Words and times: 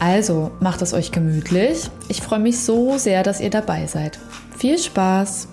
Also 0.00 0.52
macht 0.60 0.80
es 0.82 0.94
euch 0.94 1.10
gemütlich. 1.10 1.90
Ich 2.08 2.22
freue 2.22 2.38
mich 2.38 2.60
so 2.60 2.98
sehr, 2.98 3.24
dass 3.24 3.40
ihr 3.40 3.50
dabei 3.50 3.86
seid. 3.86 4.18
Viel 4.56 4.78
Spaß! 4.78 5.48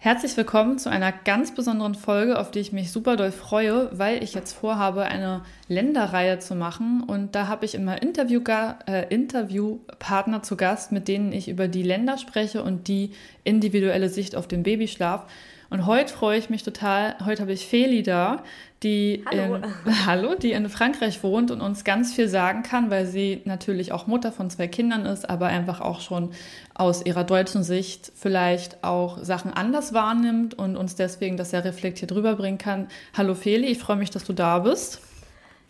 Herzlich 0.00 0.34
willkommen 0.38 0.78
zu 0.78 0.88
einer 0.88 1.12
ganz 1.12 1.54
besonderen 1.54 1.94
Folge, 1.94 2.38
auf 2.38 2.50
die 2.50 2.60
ich 2.60 2.72
mich 2.72 2.90
super 2.90 3.16
doll 3.16 3.32
freue, 3.32 3.90
weil 3.92 4.22
ich 4.22 4.32
jetzt 4.32 4.52
vorhabe, 4.52 5.02
eine 5.02 5.42
Länderreihe 5.66 6.38
zu 6.38 6.54
machen. 6.54 7.02
Und 7.06 7.34
da 7.34 7.48
habe 7.48 7.66
ich 7.66 7.74
immer 7.74 8.00
Interview 8.00 8.40
äh, 8.86 9.12
Interviewpartner 9.12 10.42
zu 10.42 10.56
Gast, 10.56 10.92
mit 10.92 11.08
denen 11.08 11.32
ich 11.32 11.48
über 11.48 11.68
die 11.68 11.82
Länder 11.82 12.16
spreche 12.16 12.62
und 12.62 12.88
die 12.88 13.10
individuelle 13.44 14.08
Sicht 14.08 14.36
auf 14.36 14.48
den 14.48 14.62
Babyschlaf. 14.62 15.26
Und 15.70 15.84
heute 15.84 16.12
freue 16.12 16.38
ich 16.38 16.48
mich 16.48 16.62
total. 16.62 17.16
Heute 17.26 17.42
habe 17.42 17.52
ich 17.52 17.66
Feli 17.66 18.02
da, 18.02 18.42
die 18.82 19.22
hallo. 19.30 19.56
In, 19.56 19.64
hallo, 20.06 20.34
die 20.34 20.52
in 20.52 20.68
Frankreich 20.70 21.22
wohnt 21.22 21.50
und 21.50 21.60
uns 21.60 21.84
ganz 21.84 22.14
viel 22.14 22.28
sagen 22.28 22.62
kann, 22.62 22.90
weil 22.90 23.04
sie 23.04 23.42
natürlich 23.44 23.92
auch 23.92 24.06
Mutter 24.06 24.32
von 24.32 24.48
zwei 24.48 24.66
Kindern 24.66 25.04
ist, 25.04 25.28
aber 25.28 25.46
einfach 25.46 25.82
auch 25.82 26.00
schon 26.00 26.30
aus 26.74 27.04
ihrer 27.04 27.24
deutschen 27.24 27.62
Sicht 27.62 28.10
vielleicht 28.14 28.82
auch 28.82 29.22
Sachen 29.22 29.52
anders 29.52 29.92
wahrnimmt 29.92 30.54
und 30.54 30.76
uns 30.76 30.94
deswegen 30.94 31.36
das 31.36 31.50
sehr 31.50 31.64
reflektiert 31.64 32.12
rüberbringen 32.12 32.58
kann. 32.58 32.88
Hallo 33.16 33.34
Feli, 33.34 33.66
ich 33.66 33.78
freue 33.78 33.96
mich, 33.96 34.10
dass 34.10 34.24
du 34.24 34.32
da 34.32 34.60
bist. 34.60 35.02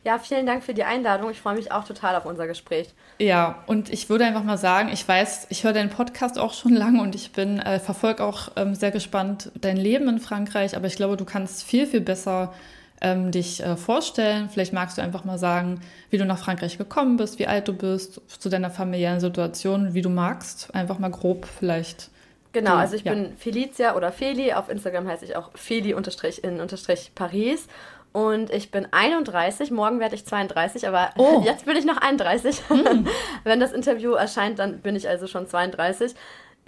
Ja, 0.04 0.18
vielen 0.18 0.46
Dank 0.46 0.62
für 0.62 0.74
die 0.74 0.84
Einladung. 0.84 1.30
Ich 1.30 1.40
freue 1.40 1.56
mich 1.56 1.72
auch 1.72 1.84
total 1.84 2.16
auf 2.16 2.24
unser 2.24 2.46
Gespräch. 2.46 2.88
Ja, 3.18 3.62
und 3.66 3.92
ich 3.92 4.08
würde 4.08 4.24
einfach 4.24 4.44
mal 4.44 4.56
sagen, 4.56 4.90
ich 4.92 5.06
weiß, 5.06 5.48
ich 5.50 5.64
höre 5.64 5.72
deinen 5.72 5.90
Podcast 5.90 6.38
auch 6.38 6.54
schon 6.54 6.72
lange 6.74 7.02
und 7.02 7.14
ich 7.14 7.32
bin, 7.32 7.58
äh, 7.58 7.80
verfolge 7.80 8.24
auch 8.24 8.52
ähm, 8.56 8.74
sehr 8.74 8.90
gespannt 8.90 9.50
dein 9.60 9.76
Leben 9.76 10.08
in 10.08 10.20
Frankreich, 10.20 10.76
aber 10.76 10.86
ich 10.86 10.96
glaube, 10.96 11.16
du 11.16 11.24
kannst 11.24 11.64
viel, 11.64 11.86
viel 11.86 12.00
besser 12.00 12.52
ähm, 13.00 13.30
dich 13.30 13.62
äh, 13.62 13.76
vorstellen. 13.76 14.48
Vielleicht 14.50 14.72
magst 14.72 14.98
du 14.98 15.02
einfach 15.02 15.24
mal 15.24 15.38
sagen, 15.38 15.80
wie 16.10 16.18
du 16.18 16.24
nach 16.24 16.38
Frankreich 16.38 16.78
gekommen 16.78 17.16
bist, 17.16 17.38
wie 17.38 17.46
alt 17.46 17.68
du 17.68 17.72
bist, 17.72 18.20
zu 18.40 18.48
deiner 18.48 18.70
familiären 18.70 19.20
Situation, 19.20 19.94
wie 19.94 20.02
du 20.02 20.10
magst. 20.10 20.74
Einfach 20.74 20.98
mal 20.98 21.10
grob 21.10 21.46
vielleicht. 21.46 22.10
Genau, 22.52 22.76
also 22.76 22.96
ich 22.96 23.04
ja. 23.04 23.12
bin 23.12 23.36
Felicia 23.36 23.94
oder 23.94 24.10
Feli. 24.10 24.54
Auf 24.54 24.68
Instagram 24.68 25.06
heiße 25.06 25.24
ich 25.24 25.36
auch 25.36 25.50
Feli-in-Paris. 25.54 27.68
Und 28.12 28.50
ich 28.50 28.70
bin 28.70 28.88
31, 28.90 29.70
morgen 29.70 30.00
werde 30.00 30.14
ich 30.14 30.24
32, 30.24 30.88
aber 30.88 31.10
oh. 31.18 31.42
jetzt 31.44 31.66
bin 31.66 31.76
ich 31.76 31.84
noch 31.84 31.98
31. 31.98 32.62
Hm. 32.68 33.06
Wenn 33.44 33.60
das 33.60 33.72
Interview 33.72 34.12
erscheint, 34.12 34.58
dann 34.58 34.80
bin 34.80 34.96
ich 34.96 35.08
also 35.08 35.26
schon 35.26 35.46
32. 35.46 36.14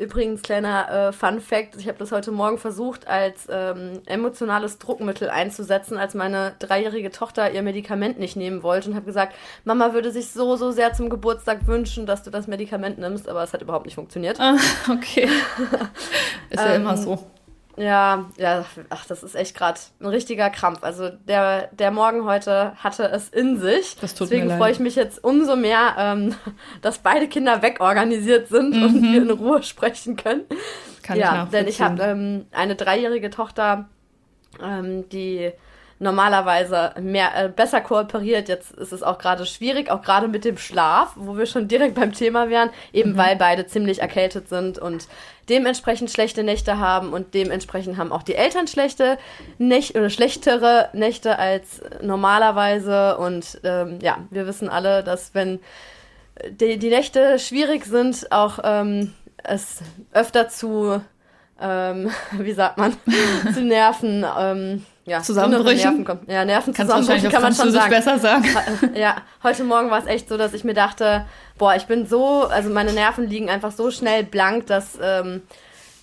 Übrigens, 0.00 0.40
kleiner 0.40 1.08
äh, 1.08 1.12
Fun 1.12 1.42
Fact: 1.42 1.76
Ich 1.76 1.86
habe 1.86 1.98
das 1.98 2.10
heute 2.10 2.32
Morgen 2.32 2.56
versucht, 2.56 3.06
als 3.06 3.46
ähm, 3.50 4.00
emotionales 4.06 4.78
Druckmittel 4.78 5.28
einzusetzen, 5.28 5.98
als 5.98 6.14
meine 6.14 6.54
dreijährige 6.58 7.10
Tochter 7.10 7.50
ihr 7.50 7.60
Medikament 7.60 8.18
nicht 8.18 8.34
nehmen 8.34 8.62
wollte 8.62 8.88
und 8.88 8.96
habe 8.96 9.04
gesagt, 9.04 9.34
Mama 9.64 9.92
würde 9.92 10.10
sich 10.10 10.30
so, 10.30 10.56
so 10.56 10.70
sehr 10.70 10.94
zum 10.94 11.10
Geburtstag 11.10 11.66
wünschen, 11.66 12.06
dass 12.06 12.22
du 12.22 12.30
das 12.30 12.46
Medikament 12.46 12.98
nimmst, 12.98 13.28
aber 13.28 13.42
es 13.42 13.52
hat 13.52 13.60
überhaupt 13.60 13.84
nicht 13.84 13.94
funktioniert. 13.94 14.40
Ah, 14.40 14.56
okay. 14.90 15.28
Ist 16.48 16.64
ja 16.64 16.74
ähm, 16.74 16.80
immer 16.80 16.96
so. 16.96 17.18
Ja, 17.76 18.26
ja, 18.36 18.64
ach, 18.90 19.06
das 19.06 19.22
ist 19.22 19.34
echt 19.34 19.56
gerade 19.56 19.80
ein 20.00 20.06
richtiger 20.06 20.50
Krampf. 20.50 20.82
Also 20.82 21.08
der, 21.08 21.68
der 21.68 21.90
Morgen 21.90 22.24
heute 22.24 22.74
hatte 22.76 23.04
es 23.04 23.28
in 23.28 23.58
sich. 23.58 23.96
Das 24.00 24.14
tut 24.14 24.30
Deswegen 24.30 24.50
freue 24.50 24.72
ich 24.72 24.80
mich 24.80 24.96
jetzt 24.96 25.22
umso 25.22 25.56
mehr, 25.56 25.94
ähm, 25.98 26.34
dass 26.82 26.98
beide 26.98 27.28
Kinder 27.28 27.62
wegorganisiert 27.62 28.48
sind 28.48 28.76
mhm. 28.76 28.82
und 28.82 29.02
wir 29.02 29.22
in 29.22 29.30
Ruhe 29.30 29.62
sprechen 29.62 30.16
können. 30.16 30.42
Kann 31.02 31.18
ja, 31.18 31.44
ich 31.44 31.50
denn 31.50 31.68
ich 31.68 31.80
habe 31.80 32.02
ähm, 32.02 32.46
eine 32.52 32.76
dreijährige 32.76 33.30
Tochter, 33.30 33.88
ähm, 34.62 35.08
die 35.08 35.52
normalerweise 36.00 36.94
mehr, 37.00 37.30
äh, 37.36 37.48
besser 37.48 37.80
kooperiert. 37.80 38.48
Jetzt 38.48 38.72
ist 38.72 38.92
es 38.92 39.02
auch 39.02 39.18
gerade 39.18 39.46
schwierig, 39.46 39.90
auch 39.90 40.02
gerade 40.02 40.28
mit 40.28 40.44
dem 40.44 40.56
Schlaf, 40.56 41.12
wo 41.14 41.36
wir 41.36 41.46
schon 41.46 41.68
direkt 41.68 41.94
beim 41.94 42.12
Thema 42.12 42.48
wären, 42.48 42.70
eben 42.92 43.12
mhm. 43.12 43.16
weil 43.18 43.36
beide 43.36 43.66
ziemlich 43.66 44.00
erkältet 44.00 44.48
sind 44.48 44.78
und 44.78 45.06
dementsprechend 45.50 46.10
schlechte 46.10 46.42
Nächte 46.42 46.78
haben 46.78 47.12
und 47.12 47.34
dementsprechend 47.34 47.98
haben 47.98 48.12
auch 48.12 48.22
die 48.22 48.34
Eltern 48.34 48.66
schlechte 48.66 49.18
Nächte 49.58 49.98
oder 49.98 50.10
schlechtere 50.10 50.88
Nächte 50.94 51.38
als 51.38 51.82
normalerweise. 52.00 53.18
Und 53.18 53.60
ähm, 53.62 53.98
ja, 54.00 54.18
wir 54.30 54.46
wissen 54.46 54.70
alle, 54.70 55.04
dass 55.04 55.34
wenn 55.34 55.60
die, 56.48 56.78
die 56.78 56.88
Nächte 56.88 57.38
schwierig 57.38 57.84
sind, 57.84 58.32
auch 58.32 58.58
ähm, 58.64 59.12
es 59.42 59.82
öfter 60.12 60.48
zu, 60.48 61.02
ähm, 61.60 62.10
wie 62.32 62.52
sagt 62.52 62.78
man, 62.78 62.96
zu 63.54 63.62
Nerven. 63.62 64.24
Ähm, 64.38 64.86
ja, 65.10 65.22
Zusammenbrüchen. 65.22 65.76
Nerven 65.76 66.04
kommen. 66.04 66.20
Ja, 66.28 66.44
Nervenzusammenbrüche 66.44 67.28
kann 67.28 67.42
man 67.42 67.52
schon 67.52 67.72
sagen. 67.72 67.90
besser 67.90 68.18
sagen. 68.18 68.44
Ja, 68.94 69.16
heute 69.42 69.64
Morgen 69.64 69.90
war 69.90 69.98
es 69.98 70.06
echt 70.06 70.28
so, 70.28 70.36
dass 70.36 70.54
ich 70.54 70.62
mir 70.62 70.74
dachte, 70.74 71.26
boah, 71.58 71.74
ich 71.74 71.86
bin 71.86 72.06
so, 72.06 72.44
also 72.44 72.70
meine 72.70 72.92
Nerven 72.92 73.28
liegen 73.28 73.50
einfach 73.50 73.72
so 73.72 73.90
schnell 73.90 74.22
blank, 74.22 74.68
dass, 74.68 74.98
ähm, 75.02 75.42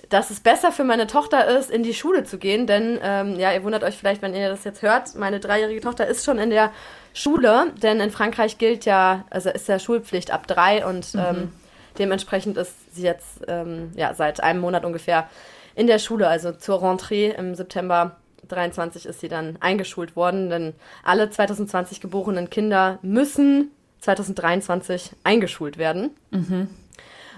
dass 0.09 0.29
es 0.29 0.41
besser 0.41 0.73
für 0.73 0.83
meine 0.83 1.07
Tochter 1.07 1.47
ist, 1.57 1.71
in 1.71 1.83
die 1.83 1.93
Schule 1.93 2.25
zu 2.25 2.37
gehen. 2.37 2.67
Denn, 2.67 2.99
ähm, 3.01 3.39
ja, 3.39 3.53
ihr 3.53 3.63
wundert 3.63 3.83
euch 3.83 3.95
vielleicht, 3.95 4.21
wenn 4.21 4.35
ihr 4.35 4.49
das 4.49 4.65
jetzt 4.65 4.81
hört, 4.81 5.15
meine 5.15 5.39
dreijährige 5.39 5.79
Tochter 5.79 6.05
ist 6.05 6.25
schon 6.25 6.37
in 6.37 6.49
der 6.49 6.71
Schule, 7.13 7.71
denn 7.81 8.01
in 8.01 8.11
Frankreich 8.11 8.57
gilt 8.57 8.83
ja, 8.83 9.23
also 9.29 9.49
ist 9.49 9.69
ja 9.69 9.79
Schulpflicht 9.79 10.31
ab 10.31 10.47
drei 10.47 10.85
und 10.85 11.13
mhm. 11.13 11.19
ähm, 11.19 11.51
dementsprechend 11.97 12.57
ist 12.57 12.73
sie 12.93 13.03
jetzt 13.03 13.45
ähm, 13.47 13.91
ja, 13.95 14.13
seit 14.13 14.43
einem 14.43 14.59
Monat 14.59 14.83
ungefähr 14.83 15.29
in 15.75 15.87
der 15.87 15.99
Schule, 15.99 16.27
also 16.27 16.51
zur 16.51 16.83
Rentrée 16.83 17.33
im 17.33 17.55
September 17.55 18.17
23 18.47 19.05
ist 19.05 19.19
sie 19.19 19.27
dann 19.27 19.57
eingeschult 19.59 20.15
worden, 20.15 20.49
denn 20.49 20.73
alle 21.03 21.29
2020 21.29 22.01
geborenen 22.01 22.49
Kinder 22.49 22.99
müssen 23.01 23.71
2023 23.99 25.11
eingeschult 25.23 25.77
werden. 25.77 26.11
Mhm. 26.31 26.69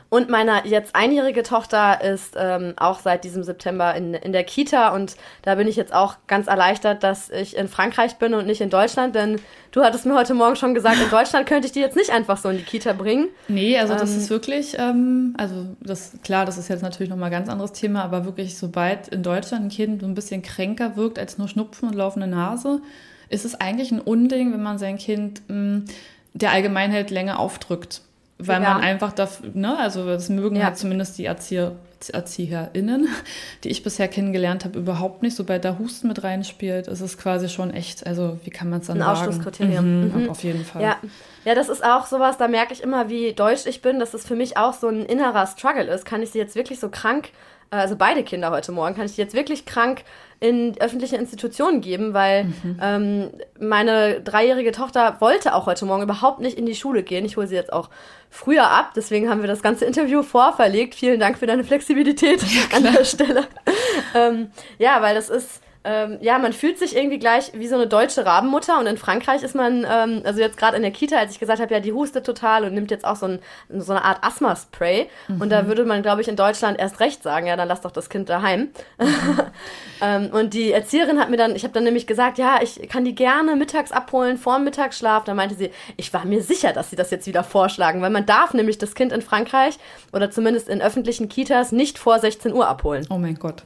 Und 0.10 0.28
meine 0.28 0.66
jetzt 0.66 0.96
einjährige 0.96 1.44
Tochter 1.44 2.02
ist 2.04 2.36
ähm, 2.36 2.74
auch 2.78 3.00
seit 3.00 3.24
diesem 3.24 3.44
September 3.44 3.94
in, 3.94 4.16
in 4.16 4.32
der 4.34 4.44
Kita. 4.44 4.90
Und 4.90 5.16
da 5.44 5.54
bin 5.54 5.68
ich 5.68 5.76
jetzt 5.76 5.94
auch 5.94 6.16
ganz 6.26 6.48
erleichtert, 6.48 7.04
dass 7.04 7.30
ich 7.30 7.56
in 7.56 7.68
Frankreich 7.68 8.16
bin 8.16 8.34
und 8.34 8.48
nicht 8.48 8.60
in 8.62 8.72
Deutschland, 8.72 9.14
denn 9.14 9.40
du 9.72 9.84
hattest 9.84 10.08
mir 10.08 10.16
heute 10.16 10.34
Morgen 10.34 10.56
schon 10.56 10.74
gesagt, 10.74 10.98
in 11.00 11.12
Deutschland 11.12 11.46
könnte 11.46 11.68
ich 11.68 11.74
die 11.74 11.80
jetzt 11.80 11.96
nicht 11.96 12.10
einfach 12.10 12.38
so 12.38 12.50
in 12.50 12.58
die 12.58 12.64
Kita 12.64 12.94
bringen. 12.94 13.28
Nee, 13.48 13.78
also 13.78 13.94
das 13.94 14.12
ähm, 14.12 14.18
ist 14.18 14.30
wirklich, 14.32 14.76
ähm, 14.80 15.36
also 15.38 15.68
das, 15.80 16.14
klar, 16.24 16.46
das 16.46 16.58
ist 16.58 16.70
jetzt 16.70 16.82
natürlich 16.82 17.12
nochmal 17.12 17.28
ein 17.28 17.34
ganz 17.34 17.48
anderes 17.50 17.74
Thema, 17.74 18.04
aber 18.04 18.26
wirklich, 18.26 18.58
sobald 18.58 19.10
in 19.10 19.22
Deutschland 19.22 19.66
ein 19.66 19.70
Kind 19.70 20.02
so 20.02 20.08
ein 20.08 20.16
bisschen 20.16 20.42
kränker 20.42 20.96
wirkt 20.96 21.20
als 21.20 21.38
nur 21.38 21.48
Schnupfen 21.48 21.88
und 21.88 21.94
laufende 21.94 22.28
Nase, 22.28 22.82
ist 23.30 23.46
es 23.46 23.54
eigentlich 23.62 23.92
ein 23.92 24.02
Unding, 24.02 24.54
wenn 24.54 24.64
man 24.64 24.80
sein 24.80 24.98
Kind 24.98 25.44
mh, 25.48 25.56
mm, 25.56 25.86
der 26.34 26.52
Allgemeinheit 26.52 27.12
länger 27.12 27.40
aufdrückt 27.40 28.02
weil 28.40 28.64
ja. 28.64 28.74
man 28.74 28.82
einfach 28.82 29.12
dafür, 29.12 29.52
ne, 29.54 29.78
also 29.78 30.06
das 30.06 30.30
mögen 30.30 30.56
ja. 30.56 30.66
halt 30.66 30.78
zumindest 30.78 31.18
die 31.18 31.26
Erzieher, 31.26 31.74
ErzieherInnen, 32.12 33.10
die 33.64 33.70
ich 33.70 33.84
bisher 33.84 34.08
kennengelernt 34.08 34.64
habe, 34.64 34.80
überhaupt 34.80 35.22
nicht. 35.22 35.36
Sobald 35.36 35.66
da 35.66 35.78
Husten 35.78 36.08
mit 36.08 36.24
reinspielt, 36.24 36.88
ist 36.88 37.02
es 37.02 37.18
quasi 37.18 37.50
schon 37.50 37.72
echt, 37.72 38.08
also 38.08 38.40
wie 38.46 38.50
kann 38.50 38.70
man 38.70 38.80
es 38.80 38.88
dann 38.88 38.98
Ein 38.98 39.04
sagen? 39.04 39.18
Ausschlusskriterium. 39.18 39.86
Mhm, 39.86 40.24
mhm. 40.24 40.30
Auf 40.30 40.44
jeden 40.44 40.64
Fall. 40.64 40.82
Ja. 40.82 40.98
ja, 41.44 41.54
das 41.54 41.68
ist 41.68 41.84
auch 41.84 42.06
sowas, 42.06 42.38
da 42.38 42.48
merke 42.48 42.74
ich 42.74 42.82
immer, 42.82 43.10
wie 43.10 43.34
deutsch 43.34 43.66
ich 43.66 43.82
bin, 43.82 44.00
dass 44.00 44.14
es 44.14 44.26
für 44.26 44.36
mich 44.36 44.56
auch 44.56 44.74
so 44.74 44.88
ein 44.88 45.06
innerer 45.06 45.46
Struggle 45.46 45.84
ist. 45.84 46.06
Kann 46.06 46.24
ich 46.24 46.32
sie 46.32 46.40
jetzt 46.40 46.56
wirklich 46.56 46.80
so 46.80 46.90
krank 46.90 47.30
also 47.72 47.96
beide 47.96 48.24
Kinder 48.24 48.52
heute 48.52 48.72
Morgen, 48.72 48.96
kann 48.96 49.06
ich 49.06 49.16
die 49.16 49.22
jetzt 49.22 49.36
wirklich 49.36 49.66
krank 49.66 50.04
in 50.40 50.80
öffentliche 50.80 51.18
Institutionen 51.18 51.82
geben, 51.82 52.14
weil 52.14 52.46
mhm. 52.46 52.80
ähm, 52.82 53.30
meine 53.60 54.22
dreijährige 54.22 54.72
Tochter 54.72 55.18
wollte 55.20 55.54
auch 55.54 55.66
heute 55.66 55.86
Morgen 55.86 56.04
überhaupt 56.04 56.40
nicht 56.40 56.58
in 56.58 56.66
die 56.66 56.76
Schule 56.76 57.04
gehen. 57.04 57.26
Ich 57.26 57.36
hole 57.36 57.48
sie 57.48 57.56
jetzt 57.56 57.74
auch 57.74 57.90
früher 58.30 58.70
ab, 58.70 58.94
deswegen 58.96 59.30
haben 59.30 59.42
wir 59.42 59.48
das 59.48 59.62
ganze 59.62 59.86
Interview 59.86 60.24
vorverlegt. 60.24 60.96
Vielen 60.96 61.20
Dank 61.20 61.38
für 61.38 61.46
deine 61.46 61.64
Flexibilität 61.64 62.42
ja, 62.44 62.78
an 62.78 62.84
der 62.84 63.04
Stelle. 63.04 63.48
ähm, 64.16 64.52
ja, 64.78 65.02
weil 65.02 65.16
das 65.16 65.30
ist 65.30 65.62
ähm, 65.90 66.20
ja, 66.22 66.38
man 66.38 66.54
fühlt 66.54 66.78
sich 66.78 66.96
irgendwie 66.96 67.18
gleich 67.18 67.52
wie 67.56 67.68
so 67.68 67.74
eine 67.74 67.88
deutsche 67.88 68.24
Rabenmutter 68.24 68.80
und 68.80 68.86
in 68.86 68.96
Frankreich 68.96 69.42
ist 69.42 69.56
man, 69.56 69.88
ähm, 69.90 70.22
also 70.24 70.40
jetzt 70.40 70.56
gerade 70.56 70.78
in 70.78 70.84
der 70.84 70.92
Kita, 70.92 71.18
als 71.18 71.32
ich 71.32 71.40
gesagt 71.40 71.60
habe, 71.60 71.74
ja, 71.74 71.80
die 71.80 71.94
hustet 71.94 72.28
total 72.28 72.64
und 72.64 72.76
nimmt 72.76 72.92
jetzt 72.92 73.06
auch 73.06 73.16
so, 73.16 73.26
ein, 73.26 73.40
so 73.70 73.94
eine 73.94 74.06
Art 74.06 74.24
Asthma-Spray 74.24 75.10
mhm. 75.30 75.42
und 75.42 75.50
da 75.50 75.66
würde 75.66 75.86
man, 75.86 76.04
glaube 76.04 76.22
ich, 76.22 76.28
in 76.28 76.36
Deutschland 76.36 76.78
erst 76.78 77.00
recht 77.00 77.24
sagen, 77.24 77.48
ja, 77.48 77.56
dann 77.56 77.68
lass 77.68 77.82
doch 77.82 77.90
das 77.90 78.08
Kind 78.08 78.30
daheim. 78.30 78.70
Mhm. 79.00 79.40
ähm, 80.02 80.30
und 80.32 80.54
die 80.54 80.72
Erzieherin 80.72 81.20
hat 81.20 81.32
mir 81.32 81.38
dann, 81.38 81.56
ich 81.56 81.64
habe 81.64 81.74
dann 81.74 81.86
nämlich 81.86 82.06
gesagt, 82.06 82.38
ja, 82.38 82.60
ich 82.62 82.88
kann 82.88 83.04
die 83.04 83.16
gerne 83.16 83.56
mittags 83.56 83.92
abholen, 83.92 84.38
vor 84.38 84.58
dem 84.58 84.66
Mittagsschlaf. 84.66 85.24
Da 85.24 85.34
meinte 85.34 85.56
sie, 85.56 85.72
ich 85.98 86.14
war 86.14 86.24
mir 86.24 86.44
sicher, 86.44 86.72
dass 86.72 86.92
sie 86.92 86.98
das 86.98 87.10
jetzt 87.10 87.26
wieder 87.26 87.44
vorschlagen, 87.44 88.04
weil 88.04 88.12
man 88.12 88.28
darf 88.28 88.54
nämlich 88.54 88.78
das 88.78 88.94
Kind 88.94 89.12
in 89.12 89.24
Frankreich 89.24 89.80
oder 90.14 90.30
zumindest 90.30 90.70
in 90.70 90.84
öffentlichen 90.84 91.30
Kitas 91.30 91.72
nicht 91.72 91.98
vor 91.98 92.20
16 92.20 92.54
Uhr 92.54 92.68
abholen. 92.68 93.08
Oh 93.10 93.18
mein 93.18 93.34
Gott. 93.40 93.64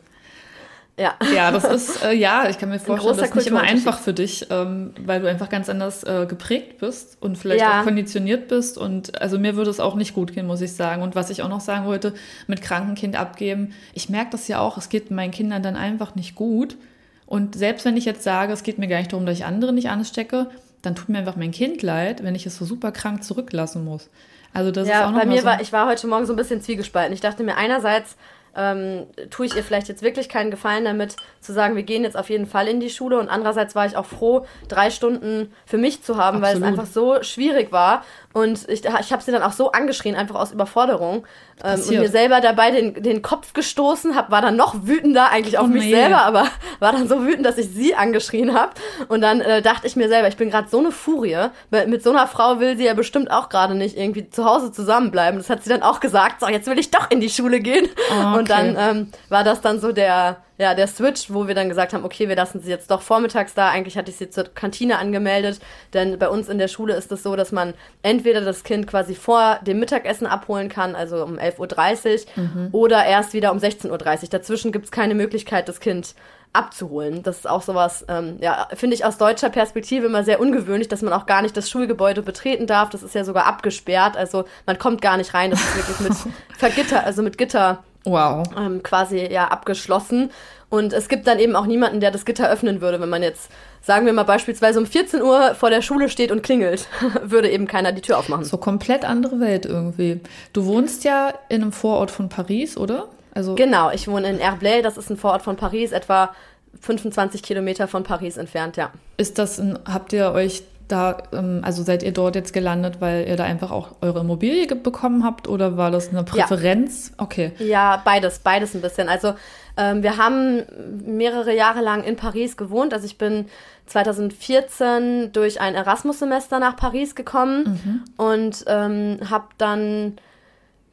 Ja. 0.98 1.16
Ja, 1.34 1.50
das 1.50 1.64
ist, 1.64 2.04
äh, 2.04 2.14
ja, 2.14 2.48
ich 2.50 2.60
kann 2.60 2.70
mir 2.70 2.80
vorstellen, 2.80 3.18
das 3.18 3.30
ist 3.30 3.36
nicht 3.36 3.48
immer 3.48 3.62
einfach 3.62 3.98
für 3.98 4.14
dich, 4.14 4.48
ähm, 4.52 4.94
weil 5.04 5.22
du 5.22 5.28
einfach 5.28 5.50
ganz 5.50 5.68
anders 5.68 6.04
äh, 6.04 6.28
geprägt 6.28 6.78
bist 6.78 7.18
und 7.20 7.36
vielleicht 7.36 7.62
ja. 7.62 7.80
auch 7.80 7.84
konditioniert 7.84 8.48
bist. 8.48 8.78
Und 8.78 9.20
also 9.20 9.40
mir 9.40 9.56
würde 9.56 9.72
es 9.72 9.80
auch 9.80 9.96
nicht 9.96 10.14
gut 10.14 10.34
gehen, 10.34 10.46
muss 10.46 10.62
ich 10.62 10.74
sagen. 10.74 11.02
Und 11.02 11.16
was 11.16 11.32
ich 11.32 11.42
auch 11.42 11.50
noch 11.50 11.62
sagen 11.62 11.86
wollte, 11.86 12.14
mit 12.46 12.62
kranken 12.62 12.94
Kind 12.94 13.16
abgeben, 13.16 13.74
ich 13.94 14.10
merke 14.10 14.32
das 14.32 14.48
ja 14.48 14.60
auch, 14.60 14.78
es 14.78 14.90
geht 14.90 15.10
meinen 15.10 15.32
Kindern 15.32 15.64
dann 15.64 15.76
einfach 15.76 16.14
nicht 16.14 16.36
gut. 16.36 16.78
Und 17.26 17.56
selbst 17.56 17.86
wenn 17.86 17.98
ich 17.98 18.06
jetzt 18.06 18.22
sage, 18.22 18.54
es 18.54 18.62
geht 18.62 18.78
mir 18.78 18.88
gar 18.88 18.98
nicht 18.98 19.12
darum, 19.12 19.26
dass 19.26 19.38
ich 19.38 19.46
andere 19.46 19.74
nicht 19.74 19.90
anstecke, 19.90 20.48
dann 20.84 20.94
tut 20.96 21.10
mir 21.10 21.18
einfach 21.18 21.38
mein 21.38 21.52
Kind 21.52 21.82
leid, 21.82 22.24
wenn 22.24 22.36
ich 22.36 22.46
es 22.46 22.58
so 22.58 22.66
super 22.66 22.92
krank 22.92 23.24
zurücklassen 23.24 23.84
muss. 23.84 24.10
Also 24.54 24.70
das 24.70 24.88
ja, 24.88 25.00
ist 25.00 25.06
auch 25.08 25.12
noch 25.12 25.22
bei 25.22 25.26
mir 25.26 25.40
so 25.40 25.48
war, 25.48 25.62
ich 25.62 25.74
war 25.74 25.88
heute 25.88 26.06
Morgen 26.06 26.28
so 26.28 26.34
ein 26.34 26.36
bisschen 26.36 26.62
zwiegespalten. 26.62 27.14
Ich 27.14 27.22
dachte 27.22 27.44
mir 27.44 27.58
einerseits, 27.58 28.16
ähm, 28.56 29.08
tue 29.30 29.46
ich 29.46 29.56
ihr 29.56 29.64
vielleicht 29.64 29.88
jetzt 29.88 30.04
wirklich 30.04 30.30
keinen 30.30 30.52
Gefallen 30.52 30.86
damit, 30.86 31.16
zu 31.42 31.54
sagen, 31.54 31.76
wir 31.76 31.84
gehen 31.84 32.04
jetzt 32.04 32.18
auf 32.18 32.30
jeden 32.30 32.46
Fall 32.46 32.68
in 32.68 32.80
die 32.80 32.90
Schule. 32.90 33.20
Und 33.20 33.30
andererseits 33.30 33.76
war 33.76 33.86
ich 33.86 33.98
auch 33.98 34.06
froh, 34.06 34.46
drei 34.68 34.90
Stunden 34.90 35.52
für 35.66 35.78
mich 35.78 36.04
zu 36.04 36.18
haben, 36.18 36.44
Absolut. 36.44 36.44
weil 36.44 36.58
es 36.58 36.64
einfach 36.64 36.92
so 36.92 37.24
schwierig 37.24 37.72
war. 37.72 38.04
Und 38.34 38.68
ich, 38.68 38.84
ich 38.84 39.14
habe 39.14 39.22
sie 39.22 39.32
dann 39.32 39.44
auch 39.44 39.52
so 39.52 39.72
angeschrien, 39.72 40.16
einfach 40.16 40.36
aus 40.36 40.52
Überforderung. 40.52 41.26
Ähm, 41.64 41.80
und 41.80 41.90
mir 41.92 42.10
selber 42.10 42.42
dabei 42.42 42.72
den, 42.72 43.02
den 43.02 43.22
Kopf 43.22 43.54
gestoßen 43.54 44.16
habe, 44.16 44.32
war 44.32 44.42
dann 44.42 44.56
noch 44.56 44.88
wütender 44.88 45.30
eigentlich 45.30 45.60
auf 45.60 45.66
oh, 45.66 45.70
mich 45.70 45.88
selber, 45.90 46.24
aber 46.24 46.48
war 46.80 46.92
dann 46.92 47.08
so 47.08 47.22
wütend, 47.22 47.46
dass 47.46 47.60
ich 47.60 47.70
sie 47.70 47.94
angeschrien 47.94 48.56
habe. 48.56 48.72
Und 49.08 49.22
dann 49.22 49.40
äh, 49.42 49.62
dachte 49.62 49.86
ich 49.86 49.96
mir 49.96 50.10
selber, 50.10 50.28
ich 50.28 50.38
bin 50.38 50.50
gerade 50.50 50.68
so 50.68 50.80
eine 50.80 50.92
Furie. 50.92 51.50
Mit 51.70 52.02
so 52.02 52.10
einer 52.10 52.28
Frau 52.28 52.60
will 52.60 52.76
sie 52.76 52.86
ja 52.86 52.96
bestimmt 52.96 53.30
auch 53.30 53.50
gerade 53.50 53.76
nicht 53.76 53.98
irgendwie 53.98 54.28
zu 54.30 54.46
Hause 54.46 54.72
zusammenbleiben. 54.72 55.38
Das 55.38 55.52
hat 55.52 55.64
sie 55.64 55.70
dann 55.70 55.84
auch 55.84 56.00
gesagt. 56.00 56.42
So, 56.42 56.48
jetzt 56.48 56.68
will 56.68 56.80
ich 56.80 56.90
doch 56.90 57.12
in 57.12 57.22
die 57.22 57.30
Schule 57.30 57.60
gehen. 57.60 57.88
Oh, 58.10 58.14
okay. 58.14 58.38
Und 58.40 58.50
dann 58.50 58.76
ähm, 58.80 59.12
war 59.30 59.44
das 59.44 59.62
dann 59.62 59.80
so 59.80 59.92
der 59.92 60.38
ja, 60.58 60.76
der 60.76 60.88
Switch, 60.88 61.34
wo 61.34 61.48
wir 61.48 61.56
dann 61.56 61.70
gesagt 61.70 61.94
haben, 61.94 62.06
okay, 62.06 62.30
wir 62.30 62.36
lassen 62.36 62.62
sie 62.62 62.70
jetzt 62.70 62.92
doch 62.92 63.02
vormittags 63.02 63.54
da. 63.54 63.70
Eigentlich 63.70 63.98
hatte 63.98 64.12
ich 64.12 64.18
sie 64.18 64.30
zur 64.30 64.46
Kantine 64.46 65.00
angemeldet, 65.00 65.60
denn 65.94 66.20
bei 66.20 66.30
uns 66.30 66.48
in 66.48 66.60
der 66.60 66.68
Schule 66.68 66.94
ist 66.94 67.12
es 67.12 67.24
so, 67.24 67.36
dass 67.36 67.52
man 67.52 67.74
entweder 68.04 68.42
das 68.42 68.64
Kind 68.64 68.86
quasi 68.86 69.16
vor 69.16 69.60
dem 69.66 69.80
Mittagessen 69.80 70.28
abholen 70.28 70.70
kann, 70.70 70.96
also 70.96 71.24
um 71.24 71.38
11.30 71.38 72.26
Uhr, 72.38 72.44
mhm. 72.44 72.70
oder 72.72 73.04
erst 73.06 73.34
wieder 73.34 73.52
um 73.52 73.58
16.30 73.58 73.90
Uhr. 74.24 74.30
Dazwischen 74.30 74.72
gibt 74.72 74.86
es 74.86 74.92
keine 74.92 75.16
Möglichkeit, 75.16 75.68
das 75.68 75.80
Kind 75.80 76.14
abzuholen. 76.54 77.24
Das 77.24 77.40
ist 77.40 77.50
auch 77.50 77.64
sowas, 77.64 78.06
ähm, 78.08 78.38
ja, 78.40 78.68
finde 78.76 78.96
ich 78.96 79.06
aus 79.06 79.18
deutscher 79.18 79.50
Perspektive 79.50 80.06
immer 80.06 80.24
sehr 80.24 80.40
ungewöhnlich, 80.40 80.88
dass 80.88 81.02
man 81.02 81.14
auch 81.14 81.26
gar 81.26 81.42
nicht 81.42 81.58
das 81.58 81.68
Schulgebäude 81.68 82.22
betreten 82.22 82.68
darf. 82.68 82.92
Das 82.92 83.02
ist 83.02 83.16
ja 83.16 83.24
sogar 83.24 83.48
abgesperrt, 83.48 84.16
also 84.16 84.46
man 84.68 84.78
kommt 84.78 85.02
gar 85.02 85.18
nicht 85.18 85.34
rein. 85.34 85.50
Das 85.50 85.60
ist 85.60 85.76
wirklich 85.76 86.00
mit 86.00 86.34
Vergitter, 86.58 87.04
also 87.04 87.24
mit 87.24 87.40
Gitter 87.40 87.84
Wow. 88.06 88.44
Ähm, 88.58 88.84
quasi 88.84 89.20
ja 89.20 89.48
abgeschlossen. 89.48 90.32
Und 90.70 90.92
es 90.92 91.08
gibt 91.08 91.28
dann 91.28 91.40
eben 91.40 91.56
auch 91.56 91.68
niemanden, 91.68 92.00
der 92.00 92.12
das 92.12 92.26
Gitter 92.26 92.50
öffnen 92.50 92.82
würde, 92.82 93.00
wenn 93.00 93.10
man 93.10 93.22
jetzt, 93.22 93.52
sagen 93.82 94.06
wir 94.06 94.14
mal 94.14 94.24
beispielsweise 94.24 94.80
um 94.80 94.88
14 94.88 95.22
Uhr 95.22 95.54
vor 95.56 95.70
der 95.70 95.82
Schule 95.82 96.10
steht 96.10 96.32
und 96.32 96.42
klingelt, 96.42 96.88
würde 97.24 97.50
eben 97.50 97.68
keiner 97.68 97.92
die 97.92 98.02
Tür 98.02 98.18
aufmachen. 98.18 98.44
So 98.44 98.58
komplett 98.58 99.06
andere 99.06 99.40
Welt 99.40 99.66
irgendwie. 99.66 100.20
Du 100.52 100.66
wohnst 100.66 101.04
ja 101.04 101.34
in 101.50 101.62
einem 101.62 101.72
Vorort 101.72 102.10
von 102.10 102.28
Paris, 102.30 102.76
oder? 102.76 103.08
Also 103.36 103.56
genau, 103.56 103.92
ich 103.92 104.08
wohne 104.08 104.30
in 104.30 104.40
Herblay, 104.40 104.82
das 104.82 104.98
ist 104.98 105.10
ein 105.10 105.18
Vorort 105.18 105.42
von 105.42 105.56
Paris, 105.56 105.92
etwa 105.92 106.34
25 106.82 107.44
Kilometer 107.44 107.88
von 107.88 108.04
Paris 108.04 108.38
entfernt, 108.38 108.78
ja. 108.78 108.92
Ist 109.18 109.38
das 109.38 109.60
ein, 109.60 109.78
habt 109.86 110.12
ihr 110.14 110.32
euch 110.32 110.64
da, 110.88 111.18
ähm, 111.32 111.62
also 111.64 111.84
seid 111.84 112.04
ihr 112.04 112.12
dort 112.12 112.36
jetzt 112.36 112.54
gelandet, 112.54 113.00
weil 113.00 113.28
ihr 113.28 113.36
da 113.36 113.44
einfach 113.44 113.72
auch 113.72 113.96
eure 114.02 114.20
Immobilie 114.22 114.68
bekommen 114.76 115.24
habt 115.24 115.48
oder 115.48 115.78
war 115.78 115.92
das 115.92 116.10
eine 116.10 116.24
Präferenz? 116.24 117.10
Ja. 117.10 117.24
Okay. 117.24 117.52
Ja, 117.60 118.02
beides, 118.04 118.40
beides 118.40 118.74
ein 118.76 118.82
bisschen. 118.82 119.10
Also 119.10 119.34
ähm, 119.78 120.04
wir 120.04 120.18
haben 120.18 120.64
mehrere 121.06 121.56
Jahre 121.56 121.82
lang 121.82 122.04
in 122.04 122.16
Paris 122.16 122.58
gewohnt. 122.58 122.94
Also 122.94 123.06
ich 123.06 123.18
bin 123.18 123.48
2014 123.88 125.32
durch 125.32 125.62
ein 125.62 125.76
Erasmus-Semester 125.76 126.60
nach 126.60 126.76
Paris 126.76 127.16
gekommen 127.16 127.82
mhm. 127.84 128.24
und 128.24 128.66
ähm, 128.68 129.20
habe 129.30 129.48
dann 129.58 130.18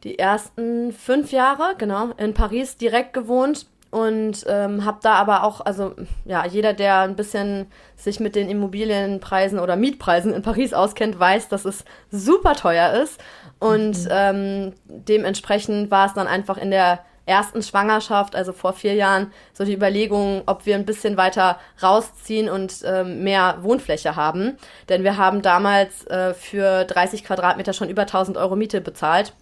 die 0.05 0.19
ersten 0.19 0.93
fünf 0.93 1.31
Jahre, 1.31 1.75
genau, 1.77 2.11
in 2.17 2.33
Paris 2.33 2.77
direkt 2.77 3.13
gewohnt 3.13 3.67
und 3.91 4.45
ähm, 4.47 4.85
habe 4.85 4.99
da 5.03 5.15
aber 5.15 5.43
auch, 5.43 5.61
also 5.61 5.95
ja, 6.25 6.47
jeder, 6.47 6.73
der 6.73 7.01
ein 7.01 7.17
bisschen 7.17 7.67
sich 7.97 8.21
mit 8.21 8.37
den 8.37 8.49
Immobilienpreisen 8.49 9.59
oder 9.59 9.75
Mietpreisen 9.75 10.33
in 10.33 10.43
Paris 10.43 10.73
auskennt, 10.73 11.19
weiß, 11.19 11.49
dass 11.49 11.65
es 11.65 11.85
super 12.11 12.55
teuer 12.55 12.93
ist. 12.93 13.21
Und 13.59 14.05
mhm. 14.05 14.09
ähm, 14.11 14.73
dementsprechend 14.87 15.91
war 15.91 16.07
es 16.07 16.15
dann 16.15 16.29
einfach 16.29 16.57
in 16.57 16.71
der 16.71 17.01
ersten 17.27 17.63
Schwangerschaft, 17.63 18.35
also 18.35 18.53
vor 18.53 18.73
vier 18.73 18.95
Jahren, 18.95 19.33
so 19.53 19.65
die 19.65 19.75
Überlegung, 19.75 20.43
ob 20.47 20.67
wir 20.67 20.77
ein 20.77 20.87
bisschen 20.87 21.17
weiter 21.17 21.59
rausziehen 21.83 22.49
und 22.49 22.83
ähm, 22.85 23.23
mehr 23.23 23.59
Wohnfläche 23.63 24.17
haben. 24.17 24.57
Denn 24.89 25.05
wir 25.05 25.17
haben 25.17 25.43
damals 25.43 26.07
äh, 26.07 26.33
für 26.35 26.85
30 26.85 27.25
Quadratmeter 27.25 27.73
schon 27.73 27.89
über 27.89 28.03
1000 28.03 28.37
Euro 28.37 28.57
Miete 28.57 28.81
bezahlt. 28.81 29.35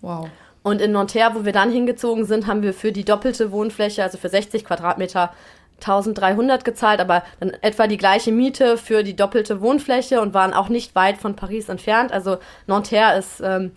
Wow. 0.00 0.28
Und 0.66 0.80
in 0.80 0.90
Nanterre, 0.90 1.36
wo 1.36 1.44
wir 1.44 1.52
dann 1.52 1.70
hingezogen 1.70 2.24
sind, 2.24 2.48
haben 2.48 2.64
wir 2.64 2.74
für 2.74 2.90
die 2.90 3.04
doppelte 3.04 3.52
Wohnfläche, 3.52 4.02
also 4.02 4.18
für 4.18 4.28
60 4.28 4.64
Quadratmeter, 4.64 5.32
1300 5.78 6.64
gezahlt, 6.64 6.98
aber 6.98 7.22
dann 7.38 7.50
etwa 7.60 7.86
die 7.86 7.96
gleiche 7.96 8.32
Miete 8.32 8.76
für 8.76 9.04
die 9.04 9.14
doppelte 9.14 9.60
Wohnfläche 9.60 10.20
und 10.20 10.34
waren 10.34 10.52
auch 10.52 10.68
nicht 10.68 10.96
weit 10.96 11.18
von 11.18 11.36
Paris 11.36 11.68
entfernt. 11.68 12.10
Also 12.10 12.38
Nanterre 12.66 13.16
ist 13.16 13.40
ähm, 13.44 13.70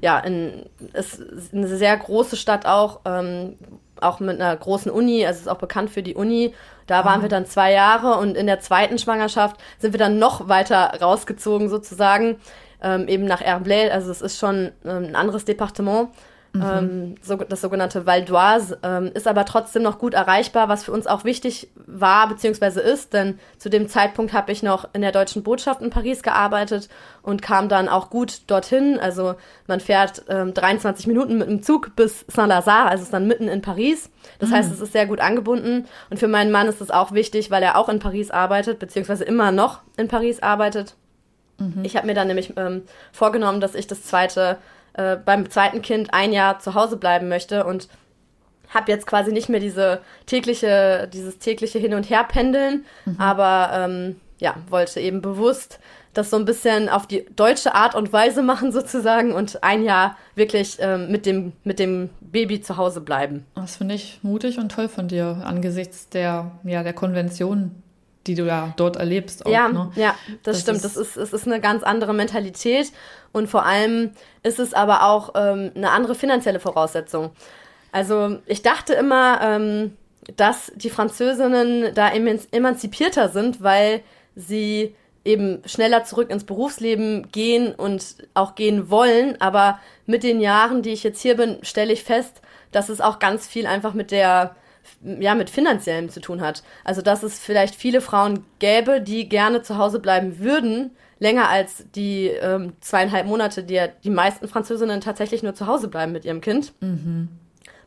ja 0.00 0.18
in, 0.20 0.64
ist 0.94 1.20
eine 1.52 1.68
sehr 1.68 1.94
große 1.98 2.38
Stadt 2.38 2.64
auch, 2.64 3.00
ähm, 3.04 3.58
auch 4.00 4.18
mit 4.20 4.40
einer 4.40 4.56
großen 4.56 4.90
Uni, 4.90 5.26
also 5.26 5.40
ist 5.40 5.48
auch 5.48 5.58
bekannt 5.58 5.90
für 5.90 6.02
die 6.02 6.14
Uni. 6.14 6.54
Da 6.86 7.04
waren 7.04 7.20
ah. 7.20 7.22
wir 7.22 7.28
dann 7.28 7.44
zwei 7.44 7.70
Jahre 7.70 8.14
und 8.18 8.34
in 8.34 8.46
der 8.46 8.60
zweiten 8.60 8.96
Schwangerschaft 8.96 9.56
sind 9.78 9.92
wir 9.92 9.98
dann 9.98 10.18
noch 10.18 10.48
weiter 10.48 10.94
rausgezogen 11.02 11.68
sozusagen, 11.68 12.40
ähm, 12.82 13.08
eben 13.08 13.26
nach 13.26 13.42
Herblay. 13.42 13.90
Also 13.90 14.10
es 14.10 14.22
ist 14.22 14.38
schon 14.38 14.72
ähm, 14.86 15.08
ein 15.08 15.16
anderes 15.16 15.44
Departement. 15.44 16.08
Mhm. 16.52 16.62
Ähm, 16.64 17.14
so, 17.22 17.36
das 17.36 17.60
sogenannte 17.60 18.06
Val 18.06 18.22
d'Oise, 18.22 18.78
ähm, 18.82 19.12
ist 19.14 19.28
aber 19.28 19.44
trotzdem 19.44 19.82
noch 19.82 19.98
gut 19.98 20.14
erreichbar, 20.14 20.68
was 20.68 20.82
für 20.82 20.90
uns 20.90 21.06
auch 21.06 21.24
wichtig 21.24 21.68
war 21.76 22.28
bzw. 22.28 22.80
ist, 22.80 23.12
denn 23.12 23.38
zu 23.58 23.70
dem 23.70 23.88
Zeitpunkt 23.88 24.32
habe 24.32 24.50
ich 24.50 24.62
noch 24.62 24.88
in 24.92 25.00
der 25.00 25.12
deutschen 25.12 25.44
Botschaft 25.44 25.80
in 25.80 25.90
Paris 25.90 26.22
gearbeitet 26.22 26.88
und 27.22 27.40
kam 27.40 27.68
dann 27.68 27.88
auch 27.88 28.10
gut 28.10 28.42
dorthin. 28.48 28.98
Also 28.98 29.36
man 29.68 29.78
fährt 29.78 30.24
ähm, 30.28 30.52
23 30.52 31.06
Minuten 31.06 31.38
mit 31.38 31.48
dem 31.48 31.62
Zug 31.62 31.94
bis 31.94 32.24
Saint-Lazare, 32.26 32.88
also 32.88 33.04
ist 33.04 33.12
dann 33.12 33.28
mitten 33.28 33.46
in 33.46 33.62
Paris. 33.62 34.10
Das 34.40 34.50
mhm. 34.50 34.54
heißt, 34.54 34.72
es 34.72 34.80
ist 34.80 34.92
sehr 34.92 35.06
gut 35.06 35.20
angebunden 35.20 35.86
und 36.10 36.18
für 36.18 36.28
meinen 36.28 36.50
Mann 36.50 36.66
ist 36.66 36.80
es 36.80 36.90
auch 36.90 37.12
wichtig, 37.12 37.52
weil 37.52 37.62
er 37.62 37.78
auch 37.78 37.88
in 37.88 38.00
Paris 38.00 38.32
arbeitet, 38.32 38.80
beziehungsweise 38.80 39.22
immer 39.22 39.52
noch 39.52 39.80
in 39.96 40.08
Paris 40.08 40.42
arbeitet. 40.42 40.96
Mhm. 41.58 41.84
Ich 41.84 41.96
habe 41.96 42.08
mir 42.08 42.14
dann 42.14 42.26
nämlich 42.26 42.54
ähm, 42.56 42.82
vorgenommen, 43.12 43.60
dass 43.60 43.76
ich 43.76 43.86
das 43.86 44.02
zweite 44.02 44.58
äh, 45.00 45.16
beim 45.16 45.48
zweiten 45.50 45.80
Kind 45.80 46.12
ein 46.12 46.32
Jahr 46.32 46.58
zu 46.58 46.74
Hause 46.74 46.96
bleiben 46.96 47.28
möchte 47.28 47.64
und 47.64 47.88
habe 48.68 48.92
jetzt 48.92 49.06
quasi 49.06 49.32
nicht 49.32 49.48
mehr 49.48 49.60
diese 49.60 50.00
tägliche, 50.26 51.08
dieses 51.12 51.38
tägliche 51.38 51.78
Hin- 51.78 51.94
und 51.94 52.10
Herpendeln, 52.10 52.84
mhm. 53.06 53.16
aber 53.18 53.70
ähm, 53.72 54.20
ja, 54.38 54.56
wollte 54.68 55.00
eben 55.00 55.22
bewusst 55.22 55.80
das 56.12 56.28
so 56.28 56.36
ein 56.36 56.44
bisschen 56.44 56.88
auf 56.88 57.06
die 57.06 57.24
deutsche 57.34 57.74
Art 57.74 57.94
und 57.94 58.12
Weise 58.12 58.42
machen 58.42 58.72
sozusagen 58.78 59.32
und 59.32 59.62
ein 59.62 59.82
Jahr 59.82 60.16
wirklich 60.34 60.76
ähm, 60.80 61.10
mit, 61.10 61.24
dem, 61.24 61.52
mit 61.64 61.78
dem 61.78 62.10
Baby 62.20 62.60
zu 62.60 62.76
Hause 62.76 63.00
bleiben. 63.00 63.46
Das 63.54 63.76
finde 63.76 63.94
ich 63.94 64.20
mutig 64.22 64.58
und 64.58 64.70
toll 64.70 64.88
von 64.88 65.08
dir 65.08 65.42
angesichts 65.44 66.08
der, 66.08 66.52
ja, 66.64 66.82
der 66.82 66.92
Konvention, 66.92 67.82
die 68.30 68.36
du 68.36 68.46
ja 68.46 68.72
dort 68.76 68.96
erlebst. 68.96 69.44
Auch, 69.44 69.50
ja, 69.50 69.68
ne? 69.68 69.90
ja, 69.96 70.14
das, 70.42 70.56
das 70.56 70.60
stimmt. 70.62 70.76
Ist, 70.78 70.84
das 70.84 70.96
ist, 70.96 71.16
es 71.16 71.32
ist 71.32 71.46
eine 71.46 71.60
ganz 71.60 71.82
andere 71.82 72.14
Mentalität 72.14 72.92
und 73.32 73.48
vor 73.48 73.66
allem 73.66 74.12
ist 74.42 74.60
es 74.60 74.72
aber 74.72 75.04
auch 75.04 75.32
ähm, 75.34 75.72
eine 75.74 75.90
andere 75.90 76.14
finanzielle 76.14 76.60
Voraussetzung. 76.60 77.30
Also 77.92 78.38
ich 78.46 78.62
dachte 78.62 78.94
immer, 78.94 79.40
ähm, 79.42 79.96
dass 80.36 80.70
die 80.76 80.90
Französinnen 80.90 81.92
da 81.94 82.08
emanzipierter 82.08 83.30
sind, 83.30 83.62
weil 83.62 84.02
sie 84.36 84.94
eben 85.24 85.62
schneller 85.66 86.04
zurück 86.04 86.30
ins 86.30 86.44
Berufsleben 86.44 87.30
gehen 87.32 87.74
und 87.74 88.16
auch 88.34 88.54
gehen 88.54 88.90
wollen. 88.90 89.40
Aber 89.40 89.80
mit 90.06 90.22
den 90.22 90.40
Jahren, 90.40 90.82
die 90.82 90.90
ich 90.90 91.02
jetzt 91.02 91.20
hier 91.20 91.36
bin, 91.36 91.58
stelle 91.62 91.92
ich 91.92 92.04
fest, 92.04 92.40
dass 92.70 92.88
es 92.88 93.00
auch 93.00 93.18
ganz 93.18 93.48
viel 93.48 93.66
einfach 93.66 93.92
mit 93.92 94.12
der 94.12 94.54
ja, 95.02 95.34
mit 95.34 95.50
finanziellem 95.50 96.08
zu 96.08 96.20
tun 96.20 96.40
hat. 96.40 96.62
Also, 96.84 97.02
dass 97.02 97.22
es 97.22 97.38
vielleicht 97.38 97.74
viele 97.74 98.00
Frauen 98.00 98.44
gäbe, 98.58 99.00
die 99.00 99.28
gerne 99.28 99.62
zu 99.62 99.78
Hause 99.78 100.00
bleiben 100.00 100.38
würden, 100.38 100.90
länger 101.18 101.48
als 101.48 101.84
die 101.94 102.26
ähm, 102.26 102.74
zweieinhalb 102.80 103.26
Monate, 103.26 103.62
die 103.62 103.74
ja 103.74 103.86
die 103.88 104.10
meisten 104.10 104.48
Französinnen 104.48 105.00
tatsächlich 105.00 105.42
nur 105.42 105.54
zu 105.54 105.66
Hause 105.66 105.88
bleiben 105.88 106.12
mit 106.12 106.24
ihrem 106.24 106.40
Kind. 106.40 106.72
Mhm. 106.80 107.28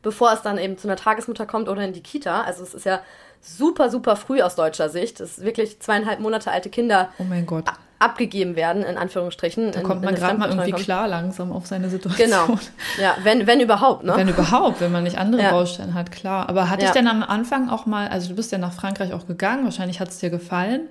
Bevor 0.01 0.33
es 0.33 0.41
dann 0.41 0.57
eben 0.57 0.77
zu 0.77 0.87
einer 0.87 0.97
Tagesmutter 0.97 1.45
kommt 1.45 1.69
oder 1.69 1.83
in 1.83 1.93
die 1.93 2.03
Kita. 2.03 2.41
Also, 2.41 2.63
es 2.63 2.73
ist 2.73 2.85
ja 2.85 3.01
super, 3.41 3.89
super 3.89 4.15
früh 4.15 4.41
aus 4.41 4.55
deutscher 4.55 4.89
Sicht. 4.89 5.19
Es 5.19 5.37
ist 5.37 5.45
wirklich 5.45 5.79
zweieinhalb 5.79 6.19
Monate 6.19 6.51
alte 6.51 6.69
Kinder. 6.69 7.09
Oh 7.19 7.23
mein 7.23 7.45
Gott 7.45 7.65
abgegeben 8.03 8.55
werden, 8.55 8.83
in 8.83 8.97
Anführungsstrichen. 8.97 9.71
Da 9.71 9.81
kommt 9.81 10.03
man 10.03 10.15
gerade 10.15 10.37
mal 10.37 10.49
irgendwie 10.49 10.71
klar 10.71 11.07
langsam 11.07 11.51
auf 11.51 11.65
seine 11.65 11.89
Situation. 11.89 12.29
Genau. 12.29 12.59
Ja, 13.01 13.15
wenn, 13.23 13.47
wenn 13.47 13.59
überhaupt, 13.59 14.03
ne? 14.03 14.13
Wenn 14.15 14.27
überhaupt, 14.27 14.81
wenn 14.81 14.91
man 14.91 15.03
nicht 15.03 15.17
andere 15.17 15.41
ja. 15.41 15.51
Baustellen 15.51 15.93
hat, 15.93 16.11
klar. 16.11 16.49
Aber 16.49 16.69
hatte 16.69 16.83
ja. 16.83 16.89
ich 16.89 16.93
denn 16.93 17.07
am 17.07 17.23
Anfang 17.23 17.69
auch 17.69 17.85
mal, 17.85 18.07
also 18.09 18.29
du 18.29 18.35
bist 18.35 18.51
ja 18.51 18.57
nach 18.57 18.73
Frankreich 18.73 19.13
auch 19.13 19.25
gegangen, 19.25 19.63
wahrscheinlich 19.63 19.99
hat 19.99 20.09
es 20.09 20.19
dir 20.19 20.29
gefallen. 20.29 20.81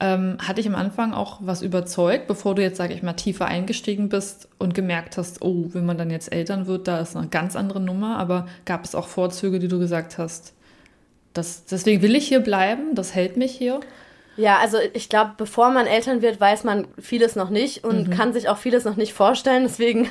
Ähm, 0.00 0.38
hatte 0.46 0.60
ich 0.60 0.66
am 0.66 0.74
Anfang 0.74 1.14
auch 1.14 1.38
was 1.40 1.62
überzeugt, 1.62 2.26
bevor 2.26 2.54
du 2.54 2.62
jetzt, 2.62 2.76
sage 2.76 2.94
ich 2.94 3.02
mal, 3.02 3.12
tiefer 3.12 3.46
eingestiegen 3.46 4.08
bist 4.08 4.48
und 4.58 4.74
gemerkt 4.74 5.16
hast, 5.16 5.42
oh, 5.42 5.66
wenn 5.72 5.86
man 5.86 5.96
dann 5.96 6.10
jetzt 6.10 6.32
Eltern 6.32 6.66
wird, 6.66 6.88
da 6.88 6.98
ist 6.98 7.16
eine 7.16 7.28
ganz 7.28 7.54
andere 7.54 7.80
Nummer. 7.80 8.18
Aber 8.18 8.46
gab 8.64 8.84
es 8.84 8.94
auch 8.94 9.06
Vorzüge, 9.06 9.58
die 9.58 9.68
du 9.68 9.78
gesagt 9.78 10.18
hast, 10.18 10.54
das, 11.32 11.64
deswegen 11.66 12.02
will 12.02 12.14
ich 12.16 12.26
hier 12.26 12.40
bleiben, 12.40 12.94
das 12.94 13.14
hält 13.14 13.36
mich 13.36 13.52
hier? 13.52 13.80
Ja, 14.36 14.58
also 14.58 14.78
ich 14.94 15.08
glaube, 15.08 15.32
bevor 15.36 15.70
man 15.70 15.86
Eltern 15.86 16.22
wird, 16.22 16.40
weiß 16.40 16.64
man 16.64 16.88
vieles 16.98 17.36
noch 17.36 17.50
nicht 17.50 17.84
und 17.84 18.08
mhm. 18.08 18.12
kann 18.12 18.32
sich 18.32 18.48
auch 18.48 18.56
vieles 18.56 18.84
noch 18.84 18.96
nicht 18.96 19.12
vorstellen. 19.12 19.64
Deswegen 19.64 20.08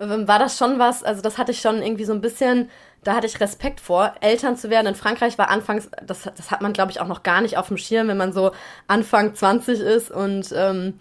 ähm, 0.00 0.26
war 0.26 0.38
das 0.38 0.56
schon 0.56 0.78
was, 0.78 1.04
also 1.04 1.20
das 1.20 1.36
hatte 1.36 1.52
ich 1.52 1.60
schon 1.60 1.82
irgendwie 1.82 2.04
so 2.04 2.12
ein 2.12 2.22
bisschen, 2.22 2.70
da 3.04 3.14
hatte 3.14 3.26
ich 3.26 3.40
Respekt 3.40 3.80
vor. 3.80 4.14
Eltern 4.20 4.56
zu 4.56 4.70
werden 4.70 4.86
in 4.86 4.94
Frankreich 4.94 5.36
war 5.36 5.50
anfangs, 5.50 5.90
das, 6.02 6.22
das 6.34 6.50
hat 6.50 6.62
man, 6.62 6.72
glaube 6.72 6.92
ich, 6.92 7.00
auch 7.00 7.06
noch 7.06 7.22
gar 7.22 7.42
nicht 7.42 7.58
auf 7.58 7.68
dem 7.68 7.76
Schirm, 7.76 8.08
wenn 8.08 8.16
man 8.16 8.32
so 8.32 8.52
Anfang 8.86 9.34
20 9.34 9.80
ist 9.80 10.10
und 10.10 10.52
ähm, 10.56 10.94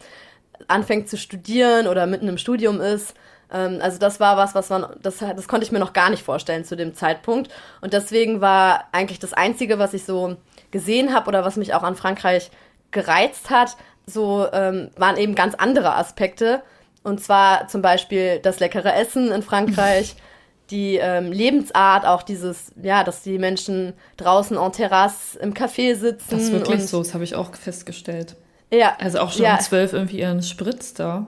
anfängt 0.68 1.08
zu 1.08 1.18
studieren 1.18 1.88
oder 1.88 2.06
mitten 2.06 2.28
im 2.28 2.38
Studium 2.38 2.82
ist. 2.82 3.14
Ähm, 3.50 3.80
also 3.82 3.98
das 3.98 4.20
war 4.20 4.36
was, 4.36 4.56
was 4.56 4.70
man, 4.70 4.88
das, 5.02 5.20
das 5.20 5.48
konnte 5.48 5.66
ich 5.66 5.72
mir 5.72 5.80
noch 5.80 5.94
gar 5.94 6.10
nicht 6.10 6.24
vorstellen 6.24 6.66
zu 6.66 6.76
dem 6.76 6.94
Zeitpunkt. 6.96 7.50
Und 7.80 7.94
deswegen 7.94 8.42
war 8.42 8.90
eigentlich 8.92 9.20
das 9.20 9.34
Einzige, 9.34 9.80
was 9.80 9.94
ich 9.94 10.04
so 10.04 10.36
gesehen 10.72 11.14
habe 11.14 11.28
oder 11.28 11.46
was 11.46 11.56
mich 11.56 11.74
auch 11.74 11.84
an 11.84 11.96
Frankreich 11.96 12.52
gereizt 12.92 13.50
hat, 13.50 13.78
so 14.06 14.48
ähm, 14.52 14.90
waren 14.96 15.18
eben 15.18 15.36
ganz 15.36 15.56
andere 15.56 15.96
Aspekte. 15.96 16.62
Und 17.04 17.22
zwar 17.22 17.68
zum 17.68 17.82
Beispiel 17.82 18.40
das 18.40 18.60
leckere 18.60 18.94
Essen 18.96 19.32
in 19.32 19.42
Frankreich, 19.42 20.16
die 20.70 20.98
ähm, 20.98 21.32
Lebensart, 21.32 22.06
auch 22.06 22.24
dieses, 22.24 22.72
ja, 22.82 23.04
dass 23.04 23.22
die 23.22 23.38
Menschen 23.38 23.94
draußen 24.18 24.58
en 24.58 24.72
Terrasse 24.72 25.40
im 25.40 25.54
Café 25.54 25.96
sitzen. 25.96 26.28
Das 26.30 26.44
ist 26.44 26.52
wirklich 26.52 26.86
so, 26.86 27.00
das 27.00 27.14
habe 27.14 27.24
ich 27.24 27.36
auch 27.36 27.56
festgestellt. 27.56 28.36
Ja. 28.72 28.98
Also 29.00 29.20
auch 29.20 29.32
schon 29.32 29.44
ja. 29.44 29.56
um 29.56 29.60
zwölf 29.62 29.94
irgendwie 29.94 30.20
ihren 30.20 30.44
Spritz 30.44 30.94
da. 30.94 31.28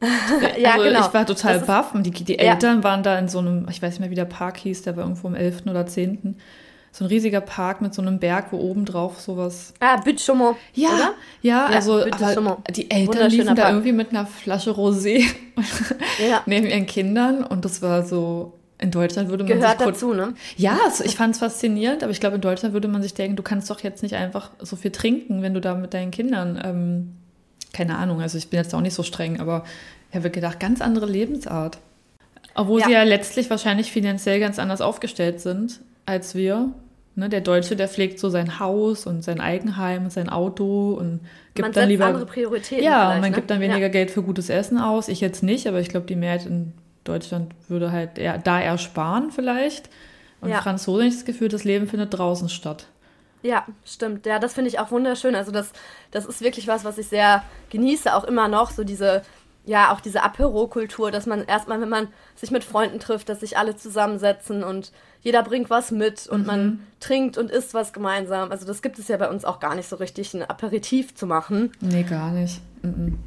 ja, 0.58 0.72
also 0.72 0.84
genau. 0.84 1.06
Ich 1.06 1.14
war 1.14 1.26
total 1.26 1.60
baff 1.60 1.94
und 1.94 2.04
die, 2.04 2.10
die 2.10 2.38
Eltern 2.38 2.78
ja. 2.78 2.84
waren 2.84 3.02
da 3.02 3.18
in 3.18 3.28
so 3.28 3.38
einem, 3.38 3.68
ich 3.70 3.80
weiß 3.80 3.90
nicht 3.90 4.00
mehr, 4.00 4.10
wie 4.10 4.16
der 4.16 4.24
Park 4.24 4.56
hieß, 4.56 4.82
der 4.82 4.96
war 4.96 5.04
irgendwo 5.04 5.28
im 5.28 5.34
11. 5.34 5.66
oder 5.66 5.86
10 5.86 6.36
so 6.92 7.04
ein 7.04 7.08
riesiger 7.08 7.40
Park 7.40 7.80
mit 7.80 7.94
so 7.94 8.02
einem 8.02 8.18
Berg, 8.18 8.52
wo 8.52 8.58
oben 8.58 8.84
drauf 8.84 9.18
sowas. 9.18 9.72
Ah, 9.80 9.98
Chaumont. 10.18 10.58
Ja, 10.74 10.90
oder? 10.90 11.14
ja, 11.40 11.66
also 11.66 12.04
die 12.70 12.90
Eltern 12.90 13.30
liefen 13.30 13.56
da 13.56 13.70
irgendwie 13.70 13.92
mit 13.92 14.10
einer 14.10 14.26
Flasche 14.26 14.72
Rosé 14.72 15.24
ja. 16.24 16.42
neben 16.46 16.66
ihren 16.66 16.86
Kindern 16.86 17.44
und 17.44 17.64
das 17.64 17.82
war 17.82 18.04
so. 18.04 18.54
In 18.78 18.90
Deutschland 18.90 19.28
würde 19.28 19.44
man 19.44 19.52
Gehört 19.52 19.78
sich 19.78 19.84
kurz, 19.84 20.00
dazu, 20.00 20.12
ne? 20.12 20.34
Ja, 20.56 20.76
also 20.84 21.04
ich 21.04 21.14
fand 21.14 21.34
es 21.34 21.38
faszinierend, 21.38 22.02
aber 22.02 22.10
ich 22.10 22.18
glaube, 22.18 22.34
in 22.34 22.40
Deutschland 22.40 22.74
würde 22.74 22.88
man 22.88 23.00
sich 23.00 23.14
denken, 23.14 23.36
du 23.36 23.42
kannst 23.44 23.70
doch 23.70 23.78
jetzt 23.78 24.02
nicht 24.02 24.16
einfach 24.16 24.50
so 24.58 24.74
viel 24.74 24.90
trinken, 24.90 25.40
wenn 25.40 25.54
du 25.54 25.60
da 25.60 25.76
mit 25.76 25.94
deinen 25.94 26.10
Kindern, 26.10 26.60
ähm, 26.64 27.12
keine 27.72 27.96
Ahnung, 27.96 28.20
also 28.20 28.36
ich 28.38 28.50
bin 28.50 28.58
jetzt 28.58 28.74
auch 28.74 28.80
nicht 28.80 28.94
so 28.94 29.04
streng, 29.04 29.38
aber 29.38 29.62
ich 30.10 30.16
habe 30.16 30.30
gedacht, 30.30 30.58
ganz 30.58 30.80
andere 30.80 31.06
Lebensart. 31.06 31.78
Obwohl 32.56 32.80
ja. 32.80 32.86
sie 32.86 32.92
ja 32.92 33.02
letztlich 33.04 33.48
wahrscheinlich 33.50 33.92
finanziell 33.92 34.40
ganz 34.40 34.58
anders 34.58 34.80
aufgestellt 34.80 35.40
sind 35.40 35.80
als 36.06 36.34
wir. 36.34 36.72
Ne, 37.14 37.28
der 37.28 37.42
Deutsche, 37.42 37.76
der 37.76 37.88
pflegt 37.88 38.18
so 38.18 38.30
sein 38.30 38.58
Haus 38.58 39.06
und 39.06 39.22
sein 39.22 39.38
Eigenheim 39.38 40.04
und 40.04 40.12
sein 40.12 40.30
Auto 40.30 40.94
und 40.94 41.20
gibt 41.54 41.66
man 41.66 41.72
dann 41.72 41.88
lieber 41.90 42.06
andere 42.06 42.24
Prioritäten. 42.24 42.82
Ja, 42.82 43.12
und 43.12 43.20
man 43.20 43.32
ne? 43.32 43.36
gibt 43.36 43.50
dann 43.50 43.60
weniger 43.60 43.80
ja. 43.80 43.88
Geld 43.88 44.10
für 44.10 44.22
gutes 44.22 44.48
Essen 44.48 44.78
aus. 44.78 45.08
Ich 45.08 45.20
jetzt 45.20 45.42
nicht, 45.42 45.66
aber 45.66 45.78
ich 45.80 45.90
glaube, 45.90 46.06
die 46.06 46.16
Mehrheit 46.16 46.46
in 46.46 46.72
Deutschland 47.04 47.52
würde 47.68 47.92
halt 47.92 48.16
eher, 48.16 48.38
da 48.38 48.62
eher 48.62 48.78
sparen 48.78 49.30
vielleicht. 49.30 49.90
Und 50.40 50.48
ja. 50.48 50.62
Franzosen 50.62 51.06
ich 51.06 51.14
das 51.14 51.26
Gefühl, 51.26 51.48
das 51.48 51.64
Leben 51.64 51.86
findet 51.86 52.16
draußen 52.16 52.48
statt. 52.48 52.86
Ja, 53.42 53.66
stimmt. 53.84 54.24
Ja, 54.24 54.38
das 54.38 54.54
finde 54.54 54.70
ich 54.70 54.78
auch 54.78 54.90
wunderschön. 54.90 55.34
Also 55.34 55.52
das, 55.52 55.72
das 56.12 56.24
ist 56.24 56.40
wirklich 56.40 56.66
was, 56.66 56.82
was 56.84 56.96
ich 56.96 57.08
sehr 57.08 57.44
genieße, 57.68 58.14
auch 58.14 58.24
immer 58.24 58.48
noch, 58.48 58.70
so 58.70 58.84
diese 58.84 59.22
ja, 59.64 59.92
auch 59.92 60.00
diese 60.00 60.22
Apero-Kultur, 60.22 61.10
dass 61.10 61.26
man 61.26 61.44
erstmal, 61.44 61.80
wenn 61.80 61.88
man 61.88 62.08
sich 62.34 62.50
mit 62.50 62.64
Freunden 62.64 62.98
trifft, 62.98 63.28
dass 63.28 63.40
sich 63.40 63.56
alle 63.56 63.76
zusammensetzen 63.76 64.64
und 64.64 64.92
jeder 65.22 65.42
bringt 65.42 65.70
was 65.70 65.90
mit 65.90 66.26
und 66.26 66.42
mhm. 66.42 66.46
man 66.46 66.80
trinkt 67.00 67.38
und 67.38 67.50
isst 67.50 67.74
was 67.74 67.92
gemeinsam. 67.92 68.50
Also 68.50 68.66
das 68.66 68.82
gibt 68.82 68.98
es 68.98 69.08
ja 69.08 69.16
bei 69.16 69.30
uns 69.30 69.44
auch 69.44 69.60
gar 69.60 69.74
nicht 69.74 69.88
so 69.88 69.96
richtig, 69.96 70.34
ein 70.34 70.42
Aperitif 70.42 71.14
zu 71.14 71.26
machen. 71.26 71.72
Nee, 71.80 72.02
gar 72.02 72.32
nicht. 72.32 72.60
Mhm. 72.82 73.18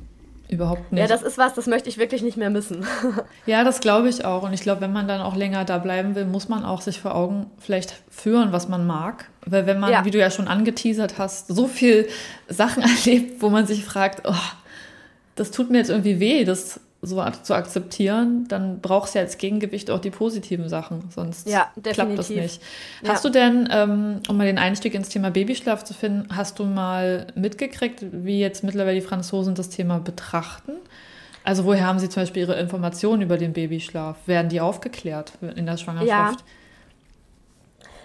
Überhaupt 0.48 0.92
nicht. 0.92 1.02
Ja, 1.02 1.08
das 1.08 1.24
ist 1.24 1.40
was, 1.40 1.56
das 1.56 1.66
möchte 1.66 1.90
ich 1.90 1.98
wirklich 1.98 2.22
nicht 2.22 2.38
mehr 2.38 2.52
missen. 2.52 2.86
ja, 3.48 3.64
das 3.64 3.80
glaube 3.80 4.10
ich 4.10 4.26
auch. 4.26 4.44
Und 4.44 4.54
ich 4.54 4.62
glaube, 4.62 4.82
wenn 4.82 4.94
man 4.94 5.08
dann 5.08 5.22
auch 5.22 5.36
länger 5.36 5.66
da 5.66 5.80
bleiben 5.80 6.14
will, 6.14 6.26
muss 6.26 6.50
man 6.50 6.64
auch 6.64 6.82
sich 6.82 7.00
vor 7.00 7.16
Augen 7.16 7.48
vielleicht 7.58 7.96
führen, 8.12 8.52
was 8.52 8.68
man 8.68 8.86
mag. 8.86 9.26
Weil 9.46 9.66
wenn 9.66 9.80
man, 9.80 9.92
ja. 9.92 10.06
wie 10.06 10.12
du 10.12 10.20
ja 10.20 10.30
schon 10.30 10.48
angeteasert 10.48 11.18
hast, 11.18 11.48
so 11.48 11.68
viel 11.68 12.08
Sachen 12.48 12.84
erlebt, 13.06 13.42
wo 13.42 13.50
man 13.50 13.66
sich 13.66 13.86
fragt, 13.86 14.22
oh, 14.26 14.34
das 15.36 15.50
tut 15.50 15.72
mir 15.72 15.80
jetzt 15.80 15.90
irgendwie 15.90 16.20
weh, 16.20 16.44
das 16.44 16.80
so 17.06 17.24
zu 17.44 17.54
akzeptieren, 17.54 18.48
dann 18.48 18.82
brauchst 18.82 19.16
du 19.16 19.20
ja 19.20 19.26
als 19.26 19.38
Gegengewicht 19.38 19.92
auch 19.92 20.00
die 20.00 20.10
positiven 20.10 20.70
Sachen, 20.70 21.10
sonst 21.10 21.48
ja, 21.48 21.72
klappt 21.82 22.18
das 22.18 22.30
nicht. 22.30 22.62
Ja. 23.02 23.10
Hast 23.10 23.26
du 23.26 23.30
denn, 23.30 23.70
ähm, 23.72 24.22
um 24.28 24.38
mal 24.38 24.46
den 24.46 24.58
Einstieg 24.58 24.94
ins 24.94 25.10
Thema 25.10 25.32
Babyschlaf 25.32 25.84
zu 25.84 25.94
finden, 25.94 26.36
hast 26.36 26.60
du 26.60 26.66
mal 26.66 27.28
mitgekriegt, 27.36 28.06
wie 28.12 28.40
jetzt 28.40 28.64
mittlerweile 28.64 29.00
die 29.00 29.06
Franzosen 29.06 29.56
das 29.56 29.70
Thema 29.70 30.00
betrachten? 30.00 30.74
Also 31.44 31.66
woher 31.66 31.86
haben 31.86 32.00
sie 32.00 32.10
zum 32.10 32.24
Beispiel 32.24 32.42
ihre 32.42 32.60
Informationen 32.60 33.22
über 33.22 33.38
den 33.38 33.54
Babyschlaf? 33.54 34.18
Werden 34.26 34.50
die 34.50 34.62
aufgeklärt 34.62 35.34
in 35.56 35.68
der 35.68 35.78
Schwangerschaft? 35.78 36.44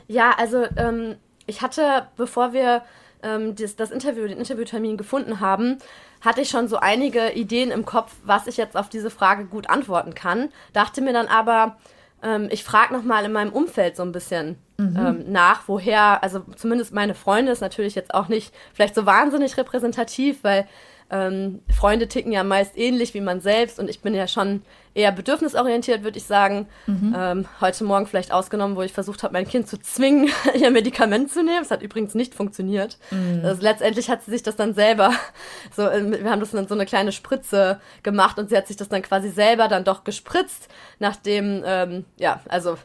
Ja, 0.07 0.30
ja 0.30 0.35
also 0.37 0.64
ähm, 0.76 1.16
ich 1.47 1.62
hatte, 1.62 2.07
bevor 2.16 2.52
wir 2.52 2.83
ähm, 3.22 3.54
das, 3.54 3.76
das 3.76 3.90
Interview, 3.90 4.26
den 4.26 4.38
Interviewtermin 4.38 4.96
gefunden 4.96 5.40
haben, 5.40 5.78
hatte 6.20 6.40
ich 6.40 6.48
schon 6.48 6.68
so 6.68 6.76
einige 6.76 7.32
Ideen 7.32 7.70
im 7.70 7.84
Kopf, 7.84 8.14
was 8.24 8.46
ich 8.46 8.56
jetzt 8.56 8.76
auf 8.76 8.88
diese 8.88 9.10
Frage 9.10 9.44
gut 9.44 9.70
antworten 9.70 10.14
kann. 10.14 10.50
Dachte 10.72 11.00
mir 11.00 11.12
dann 11.12 11.28
aber, 11.28 11.76
ähm, 12.22 12.48
ich 12.50 12.64
frage 12.64 12.92
nochmal 12.92 13.24
in 13.24 13.32
meinem 13.32 13.52
Umfeld 13.52 13.96
so 13.96 14.02
ein 14.02 14.12
bisschen 14.12 14.58
mhm. 14.76 14.96
ähm, 14.96 15.24
nach, 15.32 15.62
woher, 15.66 16.22
also 16.22 16.40
zumindest 16.56 16.92
meine 16.92 17.14
Freunde 17.14 17.52
ist 17.52 17.60
natürlich 17.60 17.94
jetzt 17.94 18.14
auch 18.14 18.28
nicht 18.28 18.54
vielleicht 18.74 18.94
so 18.94 19.06
wahnsinnig 19.06 19.56
repräsentativ, 19.56 20.44
weil 20.44 20.66
ähm, 21.11 21.61
Freunde 21.75 22.09
ticken 22.09 22.33
ja 22.33 22.45
meist 22.45 22.76
ähnlich 22.76 23.14
wie 23.14 23.21
man 23.21 23.40
selbst 23.40 23.79
und 23.79 23.90
ich 23.90 24.00
bin 24.00 24.14
ja 24.14 24.29
schon 24.29 24.62
eher 24.95 25.12
bedürfnisorientiert, 25.12 26.02
würde 26.02 26.19
ich 26.19 26.25
sagen. 26.25 26.67
Mhm. 26.87 27.14
Ähm, 27.17 27.49
heute 27.61 27.85
Morgen 27.85 28.07
vielleicht 28.07 28.33
ausgenommen, 28.33 28.76
wo 28.76 28.83
ich 28.83 28.93
versucht 28.93 29.23
habe, 29.23 29.33
mein 29.33 29.47
Kind 29.47 29.69
zu 29.69 29.79
zwingen, 29.79 30.31
ihr 30.55 30.71
Medikament 30.71 31.31
zu 31.31 31.43
nehmen. 31.43 31.62
Es 31.62 31.71
hat 31.71 31.83
übrigens 31.83 32.14
nicht 32.14 32.35
funktioniert. 32.35 32.99
Mhm. 33.11 33.43
Also 33.45 33.62
letztendlich 33.62 34.11
hat 34.11 34.25
sie 34.25 34.31
sich 34.31 34.43
das 34.43 34.57
dann 34.57 34.75
selber, 34.75 35.12
so, 35.76 35.83
äh, 35.83 36.23
wir 36.23 36.31
haben 36.31 36.40
das 36.40 36.50
dann 36.50 36.69
so 36.69 36.75
eine 36.75 36.87
kleine 36.87 37.12
Spritze 37.12 37.81
gemacht 38.02 38.38
und 38.38 38.50
sie 38.50 38.57
hat 38.57 38.67
sich 38.67 38.76
das 38.76 38.88
dann 38.88 39.02
quasi 39.02 39.31
selber 39.31 39.69
dann 39.69 39.85
doch 39.85 40.05
gespritzt, 40.05 40.69
nachdem, 40.99 41.62
ähm, 41.64 42.05
ja, 42.17 42.40
also 42.49 42.76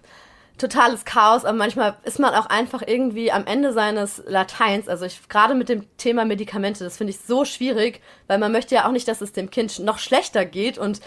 totales 0.57 1.05
Chaos, 1.05 1.45
aber 1.45 1.57
manchmal 1.57 1.95
ist 2.03 2.19
man 2.19 2.33
auch 2.33 2.45
einfach 2.45 2.81
irgendwie 2.85 3.31
am 3.31 3.45
Ende 3.45 3.73
seines 3.73 4.23
Lateins. 4.25 4.87
Also 4.87 5.05
ich 5.05 5.27
gerade 5.27 5.55
mit 5.55 5.69
dem 5.69 5.85
Thema 5.97 6.25
Medikamente, 6.25 6.83
das 6.83 6.97
finde 6.97 7.11
ich 7.11 7.19
so 7.19 7.45
schwierig, 7.45 8.01
weil 8.27 8.37
man 8.37 8.51
möchte 8.51 8.75
ja 8.75 8.87
auch 8.87 8.91
nicht, 8.91 9.07
dass 9.07 9.21
es 9.21 9.33
dem 9.33 9.49
Kind 9.49 9.79
noch 9.79 9.99
schlechter 9.99 10.45
geht 10.45 10.77
und 10.77 11.01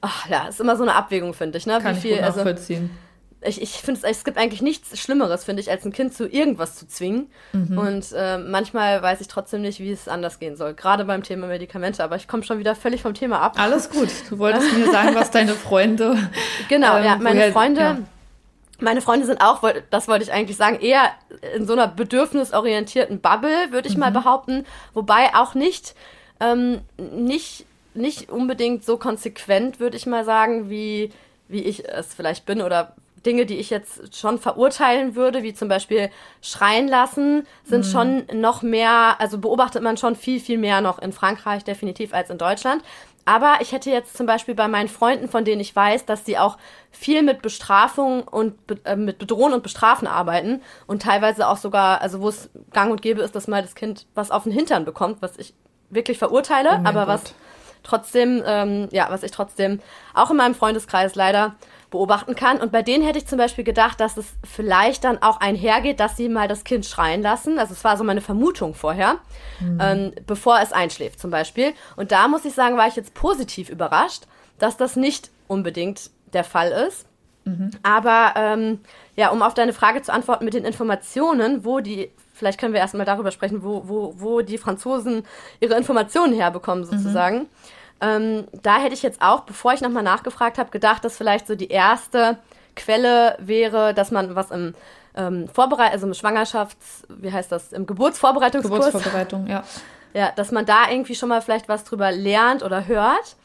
ach, 0.00 0.28
ja, 0.28 0.48
ist 0.48 0.60
immer 0.60 0.76
so 0.76 0.82
eine 0.82 0.94
Abwägung, 0.94 1.34
finde 1.34 1.58
ich. 1.58 1.66
Ne? 1.66 1.80
Kann 1.82 1.96
Wie 1.96 2.00
viel, 2.00 2.12
ich 2.12 2.18
gut 2.18 2.36
nachvollziehen. 2.36 2.90
Also, 2.90 3.06
ich, 3.42 3.62
ich 3.62 3.72
finde 3.74 4.00
es, 4.02 4.24
gibt 4.24 4.38
eigentlich 4.38 4.62
nichts 4.62 4.98
Schlimmeres, 4.98 5.44
finde 5.44 5.60
ich, 5.60 5.70
als 5.70 5.84
ein 5.84 5.92
Kind 5.92 6.14
zu 6.14 6.26
irgendwas 6.26 6.74
zu 6.76 6.88
zwingen. 6.88 7.30
Mhm. 7.52 7.78
Und 7.78 8.06
äh, 8.16 8.38
manchmal 8.38 9.02
weiß 9.02 9.20
ich 9.20 9.28
trotzdem 9.28 9.62
nicht, 9.62 9.78
wie 9.78 9.90
es 9.90 10.08
anders 10.08 10.38
gehen 10.38 10.56
soll. 10.56 10.74
Gerade 10.74 11.04
beim 11.04 11.22
Thema 11.22 11.46
Medikamente. 11.46 12.02
Aber 12.02 12.16
ich 12.16 12.28
komme 12.28 12.42
schon 12.42 12.58
wieder 12.58 12.74
völlig 12.74 13.02
vom 13.02 13.14
Thema 13.14 13.40
ab. 13.40 13.54
Alles 13.58 13.90
gut. 13.90 14.08
Du 14.30 14.38
wolltest 14.38 14.72
mir 14.76 14.90
sagen, 14.90 15.14
was 15.14 15.30
deine 15.30 15.52
Freunde. 15.52 16.16
Genau, 16.68 16.96
ähm, 16.96 17.04
ja, 17.04 17.16
meine 17.16 17.38
woher, 17.38 17.52
Freunde. 17.52 17.80
Ja 17.80 17.98
meine 18.78 19.00
Freunde 19.00 19.26
sind 19.26 19.40
auch, 19.40 19.62
das 19.90 20.08
wollte 20.08 20.24
ich 20.24 20.32
eigentlich 20.32 20.56
sagen, 20.56 20.80
eher 20.80 21.12
in 21.54 21.66
so 21.66 21.72
einer 21.72 21.88
bedürfnisorientierten 21.88 23.20
Bubble, 23.20 23.70
würde 23.72 23.88
ich 23.88 23.94
mhm. 23.94 24.00
mal 24.00 24.10
behaupten. 24.10 24.66
Wobei 24.94 25.34
auch 25.34 25.54
nicht, 25.54 25.94
ähm, 26.40 26.80
nicht, 26.98 27.64
nicht 27.94 28.30
unbedingt 28.30 28.84
so 28.84 28.98
konsequent, 28.98 29.80
würde 29.80 29.96
ich 29.96 30.06
mal 30.06 30.24
sagen, 30.24 30.68
wie, 30.68 31.12
wie 31.48 31.62
ich 31.62 31.88
es 31.88 32.14
vielleicht 32.14 32.44
bin 32.46 32.60
oder 32.60 32.94
Dinge, 33.24 33.44
die 33.44 33.56
ich 33.56 33.70
jetzt 33.70 34.16
schon 34.16 34.38
verurteilen 34.38 35.16
würde, 35.16 35.42
wie 35.42 35.52
zum 35.52 35.68
Beispiel 35.68 36.10
schreien 36.40 36.86
lassen, 36.86 37.46
sind 37.64 37.84
mhm. 37.84 37.90
schon 37.90 38.24
noch 38.34 38.62
mehr, 38.62 39.16
also 39.18 39.38
beobachtet 39.38 39.82
man 39.82 39.96
schon 39.96 40.14
viel, 40.14 40.38
viel 40.38 40.58
mehr 40.58 40.80
noch 40.80 41.00
in 41.00 41.12
Frankreich 41.12 41.64
definitiv 41.64 42.14
als 42.14 42.30
in 42.30 42.38
Deutschland. 42.38 42.82
Aber 43.26 43.58
ich 43.60 43.72
hätte 43.72 43.90
jetzt 43.90 44.16
zum 44.16 44.24
Beispiel 44.24 44.54
bei 44.54 44.68
meinen 44.68 44.88
Freunden, 44.88 45.28
von 45.28 45.44
denen 45.44 45.60
ich 45.60 45.74
weiß, 45.74 46.06
dass 46.06 46.24
sie 46.24 46.38
auch 46.38 46.58
viel 46.92 47.22
mit 47.22 47.42
Bestrafung 47.42 48.22
und 48.22 48.54
äh, 48.84 48.94
mit 48.94 49.18
Bedrohen 49.18 49.52
und 49.52 49.64
Bestrafen 49.64 50.06
arbeiten 50.06 50.62
und 50.86 51.02
teilweise 51.02 51.48
auch 51.48 51.56
sogar, 51.56 52.00
also 52.00 52.20
wo 52.20 52.28
es 52.28 52.48
gang 52.72 52.92
und 52.92 53.02
gäbe 53.02 53.20
ist, 53.22 53.34
dass 53.34 53.48
mal 53.48 53.62
das 53.62 53.74
Kind 53.74 54.06
was 54.14 54.30
auf 54.30 54.44
den 54.44 54.52
Hintern 54.52 54.84
bekommt, 54.84 55.22
was 55.22 55.36
ich 55.38 55.54
wirklich 55.90 56.18
verurteile, 56.18 56.70
oh 56.70 56.88
aber 56.88 57.06
Gott. 57.06 57.08
was 57.08 57.34
trotzdem, 57.82 58.42
ähm, 58.46 58.88
ja, 58.92 59.08
was 59.10 59.24
ich 59.24 59.32
trotzdem 59.32 59.80
auch 60.14 60.30
in 60.30 60.36
meinem 60.36 60.54
Freundeskreis 60.54 61.16
leider 61.16 61.56
beobachten 61.90 62.34
kann. 62.34 62.58
Und 62.58 62.72
bei 62.72 62.82
denen 62.82 63.04
hätte 63.04 63.18
ich 63.18 63.26
zum 63.26 63.38
Beispiel 63.38 63.64
gedacht, 63.64 64.00
dass 64.00 64.16
es 64.16 64.26
vielleicht 64.44 65.04
dann 65.04 65.22
auch 65.22 65.40
einhergeht, 65.40 66.00
dass 66.00 66.16
sie 66.16 66.28
mal 66.28 66.48
das 66.48 66.64
Kind 66.64 66.84
schreien 66.84 67.22
lassen. 67.22 67.58
Also 67.58 67.72
es 67.72 67.84
war 67.84 67.96
so 67.96 68.04
meine 68.04 68.20
Vermutung 68.20 68.74
vorher, 68.74 69.18
mhm. 69.60 69.78
ähm, 69.80 70.12
bevor 70.26 70.60
es 70.60 70.72
einschläft 70.72 71.20
zum 71.20 71.30
Beispiel. 71.30 71.72
Und 71.96 72.12
da 72.12 72.28
muss 72.28 72.44
ich 72.44 72.54
sagen, 72.54 72.76
war 72.76 72.88
ich 72.88 72.96
jetzt 72.96 73.14
positiv 73.14 73.68
überrascht, 73.68 74.24
dass 74.58 74.76
das 74.76 74.96
nicht 74.96 75.30
unbedingt 75.48 76.10
der 76.32 76.44
Fall 76.44 76.70
ist. 76.88 77.06
Mhm. 77.44 77.70
Aber 77.82 78.34
ähm, 78.36 78.80
ja, 79.14 79.30
um 79.30 79.42
auf 79.42 79.54
deine 79.54 79.72
Frage 79.72 80.02
zu 80.02 80.12
antworten 80.12 80.44
mit 80.44 80.54
den 80.54 80.64
Informationen, 80.64 81.64
wo 81.64 81.80
die, 81.80 82.10
vielleicht 82.34 82.58
können 82.58 82.74
wir 82.74 82.80
erstmal 82.80 83.06
darüber 83.06 83.30
sprechen, 83.30 83.62
wo, 83.62 83.84
wo, 83.86 84.14
wo 84.16 84.40
die 84.42 84.58
Franzosen 84.58 85.22
ihre 85.60 85.76
Informationen 85.76 86.34
herbekommen 86.34 86.84
mhm. 86.84 86.88
sozusagen. 86.88 87.38
Mhm. 87.38 87.48
Ähm, 88.00 88.46
da 88.62 88.78
hätte 88.78 88.94
ich 88.94 89.02
jetzt 89.02 89.22
auch, 89.22 89.40
bevor 89.40 89.72
ich 89.72 89.80
nochmal 89.80 90.02
nachgefragt 90.02 90.58
habe, 90.58 90.70
gedacht, 90.70 91.04
dass 91.04 91.16
vielleicht 91.16 91.46
so 91.46 91.54
die 91.54 91.68
erste 91.68 92.38
Quelle 92.74 93.36
wäre, 93.40 93.94
dass 93.94 94.10
man 94.10 94.34
was 94.34 94.50
im 94.50 94.74
ähm, 95.16 95.48
Vorbereit 95.48 95.92
also 95.92 96.06
im 96.06 96.12
Schwangerschafts-, 96.12 97.04
wie 97.08 97.32
heißt 97.32 97.50
das, 97.50 97.72
im 97.72 97.86
Geburtsvorbereitungskurs. 97.86 98.86
Geburtsvorbereitung, 98.86 99.46
ja. 99.46 99.64
Ja, 100.12 100.30
dass 100.32 100.52
man 100.52 100.66
da 100.66 100.90
irgendwie 100.90 101.14
schon 101.14 101.28
mal 101.28 101.42
vielleicht 101.42 101.68
was 101.68 101.84
drüber 101.84 102.12
lernt 102.12 102.62
oder 102.62 102.86
hört. 102.86 103.36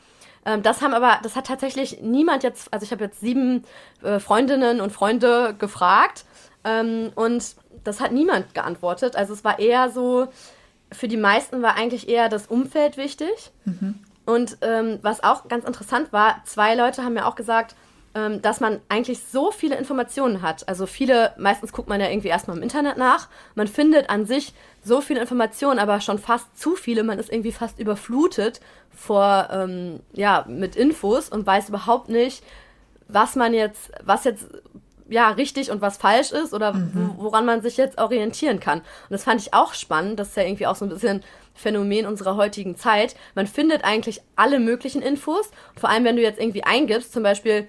Ähm, 0.46 0.64
das 0.64 0.82
haben 0.82 0.94
aber, 0.94 1.20
das 1.24 1.36
hat 1.36 1.48
tatsächlich 1.48 2.02
niemand 2.02 2.44
jetzt, 2.44 2.74
also 2.74 2.84
ich 2.84 2.92
habe 2.92 3.04
jetzt 3.06 3.20
sieben 3.20 3.64
äh, 4.04 4.20
Freundinnen 4.20 4.82
und 4.82 4.92
Freunde 4.92 5.56
gefragt 5.58 6.26
ähm, 6.64 7.12
und 7.16 7.56
das 7.84 8.00
hat 8.00 8.12
niemand 8.12 8.54
geantwortet. 8.54 9.16
Also 9.16 9.34
es 9.34 9.44
war 9.44 9.60
eher 9.60 9.90
so, 9.90 10.28
für 10.92 11.08
die 11.08 11.18
meisten 11.18 11.62
war 11.62 11.76
eigentlich 11.76 12.10
eher 12.10 12.30
das 12.30 12.48
Umfeld 12.48 12.98
wichtig. 12.98 13.52
Mhm. 13.66 14.00
Und 14.26 14.58
ähm, 14.62 15.00
was 15.02 15.24
auch 15.24 15.48
ganz 15.48 15.66
interessant 15.66 16.14
war, 16.14 16.42
zwei 16.46 16.76
Leute 16.76 17.04
haben 17.04 17.14
mir 17.14 17.26
auch 17.26 17.36
gesagt, 17.36 17.76
ähm, 18.14 18.42
dass 18.42 18.60
man 18.60 18.82
eigentlich 18.90 19.22
so 19.24 19.52
viele 19.52 19.78
Informationen 19.78 20.42
hat. 20.42 20.68
Also 20.68 20.86
viele, 20.86 21.34
meistens 21.38 21.72
guckt 21.72 21.88
man 21.88 22.02
ja 22.02 22.10
irgendwie 22.10 22.28
erstmal 22.28 22.58
im 22.58 22.64
Internet 22.64 22.98
nach. 22.98 23.30
Man 23.56 23.68
findet 23.68 24.10
an 24.10 24.26
sich 24.26 24.54
so 24.84 25.00
viele 25.00 25.22
Informationen, 25.22 25.80
aber 25.80 26.02
schon 26.02 26.20
fast 26.20 26.60
zu 26.60 26.76
viele. 26.76 27.04
Man 27.04 27.20
ist 27.20 27.32
irgendwie 27.32 27.54
fast 27.54 27.80
überflutet 27.80 28.60
vor, 28.94 29.48
ähm, 29.52 30.02
ja, 30.12 30.46
mit 30.48 30.76
Infos 30.76 31.30
und 31.30 31.46
weiß 31.46 31.70
überhaupt 31.70 32.10
nicht, 32.10 32.44
was 33.08 33.36
man 33.36 33.54
jetzt, 33.54 33.92
was 34.04 34.26
jetzt 34.26 34.46
ja 35.10 35.30
richtig 35.30 35.72
und 35.72 35.82
was 35.82 35.98
falsch 35.98 36.32
ist 36.32 36.54
oder 36.54 36.74
mhm. 36.74 37.16
woran 37.18 37.46
man 37.46 37.62
sich 37.62 37.78
jetzt 37.78 37.98
orientieren 37.98 38.60
kann. 38.60 38.80
Und 38.80 39.12
das 39.12 39.24
fand 39.24 39.42
ich 39.42 39.54
auch 39.54 39.74
spannend. 39.74 40.20
Das 40.20 40.30
ist 40.30 40.38
ja 40.38 40.44
irgendwie 40.44 40.68
auch 40.68 40.76
so 40.76 40.86
ein 40.86 40.90
bisschen 40.90 41.24
Phänomen 41.54 42.06
unserer 42.06 42.36
heutigen 42.36 42.76
Zeit. 42.76 43.16
Man 43.36 43.48
findet 43.48 43.84
eigentlich 43.84 44.22
alle 44.36 44.60
möglichen 44.60 45.02
Infos. 45.02 45.52
Vor 45.76 45.90
allem, 45.90 46.04
wenn 46.04 46.16
du 46.16 46.22
jetzt 46.22 46.40
irgendwie 46.40 46.64
eingibst, 46.64 47.14
zum 47.14 47.24
Beispiel 47.24 47.68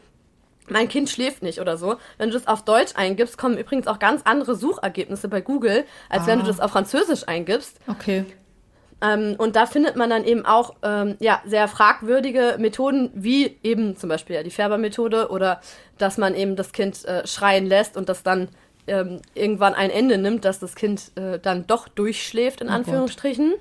mein 0.69 0.89
Kind 0.89 1.11
schläft 1.11 1.43
nicht 1.43 1.61
oder 1.61 1.77
so. 1.77 1.97
Wenn 2.19 2.31
du 2.31 2.35
das 2.35 2.47
auf 2.47 2.65
Deutsch 2.65 2.93
eingibst, 2.95 3.37
kommen 3.37 3.59
übrigens 3.59 3.87
auch 3.87 3.99
ganz 3.99 4.23
andere 4.25 4.55
Suchergebnisse 4.55 5.29
bei 5.29 5.41
Google, 5.41 5.85
als 6.09 6.25
ah. 6.25 6.27
wenn 6.29 6.39
du 6.39 6.45
ah. 6.45 6.49
das 6.49 6.61
auf 6.61 6.71
Französisch 6.71 7.27
eingibst. 7.29 7.79
Okay. 7.89 8.25
Ähm, 9.03 9.35
und 9.37 9.57
da 9.57 9.67
findet 9.67 9.97
man 9.97 10.09
dann 10.11 10.25
eben 10.25 10.47
auch 10.47 10.75
ähm, 10.83 11.17
ja, 11.19 11.43
sehr 11.45 11.67
fragwürdige 11.67 12.57
Methoden, 12.59 13.11
wie 13.15 13.59
eben 13.63 13.97
zum 13.97 14.09
Beispiel 14.09 14.37
ja, 14.37 14.43
die 14.43 14.51
Färbermethode 14.51 15.29
oder 15.31 15.61
dass 15.99 16.19
man 16.19 16.35
eben 16.35 16.55
das 16.55 16.73
Kind 16.73 17.05
äh, 17.05 17.27
schreien 17.27 17.67
lässt 17.67 17.97
und 17.97 18.09
das 18.09 18.23
dann 18.23 18.49
ähm, 18.87 19.21
irgendwann 19.35 19.75
ein 19.75 19.91
Ende 19.91 20.19
nimmt, 20.19 20.45
dass 20.45 20.61
das 20.61 20.77
Kind 20.77 21.13
äh, 21.17 21.39
dann 21.41 21.67
doch 21.67 21.89
durchschläft, 21.89 22.61
in 22.61 22.69
oh 22.69 22.73
Anführungsstrichen. 22.73 23.51
Gott. 23.51 23.61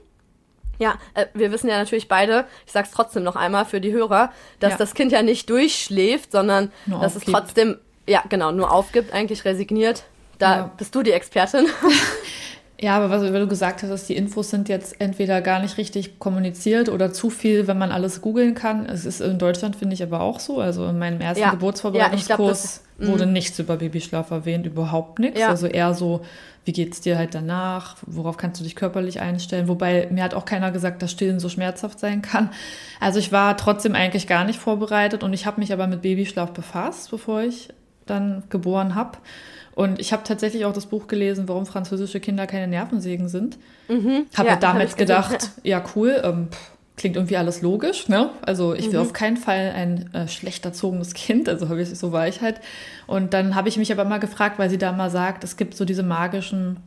Ja, 0.81 0.95
äh, 1.13 1.27
wir 1.35 1.51
wissen 1.51 1.69
ja 1.69 1.77
natürlich 1.77 2.07
beide, 2.07 2.45
ich 2.65 2.71
sag's 2.71 2.89
trotzdem 2.89 3.21
noch 3.21 3.35
einmal 3.35 3.65
für 3.65 3.79
die 3.79 3.91
Hörer, 3.91 4.31
dass 4.59 4.71
ja. 4.71 4.77
das 4.77 4.95
Kind 4.95 5.11
ja 5.11 5.21
nicht 5.21 5.49
durchschläft, 5.49 6.31
sondern 6.31 6.71
nur 6.87 7.01
dass 7.01 7.15
aufgibt. 7.15 7.27
es 7.27 7.33
trotzdem, 7.33 7.77
ja 8.07 8.23
genau, 8.27 8.51
nur 8.51 8.71
aufgibt, 8.71 9.13
eigentlich 9.13 9.45
resigniert. 9.45 10.03
Da 10.39 10.57
ja. 10.57 10.71
bist 10.77 10.95
du 10.95 11.03
die 11.03 11.11
Expertin. 11.11 11.67
Ja, 12.81 12.97
aber 12.97 13.11
was 13.11 13.21
du 13.21 13.47
gesagt 13.47 13.83
hast, 13.83 14.09
die 14.09 14.15
Infos 14.15 14.49
sind 14.49 14.67
jetzt 14.67 14.99
entweder 14.99 15.41
gar 15.41 15.59
nicht 15.59 15.77
richtig 15.77 16.17
kommuniziert 16.17 16.89
oder 16.89 17.13
zu 17.13 17.29
viel, 17.29 17.67
wenn 17.67 17.77
man 17.77 17.91
alles 17.91 18.21
googeln 18.21 18.55
kann. 18.55 18.87
Es 18.87 19.05
ist 19.05 19.21
in 19.21 19.37
Deutschland, 19.37 19.75
finde 19.75 19.93
ich, 19.93 20.01
aber 20.01 20.21
auch 20.21 20.39
so. 20.39 20.59
Also 20.59 20.87
in 20.87 20.97
meinem 20.97 21.21
ersten 21.21 21.43
ja. 21.43 21.51
Geburtsvorbereitungskurs 21.51 22.81
ja, 22.97 23.07
wurde 23.07 23.27
mhm. 23.27 23.33
nichts 23.33 23.59
über 23.59 23.77
Babyschlaf 23.77 24.31
erwähnt, 24.31 24.65
überhaupt 24.65 25.19
nichts. 25.19 25.39
Ja. 25.39 25.49
Also 25.49 25.67
eher 25.67 25.93
so, 25.93 26.21
wie 26.65 26.71
geht 26.71 26.93
es 26.93 27.01
dir 27.01 27.19
halt 27.19 27.35
danach? 27.35 27.97
Worauf 28.07 28.37
kannst 28.37 28.59
du 28.59 28.63
dich 28.63 28.75
körperlich 28.75 29.19
einstellen? 29.19 29.67
Wobei 29.67 30.07
mir 30.09 30.23
hat 30.23 30.33
auch 30.33 30.45
keiner 30.45 30.71
gesagt, 30.71 31.03
dass 31.03 31.11
Stillen 31.11 31.39
so 31.39 31.49
schmerzhaft 31.49 31.99
sein 31.99 32.23
kann. 32.23 32.49
Also 32.99 33.19
ich 33.19 33.31
war 33.31 33.57
trotzdem 33.57 33.93
eigentlich 33.93 34.25
gar 34.25 34.43
nicht 34.43 34.59
vorbereitet 34.59 35.23
und 35.23 35.33
ich 35.33 35.45
habe 35.45 35.61
mich 35.61 35.71
aber 35.71 35.85
mit 35.85 36.01
Babyschlaf 36.01 36.51
befasst, 36.51 37.11
bevor 37.11 37.41
ich 37.41 37.69
dann 38.07 38.41
geboren 38.49 38.95
habe. 38.95 39.19
Und 39.73 39.99
ich 39.99 40.11
habe 40.11 40.23
tatsächlich 40.23 40.65
auch 40.65 40.73
das 40.73 40.85
Buch 40.85 41.07
gelesen, 41.07 41.47
warum 41.47 41.65
französische 41.65 42.19
Kinder 42.19 42.47
keine 42.47 42.67
Nervensägen 42.67 43.29
sind. 43.29 43.57
Mhm. 43.87 44.25
Habe 44.35 44.49
ja, 44.49 44.55
damals 44.57 44.91
hab 44.91 44.97
gedacht, 44.97 45.51
ja 45.63 45.83
cool, 45.95 46.21
ähm, 46.23 46.49
klingt 46.97 47.15
irgendwie 47.15 47.37
alles 47.37 47.61
logisch. 47.61 48.09
Ne? 48.09 48.29
Also 48.41 48.73
ich 48.73 48.87
will 48.87 48.99
mhm. 48.99 49.05
auf 49.05 49.13
keinen 49.13 49.37
Fall 49.37 49.71
ein 49.75 50.13
äh, 50.13 50.27
schlecht 50.27 50.65
erzogenes 50.65 51.13
Kind, 51.13 51.49
also 51.49 51.69
habe 51.69 51.81
ich 51.81 51.89
so 51.89 52.11
war 52.11 52.27
ich 52.27 52.41
halt. 52.41 52.59
Und 53.07 53.33
dann 53.33 53.55
habe 53.55 53.69
ich 53.69 53.77
mich 53.77 53.91
aber 53.91 54.05
mal 54.05 54.19
gefragt, 54.19 54.59
weil 54.59 54.69
sie 54.69 54.77
da 54.77 54.91
mal 54.91 55.09
sagt, 55.09 55.43
es 55.43 55.57
gibt 55.57 55.75
so 55.75 55.85
diese 55.85 56.03
magischen 56.03 56.77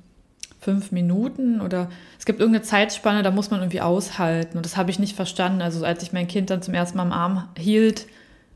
fünf 0.60 0.92
Minuten 0.92 1.60
oder 1.60 1.90
es 2.18 2.24
gibt 2.24 2.40
irgendeine 2.40 2.64
Zeitspanne, 2.64 3.22
da 3.22 3.30
muss 3.30 3.50
man 3.50 3.60
irgendwie 3.60 3.80
aushalten. 3.80 4.56
Und 4.56 4.64
das 4.64 4.76
habe 4.76 4.90
ich 4.90 4.98
nicht 4.98 5.16
verstanden. 5.16 5.62
Also 5.62 5.84
als 5.84 6.02
ich 6.02 6.12
mein 6.12 6.28
Kind 6.28 6.50
dann 6.50 6.62
zum 6.62 6.74
ersten 6.74 6.96
Mal 6.96 7.04
am 7.04 7.12
Arm 7.12 7.48
hielt, 7.56 8.06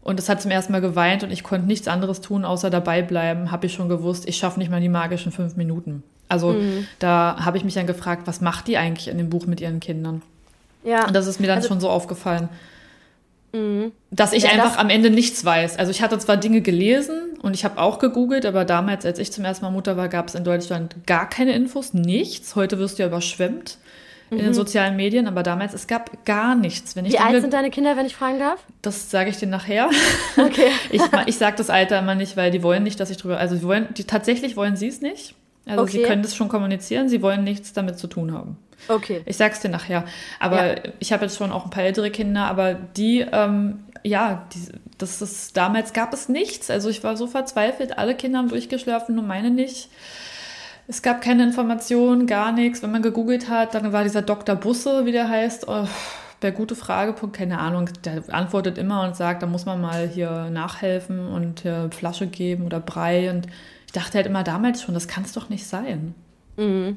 und 0.03 0.19
es 0.19 0.29
hat 0.29 0.41
zum 0.41 0.51
ersten 0.51 0.73
Mal 0.73 0.81
geweint 0.81 1.23
und 1.23 1.31
ich 1.31 1.43
konnte 1.43 1.67
nichts 1.67 1.89
anderes 1.89 2.21
tun, 2.21 2.45
außer 2.45 2.71
dabei 2.71 3.03
bleiben, 3.03 3.51
habe 3.51 3.67
ich 3.67 3.75
schon 3.75 3.89
gewusst, 3.89 4.29
ich 4.29 4.37
schaffe 4.37 4.59
nicht 4.59 4.71
mal 4.71 4.81
die 4.81 4.89
magischen 4.89 5.33
fünf 5.33 5.57
Minuten. 5.57 6.03
Also 6.29 6.53
mhm. 6.53 6.87
da 6.99 7.37
habe 7.45 7.57
ich 7.57 7.65
mich 7.65 7.75
dann 7.75 7.87
gefragt, 7.87 8.23
was 8.27 8.41
macht 8.41 8.69
die 8.69 8.77
eigentlich 8.77 9.09
in 9.09 9.19
dem 9.19 9.31
Buch 9.31 9.47
mit 9.47 9.61
ihren 9.61 9.81
Kindern? 9.81 10.23
Ja. 10.85 11.07
Und 11.07 11.15
das 11.15 11.27
ist 11.27 11.41
mir 11.41 11.47
dann 11.47 11.59
also, 11.59 11.69
schon 11.69 11.81
so 11.81 11.91
aufgefallen. 11.91 12.49
Mhm. 13.53 13.93
Dass 14.11 14.33
ich 14.33 14.45
ja, 14.45 14.51
einfach 14.51 14.71
das 14.71 14.79
am 14.79 14.91
Ende 14.91 15.11
nichts 15.11 15.45
weiß. 15.45 15.79
Also 15.79 15.91
ich 15.91 16.03
hatte 16.03 16.19
zwar 16.19 16.37
Dinge 16.37 16.61
gelesen 16.61 17.39
und 17.43 17.55
ich 17.55 17.65
habe 17.65 17.81
auch 17.81 17.99
gegoogelt, 17.99 18.47
aber 18.47 18.65
damals, 18.65 19.07
als 19.07 19.19
ich 19.19 19.33
zum 19.33 19.45
ersten 19.45 19.65
Mal 19.65 19.71
Mutter 19.71 19.97
war, 19.97 20.09
gab 20.09 20.29
es 20.29 20.35
in 20.35 20.45
Deutschland 20.45 20.97
gar 21.07 21.29
keine 21.29 21.53
Infos, 21.53 21.95
nichts. 21.95 22.57
Heute 22.57 22.79
wirst 22.79 22.99
du 22.99 23.03
ja 23.03 23.09
überschwemmt 23.09 23.79
in 24.31 24.39
den 24.39 24.49
mhm. 24.49 24.55
sozialen 24.55 24.97
Medien, 24.97 25.27
aber 25.27 25.43
damals, 25.43 25.75
es 25.75 25.87
gab 25.87 26.25
gar 26.25 26.55
nichts. 26.55 26.97
Wenn 26.97 27.07
ich 27.07 27.15
Wie 27.15 27.19
alt 27.19 27.41
sind 27.41 27.53
deine 27.53 27.71
Kinder, 27.71 27.97
wenn 27.97 28.07
ich 28.07 28.15
fragen 28.15 28.39
darf? 28.39 28.61
Das 28.83 29.11
sage 29.11 29.31
ich 29.31 29.37
dir 29.37 29.47
nachher. 29.47 29.91
Okay. 30.37 30.69
ich 30.91 31.03
ich 31.27 31.37
sage 31.37 31.57
das 31.57 31.69
Alter 31.69 31.99
immer 31.99 32.15
nicht, 32.15 32.37
weil 32.37 32.51
die 32.51 32.63
wollen 32.63 32.83
nicht, 32.83 33.01
dass 33.01 33.11
ich 33.11 33.17
drüber, 33.17 33.39
also 33.39 33.57
die 33.57 33.63
wollen, 33.63 33.89
die, 33.95 34.05
tatsächlich 34.05 34.57
wollen 34.57 34.77
sie 34.77 34.89
es 34.89 35.01
nicht. 35.01 35.35
Also 35.67 35.83
okay. 35.83 35.93
sie 35.93 36.03
können 36.03 36.23
das 36.23 36.37
schon 36.37 36.49
kommunizieren, 36.49 37.09
sie 37.09 37.23
wollen 37.23 37.45
nichts 37.45 37.73
damit 37.73 37.99
zu 37.99 38.07
tun 38.07 38.33
haben. 38.33 38.57
Okay. 38.87 39.23
Ich 39.27 39.37
sag's 39.37 39.61
dir 39.61 39.69
nachher. 39.69 40.05
Aber 40.39 40.77
ja. 40.77 40.93
ich 41.01 41.13
habe 41.13 41.25
jetzt 41.25 41.37
schon 41.37 41.51
auch 41.51 41.65
ein 41.65 41.71
paar 41.71 41.83
ältere 41.83 42.11
Kinder, 42.11 42.45
aber 42.45 42.75
die, 42.75 43.27
ähm, 43.33 43.81
ja, 44.05 44.47
die, 44.55 44.73
das 44.99 45.21
ist, 45.21 45.57
damals 45.57 45.93
gab 45.93 46.13
es 46.13 46.29
nichts. 46.29 46.71
Also 46.71 46.89
ich 46.89 47.03
war 47.03 47.17
so 47.17 47.27
verzweifelt, 47.27 47.99
alle 47.99 48.15
Kinder 48.15 48.39
haben 48.39 48.49
durchgeschlafen, 48.49 49.15
nur 49.15 49.25
meine 49.25 49.51
nicht. 49.51 49.89
Es 50.89 51.03
gab 51.03 51.21
keine 51.21 51.43
Informationen, 51.45 52.27
gar 52.27 52.51
nichts. 52.51 52.83
Wenn 52.83 52.91
man 52.91 53.03
gegoogelt 53.03 53.51
hat, 53.51 53.75
dann 53.75 53.93
war 53.93 54.05
dieser 54.05 54.23
Dr. 54.23 54.57
Busse, 54.57 55.05
wie 55.05 55.13
der 55.13 55.29
heißt, 55.29 55.69
oh, 55.69 55.87
der 56.41 56.51
gute 56.51 56.75
Fragepunkt, 56.75 57.37
keine 57.37 57.59
Ahnung, 57.59 57.91
der 58.05 58.23
antwortet 58.33 58.79
immer 58.79 59.03
und 59.07 59.15
sagt, 59.15 59.43
da 59.43 59.47
muss 59.47 59.67
man 59.67 59.83
mal 59.83 60.09
hier 60.09 60.49
nachhelfen 60.51 61.29
und 61.29 61.61
hier 61.61 61.91
Flasche 61.93 62.27
geben 62.27 62.65
oder 62.65 62.81
Brei. 62.81 63.31
Und 63.31 63.47
ich 63.87 63.93
dachte 63.93 64.17
halt 64.17 64.27
immer 64.27 64.45
damals 64.45 64.83
schon, 64.83 64.95
das 64.95 65.09
kann 65.09 65.25
es 65.25 65.33
doch 65.33 65.51
nicht 65.51 65.67
sein. 65.67 66.15
Mhm. 66.57 66.97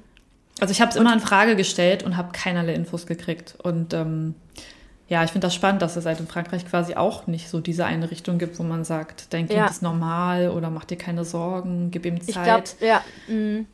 Also 0.62 0.72
ich 0.72 0.80
habe 0.80 0.92
es 0.92 0.96
immer 0.96 1.12
in 1.12 1.20
Frage 1.20 1.58
gestellt 1.58 2.04
und 2.04 2.16
habe 2.16 2.32
keinerlei 2.32 2.74
Infos 2.74 3.06
gekriegt. 3.06 3.56
Und 3.62 3.94
ähm, 3.94 4.36
ja, 5.10 5.24
ich 5.26 5.32
finde 5.32 5.48
das 5.48 5.56
spannend, 5.56 5.82
dass 5.82 5.98
es 5.98 6.06
halt 6.06 6.22
in 6.22 6.28
Frankreich 6.28 6.66
quasi 6.66 6.96
auch 6.96 7.28
nicht 7.28 7.50
so 7.50 7.60
diese 7.60 7.84
eine 7.84 8.10
Richtung 8.10 8.38
gibt, 8.38 8.58
wo 8.58 8.64
man 8.64 8.86
sagt, 8.86 9.34
dein 9.34 9.48
Kind 9.48 9.60
ja. 9.60 9.66
ist 9.66 9.82
normal 9.82 10.50
oder 10.50 10.70
mach 10.70 10.86
dir 10.86 10.98
keine 10.98 11.26
Sorgen, 11.26 11.92
gib 11.92 12.06
ihm 12.06 12.22
Zeit. 12.22 12.30
Ich 12.30 12.42
glaube, 12.42 12.64
ja. 12.80 13.02
Mhm. 13.28 13.66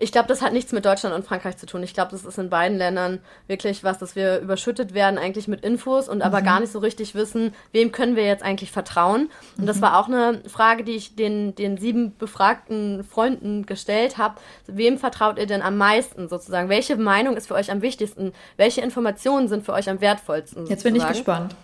Ich 0.00 0.12
glaube, 0.12 0.28
das 0.28 0.42
hat 0.42 0.52
nichts 0.52 0.72
mit 0.72 0.84
Deutschland 0.84 1.14
und 1.14 1.24
Frankreich 1.24 1.56
zu 1.56 1.66
tun. 1.66 1.82
Ich 1.82 1.92
glaube, 1.92 2.12
das 2.12 2.24
ist 2.24 2.38
in 2.38 2.50
beiden 2.50 2.78
Ländern 2.78 3.18
wirklich 3.48 3.82
was, 3.82 3.98
dass 3.98 4.14
wir 4.14 4.38
überschüttet 4.38 4.94
werden 4.94 5.18
eigentlich 5.18 5.48
mit 5.48 5.64
Infos 5.64 6.08
und 6.08 6.18
mhm. 6.18 6.22
aber 6.22 6.42
gar 6.42 6.60
nicht 6.60 6.72
so 6.72 6.78
richtig 6.78 7.14
wissen, 7.14 7.52
wem 7.72 7.90
können 7.90 8.14
wir 8.14 8.24
jetzt 8.24 8.42
eigentlich 8.42 8.70
vertrauen. 8.70 9.30
Und 9.56 9.64
mhm. 9.64 9.66
das 9.66 9.82
war 9.82 9.98
auch 9.98 10.06
eine 10.06 10.42
Frage, 10.48 10.84
die 10.84 10.92
ich 10.92 11.16
den, 11.16 11.54
den 11.54 11.78
sieben 11.78 12.16
befragten 12.16 13.04
Freunden 13.04 13.66
gestellt 13.66 14.18
habe. 14.18 14.36
Wem 14.66 14.98
vertraut 14.98 15.38
ihr 15.38 15.46
denn 15.46 15.62
am 15.62 15.76
meisten 15.76 16.28
sozusagen? 16.28 16.68
Welche 16.68 16.96
Meinung 16.96 17.36
ist 17.36 17.48
für 17.48 17.54
euch 17.54 17.70
am 17.70 17.82
wichtigsten? 17.82 18.32
Welche 18.56 18.80
Informationen 18.80 19.48
sind 19.48 19.64
für 19.64 19.72
euch 19.72 19.90
am 19.90 20.00
wertvollsten? 20.00 20.66
Sozusagen? 20.66 20.70
Jetzt 20.70 20.84
bin 20.84 20.94
ich 20.94 21.06
gespannt. 21.06 21.56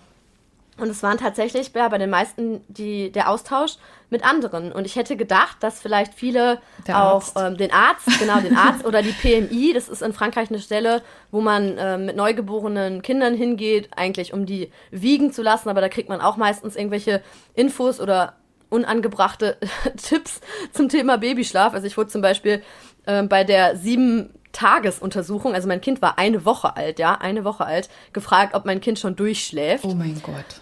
Und 0.77 0.88
es 0.88 1.03
waren 1.05 1.18
tatsächlich 1.18 1.70
ja, 1.75 1.88
bei 1.88 1.99
den 1.99 2.11
meisten 2.11 2.61
die, 2.68 3.12
der 3.12 3.31
Austausch 3.31 3.77
mit 4.14 4.24
anderen. 4.24 4.70
Und 4.70 4.87
ich 4.87 4.94
hätte 4.94 5.16
gedacht, 5.16 5.57
dass 5.61 5.81
vielleicht 5.81 6.14
viele 6.14 6.61
auch 6.92 7.24
ähm, 7.37 7.57
den 7.57 7.72
Arzt, 7.72 8.07
genau, 8.20 8.40
den 8.40 8.57
Arzt 8.57 8.87
oder 8.87 9.03
die 9.03 9.11
PMI, 9.11 9.72
das 9.74 9.88
ist 9.88 10.03
in 10.03 10.12
Frankreich 10.12 10.50
eine 10.50 10.61
Stelle, 10.61 11.03
wo 11.33 11.40
man 11.40 11.77
äh, 11.77 11.98
mit 11.98 12.14
neugeborenen 12.14 13.03
Kindern 13.03 13.35
hingeht, 13.35 13.90
eigentlich 13.96 14.33
um 14.33 14.46
die 14.46 14.70
wiegen 14.92 15.33
zu 15.33 15.42
lassen, 15.42 15.68
aber 15.68 15.81
da 15.81 15.88
kriegt 15.88 16.09
man 16.09 16.20
auch 16.20 16.37
meistens 16.37 16.77
irgendwelche 16.77 17.22
Infos 17.55 18.00
oder 18.00 18.35
unangebrachte 18.68 19.59
Tipps 19.96 20.40
zum 20.72 20.88
Thema 20.88 21.18
Babyschlaf. 21.18 21.74
Also 21.74 21.88
ich 21.88 21.96
wurde 21.96 22.11
zum 22.11 22.22
Beispiel 22.22 22.62
äh, 23.07 23.24
bei 23.24 23.42
der 23.42 23.77
sieben 23.77 24.31
Tagesuntersuchung, 24.53 25.55
also 25.55 25.66
mein 25.66 25.81
Kind 25.81 26.03
war 26.03 26.18
eine 26.18 26.44
Woche 26.44 26.77
alt, 26.77 27.00
ja, 27.00 27.16
eine 27.16 27.44
Woche 27.44 27.66
alt, 27.66 27.88
gefragt, 28.12 28.55
ob 28.55 28.64
mein 28.64 28.81
Kind 28.81 29.00
schon 29.00 29.16
durchschläft. 29.16 29.85
Oh 29.85 29.94
mein 29.94 30.22
Gott. 30.22 30.61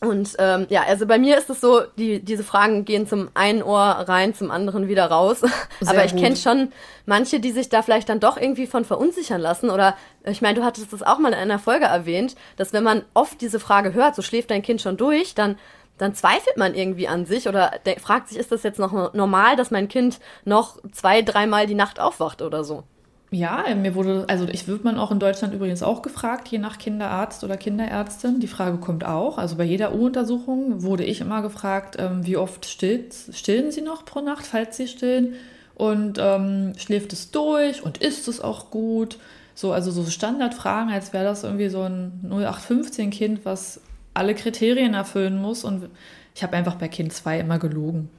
Und 0.00 0.34
ähm, 0.38 0.66
ja, 0.70 0.84
also 0.84 1.06
bei 1.06 1.18
mir 1.18 1.36
ist 1.36 1.50
es 1.50 1.60
so, 1.60 1.82
die, 1.98 2.24
diese 2.24 2.42
Fragen 2.42 2.86
gehen 2.86 3.06
zum 3.06 3.28
einen 3.34 3.62
Ohr 3.62 3.80
rein, 3.80 4.34
zum 4.34 4.50
anderen 4.50 4.88
wieder 4.88 5.06
raus. 5.06 5.40
Sehr 5.80 5.90
Aber 5.90 6.04
ich 6.04 6.16
kenne 6.16 6.36
schon 6.36 6.72
manche, 7.04 7.38
die 7.38 7.50
sich 7.50 7.68
da 7.68 7.82
vielleicht 7.82 8.08
dann 8.08 8.18
doch 8.18 8.38
irgendwie 8.38 8.66
von 8.66 8.86
verunsichern 8.86 9.42
lassen. 9.42 9.68
Oder 9.68 9.96
ich 10.24 10.40
meine, 10.40 10.58
du 10.58 10.64
hattest 10.64 10.92
das 10.92 11.02
auch 11.02 11.18
mal 11.18 11.32
in 11.32 11.38
einer 11.38 11.58
Folge 11.58 11.84
erwähnt, 11.84 12.34
dass 12.56 12.72
wenn 12.72 12.82
man 12.82 13.02
oft 13.12 13.42
diese 13.42 13.60
Frage 13.60 13.92
hört, 13.92 14.14
so 14.14 14.22
schläft 14.22 14.50
dein 14.50 14.62
Kind 14.62 14.80
schon 14.80 14.96
durch, 14.96 15.34
dann 15.34 15.56
dann 15.98 16.14
zweifelt 16.14 16.56
man 16.56 16.74
irgendwie 16.74 17.08
an 17.08 17.26
sich 17.26 17.46
oder 17.46 17.72
fragt 17.98 18.30
sich, 18.30 18.38
ist 18.38 18.50
das 18.50 18.62
jetzt 18.62 18.78
noch 18.78 19.12
normal, 19.12 19.56
dass 19.56 19.70
mein 19.70 19.86
Kind 19.86 20.18
noch 20.46 20.78
zwei, 20.92 21.20
dreimal 21.20 21.66
die 21.66 21.74
Nacht 21.74 22.00
aufwacht 22.00 22.40
oder 22.40 22.64
so? 22.64 22.84
Ja, 23.32 23.64
mir 23.76 23.94
wurde, 23.94 24.24
also 24.28 24.48
ich 24.48 24.66
wird 24.66 24.82
man 24.82 24.98
auch 24.98 25.12
in 25.12 25.20
Deutschland 25.20 25.54
übrigens 25.54 25.84
auch 25.84 26.02
gefragt, 26.02 26.48
je 26.48 26.58
nach 26.58 26.78
Kinderarzt 26.78 27.44
oder 27.44 27.56
Kinderärztin. 27.56 28.40
Die 28.40 28.48
Frage 28.48 28.78
kommt 28.78 29.04
auch. 29.04 29.38
Also 29.38 29.54
bei 29.56 29.62
jeder 29.62 29.94
U-Untersuchung 29.94 30.82
wurde 30.82 31.04
ich 31.04 31.20
immer 31.20 31.40
gefragt, 31.40 31.96
ähm, 32.00 32.26
wie 32.26 32.36
oft 32.36 32.66
stillt, 32.66 33.14
stillen 33.32 33.70
Sie 33.70 33.82
noch 33.82 34.04
pro 34.04 34.20
Nacht, 34.20 34.46
falls 34.46 34.76
Sie 34.76 34.88
stillen? 34.88 35.34
Und 35.76 36.18
ähm, 36.20 36.72
schläft 36.76 37.12
es 37.12 37.30
durch 37.30 37.84
und 37.84 37.98
ist 37.98 38.26
es 38.26 38.40
auch 38.40 38.70
gut? 38.70 39.18
So, 39.54 39.72
also 39.72 39.92
so 39.92 40.04
Standardfragen, 40.04 40.92
als 40.92 41.12
wäre 41.12 41.24
das 41.24 41.44
irgendwie 41.44 41.68
so 41.68 41.82
ein 41.82 42.24
0815-Kind, 42.28 43.44
was 43.44 43.80
alle 44.12 44.34
Kriterien 44.34 44.94
erfüllen 44.94 45.40
muss. 45.40 45.62
Und 45.62 45.88
ich 46.34 46.42
habe 46.42 46.56
einfach 46.56 46.74
bei 46.74 46.88
Kind 46.88 47.12
2 47.12 47.38
immer 47.38 47.60
gelogen. 47.60 48.10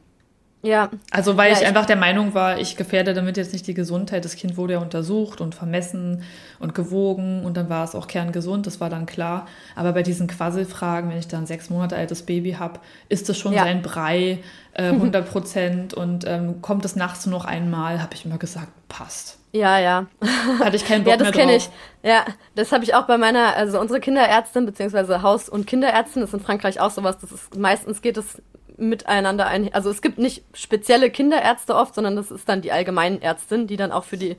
Ja. 0.63 0.89
Also 1.09 1.37
weil 1.37 1.49
ja, 1.49 1.55
ich, 1.55 1.61
ich 1.61 1.67
einfach 1.67 1.85
der 1.85 1.95
Meinung 1.95 2.33
war, 2.33 2.59
ich 2.59 2.77
gefährde 2.77 3.13
damit 3.13 3.37
jetzt 3.37 3.53
nicht 3.53 3.65
die 3.65 3.73
Gesundheit. 3.73 4.25
Das 4.25 4.35
Kind 4.35 4.57
wurde 4.57 4.73
ja 4.73 4.79
untersucht 4.79 5.41
und 5.41 5.55
vermessen 5.55 6.23
und 6.59 6.75
gewogen 6.75 7.43
und 7.43 7.57
dann 7.57 7.69
war 7.69 7.83
es 7.83 7.95
auch 7.95 8.07
kerngesund, 8.07 8.67
das 8.67 8.79
war 8.79 8.89
dann 8.89 9.05
klar. 9.05 9.47
Aber 9.75 9.93
bei 9.93 10.03
diesen 10.03 10.27
Quasselfragen, 10.27 11.09
wenn 11.09 11.17
ich 11.17 11.27
dann 11.27 11.43
ein 11.43 11.47
sechs 11.47 11.69
Monate 11.69 11.95
altes 11.95 12.23
Baby 12.23 12.53
habe, 12.53 12.79
ist 13.09 13.29
es 13.29 13.37
schon 13.37 13.53
ja. 13.53 13.63
sein 13.63 13.81
Brei 13.81 14.39
äh, 14.73 14.83
100 14.89 15.29
Prozent 15.29 15.93
und 15.93 16.25
ähm, 16.27 16.61
kommt 16.61 16.85
es 16.85 16.95
nachts 16.95 17.25
nur 17.25 17.39
noch 17.39 17.45
einmal, 17.45 18.01
habe 18.01 18.13
ich 18.13 18.25
immer 18.25 18.37
gesagt, 18.37 18.71
passt. 18.87 19.39
Ja, 19.53 19.79
ja. 19.79 20.05
Hatte 20.59 20.75
ich 20.75 20.85
keinen 20.85 21.03
Bock 21.03 21.11
ja, 21.11 21.17
das 21.17 21.31
kenne 21.31 21.55
ich. 21.55 21.69
Ja, 22.03 22.25
das 22.55 22.71
habe 22.71 22.83
ich 22.83 22.95
auch 22.95 23.05
bei 23.05 23.17
meiner, 23.17 23.55
also 23.55 23.79
unsere 23.79 23.99
Kinderärztin 23.99 24.65
beziehungsweise 24.65 25.21
Haus- 25.21 25.49
und 25.49 25.67
Kinderärztin, 25.67 26.21
das 26.21 26.29
ist 26.29 26.33
in 26.35 26.39
Frankreich 26.39 26.79
auch 26.79 26.89
sowas, 26.89 27.17
das 27.19 27.31
ist 27.31 27.55
meistens 27.55 28.01
geht 28.01 28.17
es 28.17 28.41
miteinander 28.77 29.47
ein. 29.47 29.73
Also 29.73 29.89
es 29.89 30.01
gibt 30.01 30.17
nicht 30.17 30.43
spezielle 30.53 31.09
Kinderärzte 31.09 31.75
oft, 31.75 31.95
sondern 31.95 32.15
das 32.15 32.31
ist 32.31 32.47
dann 32.47 32.61
die 32.61 32.71
Allgemeinärztin, 32.71 33.67
die 33.67 33.77
dann 33.77 33.91
auch 33.91 34.03
für 34.03 34.17
die 34.17 34.37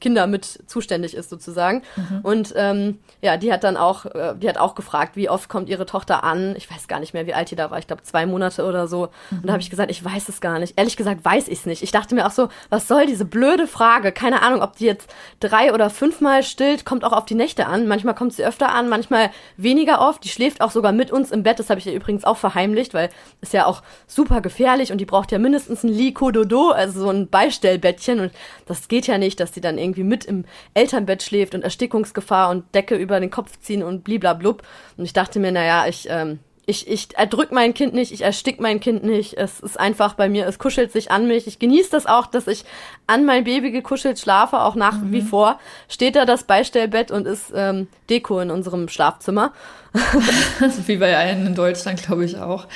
Kinder 0.00 0.26
mit 0.26 0.44
zuständig 0.66 1.14
ist 1.14 1.30
sozusagen. 1.30 1.82
Mhm. 1.96 2.20
Und 2.22 2.54
ähm, 2.56 2.98
ja, 3.22 3.36
die 3.36 3.52
hat 3.52 3.64
dann 3.64 3.76
auch, 3.76 4.06
äh, 4.06 4.34
die 4.36 4.48
hat 4.48 4.58
auch 4.58 4.74
gefragt, 4.74 5.16
wie 5.16 5.30
oft 5.30 5.48
kommt 5.48 5.68
ihre 5.68 5.86
Tochter 5.86 6.22
an? 6.22 6.54
Ich 6.56 6.70
weiß 6.70 6.86
gar 6.88 7.00
nicht 7.00 7.14
mehr, 7.14 7.26
wie 7.26 7.34
alt 7.34 7.50
die 7.50 7.56
da 7.56 7.70
war. 7.70 7.78
Ich 7.78 7.86
glaube 7.86 8.02
zwei 8.02 8.26
Monate 8.26 8.64
oder 8.64 8.88
so. 8.88 9.08
Mhm. 9.30 9.38
Und 9.38 9.46
da 9.46 9.52
habe 9.52 9.62
ich 9.62 9.70
gesagt, 9.70 9.90
ich 9.90 10.04
weiß 10.04 10.28
es 10.28 10.40
gar 10.40 10.58
nicht. 10.58 10.78
Ehrlich 10.78 10.96
gesagt 10.96 11.24
weiß 11.24 11.48
ich 11.48 11.60
es 11.60 11.66
nicht. 11.66 11.82
Ich 11.82 11.92
dachte 11.92 12.14
mir 12.14 12.26
auch 12.26 12.30
so, 12.30 12.48
was 12.68 12.88
soll 12.88 13.06
diese 13.06 13.24
blöde 13.24 13.66
Frage? 13.66 14.12
Keine 14.12 14.42
Ahnung, 14.42 14.62
ob 14.62 14.76
die 14.76 14.84
jetzt 14.84 15.12
drei 15.40 15.72
oder 15.72 15.88
fünfmal 15.88 16.42
stillt, 16.42 16.84
kommt 16.84 17.04
auch 17.04 17.12
auf 17.12 17.24
die 17.24 17.34
Nächte 17.34 17.66
an. 17.66 17.88
Manchmal 17.88 18.14
kommt 18.14 18.34
sie 18.34 18.44
öfter 18.44 18.74
an, 18.74 18.88
manchmal 18.88 19.30
weniger 19.56 20.00
oft. 20.00 20.22
Die 20.24 20.28
schläft 20.28 20.60
auch 20.60 20.70
sogar 20.70 20.92
mit 20.92 21.10
uns 21.10 21.30
im 21.30 21.42
Bett. 21.42 21.58
Das 21.58 21.70
habe 21.70 21.80
ich 21.80 21.86
ihr 21.86 21.94
übrigens 21.94 22.24
auch 22.24 22.36
verheimlicht, 22.36 22.92
weil 22.92 23.08
ist 23.40 23.54
ja 23.54 23.66
auch 23.66 23.82
super 24.06 24.40
gefährlich 24.40 24.92
und 24.92 24.98
die 24.98 25.06
braucht 25.06 25.32
ja 25.32 25.38
mindestens 25.38 25.84
ein 25.84 25.88
Likododo, 25.88 26.70
also 26.70 27.00
so 27.00 27.10
ein 27.10 27.28
Beistellbettchen. 27.28 28.20
Und 28.20 28.32
das 28.66 28.88
geht 28.88 29.06
ja 29.06 29.18
nicht, 29.18 29.40
dass 29.40 29.52
die 29.52 29.60
dann 29.60 29.78
irgendwie 29.78 29.85
mit 29.94 30.24
im 30.24 30.44
Elternbett 30.74 31.22
schläft 31.22 31.54
und 31.54 31.62
Erstickungsgefahr 31.62 32.50
und 32.50 32.74
Decke 32.74 32.96
über 32.96 33.20
den 33.20 33.30
Kopf 33.30 33.58
ziehen 33.60 33.82
und 33.82 34.04
bliblablub. 34.04 34.62
Und 34.96 35.04
ich 35.04 35.12
dachte 35.12 35.38
mir, 35.38 35.52
naja, 35.52 35.86
ich, 35.86 36.08
ähm, 36.10 36.40
ich, 36.66 36.88
ich 36.88 37.16
erdrück 37.16 37.52
mein 37.52 37.74
Kind 37.74 37.94
nicht, 37.94 38.10
ich 38.12 38.22
erstick 38.22 38.60
mein 38.60 38.80
Kind 38.80 39.04
nicht. 39.04 39.34
Es 39.34 39.60
ist 39.60 39.78
einfach 39.78 40.14
bei 40.14 40.28
mir, 40.28 40.46
es 40.46 40.58
kuschelt 40.58 40.90
sich 40.90 41.12
an 41.12 41.28
mich. 41.28 41.46
Ich 41.46 41.60
genieße 41.60 41.90
das 41.90 42.06
auch, 42.06 42.26
dass 42.26 42.48
ich 42.48 42.64
an 43.06 43.24
mein 43.24 43.44
Baby 43.44 43.70
gekuschelt 43.70 44.18
schlafe, 44.18 44.60
auch 44.60 44.74
nach 44.74 44.98
mhm. 44.98 45.12
wie 45.12 45.22
vor. 45.22 45.60
Steht 45.88 46.16
da 46.16 46.24
das 46.24 46.42
Beistellbett 46.42 47.12
und 47.12 47.26
ist 47.26 47.52
ähm, 47.54 47.86
Deko 48.10 48.40
in 48.40 48.50
unserem 48.50 48.88
Schlafzimmer. 48.88 49.52
wie 50.86 50.96
bei 50.96 51.16
allen 51.16 51.46
in 51.46 51.54
Deutschland, 51.54 52.02
glaube 52.02 52.24
ich 52.24 52.36
auch. 52.38 52.66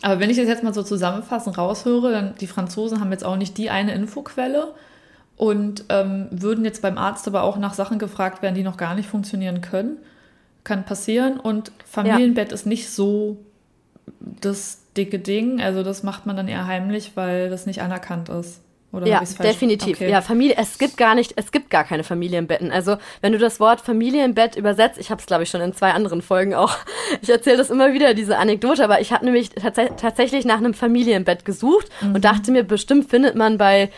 Aber 0.00 0.20
wenn 0.20 0.30
ich 0.30 0.36
das 0.36 0.46
jetzt 0.46 0.62
mal 0.62 0.72
so 0.72 0.84
zusammenfassend 0.84 1.58
raushöre, 1.58 2.12
dann 2.12 2.34
die 2.36 2.46
Franzosen 2.46 3.00
haben 3.00 3.10
jetzt 3.10 3.24
auch 3.24 3.36
nicht 3.36 3.58
die 3.58 3.68
eine 3.68 3.94
Infoquelle 3.94 4.74
und 5.36 5.84
ähm, 5.88 6.28
würden 6.30 6.64
jetzt 6.64 6.82
beim 6.82 6.98
Arzt 6.98 7.26
aber 7.26 7.42
auch 7.42 7.56
nach 7.56 7.74
Sachen 7.74 7.98
gefragt 7.98 8.42
werden, 8.42 8.54
die 8.54 8.62
noch 8.62 8.76
gar 8.76 8.94
nicht 8.94 9.08
funktionieren 9.08 9.60
können. 9.60 9.98
Kann 10.62 10.84
passieren. 10.84 11.38
Und 11.40 11.72
Familienbett 11.84 12.50
ja. 12.50 12.54
ist 12.54 12.66
nicht 12.66 12.88
so 12.88 13.38
das 14.20 14.82
dicke 14.96 15.18
Ding. 15.18 15.60
Also 15.60 15.82
das 15.82 16.02
macht 16.02 16.26
man 16.26 16.36
dann 16.36 16.48
eher 16.48 16.66
heimlich, 16.66 17.12
weil 17.16 17.50
das 17.50 17.66
nicht 17.66 17.82
anerkannt 17.82 18.28
ist. 18.28 18.60
Oder 18.94 19.08
ja, 19.08 19.20
definitiv. 19.42 19.96
Okay. 19.96 20.08
Ja, 20.08 20.20
Familie, 20.20 20.54
es 20.56 20.78
gibt 20.78 20.96
gar 20.96 21.16
nicht, 21.16 21.32
es 21.34 21.50
gibt 21.50 21.68
gar 21.68 21.82
keine 21.82 22.04
Familienbetten. 22.04 22.70
Also 22.70 22.96
wenn 23.22 23.32
du 23.32 23.38
das 23.38 23.58
Wort 23.58 23.80
Familienbett 23.80 24.54
übersetzt, 24.54 24.98
ich 24.98 25.10
habe 25.10 25.20
es 25.20 25.26
glaube 25.26 25.42
ich 25.42 25.50
schon 25.50 25.60
in 25.60 25.72
zwei 25.72 25.90
anderen 25.90 26.22
Folgen 26.22 26.54
auch. 26.54 26.76
Ich 27.22 27.28
erzähle 27.28 27.58
das 27.58 27.70
immer 27.70 27.92
wieder 27.92 28.12
diese 28.14 28.38
Anekdote, 28.38 28.82
aber 28.82 29.00
ich 29.00 29.12
habe 29.12 29.24
nämlich 29.24 29.50
tats 29.50 29.78
tatsächlich 29.96 30.44
nach 30.44 30.56
einem 30.56 30.74
Familienbett 30.74 31.44
gesucht 31.44 31.88
mhm. 32.00 32.14
und 32.14 32.24
dachte 32.24 32.50
mir, 32.50 32.64
bestimmt 32.64 33.08
findet 33.08 33.34
man 33.34 33.56
bei 33.56 33.90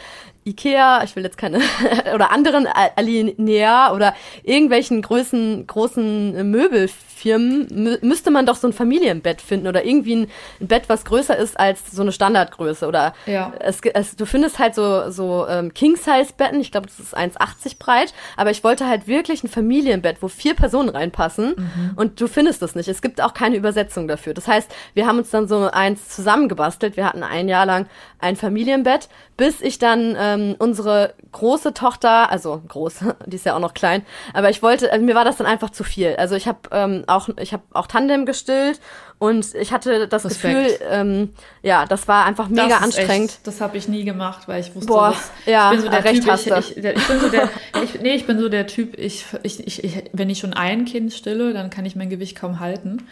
Ikea, 0.46 1.02
ich 1.02 1.16
will 1.16 1.24
jetzt 1.24 1.36
keine, 1.36 1.58
oder 2.14 2.30
anderen 2.30 2.66
Alinea 2.66 3.92
oder 3.92 4.14
irgendwelchen 4.44 5.02
großen, 5.02 5.66
großen 5.66 6.48
Möbelfirmen, 6.50 7.98
müsste 8.00 8.30
man 8.30 8.46
doch 8.46 8.54
so 8.54 8.68
ein 8.68 8.72
Familienbett 8.72 9.42
finden 9.42 9.66
oder 9.66 9.84
irgendwie 9.84 10.14
ein, 10.14 10.30
Bett, 10.60 10.84
was 10.88 11.04
größer 11.04 11.36
ist 11.36 11.58
als 11.58 11.90
so 11.90 12.02
eine 12.02 12.12
Standardgröße. 12.12 12.86
Oder 12.86 13.14
ja. 13.26 13.52
es, 13.58 13.80
es, 13.80 14.14
du 14.14 14.24
findest 14.24 14.58
halt 14.60 14.74
so, 14.76 15.10
so 15.10 15.46
ähm, 15.48 15.74
King-Size-Betten, 15.74 16.60
ich 16.60 16.70
glaube, 16.70 16.86
das 16.86 17.00
ist 17.00 17.16
1,80 17.16 17.78
breit, 17.78 18.14
aber 18.36 18.50
ich 18.50 18.62
wollte 18.62 18.86
halt 18.86 19.08
wirklich 19.08 19.42
ein 19.42 19.48
Familienbett, 19.48 20.18
wo 20.22 20.28
vier 20.28 20.54
Personen 20.54 20.88
reinpassen 20.88 21.54
mhm. 21.56 21.90
und 21.96 22.20
du 22.20 22.28
findest 22.28 22.62
das 22.62 22.76
nicht. 22.76 22.88
Es 22.88 23.02
gibt 23.02 23.20
auch 23.20 23.34
keine 23.34 23.56
Übersetzung 23.56 24.06
dafür. 24.06 24.32
Das 24.32 24.46
heißt, 24.46 24.72
wir 24.94 25.06
haben 25.06 25.18
uns 25.18 25.30
dann 25.30 25.48
so 25.48 25.68
eins 25.72 26.08
zusammengebastelt. 26.08 26.96
Wir 26.96 27.06
hatten 27.06 27.24
ein 27.24 27.48
Jahr 27.48 27.66
lang 27.66 27.86
ein 28.18 28.36
Familienbett, 28.36 29.08
bis 29.36 29.60
ich 29.60 29.78
dann 29.78 30.16
ähm, 30.36 30.56
unsere 30.58 31.14
große 31.32 31.74
Tochter, 31.74 32.30
also 32.30 32.62
groß, 32.68 33.00
die 33.26 33.36
ist 33.36 33.46
ja 33.46 33.54
auch 33.54 33.60
noch 33.60 33.74
klein, 33.74 34.02
aber 34.32 34.50
ich 34.50 34.62
wollte, 34.62 34.92
also 34.92 35.04
mir 35.04 35.14
war 35.14 35.24
das 35.24 35.36
dann 35.36 35.46
einfach 35.46 35.70
zu 35.70 35.84
viel. 35.84 36.14
Also 36.16 36.34
ich 36.34 36.46
habe 36.46 36.58
ähm, 36.70 37.04
auch, 37.06 37.28
ich 37.40 37.52
habe 37.52 37.62
auch 37.72 37.86
Tandem 37.86 38.26
gestillt 38.26 38.80
und 39.18 39.54
ich 39.54 39.72
hatte 39.72 40.08
das 40.08 40.24
Respekt. 40.24 40.78
Gefühl, 40.78 40.88
ähm, 40.90 41.34
ja, 41.62 41.86
das 41.86 42.06
war 42.06 42.24
einfach 42.26 42.48
mega 42.48 42.68
das 42.68 42.82
anstrengend. 42.82 43.30
Echt, 43.30 43.46
das 43.46 43.60
habe 43.60 43.76
ich 43.76 43.88
nie 43.88 44.04
gemacht, 44.04 44.46
weil 44.46 44.60
ich 44.60 44.74
wusste, 44.74 44.88
Boah, 44.88 45.10
dass, 45.10 45.30
ja, 45.46 45.72
ich 45.72 45.76
bin 45.76 45.84
so 45.84 45.90
der 45.90 46.04
recht 46.04 46.22
Typ, 46.22 46.34
ich, 46.34 46.76
ich, 46.76 46.76
ich, 46.76 47.08
bin 47.08 47.20
so 47.20 47.28
der, 47.28 47.48
ich, 47.82 48.00
nee, 48.00 48.14
ich 48.14 48.26
bin 48.26 48.38
so 48.38 48.48
der 48.48 48.66
Typ, 48.66 48.98
ich, 48.98 49.24
ich, 49.42 49.66
ich, 49.66 50.04
wenn 50.12 50.28
ich 50.28 50.38
schon 50.38 50.52
ein 50.52 50.84
Kind 50.84 51.12
stille, 51.12 51.52
dann 51.52 51.70
kann 51.70 51.86
ich 51.86 51.96
mein 51.96 52.10
Gewicht 52.10 52.36
kaum 52.36 52.60
halten. 52.60 53.06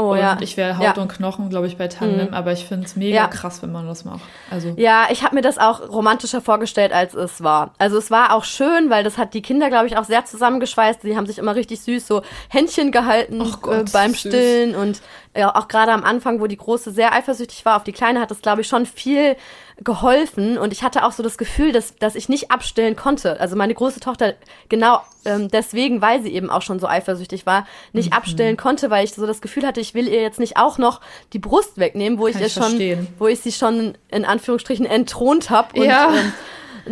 Oh, 0.00 0.12
und 0.12 0.18
ja. 0.18 0.38
ich 0.40 0.56
wäre 0.56 0.78
Haut 0.78 0.96
ja. 0.96 1.02
und 1.02 1.08
Knochen, 1.08 1.50
glaube 1.50 1.66
ich, 1.66 1.76
bei 1.76 1.88
Tandem, 1.88 2.28
mhm. 2.28 2.34
aber 2.34 2.52
ich 2.52 2.64
finde 2.64 2.86
es 2.86 2.96
mega 2.96 3.16
ja. 3.16 3.26
krass, 3.28 3.62
wenn 3.62 3.72
man 3.72 3.86
das 3.86 4.04
macht. 4.04 4.22
Also. 4.50 4.72
Ja, 4.76 5.08
ich 5.10 5.22
habe 5.22 5.34
mir 5.34 5.42
das 5.42 5.58
auch 5.58 5.88
romantischer 5.88 6.40
vorgestellt, 6.40 6.92
als 6.92 7.14
es 7.14 7.42
war. 7.42 7.74
Also 7.78 7.98
es 7.98 8.10
war 8.10 8.34
auch 8.34 8.44
schön, 8.44 8.88
weil 8.88 9.04
das 9.04 9.18
hat 9.18 9.34
die 9.34 9.42
Kinder, 9.42 9.68
glaube 9.68 9.86
ich, 9.86 9.96
auch 9.96 10.04
sehr 10.04 10.24
zusammengeschweißt. 10.24 11.02
Sie 11.02 11.16
haben 11.16 11.26
sich 11.26 11.38
immer 11.38 11.54
richtig 11.54 11.80
süß 11.82 12.06
so 12.06 12.22
Händchen 12.48 12.92
gehalten 12.92 13.38
Gott, 13.60 13.88
äh, 13.88 13.92
beim 13.92 14.14
Stillen 14.14 14.74
und 14.74 15.02
ja, 15.36 15.54
auch 15.54 15.68
gerade 15.68 15.92
am 15.92 16.02
Anfang, 16.02 16.40
wo 16.40 16.48
die 16.48 16.56
Große 16.56 16.90
sehr 16.90 17.12
eifersüchtig 17.12 17.64
war 17.64 17.76
auf 17.76 17.84
die 17.84 17.92
Kleine, 17.92 18.20
hat 18.20 18.32
das, 18.32 18.42
glaube 18.42 18.62
ich, 18.62 18.66
schon 18.66 18.84
viel 18.84 19.36
geholfen. 19.82 20.58
Und 20.58 20.72
ich 20.72 20.82
hatte 20.82 21.04
auch 21.04 21.12
so 21.12 21.22
das 21.22 21.38
Gefühl, 21.38 21.70
dass, 21.72 21.94
dass 21.96 22.16
ich 22.16 22.28
nicht 22.28 22.50
abstillen 22.50 22.96
konnte. 22.96 23.38
Also 23.40 23.54
meine 23.54 23.74
große 23.74 24.00
Tochter 24.00 24.34
genau 24.68 25.02
ähm, 25.24 25.48
deswegen, 25.48 26.02
weil 26.02 26.22
sie 26.22 26.32
eben 26.32 26.50
auch 26.50 26.62
schon 26.62 26.80
so 26.80 26.86
eifersüchtig 26.86 27.46
war, 27.46 27.66
nicht 27.92 28.10
mhm. 28.10 28.16
abstillen 28.16 28.56
konnte, 28.56 28.90
weil 28.90 29.04
ich 29.04 29.12
so 29.14 29.26
das 29.26 29.40
Gefühl 29.40 29.66
hatte, 29.66 29.80
ich 29.80 29.94
will 29.94 30.08
ihr 30.08 30.20
jetzt 30.20 30.40
nicht 30.40 30.56
auch 30.56 30.78
noch 30.78 31.00
die 31.32 31.38
Brust 31.38 31.78
wegnehmen, 31.78 32.18
wo 32.18 32.24
Kann 32.24 32.34
ich 32.34 32.40
ihr 32.40 32.48
schon, 32.48 32.62
verstehen. 32.62 33.06
wo 33.18 33.26
ich 33.28 33.40
sie 33.40 33.52
schon 33.52 33.96
in 34.08 34.24
Anführungsstrichen 34.24 34.86
entthront 34.86 35.50
habe 35.50 35.78
und 35.78 35.86
ja. 35.86 36.12
ähm, 36.12 36.32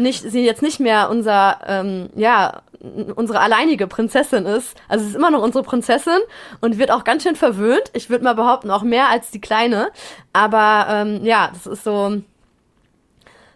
nicht, 0.03 0.23
sie 0.23 0.45
jetzt 0.45 0.63
nicht 0.63 0.81
mehr 0.81 1.11
unser, 1.11 1.59
ähm, 1.67 2.11
ja, 2.15 2.63
unsere 2.81 3.41
alleinige 3.41 3.87
Prinzessin 3.87 4.47
ist. 4.47 4.77
Also 4.89 5.05
sie 5.05 5.11
ist 5.11 5.17
immer 5.17 5.31
noch 5.31 5.43
unsere 5.43 5.65
Prinzessin 5.65 6.19
und 6.61 6.79
wird 6.79 6.91
auch 6.91 7.05
ganz 7.05 7.23
schön 7.23 7.37
verwöhnt. 7.37 7.91
Ich 7.93 8.11
würde 8.11 8.25
mal 8.25 8.35
behaupten, 8.35 8.71
auch 8.71 8.83
mehr 8.83 9.09
als 9.09 9.31
die 9.31 9.41
Kleine. 9.41 9.91
Aber 10.33 10.87
ähm, 10.89 11.25
ja, 11.25 11.51
das 11.53 11.67
ist 11.67 11.85
so, 11.85 12.23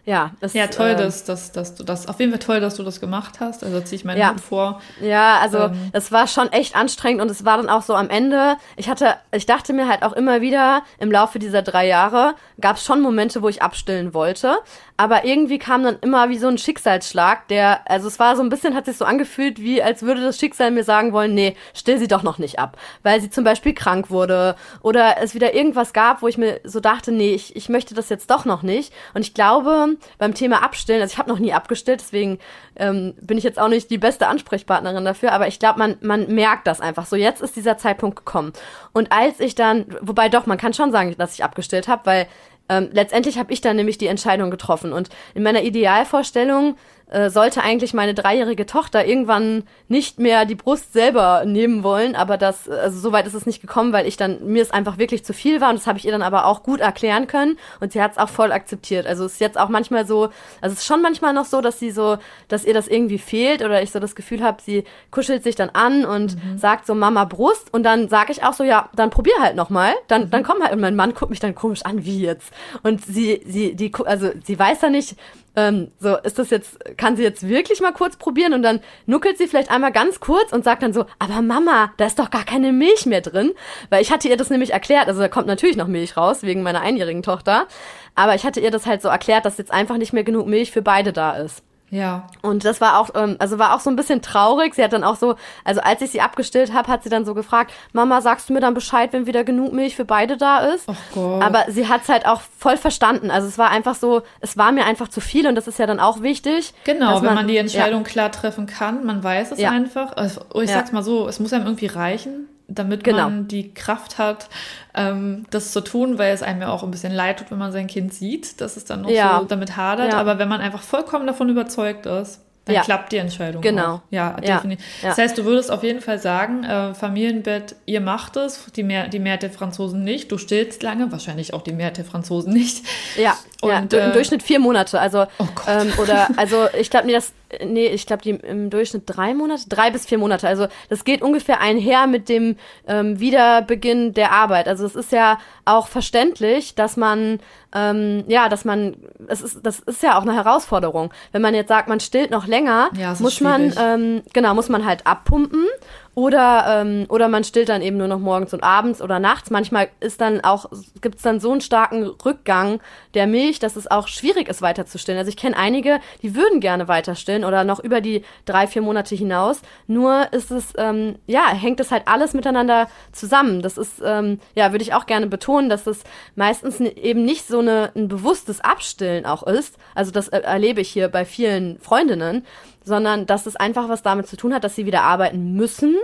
ja, 0.05 0.31
das, 0.41 0.53
ja, 0.53 0.67
toll, 0.67 0.89
äh, 0.89 0.95
dass, 0.97 1.23
dass, 1.23 1.53
dass 1.53 1.75
du 1.75 1.83
das, 1.85 2.09
auf 2.09 2.19
jeden 2.19 2.33
Fall 2.33 2.39
toll, 2.39 2.59
dass 2.59 2.75
du 2.75 2.83
das 2.83 2.99
gemacht 2.99 3.39
hast. 3.39 3.63
Also 3.63 3.79
ziehe 3.79 3.95
ich 3.95 4.03
meinen 4.03 4.19
ja. 4.19 4.31
Hut 4.31 4.41
vor. 4.41 4.81
Ja, 4.99 5.39
also 5.39 5.59
ähm. 5.59 5.91
es 5.93 6.11
war 6.11 6.27
schon 6.27 6.51
echt 6.51 6.75
anstrengend 6.75 7.21
und 7.21 7.31
es 7.31 7.45
war 7.45 7.55
dann 7.55 7.69
auch 7.69 7.83
so 7.83 7.95
am 7.95 8.09
Ende. 8.09 8.57
Ich 8.75 8.89
hatte, 8.89 9.15
ich 9.31 9.45
dachte 9.45 9.71
mir 9.71 9.87
halt 9.87 10.03
auch 10.03 10.11
immer 10.11 10.41
wieder 10.41 10.81
im 10.97 11.09
Laufe 11.09 11.39
dieser 11.39 11.61
drei 11.61 11.87
Jahre 11.87 12.35
gab 12.59 12.75
es 12.75 12.83
schon 12.83 12.99
Momente, 12.99 13.41
wo 13.41 13.47
ich 13.47 13.61
abstillen 13.61 14.13
wollte 14.13 14.57
aber 14.95 15.25
irgendwie 15.25 15.57
kam 15.57 15.83
dann 15.83 15.97
immer 16.01 16.29
wie 16.29 16.37
so 16.37 16.47
ein 16.47 16.57
Schicksalsschlag, 16.57 17.47
der, 17.47 17.89
also 17.89 18.07
es 18.07 18.19
war 18.19 18.35
so 18.35 18.43
ein 18.43 18.49
bisschen, 18.49 18.75
hat 18.75 18.85
sich 18.85 18.97
so 18.97 19.05
angefühlt, 19.05 19.59
wie 19.59 19.81
als 19.81 20.03
würde 20.03 20.21
das 20.21 20.37
Schicksal 20.37 20.69
mir 20.69 20.83
sagen 20.83 21.13
wollen, 21.13 21.33
nee, 21.33 21.55
still 21.73 21.97
sie 21.97 22.07
doch 22.07 22.21
noch 22.21 22.37
nicht 22.37 22.59
ab, 22.59 22.77
weil 23.01 23.19
sie 23.19 23.29
zum 23.29 23.43
Beispiel 23.43 23.73
krank 23.73 24.11
wurde 24.11 24.55
oder 24.81 25.15
es 25.21 25.33
wieder 25.33 25.55
irgendwas 25.55 25.93
gab, 25.93 26.21
wo 26.21 26.27
ich 26.27 26.37
mir 26.37 26.59
so 26.63 26.79
dachte, 26.79 27.11
nee, 27.11 27.33
ich, 27.33 27.55
ich 27.55 27.69
möchte 27.69 27.95
das 27.95 28.09
jetzt 28.09 28.29
doch 28.29 28.45
noch 28.45 28.61
nicht. 28.61 28.93
Und 29.15 29.21
ich 29.21 29.33
glaube, 29.33 29.97
beim 30.19 30.35
Thema 30.35 30.61
Abstillen, 30.63 31.01
also 31.01 31.13
ich 31.13 31.17
habe 31.17 31.29
noch 31.29 31.39
nie 31.39 31.53
abgestillt, 31.53 32.01
deswegen 32.01 32.37
ähm, 32.75 33.15
bin 33.19 33.37
ich 33.37 33.43
jetzt 33.43 33.59
auch 33.59 33.69
nicht 33.69 33.89
die 33.89 33.97
beste 33.97 34.27
Ansprechpartnerin 34.27 35.05
dafür, 35.05 35.31
aber 35.31 35.47
ich 35.47 35.59
glaube, 35.59 35.79
man, 35.79 35.97
man 36.01 36.33
merkt 36.33 36.67
das 36.67 36.81
einfach 36.81 37.05
so. 37.07 37.15
Jetzt 37.15 37.41
ist 37.41 37.55
dieser 37.55 37.77
Zeitpunkt 37.77 38.17
gekommen. 38.17 38.53
Und 38.93 39.11
als 39.11 39.39
ich 39.39 39.55
dann, 39.55 39.85
wobei 40.01 40.29
doch, 40.29 40.45
man 40.45 40.57
kann 40.57 40.73
schon 40.73 40.91
sagen, 40.91 41.15
dass 41.17 41.33
ich 41.33 41.43
abgestillt 41.43 41.87
habe, 41.87 42.05
weil 42.05 42.27
ähm, 42.69 42.89
letztendlich 42.91 43.37
habe 43.37 43.53
ich 43.53 43.61
dann 43.61 43.75
nämlich 43.75 43.97
die 43.97 44.07
Entscheidung 44.07 44.51
getroffen. 44.51 44.93
Und 44.93 45.09
in 45.33 45.43
meiner 45.43 45.63
Idealvorstellung 45.63 46.75
äh, 47.13 47.29
sollte 47.29 47.61
eigentlich 47.61 47.93
meine 47.93 48.15
dreijährige 48.15 48.65
Tochter 48.65 49.05
irgendwann 49.05 49.63
nicht 49.87 50.19
mehr 50.19 50.45
die 50.45 50.55
Brust 50.55 50.93
selber 50.93 51.43
nehmen 51.45 51.83
wollen, 51.83 52.15
aber 52.15 52.37
das, 52.37 52.67
also 52.67 52.99
soweit 52.99 53.27
ist 53.27 53.35
es 53.35 53.45
nicht 53.45 53.61
gekommen, 53.61 53.93
weil 53.93 54.07
ich 54.07 54.17
dann, 54.17 54.43
mir 54.47 54.63
es 54.63 54.71
einfach 54.71 54.97
wirklich 54.97 55.23
zu 55.23 55.31
viel 55.31 55.61
war 55.61 55.69
und 55.69 55.77
das 55.77 55.85
habe 55.85 55.99
ich 55.99 56.05
ihr 56.05 56.11
dann 56.11 56.23
aber 56.23 56.47
auch 56.47 56.63
gut 56.63 56.79
erklären 56.79 57.27
können 57.27 57.59
und 57.79 57.91
sie 57.91 58.01
hat 58.01 58.13
es 58.13 58.17
auch 58.17 58.29
voll 58.29 58.51
akzeptiert. 58.51 59.05
Also 59.05 59.25
es 59.25 59.33
ist 59.33 59.41
jetzt 59.41 59.59
auch 59.59 59.69
manchmal 59.69 60.07
so, 60.07 60.29
also 60.59 60.73
es 60.73 60.79
ist 60.79 60.85
schon 60.85 61.03
manchmal 61.03 61.33
noch 61.33 61.45
so, 61.45 61.61
dass 61.61 61.79
sie 61.79 61.91
so, 61.91 62.17
dass 62.47 62.65
ihr 62.65 62.73
das 62.73 62.87
irgendwie 62.87 63.19
fehlt 63.19 63.63
oder 63.63 63.83
ich 63.83 63.91
so 63.91 63.99
das 63.99 64.15
Gefühl 64.15 64.41
habe, 64.43 64.61
sie 64.63 64.83
kuschelt 65.11 65.43
sich 65.43 65.55
dann 65.55 65.69
an 65.69 66.05
und 66.05 66.35
mhm. 66.35 66.57
sagt 66.57 66.87
so 66.87 66.95
Mama 66.95 67.25
Brust 67.25 67.71
und 67.71 67.83
dann 67.83 68.09
sage 68.09 68.31
ich 68.31 68.43
auch 68.43 68.53
so, 68.53 68.63
ja, 68.63 68.89
dann 68.95 69.11
probier 69.11 69.35
halt 69.39 69.55
nochmal, 69.55 69.93
dann, 70.07 70.23
mhm. 70.23 70.29
dann 70.31 70.43
komm 70.43 70.63
halt 70.63 70.73
und 70.73 70.81
mein 70.81 70.95
Mann 70.95 71.13
guckt 71.13 71.29
mich 71.29 71.39
dann 71.39 71.53
komisch 71.53 71.83
an, 71.83 72.05
wie 72.05 72.21
jetzt? 72.21 72.51
Und 72.81 73.05
sie, 73.05 73.43
sie, 73.45 73.75
die, 73.75 73.91
also 74.03 74.31
sie 74.43 74.57
weiß 74.57 74.81
ja 74.81 74.89
nicht, 74.89 75.15
ähm, 75.55 75.91
so, 75.99 76.17
ist 76.17 76.39
das 76.39 76.49
jetzt, 76.49 76.79
kann 76.97 77.15
sie 77.15 77.23
jetzt 77.23 77.47
wirklich 77.47 77.79
mal 77.81 77.93
kurz 77.93 78.17
probieren 78.17 78.53
und 78.53 78.63
dann 78.63 78.79
nuckelt 79.05 79.37
sie 79.37 79.47
vielleicht 79.47 79.69
einmal 79.69 79.91
ganz 79.91 80.19
kurz 80.19 80.51
und 80.51 80.63
sagt 80.63 80.83
dann 80.83 80.93
so, 80.93 81.05
aber 81.19 81.41
Mama, 81.41 81.93
da 81.97 82.05
ist 82.05 82.19
doch 82.19 82.31
gar 82.31 82.43
keine 82.43 82.71
Milch 82.71 83.05
mehr 83.05 83.21
drin. 83.21 83.51
Weil 83.89 84.01
ich 84.01 84.11
hatte 84.11 84.27
ihr 84.27 84.37
das 84.37 84.49
nämlich 84.49 84.73
erklärt, 84.73 85.07
also 85.07 85.19
da 85.19 85.27
kommt 85.27 85.47
natürlich 85.47 85.77
noch 85.77 85.87
Milch 85.87 86.17
raus, 86.17 86.43
wegen 86.43 86.63
meiner 86.63 86.81
einjährigen 86.81 87.23
Tochter. 87.23 87.67
Aber 88.15 88.35
ich 88.35 88.45
hatte 88.45 88.59
ihr 88.59 88.71
das 88.71 88.85
halt 88.85 89.01
so 89.01 89.09
erklärt, 89.09 89.45
dass 89.45 89.57
jetzt 89.57 89.71
einfach 89.71 89.97
nicht 89.97 90.13
mehr 90.13 90.23
genug 90.23 90.47
Milch 90.47 90.71
für 90.71 90.81
beide 90.81 91.13
da 91.13 91.33
ist. 91.33 91.63
Ja. 91.93 92.25
Und 92.41 92.65
das 92.65 92.81
war 92.81 92.99
auch, 92.99 93.11
ähm, 93.13 93.35
also 93.37 93.59
war 93.59 93.75
auch 93.75 93.79
so 93.79 93.91
ein 93.91 93.95
bisschen 93.95 94.23
traurig. 94.23 94.73
Sie 94.73 94.83
hat 94.83 94.93
dann 94.93 95.03
auch 95.03 95.15
so, 95.15 95.35
also 95.63 95.79
als 95.81 96.01
ich 96.01 96.09
sie 96.09 96.21
abgestillt 96.21 96.73
habe, 96.73 96.87
hat 96.87 97.03
sie 97.03 97.09
dann 97.09 97.23
so 97.23 97.35
gefragt, 97.35 97.71
Mama, 97.91 98.19
sagst 98.19 98.49
du 98.49 98.53
mir 98.53 98.61
dann 98.61 98.73
Bescheid, 98.73 99.13
wenn 99.13 99.27
wieder 99.27 99.43
genug 99.43 99.73
Milch 99.73 99.95
für 99.95 100.03
beide 100.03 100.35
da 100.35 100.59
ist? 100.59 100.89
Oh 100.89 100.95
Gott. 101.13 101.43
Aber 101.43 101.65
sie 101.67 101.87
hat 101.87 102.01
es 102.01 102.09
halt 102.09 102.25
auch 102.25 102.41
voll 102.57 102.77
verstanden. 102.77 103.29
Also 103.29 103.47
es 103.47 103.59
war 103.59 103.69
einfach 103.69 103.93
so, 103.93 104.23
es 104.39 104.57
war 104.57 104.71
mir 104.71 104.85
einfach 104.85 105.07
zu 105.07 105.21
viel 105.21 105.45
und 105.45 105.53
das 105.53 105.67
ist 105.67 105.77
ja 105.77 105.85
dann 105.85 105.99
auch 105.99 106.23
wichtig. 106.23 106.73
Genau, 106.83 107.17
wenn 107.17 107.25
man, 107.25 107.35
man 107.35 107.47
die 107.47 107.57
Entscheidung 107.57 108.01
ja. 108.01 108.09
klar 108.09 108.31
treffen 108.31 108.65
kann, 108.65 109.05
man 109.05 109.23
weiß 109.23 109.51
es 109.51 109.59
ja. 109.59 109.69
einfach. 109.69 110.17
Also 110.17 110.41
ich 110.59 110.71
sag's 110.71 110.91
mal 110.91 111.03
so, 111.03 111.27
es 111.27 111.39
muss 111.39 111.53
einem 111.53 111.65
irgendwie 111.65 111.85
reichen 111.85 112.47
damit 112.75 113.03
genau. 113.03 113.23
man 113.23 113.47
die 113.47 113.73
Kraft 113.73 114.17
hat, 114.17 114.49
ähm, 114.93 115.45
das 115.49 115.71
zu 115.71 115.81
tun, 115.81 116.17
weil 116.17 116.33
es 116.33 116.43
einem 116.43 116.61
ja 116.61 116.69
auch 116.69 116.83
ein 116.83 116.91
bisschen 116.91 117.13
leid 117.13 117.39
tut, 117.39 117.51
wenn 117.51 117.57
man 117.57 117.71
sein 117.71 117.87
Kind 117.87 118.13
sieht, 118.13 118.61
dass 118.61 118.77
es 118.77 118.85
dann 118.85 119.01
noch 119.01 119.09
ja. 119.09 119.39
so 119.39 119.45
damit 119.45 119.77
hadert. 119.77 120.13
Ja. 120.13 120.19
Aber 120.19 120.39
wenn 120.39 120.47
man 120.47 120.61
einfach 120.61 120.81
vollkommen 120.81 121.27
davon 121.27 121.49
überzeugt 121.49 122.05
ist, 122.05 122.39
dann 122.65 122.75
ja. 122.75 122.81
klappt 122.81 123.11
die 123.11 123.17
Entscheidung. 123.17 123.61
Genau. 123.61 123.95
Auch. 123.95 124.01
Ja, 124.09 124.39
definitiv. 124.39 124.85
Das 125.01 125.17
heißt, 125.17 125.37
du 125.37 125.43
würdest 125.43 125.69
auf 125.69 125.83
jeden 125.83 125.99
Fall 125.99 126.17
sagen, 126.19 126.63
äh, 126.63 126.93
Familienbett, 126.93 127.75
ihr 127.85 127.99
macht 127.99 128.37
es, 128.37 128.71
die, 128.73 128.83
Mehr 128.83 129.09
die 129.09 129.19
Mehrheit 129.19 129.43
der 129.43 129.49
Franzosen 129.49 130.05
nicht. 130.05 130.31
Du 130.31 130.37
stillst 130.37 130.81
lange, 130.81 131.11
wahrscheinlich 131.11 131.53
auch 131.53 131.61
die 131.61 131.73
Mehrheit 131.73 131.97
der 131.97 132.05
Franzosen 132.05 132.53
nicht. 132.53 132.85
Ja, 133.17 133.37
Und, 133.61 133.91
ja. 133.91 134.05
im 134.05 134.11
äh, 134.11 134.13
Durchschnitt 134.13 134.43
vier 134.43 134.59
Monate. 134.59 134.97
Also, 134.97 135.25
oh 135.39 135.47
ähm, 135.67 135.91
oder, 135.97 136.29
also 136.37 136.67
ich 136.79 136.89
glaube, 136.89 137.07
nee, 137.07 137.13
das 137.13 137.33
nee, 137.65 137.87
ich 137.87 138.05
glaube, 138.05 138.21
die 138.23 138.31
im 138.31 138.69
Durchschnitt 138.69 139.03
drei 139.05 139.33
Monate, 139.33 139.67
drei 139.69 139.91
bis 139.91 140.05
vier 140.05 140.17
Monate. 140.17 140.47
Also 140.47 140.67
das 140.89 141.03
geht 141.03 141.21
ungefähr 141.21 141.61
einher 141.61 142.07
mit 142.07 142.29
dem 142.29 142.57
ähm, 142.87 143.19
Wiederbeginn 143.19 144.13
der 144.13 144.31
Arbeit. 144.31 144.67
Also 144.67 144.85
es 144.85 144.95
ist 144.95 145.11
ja 145.11 145.37
auch 145.65 145.87
verständlich, 145.87 146.75
dass 146.75 146.97
man, 146.97 147.39
ähm, 147.73 148.23
ja, 148.27 148.49
dass 148.49 148.65
man, 148.65 148.95
es 149.27 149.41
ist, 149.41 149.59
das 149.63 149.79
ist 149.79 150.03
ja 150.03 150.17
auch 150.17 150.23
eine 150.23 150.35
Herausforderung. 150.35 151.13
Wenn 151.31 151.41
man 151.41 151.55
jetzt 151.55 151.69
sagt, 151.69 151.87
man 151.87 151.99
stillt 151.99 152.31
noch 152.31 152.47
länger, 152.47 152.89
ja, 152.97 153.15
muss 153.19 153.41
man, 153.41 153.73
ähm, 153.79 154.21
genau, 154.33 154.53
muss 154.53 154.69
man 154.69 154.85
halt 154.85 155.05
abpumpen 155.07 155.65
oder, 156.15 156.65
ähm, 156.67 157.05
oder 157.09 157.27
man 157.27 157.43
stillt 157.43 157.69
dann 157.69 157.81
eben 157.81 157.97
nur 157.97 158.07
noch 158.07 158.19
morgens 158.19 158.53
und 158.53 158.63
abends 158.63 159.01
oder 159.01 159.19
nachts. 159.19 159.49
Manchmal 159.49 159.89
ist 159.99 160.21
dann 160.21 160.41
auch, 160.41 160.65
gibt 161.01 161.15
es 161.15 161.21
dann 161.23 161.39
so 161.39 161.51
einen 161.51 161.61
starken 161.61 162.03
Rückgang 162.03 162.79
der 163.15 163.25
Milch, 163.25 163.59
dass 163.59 163.75
es 163.75 163.89
auch 163.89 164.07
schwierig 164.07 164.47
ist, 164.47 164.61
weiter 164.61 164.85
zu 164.85 164.99
stillen. 164.99 165.17
Also 165.17 165.29
ich 165.29 165.37
kenne 165.37 165.57
einige, 165.57 165.99
die 166.21 166.35
würden 166.35 166.59
gerne 166.59 166.87
weiter 166.87 167.15
stillen 167.15 167.43
oder 167.43 167.63
noch 167.63 167.79
über 167.79 167.99
die 167.99 168.23
drei, 168.45 168.67
vier 168.67 168.83
Monate 168.83 169.15
hinaus. 169.15 169.61
Nur 169.87 170.31
ist 170.31 170.51
es, 170.51 170.73
ähm, 170.77 171.15
ja, 171.25 171.47
hängt 171.47 171.79
es 171.79 171.89
halt 171.89 172.03
alles 172.07 172.33
miteinander 172.33 172.87
zusammen. 173.11 173.61
Das 173.63 173.77
ist, 173.79 174.01
ähm, 174.05 174.39
ja, 174.55 174.71
würde 174.71 174.83
ich 174.83 174.93
auch 174.93 175.07
gerne 175.07 175.25
betonen, 175.25 175.69
dass 175.69 175.87
es 175.87 176.03
meistens 176.35 176.79
eben 176.79 177.25
nicht 177.25 177.47
so 177.47 177.59
eine, 177.59 177.91
ein 177.95 178.07
bewusstes 178.07 178.61
Abstillen 178.61 179.25
auch 179.25 179.43
ist. 179.43 179.77
Also 179.95 180.11
das 180.11 180.27
äh, 180.27 180.41
erlebe 180.41 180.81
ich 180.81 180.89
hier 180.89 181.07
bei 181.07 181.25
vielen 181.25 181.79
Freundinnen 181.79 182.45
sondern 182.83 183.25
dass 183.25 183.45
es 183.45 183.55
einfach 183.55 183.89
was 183.89 184.01
damit 184.01 184.27
zu 184.27 184.37
tun 184.37 184.53
hat, 184.53 184.63
dass 184.63 184.75
sie 184.75 184.85
wieder 184.85 185.03
arbeiten 185.03 185.53
müssen, 185.53 185.95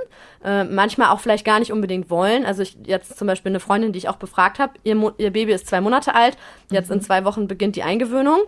äh, 0.44 0.64
manchmal 0.64 1.10
auch 1.10 1.20
vielleicht 1.20 1.46
gar 1.46 1.60
nicht 1.60 1.72
unbedingt 1.72 2.10
wollen. 2.10 2.46
Also 2.46 2.62
ich 2.62 2.78
jetzt 2.86 3.18
zum 3.18 3.28
Beispiel 3.28 3.52
eine 3.52 3.60
Freundin, 3.60 3.92
die 3.92 4.00
ich 4.00 4.10
auch 4.10 4.18
befragt 4.18 4.60
habe, 4.60 4.74
ihr, 4.84 5.14
ihr 5.18 5.32
Baby 5.32 5.54
ist 5.54 5.68
zwei 5.68 5.82
Monate 5.82 6.16
alt, 6.16 6.38
jetzt 6.72 6.90
mhm. 6.90 6.96
in 6.96 7.02
zwei 7.02 7.26
Wochen 7.26 7.48
beginnt 7.48 7.76
die 7.76 7.84
Eingewöhnung. 7.84 8.40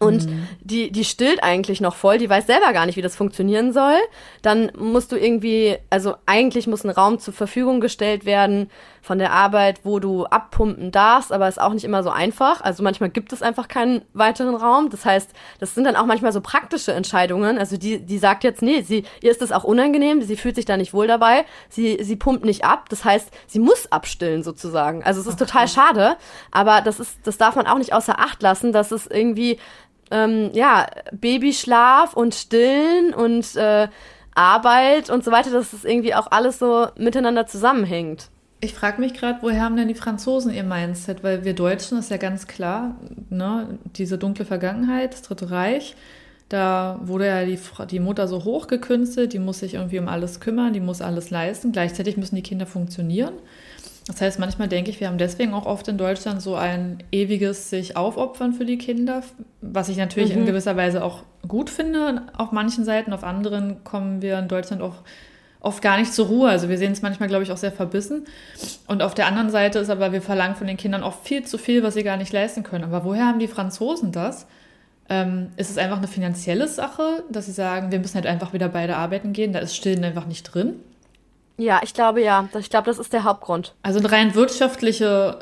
Und 0.00 0.26
mhm. 0.26 0.48
die, 0.60 0.92
die 0.92 1.04
stillt 1.04 1.42
eigentlich 1.42 1.80
noch 1.80 1.96
voll, 1.96 2.18
die 2.18 2.30
weiß 2.30 2.46
selber 2.46 2.72
gar 2.72 2.86
nicht, 2.86 2.96
wie 2.96 3.02
das 3.02 3.16
funktionieren 3.16 3.72
soll. 3.72 3.96
Dann 4.42 4.70
musst 4.78 5.10
du 5.12 5.16
irgendwie, 5.16 5.76
also 5.90 6.14
eigentlich 6.26 6.66
muss 6.66 6.84
ein 6.84 6.90
Raum 6.90 7.18
zur 7.18 7.34
Verfügung 7.34 7.80
gestellt 7.80 8.24
werden 8.24 8.70
von 9.02 9.18
der 9.18 9.32
Arbeit, 9.32 9.80
wo 9.84 10.00
du 10.00 10.26
abpumpen 10.26 10.92
darfst, 10.92 11.32
aber 11.32 11.48
ist 11.48 11.60
auch 11.60 11.72
nicht 11.72 11.84
immer 11.84 12.02
so 12.02 12.10
einfach. 12.10 12.60
Also 12.60 12.82
manchmal 12.82 13.10
gibt 13.10 13.32
es 13.32 13.42
einfach 13.42 13.66
keinen 13.66 14.02
weiteren 14.12 14.54
Raum. 14.54 14.90
Das 14.90 15.04
heißt, 15.04 15.30
das 15.58 15.74
sind 15.74 15.84
dann 15.84 15.96
auch 15.96 16.06
manchmal 16.06 16.32
so 16.32 16.40
praktische 16.40 16.92
Entscheidungen. 16.92 17.58
Also 17.58 17.76
die, 17.76 18.04
die 18.04 18.18
sagt 18.18 18.44
jetzt, 18.44 18.62
nee, 18.62 18.82
sie, 18.82 19.04
ihr 19.22 19.30
ist 19.30 19.40
das 19.40 19.50
auch 19.50 19.64
unangenehm, 19.64 20.22
sie 20.22 20.36
fühlt 20.36 20.56
sich 20.56 20.66
da 20.66 20.76
nicht 20.76 20.92
wohl 20.92 21.06
dabei, 21.06 21.44
sie, 21.68 21.98
sie 22.02 22.16
pumpt 22.16 22.44
nicht 22.44 22.64
ab. 22.64 22.88
Das 22.90 23.04
heißt, 23.04 23.30
sie 23.46 23.58
muss 23.58 23.90
abstillen 23.90 24.42
sozusagen. 24.42 25.02
Also 25.02 25.20
es 25.20 25.26
ist 25.26 25.40
okay. 25.40 25.50
total 25.50 25.68
schade, 25.68 26.16
aber 26.50 26.82
das 26.82 27.00
ist, 27.00 27.18
das 27.24 27.38
darf 27.38 27.56
man 27.56 27.66
auch 27.66 27.78
nicht 27.78 27.94
außer 27.94 28.18
Acht 28.18 28.42
lassen, 28.42 28.72
dass 28.72 28.92
es 28.92 29.06
irgendwie 29.06 29.58
ähm, 30.10 30.50
ja, 30.52 30.86
Babyschlaf 31.12 32.14
und 32.14 32.34
Stillen 32.34 33.14
und 33.14 33.56
äh, 33.56 33.88
Arbeit 34.34 35.10
und 35.10 35.24
so 35.24 35.32
weiter, 35.32 35.50
dass 35.50 35.72
das 35.72 35.84
irgendwie 35.84 36.14
auch 36.14 36.30
alles 36.30 36.58
so 36.58 36.88
miteinander 36.96 37.46
zusammenhängt. 37.46 38.28
Ich 38.60 38.74
frage 38.74 39.00
mich 39.00 39.14
gerade, 39.14 39.38
woher 39.42 39.62
haben 39.62 39.76
denn 39.76 39.88
die 39.88 39.94
Franzosen 39.94 40.52
ihr 40.52 40.64
Mindset? 40.64 41.22
Weil 41.22 41.44
wir 41.44 41.54
Deutschen, 41.54 41.98
ist 41.98 42.10
ja 42.10 42.16
ganz 42.16 42.46
klar, 42.46 42.96
ne, 43.30 43.78
diese 43.96 44.18
dunkle 44.18 44.44
Vergangenheit, 44.44 45.12
das 45.12 45.22
Dritte 45.22 45.50
Reich, 45.50 45.94
da 46.48 46.98
wurde 47.02 47.26
ja 47.26 47.44
die, 47.44 47.58
die 47.90 48.00
Mutter 48.00 48.26
so 48.26 48.44
hochgekünstelt, 48.44 49.32
die 49.32 49.38
muss 49.38 49.58
sich 49.58 49.74
irgendwie 49.74 49.98
um 49.98 50.08
alles 50.08 50.40
kümmern, 50.40 50.72
die 50.72 50.80
muss 50.80 51.02
alles 51.02 51.30
leisten. 51.30 51.72
Gleichzeitig 51.72 52.16
müssen 52.16 52.36
die 52.36 52.42
Kinder 52.42 52.66
funktionieren. 52.66 53.34
Das 54.08 54.22
heißt, 54.22 54.38
manchmal 54.38 54.68
denke 54.68 54.90
ich, 54.90 55.00
wir 55.00 55.08
haben 55.08 55.18
deswegen 55.18 55.52
auch 55.52 55.66
oft 55.66 55.86
in 55.86 55.98
Deutschland 55.98 56.40
so 56.40 56.54
ein 56.54 57.02
ewiges 57.12 57.68
sich 57.68 57.94
aufopfern 57.94 58.54
für 58.54 58.64
die 58.64 58.78
Kinder, 58.78 59.22
was 59.60 59.90
ich 59.90 59.98
natürlich 59.98 60.32
mhm. 60.32 60.40
in 60.40 60.46
gewisser 60.46 60.76
Weise 60.76 61.04
auch 61.04 61.24
gut 61.46 61.68
finde 61.68 62.22
auf 62.36 62.50
manchen 62.50 62.84
Seiten. 62.84 63.12
Auf 63.12 63.22
anderen 63.22 63.84
kommen 63.84 64.22
wir 64.22 64.38
in 64.38 64.48
Deutschland 64.48 64.80
auch 64.80 64.94
oft 65.60 65.82
gar 65.82 65.98
nicht 65.98 66.14
zur 66.14 66.26
Ruhe. 66.26 66.48
Also 66.48 66.70
wir 66.70 66.78
sehen 66.78 66.92
es 66.92 67.02
manchmal, 67.02 67.28
glaube 67.28 67.44
ich, 67.44 67.52
auch 67.52 67.58
sehr 67.58 67.70
verbissen. 67.70 68.24
Und 68.86 69.02
auf 69.02 69.14
der 69.14 69.26
anderen 69.26 69.50
Seite 69.50 69.78
ist 69.78 69.90
aber, 69.90 70.10
wir 70.10 70.22
verlangen 70.22 70.56
von 70.56 70.66
den 70.66 70.78
Kindern 70.78 71.02
oft 71.02 71.26
viel 71.26 71.44
zu 71.44 71.58
viel, 71.58 71.82
was 71.82 71.92
sie 71.92 72.02
gar 72.02 72.16
nicht 72.16 72.32
leisten 72.32 72.62
können. 72.62 72.84
Aber 72.84 73.04
woher 73.04 73.26
haben 73.26 73.38
die 73.38 73.46
Franzosen 73.46 74.10
das? 74.10 74.46
Ähm, 75.10 75.48
ist 75.58 75.70
es 75.70 75.76
einfach 75.76 75.98
eine 75.98 76.08
finanzielle 76.08 76.66
Sache, 76.66 77.24
dass 77.30 77.44
sie 77.44 77.52
sagen, 77.52 77.92
wir 77.92 77.98
müssen 77.98 78.14
halt 78.14 78.26
einfach 78.26 78.54
wieder 78.54 78.70
beide 78.70 78.96
arbeiten 78.96 79.34
gehen? 79.34 79.52
Da 79.52 79.58
ist 79.58 79.76
Stillen 79.76 80.02
einfach 80.02 80.26
nicht 80.26 80.44
drin? 80.44 80.76
Ja, 81.58 81.80
ich 81.82 81.92
glaube 81.92 82.22
ja. 82.22 82.48
Ich 82.58 82.70
glaube, 82.70 82.86
das 82.86 82.98
ist 82.98 83.12
der 83.12 83.24
Hauptgrund. 83.24 83.74
Also 83.82 83.98
ein 83.98 84.06
rein 84.06 84.34
wirtschaftliche, 84.34 85.40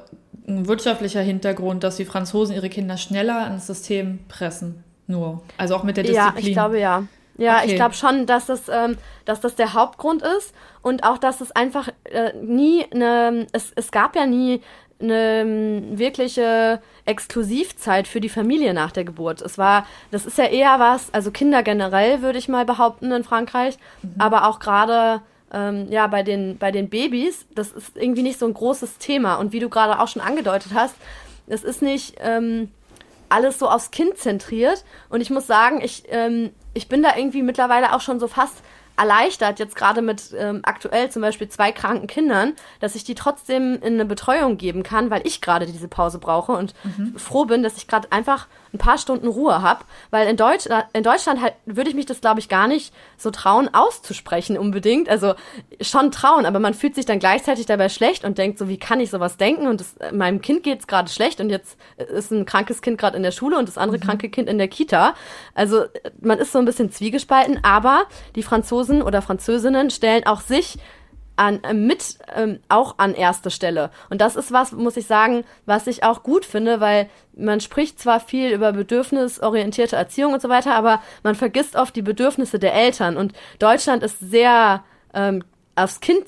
ein 0.49 0.67
wirtschaftlicher 0.67 1.21
Hintergrund, 1.21 1.85
dass 1.85 1.97
die 1.97 2.07
Franzosen 2.07 2.55
ihre 2.55 2.71
Kinder 2.71 2.97
schneller 2.97 3.47
ins 3.49 3.67
System 3.67 4.21
pressen. 4.29 4.83
Nur. 5.07 5.43
Also 5.59 5.77
auch 5.77 5.85
mit 5.85 5.97
der 5.97 6.05
Disziplin. 6.05 6.35
Ja, 6.35 6.49
ich 6.49 6.53
glaube 6.53 6.81
ja. 6.81 7.05
Ja, 7.39 7.59
okay. 7.59 7.67
ich 7.69 7.75
glaube 7.75 7.95
schon, 7.95 8.25
dass 8.25 8.47
das, 8.47 8.63
ähm, 8.69 8.97
dass 9.27 9.41
das 9.41 9.55
der 9.55 9.75
Hauptgrund 9.75 10.23
ist 10.23 10.55
und 10.81 11.05
auch, 11.05 11.19
dass 11.19 11.43
es 11.43 11.53
einfach 11.53 11.89
äh, 12.05 12.33
nie 12.43 12.87
eine, 12.91 13.47
es, 13.53 13.73
es 13.77 13.91
gab 13.91 14.17
ja 14.17 14.27
nie 14.27 14.63
eine 14.99 15.41
ähm, 15.43 15.99
wirkliche 15.99 16.81
Exklusivzeit 17.05 18.09
für 18.09 18.21
die 18.21 18.31
Familie 18.31 18.73
nach 18.73 18.91
der 18.91 19.05
Geburt. 19.05 19.43
Es 19.43 19.59
war, 19.59 19.87
das 20.11 20.25
ist 20.25 20.39
ja 20.39 20.47
eher 20.47 20.81
was, 20.81 21.13
also 21.13 21.31
Kinder 21.31 21.63
generell 21.63 22.23
würde 22.23 22.39
ich 22.39 22.49
mal 22.49 22.65
behaupten 22.65 23.13
in 23.13 23.23
Frankreich, 23.23 23.77
mhm. 24.03 24.15
aber 24.19 24.49
auch 24.49 24.59
gerade 24.59 25.21
ähm, 25.57 25.87
ja 25.91 26.07
bei 26.07 26.23
den 26.23 26.59
bei 26.59 26.71
den 26.71 26.89
Babys, 26.89 27.47
das 27.55 27.73
ist 27.73 27.97
irgendwie 27.97 28.23
nicht 28.23 28.39
so 28.39 28.47
ein 28.47 28.55
großes 28.55 28.99
Thema 28.99 29.37
und 29.37 29.53
wie 29.53 29.61
du 29.61 29.69
gerade 29.69 29.99
auch 30.01 30.09
schon 30.09 30.23
angedeutet 30.23 30.73
hast, 30.75 30.95
es 31.47 31.65
ist 31.65 31.83
nicht 31.83 32.17
ähm, 32.21 32.71
alles 33.29 33.59
so 33.59 33.69
aufs 33.69 33.91
Kind 33.91 34.19
zentriert 34.19 34.85
und 35.09 35.21
ich 35.21 35.31
muss 35.31 35.47
sagen, 35.47 35.81
ich 35.83 36.05
ähm, 36.11 36.51
ich 36.75 36.89
bin 36.89 37.03
da 37.03 37.17
irgendwie 37.17 37.43
mittlerweile 37.43 37.95
auch 37.95 38.01
schon 38.01 38.21
so 38.21 38.29
fast 38.29 38.63
erleichtert, 38.97 39.59
jetzt 39.59 39.77
gerade 39.77 40.03
mit 40.03 40.35
ähm, 40.37 40.61
aktuell 40.63 41.11
zum 41.11 41.23
Beispiel 41.23 41.49
zwei 41.49 41.71
kranken 41.71 42.07
Kindern, 42.07 42.55
dass 42.81 42.95
ich 42.95 43.05
die 43.05 43.15
trotzdem 43.15 43.75
in 43.75 43.95
eine 43.95 44.07
Betreuung 44.07 44.57
geben 44.57 44.83
kann, 44.83 45.11
weil 45.11 45.27
ich 45.27 45.41
gerade 45.41 45.67
diese 45.67 45.89
Pause 45.89 46.19
brauche 46.19 46.53
und 46.53 46.75
mhm. 46.85 47.15
froh 47.19 47.45
bin, 47.45 47.63
dass 47.63 47.77
ich 47.77 47.89
gerade 47.89 48.11
einfach 48.11 48.49
ein 48.77 48.79
paar 48.79 48.99
Stunden 48.99 49.27
Ruhe 49.27 49.63
habe, 49.63 49.85
weil 50.11 50.29
in, 50.29 50.37
Deutsch, 50.37 50.67
in 50.93 51.03
Deutschland 51.03 51.43
halt 51.43 51.55
würde 51.65 51.91
ich 51.91 51.97
mich 51.97 52.07
das, 52.07 52.21
glaube 52.21 52.41
ich, 52.41 52.49
gar 52.49 52.69
nicht 52.69 52.93
so 53.17 53.31
trauen 53.31 53.73
auszusprechen 53.73 54.59
unbedingt. 54.59 55.09
Also 55.09 55.35
schon 55.81 56.11
trauen, 56.11 56.47
aber 56.47 56.59
man 56.59 56.75
fühlt 56.75 56.95
sich 56.95 57.07
dann 57.07 57.19
gleichzeitig 57.19 57.67
dabei 57.67 57.89
schlecht 57.89 58.25
und 58.25 58.39
denkt 58.39 58.59
so, 58.59 58.69
wie 58.69 58.79
kann 58.79 59.01
ich 59.01 59.11
sowas 59.11 59.37
denken 59.37 59.67
und 59.67 59.81
das, 59.81 59.97
meinem 60.13 60.41
Kind 60.41 60.63
geht 60.63 60.81
es 60.81 60.87
gerade 60.87 61.11
schlecht 61.11 61.41
und 61.41 61.51
jetzt 61.51 61.79
ist 61.97 62.31
ein 62.31 62.45
krankes 62.45 62.83
Kind 62.83 62.99
gerade 62.99 63.17
in 63.17 63.23
der 63.23 63.33
Schule 63.33 63.59
und 63.59 63.69
das 63.69 63.79
andere 63.79 63.99
mhm. 63.99 64.03
kranke 64.03 64.29
Kind 64.29 64.49
in 64.49 64.59
der 64.59 64.69
Kita. 64.69 65.15
Also 65.55 65.85
man 66.21 66.39
ist 66.39 66.53
so 66.53 66.59
ein 66.59 66.65
bisschen 66.65 66.91
zwiegespalten, 66.91 67.61
aber 67.63 68.05
die 68.35 68.43
Franzosen 68.43 69.03
oder 69.03 69.23
Französinnen 69.23 69.91
stellen 69.91 70.27
auch 70.27 70.41
sich 70.41 70.79
an, 71.37 71.63
äh, 71.63 71.75
mit 71.75 72.19
ähm, 72.35 72.61
auch 72.69 72.95
an 72.99 73.15
erste 73.15 73.51
Stelle. 73.51 73.91
Und 74.11 74.21
das 74.21 74.37
ist 74.37 74.53
was, 74.53 74.73
muss 74.73 74.97
ich 74.97 75.07
sagen, 75.07 75.45
was 75.67 75.87
ich 75.87 76.03
auch 76.03 76.23
gut 76.23 76.45
finde, 76.45 76.81
weil 76.81 77.09
man 77.37 77.61
spricht 77.61 78.01
zwar 78.01 78.21
viel 78.21 78.51
über 78.51 78.73
bedürfnisorientierte 78.73 79.97
Erziehung 79.97 80.33
und 80.33 80.43
so 80.43 80.49
weiter, 80.49 80.75
aber 80.75 81.03
man 81.23 81.35
vergisst 81.35 81.77
oft 81.77 81.95
die 81.95 82.03
Bedürfnisse 82.03 82.59
der 82.59 82.75
Eltern. 82.75 83.17
Und 83.17 83.35
Deutschland 83.59 84.03
ist 84.03 84.19
sehr 84.19 84.83
ähm, 85.15 85.45
aufs 85.75 86.01
Kind 86.01 86.27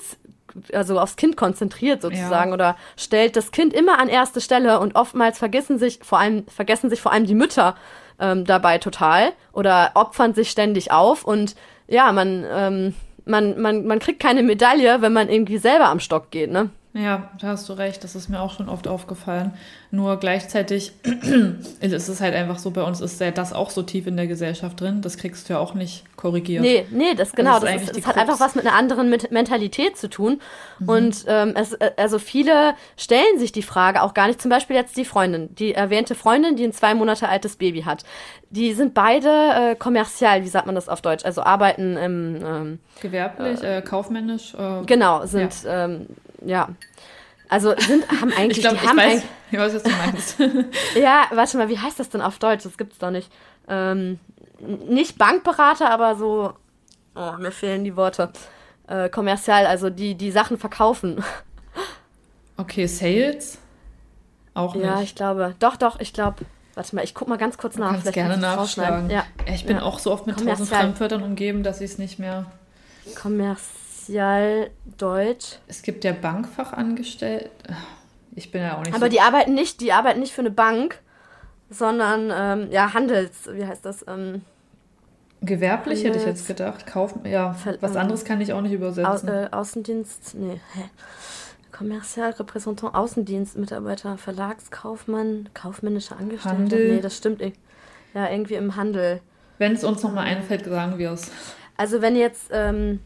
also 0.73 0.99
aufs 0.99 1.15
Kind 1.15 1.37
konzentriert 1.37 2.01
sozusagen 2.01 2.49
ja. 2.49 2.53
oder 2.53 2.75
stellt 2.97 3.35
das 3.35 3.51
Kind 3.51 3.71
immer 3.71 3.99
an 3.99 4.09
erste 4.09 4.41
Stelle 4.41 4.79
und 4.79 4.95
oftmals 4.95 5.37
vergessen 5.37 5.77
sich 5.77 5.99
vor 6.01 6.19
allem 6.19 6.47
vergessen 6.47 6.89
sich 6.89 7.01
vor 7.01 7.11
allem 7.11 7.27
die 7.27 7.35
Mütter 7.35 7.75
ähm, 8.19 8.45
dabei 8.45 8.79
total 8.79 9.33
oder 9.53 9.91
opfern 9.93 10.33
sich 10.33 10.49
ständig 10.49 10.91
auf 10.91 11.23
und 11.23 11.55
ja 11.87 12.11
man 12.11 12.45
ähm, 12.49 12.95
man, 13.29 13.61
man, 13.61 13.85
man 13.85 13.99
kriegt 13.99 14.19
keine 14.19 14.43
Medaille, 14.43 15.01
wenn 15.01 15.13
man 15.13 15.29
irgendwie 15.29 15.57
selber 15.57 15.87
am 15.87 15.99
Stock 15.99 16.31
geht, 16.31 16.51
ne? 16.51 16.69
Ja, 16.93 17.29
da 17.39 17.49
hast 17.49 17.69
du 17.69 17.73
recht. 17.73 18.03
Das 18.03 18.15
ist 18.15 18.29
mir 18.29 18.41
auch 18.41 18.51
schon 18.51 18.67
oft 18.67 18.87
aufgefallen. 18.87 19.53
Nur 19.91 20.17
gleichzeitig 20.17 20.91
ist 21.81 22.07
es 22.07 22.19
halt 22.19 22.33
einfach 22.33 22.57
so, 22.57 22.71
bei 22.71 22.81
uns 22.81 22.99
ist 22.99 23.21
ja 23.21 23.29
das 23.29 23.53
auch 23.53 23.69
so 23.69 23.83
tief 23.83 24.07
in 24.07 24.17
der 24.17 24.25
Gesellschaft 24.25 24.81
drin. 24.81 25.01
Das 25.01 25.17
kriegst 25.17 25.47
du 25.47 25.53
ja 25.53 25.59
auch 25.59 25.75
nicht 25.75 26.03
korrigiert. 26.15 26.63
Nee, 26.63 26.87
nee, 26.89 27.13
das 27.13 27.33
genau. 27.33 27.59
Das, 27.59 27.83
ist, 27.83 27.95
das 27.95 28.07
hat 28.07 28.17
einfach 28.17 28.39
was 28.39 28.55
mit 28.55 28.65
einer 28.65 28.75
anderen 28.75 29.15
Mentalität 29.29 29.97
zu 29.97 30.09
tun. 30.09 30.41
Mhm. 30.79 30.89
Und 30.89 31.25
ähm, 31.27 31.53
es, 31.55 31.73
äh, 31.73 31.91
also 31.95 32.17
viele 32.17 32.73
stellen 32.97 33.37
sich 33.37 33.51
die 33.51 33.63
Frage 33.63 34.01
auch 34.01 34.15
gar 34.15 34.25
nicht. 34.25 34.41
Zum 34.41 34.49
Beispiel 34.49 34.75
jetzt 34.75 34.97
die 34.97 35.05
Freundin, 35.05 35.53
die 35.53 35.75
erwähnte 35.75 36.15
Freundin, 36.15 36.55
die 36.55 36.63
ein 36.63 36.73
zwei 36.73 36.95
Monate 36.95 37.29
altes 37.29 37.55
Baby 37.55 37.83
hat. 37.83 38.03
Die 38.51 38.73
sind 38.73 38.95
beide 38.95 39.29
äh, 39.29 39.75
kommerziell, 39.75 40.43
wie 40.43 40.47
sagt 40.47 40.65
man 40.65 40.73
das 40.73 40.89
auf 40.89 41.01
Deutsch? 41.01 41.23
Also 41.23 41.43
arbeiten 41.43 41.97
im 41.97 42.35
ähm, 42.43 42.79
Gewerblich, 42.99 43.61
äh, 43.61 43.81
kaufmännisch. 43.81 44.55
Äh, 44.55 44.83
genau, 44.85 45.25
sind 45.25 45.63
ja. 45.63 45.85
Ähm, 45.85 46.07
ja. 46.43 46.69
Also 47.47 47.75
sind, 47.77 48.09
haben 48.09 48.33
eigentlich. 48.37 48.57
ich 48.57 48.63
glaube, 48.63 48.77
ich 48.77 48.97
weiß, 48.97 49.23
ich 49.51 49.59
weiß, 49.59 49.75
was 49.75 49.83
du 49.83 49.89
meinst. 49.89 50.39
ja, 50.95 51.25
warte 51.31 51.57
mal, 51.57 51.69
wie 51.69 51.77
heißt 51.77 51.99
das 51.99 52.09
denn 52.09 52.21
auf 52.21 52.39
Deutsch? 52.39 52.63
Das 52.63 52.77
gibt's 52.77 52.97
doch 52.97 53.11
nicht. 53.11 53.31
Ähm, 53.67 54.19
nicht 54.87 55.17
Bankberater, 55.17 55.89
aber 55.91 56.15
so. 56.15 56.53
Oh, 57.15 57.33
mir 57.37 57.51
fehlen 57.51 57.83
die 57.83 57.95
Worte. 57.95 58.31
Äh, 58.87 59.09
kommerzial, 59.09 59.67
also 59.67 59.89
die, 59.89 60.15
die 60.15 60.31
Sachen 60.31 60.57
verkaufen. 60.57 61.23
Okay, 62.57 62.87
Sales? 62.87 63.59
Auch 64.53 64.75
nicht. 64.75 64.85
Ja, 64.85 65.01
ich 65.01 65.15
glaube. 65.15 65.55
Doch, 65.59 65.75
doch, 65.75 65.99
ich 65.99 66.13
glaube. 66.13 66.45
Warte 66.79 66.95
mal, 66.95 67.03
ich 67.03 67.13
guck 67.13 67.27
mal 67.27 67.37
ganz 67.37 67.57
kurz 67.57 67.75
du 67.75 67.81
nach. 67.81 67.91
Kannst 67.91 68.13
gerne 68.13 68.37
nachschlagen. 68.37 69.09
Ja. 69.09 69.25
Ich 69.53 69.65
bin 69.65 69.75
ja. 69.75 69.83
auch 69.83 69.99
so 69.99 70.13
oft 70.13 70.27
mit 70.27 70.37
tausend 70.37 70.69
Fremdwörtern 70.69 71.21
umgeben, 71.23 71.61
dass 71.61 71.81
ich 71.81 71.91
es 71.91 71.97
nicht 71.97 72.19
mehr. 72.19 72.45
Kommerzial. 73.15 73.79
Sozialdeutsch. 74.09 75.57
Es 75.67 75.81
gibt 75.81 76.03
ja 76.03 76.13
Bankfachangestellte. 76.13 77.49
Ich 78.33 78.49
bin 78.49 78.61
ja 78.61 78.77
auch 78.77 78.83
nicht 78.83 78.95
Aber 78.95 79.05
so 79.05 79.11
die 79.11 79.21
arbeiten 79.21 79.53
nicht, 79.53 79.81
die 79.81 79.91
arbeiten 79.91 80.19
nicht 80.19 80.33
für 80.33 80.41
eine 80.41 80.51
Bank, 80.51 80.99
sondern 81.69 82.31
ähm, 82.33 82.71
ja, 82.71 82.93
Handels, 82.93 83.49
wie 83.51 83.65
heißt 83.65 83.85
das? 83.85 84.05
Ähm, 84.07 84.41
Gewerblich 85.41 85.99
Handels, 85.99 86.23
hätte 86.23 86.31
ich 86.31 86.37
jetzt 86.39 86.47
gedacht. 86.47 86.87
Kauf, 86.87 87.13
ja, 87.23 87.55
was 87.81 87.95
anderes 87.95 88.25
kann 88.25 88.41
ich 88.41 88.53
auch 88.53 88.61
nicht 88.61 88.71
übersetzen. 88.71 89.29
Au, 89.29 89.33
äh, 89.33 89.47
Außendienst, 89.51 90.35
nee, 90.35 90.59
hä? 90.73 90.83
Kommerzial, 91.79 92.31
Repräsentant, 92.31 92.93
Außendienst, 92.93 93.57
Mitarbeiter, 93.57 94.17
Verlagskaufmann, 94.17 95.47
kaufmännischer 95.53 96.17
Angestellter. 96.17 96.57
Handel. 96.57 96.95
Nee, 96.95 97.01
das 97.01 97.15
stimmt. 97.15 97.41
Ja, 98.13 98.29
irgendwie 98.29 98.55
im 98.55 98.75
Handel. 98.75 99.21
Wenn 99.59 99.71
es 99.71 99.85
uns 99.85 100.03
nochmal 100.03 100.25
einfällt, 100.25 100.65
sagen 100.65 100.97
wir 100.97 101.11
es. 101.11 101.31
Also 101.77 102.01
wenn 102.01 102.17
jetzt 102.17 102.49
ähm, 102.51 102.99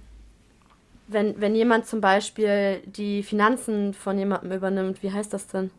wenn, 1.08 1.40
wenn 1.40 1.54
jemand 1.54 1.86
zum 1.86 2.02
Beispiel 2.02 2.82
die 2.88 3.22
Finanzen 3.22 3.94
von 3.94 4.18
jemandem 4.18 4.52
übernimmt, 4.52 5.04
wie 5.04 5.12
heißt 5.12 5.32
das 5.32 5.46
denn? 5.46 5.70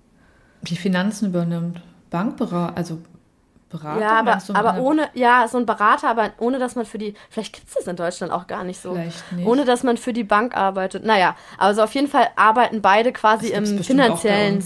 Die 0.62 0.76
Finanzen 0.76 1.30
übernimmt. 1.30 1.82
Bankberater, 2.10 2.76
also 2.76 2.98
Berater? 3.74 4.00
Ja, 4.00 4.18
aber, 4.18 4.38
aber 4.54 4.80
ohne, 4.80 5.08
ja, 5.14 5.46
so 5.48 5.58
ein 5.58 5.66
Berater, 5.66 6.08
aber 6.08 6.30
ohne, 6.38 6.58
dass 6.58 6.76
man 6.76 6.86
für 6.86 6.98
die, 6.98 7.14
vielleicht 7.30 7.52
gibt 7.52 7.68
es 7.68 7.74
das 7.74 7.86
in 7.86 7.96
Deutschland 7.96 8.32
auch 8.32 8.46
gar 8.46 8.64
nicht 8.64 8.80
so. 8.80 8.94
Vielleicht 8.94 9.32
nicht. 9.32 9.46
Ohne, 9.46 9.64
dass 9.64 9.82
man 9.82 9.96
für 9.96 10.12
die 10.12 10.24
Bank 10.24 10.56
arbeitet. 10.56 11.04
Naja, 11.04 11.36
also 11.58 11.82
auf 11.82 11.94
jeden 11.94 12.08
Fall 12.08 12.28
arbeiten 12.36 12.82
beide 12.82 13.12
quasi 13.12 13.48
im 13.48 13.82
finanziellen. 13.82 14.64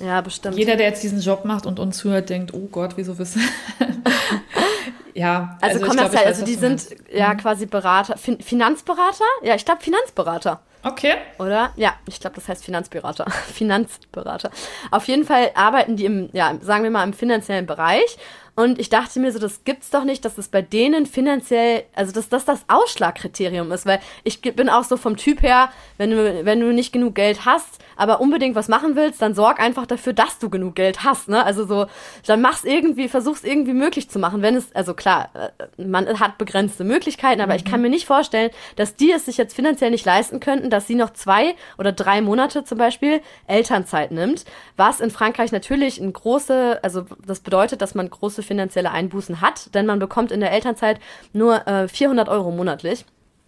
Ja, 0.00 0.20
bestimmt. 0.20 0.56
Jeder, 0.56 0.76
der 0.76 0.88
jetzt 0.88 1.02
diesen 1.02 1.20
Job 1.20 1.44
macht 1.44 1.66
und 1.66 1.78
uns 1.78 1.98
zuhört, 1.98 2.28
denkt, 2.28 2.52
oh 2.52 2.68
Gott, 2.70 2.96
wieso 2.96 3.16
wissen. 3.18 3.42
ja. 5.14 5.56
Also, 5.60 5.78
also 5.78 5.86
kommerziell, 5.86 6.22
glaub, 6.22 6.26
also 6.26 6.44
die 6.44 6.54
sind 6.54 6.86
ja 7.12 7.32
mhm. 7.32 7.38
quasi 7.38 7.66
Berater, 7.66 8.16
fin 8.18 8.40
Finanzberater? 8.40 9.24
Ja, 9.42 9.54
ich 9.54 9.64
glaube 9.64 9.82
Finanzberater. 9.82 10.60
Okay. 10.84 11.14
Oder? 11.38 11.72
Ja, 11.76 11.94
ich 12.06 12.20
glaube, 12.20 12.36
das 12.36 12.48
heißt 12.48 12.64
Finanzberater. 12.64 13.30
Finanzberater. 13.52 14.50
Auf 14.90 15.08
jeden 15.08 15.24
Fall 15.24 15.50
arbeiten 15.54 15.96
die 15.96 16.04
im, 16.04 16.28
ja, 16.32 16.54
sagen 16.60 16.84
wir 16.84 16.90
mal, 16.90 17.04
im 17.04 17.14
finanziellen 17.14 17.66
Bereich 17.66 18.18
und 18.56 18.78
ich 18.78 18.88
dachte 18.88 19.18
mir 19.18 19.32
so, 19.32 19.40
das 19.40 19.64
gibt's 19.64 19.90
doch 19.90 20.04
nicht, 20.04 20.24
dass 20.24 20.38
es 20.38 20.46
bei 20.46 20.62
denen 20.62 21.06
finanziell, 21.06 21.82
also 21.92 22.12
dass 22.12 22.28
das 22.28 22.44
das 22.44 22.64
Ausschlagkriterium 22.68 23.72
ist, 23.72 23.84
weil 23.84 23.98
ich 24.22 24.40
bin 24.40 24.68
auch 24.68 24.84
so 24.84 24.96
vom 24.96 25.16
Typ 25.16 25.42
her, 25.42 25.70
wenn 25.98 26.10
du, 26.10 26.44
wenn 26.44 26.60
du 26.60 26.72
nicht 26.72 26.92
genug 26.92 27.16
Geld 27.16 27.44
hast, 27.44 27.80
aber 27.96 28.20
unbedingt 28.20 28.54
was 28.54 28.68
machen 28.68 28.94
willst, 28.94 29.20
dann 29.20 29.34
sorg 29.34 29.60
einfach 29.60 29.86
dafür, 29.86 30.12
dass 30.12 30.38
du 30.38 30.50
genug 30.50 30.76
Geld 30.76 31.02
hast, 31.02 31.28
ne? 31.28 31.44
Also 31.44 31.66
so, 31.66 31.86
dann 32.26 32.40
mach's 32.40 32.62
irgendwie, 32.62 33.08
versuch's 33.08 33.42
irgendwie 33.42 33.72
möglich 33.72 34.08
zu 34.08 34.20
machen, 34.20 34.40
wenn 34.40 34.54
es, 34.54 34.72
also 34.74 34.94
klar, 34.94 35.30
äh, 35.34 35.82
man 35.84 36.20
hat 36.20 36.38
begrenzte 36.38 36.84
Möglichkeiten, 36.84 37.40
aber 37.40 37.54
mhm. 37.54 37.58
ich 37.58 37.64
kann 37.64 37.82
mir 37.82 37.90
nicht 37.90 38.06
vorstellen, 38.06 38.50
dass 38.76 38.94
die 38.94 39.10
es 39.10 39.24
sich 39.24 39.36
jetzt 39.36 39.54
finanziell 39.54 39.90
nicht 39.90 40.06
leisten 40.06 40.38
könnten, 40.38 40.70
dass 40.70 40.86
sie 40.86 40.94
noch 40.94 41.12
zwei 41.12 41.56
oder 41.76 41.90
drei 41.90 42.20
Monate 42.20 42.62
zum 42.62 42.78
Beispiel 42.78 43.20
Elternzeit 43.48 44.12
nimmt, 44.12 44.44
was 44.76 45.00
in 45.00 45.10
Frankreich 45.10 45.50
natürlich 45.50 46.00
ein 46.00 46.12
große, 46.12 46.78
also 46.84 47.04
das 47.26 47.40
bedeutet, 47.40 47.82
dass 47.82 47.96
man 47.96 48.08
große 48.08 48.43
finanzielle 48.44 48.90
Einbußen 48.90 49.40
hat, 49.40 49.74
denn 49.74 49.86
man 49.86 49.98
bekommt 49.98 50.32
in 50.32 50.40
der 50.40 50.52
Elternzeit 50.52 51.00
nur 51.32 51.66
äh, 51.66 51.88
400 51.88 52.28
Euro 52.28 52.50
monatlich. 52.50 53.04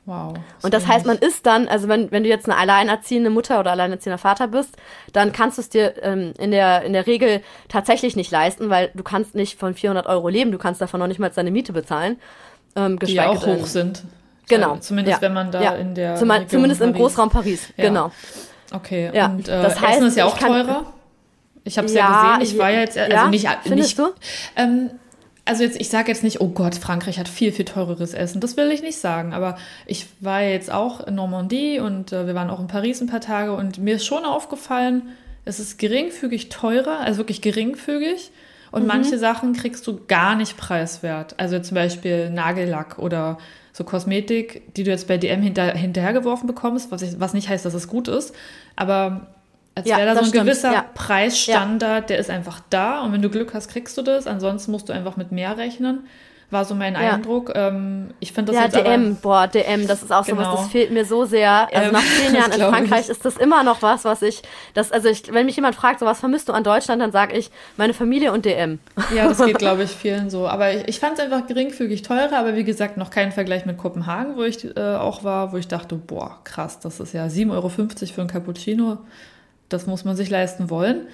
Wow. 0.07 0.35
Und 0.63 0.73
das 0.73 0.87
heißt, 0.87 1.05
man 1.05 1.19
ist 1.19 1.47
dann, 1.47 1.67
also 1.67 1.89
wenn, 1.89 2.13
wenn 2.13 2.23
du 2.23 2.29
jetzt 2.29 2.49
eine 2.49 2.57
alleinerziehende 2.57 3.29
Mutter 3.29 3.59
oder 3.59 3.73
alleinerziehender 3.73 4.19
Vater 4.19 4.47
bist, 4.47 4.77
dann 5.13 5.33
kannst 5.33 5.59
du 5.59 5.63
es 5.63 5.69
dir 5.69 5.95
ähm, 6.01 6.33
in, 6.39 6.53
der, 6.53 6.83
in 6.83 6.93
der 6.93 7.09
Regel 7.09 7.43
tatsächlich 7.69 8.15
nicht 8.15 8.31
leisten, 8.31 8.71
weil 8.71 8.91
du 8.95 9.03
kannst 9.03 9.35
nicht 9.35 9.59
von 9.59 9.75
400 9.75 10.07
Euro 10.07 10.29
leben, 10.29 10.53
du 10.53 10.59
kannst 10.59 10.81
davon 10.81 11.01
noch 11.01 11.09
nicht 11.09 11.19
mal 11.19 11.31
deine 11.31 11.51
Miete 11.51 11.73
bezahlen. 11.73 12.21
Ähm, 12.77 13.01
die 13.01 13.21
auch 13.21 13.45
hoch 13.45 13.67
sind. 13.67 14.05
Genau. 14.49 14.71
Also 14.71 14.83
zumindest 14.83 15.17
ja. 15.17 15.23
wenn 15.23 15.33
man 15.33 15.51
da 15.51 15.61
ja. 15.61 15.75
in 15.75 15.97
der. 15.97 16.15
Zum, 16.15 16.31
zumindest 16.47 16.81
Paris. 16.81 16.95
im 16.95 17.01
Großraum 17.01 17.31
Paris, 17.31 17.73
ja. 17.77 17.85
genau. 17.85 18.13
Okay, 18.73 19.11
ja. 19.13 19.27
und 19.27 19.49
äh, 19.49 19.63
das 19.63 19.81
heißt, 19.81 19.97
Essen 19.97 20.07
ist 20.09 20.17
ja 20.17 20.25
auch 20.25 20.39
teurer. 20.39 20.93
Ich 21.67 21.79
habe 21.79 21.87
es 21.87 21.95
ja, 21.95 22.37
gesehen. 22.39 22.55
Ich 22.55 22.59
war 22.59 22.71
ja 22.71 22.81
jetzt, 22.81 22.97
also 22.97 23.29
nicht, 23.29 23.49
Findest 23.65 23.99
nicht, 23.99 23.99
du? 23.99 24.13
Ähm, 24.57 24.91
also 25.45 25.63
jetzt, 25.63 25.81
ich 25.81 25.89
sage 25.89 26.09
jetzt 26.09 26.25
nicht, 26.25 26.41
oh 26.41 26.49
Gott, 26.49 26.77
Frankreich 26.77 27.19
hat 27.19 27.29
viel, 27.29 27.53
viel 27.53 27.65
teureres 27.65 28.15
Essen. 28.15 28.41
Das 28.41 28.57
will 28.57 28.71
ich 28.71 28.83
nicht 28.83 28.99
sagen. 28.99 29.33
Aber 29.33 29.57
ich 29.87 30.07
war 30.21 30.43
jetzt 30.43 30.73
auch 30.73 31.07
in 31.07 31.15
Normandie 31.17 31.81
und 31.81 32.13
äh, 32.13 32.27
wir 32.27 32.35
waren 32.35 32.51
auch 32.51 32.61
in 32.61 32.69
Paris 32.69 33.01
ein 33.01 33.09
paar 33.09 33.21
Tage 33.21 33.53
und 33.53 33.79
mir 33.79 33.97
ist 33.97 34.07
schon 34.07 34.25
aufgefallen, 34.25 35.03
es 35.45 35.61
ist 35.61 35.79
geringfügig 35.79 36.49
teurer, 36.49 37.01
also 37.01 37.19
wirklich 37.19 37.43
geringfügig. 37.43 38.33
Und 38.73 38.83
mhm. 38.83 38.89
manche 38.89 39.19
Sachen 39.19 39.53
kriegst 39.53 39.87
du 39.87 40.01
gar 40.07 40.35
nicht 40.35 40.57
preiswert. 40.57 41.35
Also 41.39 41.59
zum 41.61 41.77
Beispiel 41.77 42.31
Nagellack 42.31 42.99
oder 42.99 43.39
so 43.73 43.85
Kosmetik, 43.85 44.75
die 44.75 44.85
du 44.85 44.91
jetzt 44.91 45.07
bei 45.07 45.19
DM 45.19 45.43
hinter, 45.43 45.73
hinterhergeworfen 45.73 46.47
bekommst, 46.47 46.91
was, 46.91 47.03
ich, 47.03 47.21
was 47.21 47.35
nicht 47.35 47.49
heißt, 47.49 47.65
dass 47.65 47.75
es 47.75 47.89
gut 47.89 48.09
ist. 48.09 48.35
Aber 48.75 49.29
als 49.77 49.87
ja, 49.87 49.99
wäre 49.99 50.07
da 50.07 50.15
so 50.15 50.21
ein 50.21 50.27
stimmt. 50.27 50.45
gewisser 50.45 50.73
ja. 50.73 50.85
Preisstandard, 50.95 52.03
ja. 52.03 52.07
der 52.09 52.19
ist 52.19 52.31
einfach 52.31 52.61
da. 52.71 53.03
Und 53.03 53.13
wenn 53.13 53.23
du 53.23 53.31
Glück 53.31 53.55
hast, 53.55 53.69
kriegst 53.69 53.97
du 53.97 54.03
das. 54.03 54.27
Ansonsten 54.27 54.73
musst 54.73 54.89
du 54.89 54.93
einfach 54.93 55.17
mit 55.17 55.31
mehr 55.31 55.57
rechnen 55.57 56.09
war 56.51 56.65
so 56.65 56.75
mein. 56.75 56.97
Eindruck. 56.97 57.53
Ähm, 57.55 58.11
ich 58.21 58.33
finde 58.33 58.53
das 58.53 58.73
ja, 58.73 58.83
DM, 58.83 59.07
aber, 59.07 59.15
boah, 59.21 59.47
DM, 59.49 59.87
das 59.87 60.03
ist 60.03 60.13
auch 60.13 60.25
genau. 60.25 60.43
sowas, 60.45 60.61
das 60.61 60.69
fehlt 60.69 60.91
mir 60.91 61.05
so 61.05 61.25
sehr. 61.25 61.69
Also 61.73 61.89
ähm, 61.89 61.93
nach 61.93 62.03
zehn 62.03 62.35
Jahren 62.37 62.53
in 62.53 62.61
Frankreich 62.61 63.05
ich. 63.05 63.11
ist 63.11 63.25
das 63.25 63.37
immer 63.37 63.63
noch 63.65 63.83
was, 63.83 64.05
was 64.05 64.23
ich, 64.23 64.43
das, 64.75 64.93
also 64.93 65.09
ich, 65.09 65.33
wenn 65.33 65.47
mich 65.47 65.57
jemand 65.57 65.75
fragt, 65.75 66.01
so 66.01 66.07
was 66.07 66.21
vermisst 66.21 66.49
du 66.49 66.53
an 66.53 66.65
Deutschland, 66.65 67.03
dann 67.03 67.13
sage 67.13 67.37
ich 67.37 67.51
meine 67.77 67.95
Familie 67.95 68.33
und 68.33 68.45
DM. 68.45 68.79
Ja, 69.15 69.29
das 69.29 69.45
geht, 69.45 69.59
glaube 69.59 69.83
ich, 69.83 69.91
vielen 69.97 70.31
so. 70.31 70.49
Aber 70.49 70.73
ich, 70.73 70.89
ich 70.89 71.01
fand 71.01 71.19
es 71.19 71.25
einfach 71.25 71.47
geringfügig 71.47 72.03
teurer, 72.03 72.39
aber 72.39 72.55
wie 72.55 72.65
gesagt, 72.65 72.97
noch 72.97 73.11
kein 73.11 73.33
Vergleich 73.33 73.67
mit 73.67 73.77
Kopenhagen, 73.77 74.37
wo 74.37 74.43
ich 74.43 74.65
äh, 74.77 74.81
auch 74.81 75.25
war, 75.25 75.53
wo 75.53 75.57
ich 75.57 75.69
dachte, 75.69 75.97
boah, 75.97 76.39
krass, 76.45 76.79
das 76.81 77.01
ist 77.01 77.13
ja 77.13 77.27
7,50 77.27 77.53
Euro 77.53 77.69
für 77.69 78.21
ein 78.23 78.29
Cappuccino. 78.29 78.99
Das 79.69 79.87
muss 79.87 80.05
man 80.05 80.17
sich 80.17 80.31
leisten 80.31 80.71
wollen. 80.71 81.07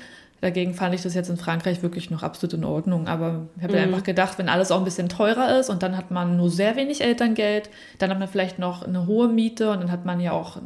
Dagegen 0.42 0.74
fand 0.74 0.92
ich 0.92 1.02
das 1.02 1.14
jetzt 1.14 1.30
in 1.30 1.36
Frankreich 1.36 1.84
wirklich 1.84 2.10
noch 2.10 2.24
absolut 2.24 2.54
in 2.54 2.64
Ordnung. 2.64 3.06
Aber 3.06 3.46
ich 3.56 3.62
habe 3.62 3.74
mhm. 3.74 3.84
einfach 3.84 4.02
gedacht, 4.02 4.38
wenn 4.38 4.48
alles 4.48 4.72
auch 4.72 4.78
ein 4.78 4.84
bisschen 4.84 5.08
teurer 5.08 5.60
ist 5.60 5.70
und 5.70 5.84
dann 5.84 5.96
hat 5.96 6.10
man 6.10 6.36
nur 6.36 6.50
sehr 6.50 6.74
wenig 6.74 7.00
Elterngeld, 7.00 7.70
dann 8.00 8.10
hat 8.10 8.18
man 8.18 8.26
vielleicht 8.26 8.58
noch 8.58 8.82
eine 8.82 9.06
hohe 9.06 9.28
Miete 9.28 9.70
und 9.70 9.80
dann 9.80 9.92
hat 9.92 10.04
man 10.04 10.18
ja 10.18 10.32
auch, 10.32 10.58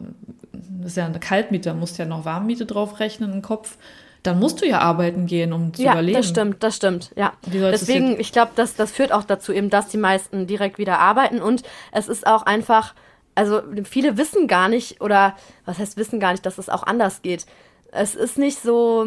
das 0.52 0.92
ist 0.92 0.96
ja 0.96 1.04
eine 1.04 1.20
Kaltmiete, 1.20 1.68
da 1.68 1.74
musst 1.74 1.98
du 1.98 2.02
ja 2.04 2.08
noch 2.08 2.24
Warmmiete 2.24 2.64
drauf 2.64 3.00
rechnen 3.00 3.34
im 3.34 3.42
Kopf. 3.42 3.76
Dann 4.22 4.40
musst 4.40 4.62
du 4.62 4.66
ja 4.66 4.78
arbeiten 4.78 5.26
gehen, 5.26 5.52
um 5.52 5.74
zu 5.74 5.82
ja, 5.82 5.92
überleben. 5.92 6.14
Ja, 6.14 6.20
das 6.20 6.30
stimmt, 6.30 6.62
das 6.62 6.76
stimmt, 6.76 7.12
ja. 7.14 7.34
Deswegen, 7.44 8.18
ich 8.18 8.32
glaube, 8.32 8.52
das, 8.56 8.76
das 8.76 8.92
führt 8.92 9.12
auch 9.12 9.24
dazu 9.24 9.52
eben, 9.52 9.68
dass 9.68 9.88
die 9.88 9.98
meisten 9.98 10.46
direkt 10.46 10.78
wieder 10.78 11.00
arbeiten 11.00 11.42
und 11.42 11.62
es 11.92 12.08
ist 12.08 12.26
auch 12.26 12.44
einfach, 12.44 12.94
also 13.34 13.60
viele 13.84 14.16
wissen 14.16 14.48
gar 14.48 14.70
nicht 14.70 15.02
oder 15.02 15.36
was 15.66 15.78
heißt 15.78 15.98
wissen 15.98 16.18
gar 16.18 16.32
nicht, 16.32 16.46
dass 16.46 16.56
es 16.56 16.70
auch 16.70 16.82
anders 16.82 17.20
geht. 17.20 17.44
Es 17.92 18.14
ist 18.14 18.38
nicht 18.38 18.60
so, 18.60 19.06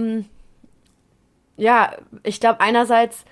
ja, 1.58 1.92
ich 2.24 2.40
glaube, 2.40 2.62
einerseits 2.62 3.26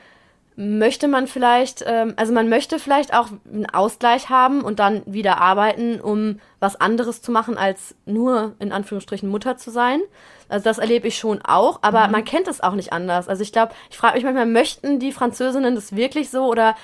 möchte 0.60 1.08
man 1.08 1.28
vielleicht, 1.28 1.84
ähm, 1.86 2.14
also 2.18 2.34
man 2.34 2.50
möchte 2.50 2.80
vielleicht 2.80 3.14
auch 3.14 3.28
einen 3.46 3.68
Ausgleich 3.68 4.30
haben 4.30 4.62
und 4.62 4.80
dann 4.80 5.04
wieder 5.06 5.40
arbeiten, 5.40 6.02
um 6.02 6.40
was 6.60 6.76
anderes 6.76 7.22
zu 7.22 7.32
machen, 7.32 7.60
als 7.60 7.94
nur 8.06 8.56
in 8.58 8.72
Anführungsstrichen 8.72 9.30
Mutter 9.30 9.58
zu 9.58 9.70
sein. 9.70 10.02
Also 10.50 10.64
das 10.64 10.80
erlebe 10.80 11.08
ich 11.08 11.20
schon 11.20 11.44
auch, 11.44 11.80
aber 11.84 12.08
mhm. 12.08 12.12
man 12.14 12.26
kennt 12.26 12.48
es 12.48 12.62
auch 12.62 12.74
nicht 12.74 12.92
anders. 12.92 13.30
Also 13.30 13.44
ich 13.44 13.52
glaube, 13.52 13.74
ich 13.92 13.98
frage 13.98 14.16
mich 14.16 14.24
manchmal, 14.24 14.48
möchten 14.48 14.98
die 14.98 15.12
Französinnen 15.12 15.76
das 15.76 15.96
wirklich 15.96 16.32
so 16.32 16.46
oder 16.46 16.76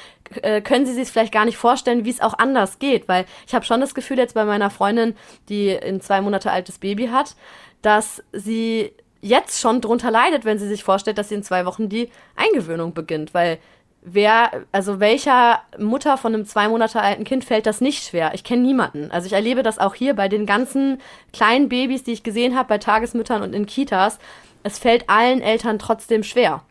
äh, 0.44 0.62
können 0.62 0.86
sie 0.86 0.94
sich 0.94 1.10
vielleicht 1.10 1.34
gar 1.34 1.46
nicht 1.46 1.58
vorstellen, 1.58 2.06
wie 2.06 2.12
es 2.12 2.22
auch 2.22 2.38
anders 2.38 2.78
geht? 2.78 3.08
Weil 3.08 3.26
ich 3.48 3.56
habe 3.56 3.66
schon 3.66 3.82
das 3.82 3.96
Gefühl 3.96 4.20
jetzt 4.20 4.36
bei 4.36 4.46
meiner 4.46 4.70
Freundin, 4.70 5.16
die 5.50 5.76
ein 5.76 6.00
zwei 6.00 6.22
Monate 6.22 6.52
altes 6.52 6.78
Baby 6.78 7.08
hat, 7.08 7.36
dass 7.84 8.24
sie 8.32 8.92
jetzt 9.22 9.60
schon 9.60 9.80
drunter 9.80 10.10
leidet, 10.10 10.44
wenn 10.44 10.60
sie 10.60 10.68
sich 10.68 10.84
vorstellt, 10.84 11.18
dass 11.18 11.30
sie 11.30 11.36
in 11.36 11.44
zwei 11.44 11.66
Wochen 11.66 11.88
die 11.88 12.10
Eingewöhnung 12.36 12.94
beginnt, 12.94 13.34
weil 13.34 13.60
wer, 14.02 14.66
also 14.72 15.00
welcher 15.00 15.62
Mutter 15.80 16.18
von 16.18 16.34
einem 16.34 16.46
zwei 16.46 16.68
Monate 16.68 17.02
alten 17.02 17.24
Kind 17.24 17.46
fällt 17.46 17.66
das 17.66 17.82
nicht 17.82 18.04
schwer? 18.04 18.32
Ich 18.34 18.44
kenne 18.44 18.64
niemanden. 18.64 19.12
Also 19.12 19.28
ich 19.28 19.34
erlebe 19.34 19.64
das 19.64 19.80
auch 19.80 19.96
hier 19.96 20.14
bei 20.16 20.28
den 20.28 20.46
ganzen 20.46 21.00
kleinen 21.32 21.70
Babys, 21.70 22.04
die 22.04 22.12
ich 22.12 22.24
gesehen 22.24 22.56
habe, 22.56 22.70
bei 22.70 22.78
Tagesmüttern 22.78 23.42
und 23.42 23.54
in 23.54 23.66
Kitas. 23.66 24.20
Es 24.64 24.80
fällt 24.80 25.10
allen 25.10 25.42
Eltern 25.42 25.80
trotzdem 25.80 26.24
schwer. 26.24 26.64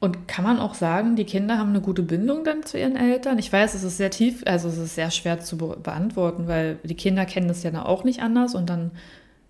Und 0.00 0.28
kann 0.28 0.44
man 0.44 0.60
auch 0.60 0.74
sagen, 0.74 1.16
die 1.16 1.24
Kinder 1.24 1.58
haben 1.58 1.70
eine 1.70 1.80
gute 1.80 2.02
Bindung 2.02 2.44
dann 2.44 2.62
zu 2.62 2.78
ihren 2.78 2.94
Eltern? 2.94 3.38
Ich 3.40 3.52
weiß, 3.52 3.74
es 3.74 3.82
ist 3.82 3.96
sehr 3.96 4.10
tief, 4.10 4.44
also 4.46 4.68
es 4.68 4.78
ist 4.78 4.94
sehr 4.94 5.10
schwer 5.10 5.40
zu 5.40 5.58
be 5.58 5.76
beantworten, 5.82 6.46
weil 6.46 6.78
die 6.84 6.94
Kinder 6.94 7.26
kennen 7.26 7.48
das 7.48 7.64
ja 7.64 7.84
auch 7.84 8.04
nicht 8.04 8.22
anders 8.22 8.54
und 8.54 8.70
dann 8.70 8.92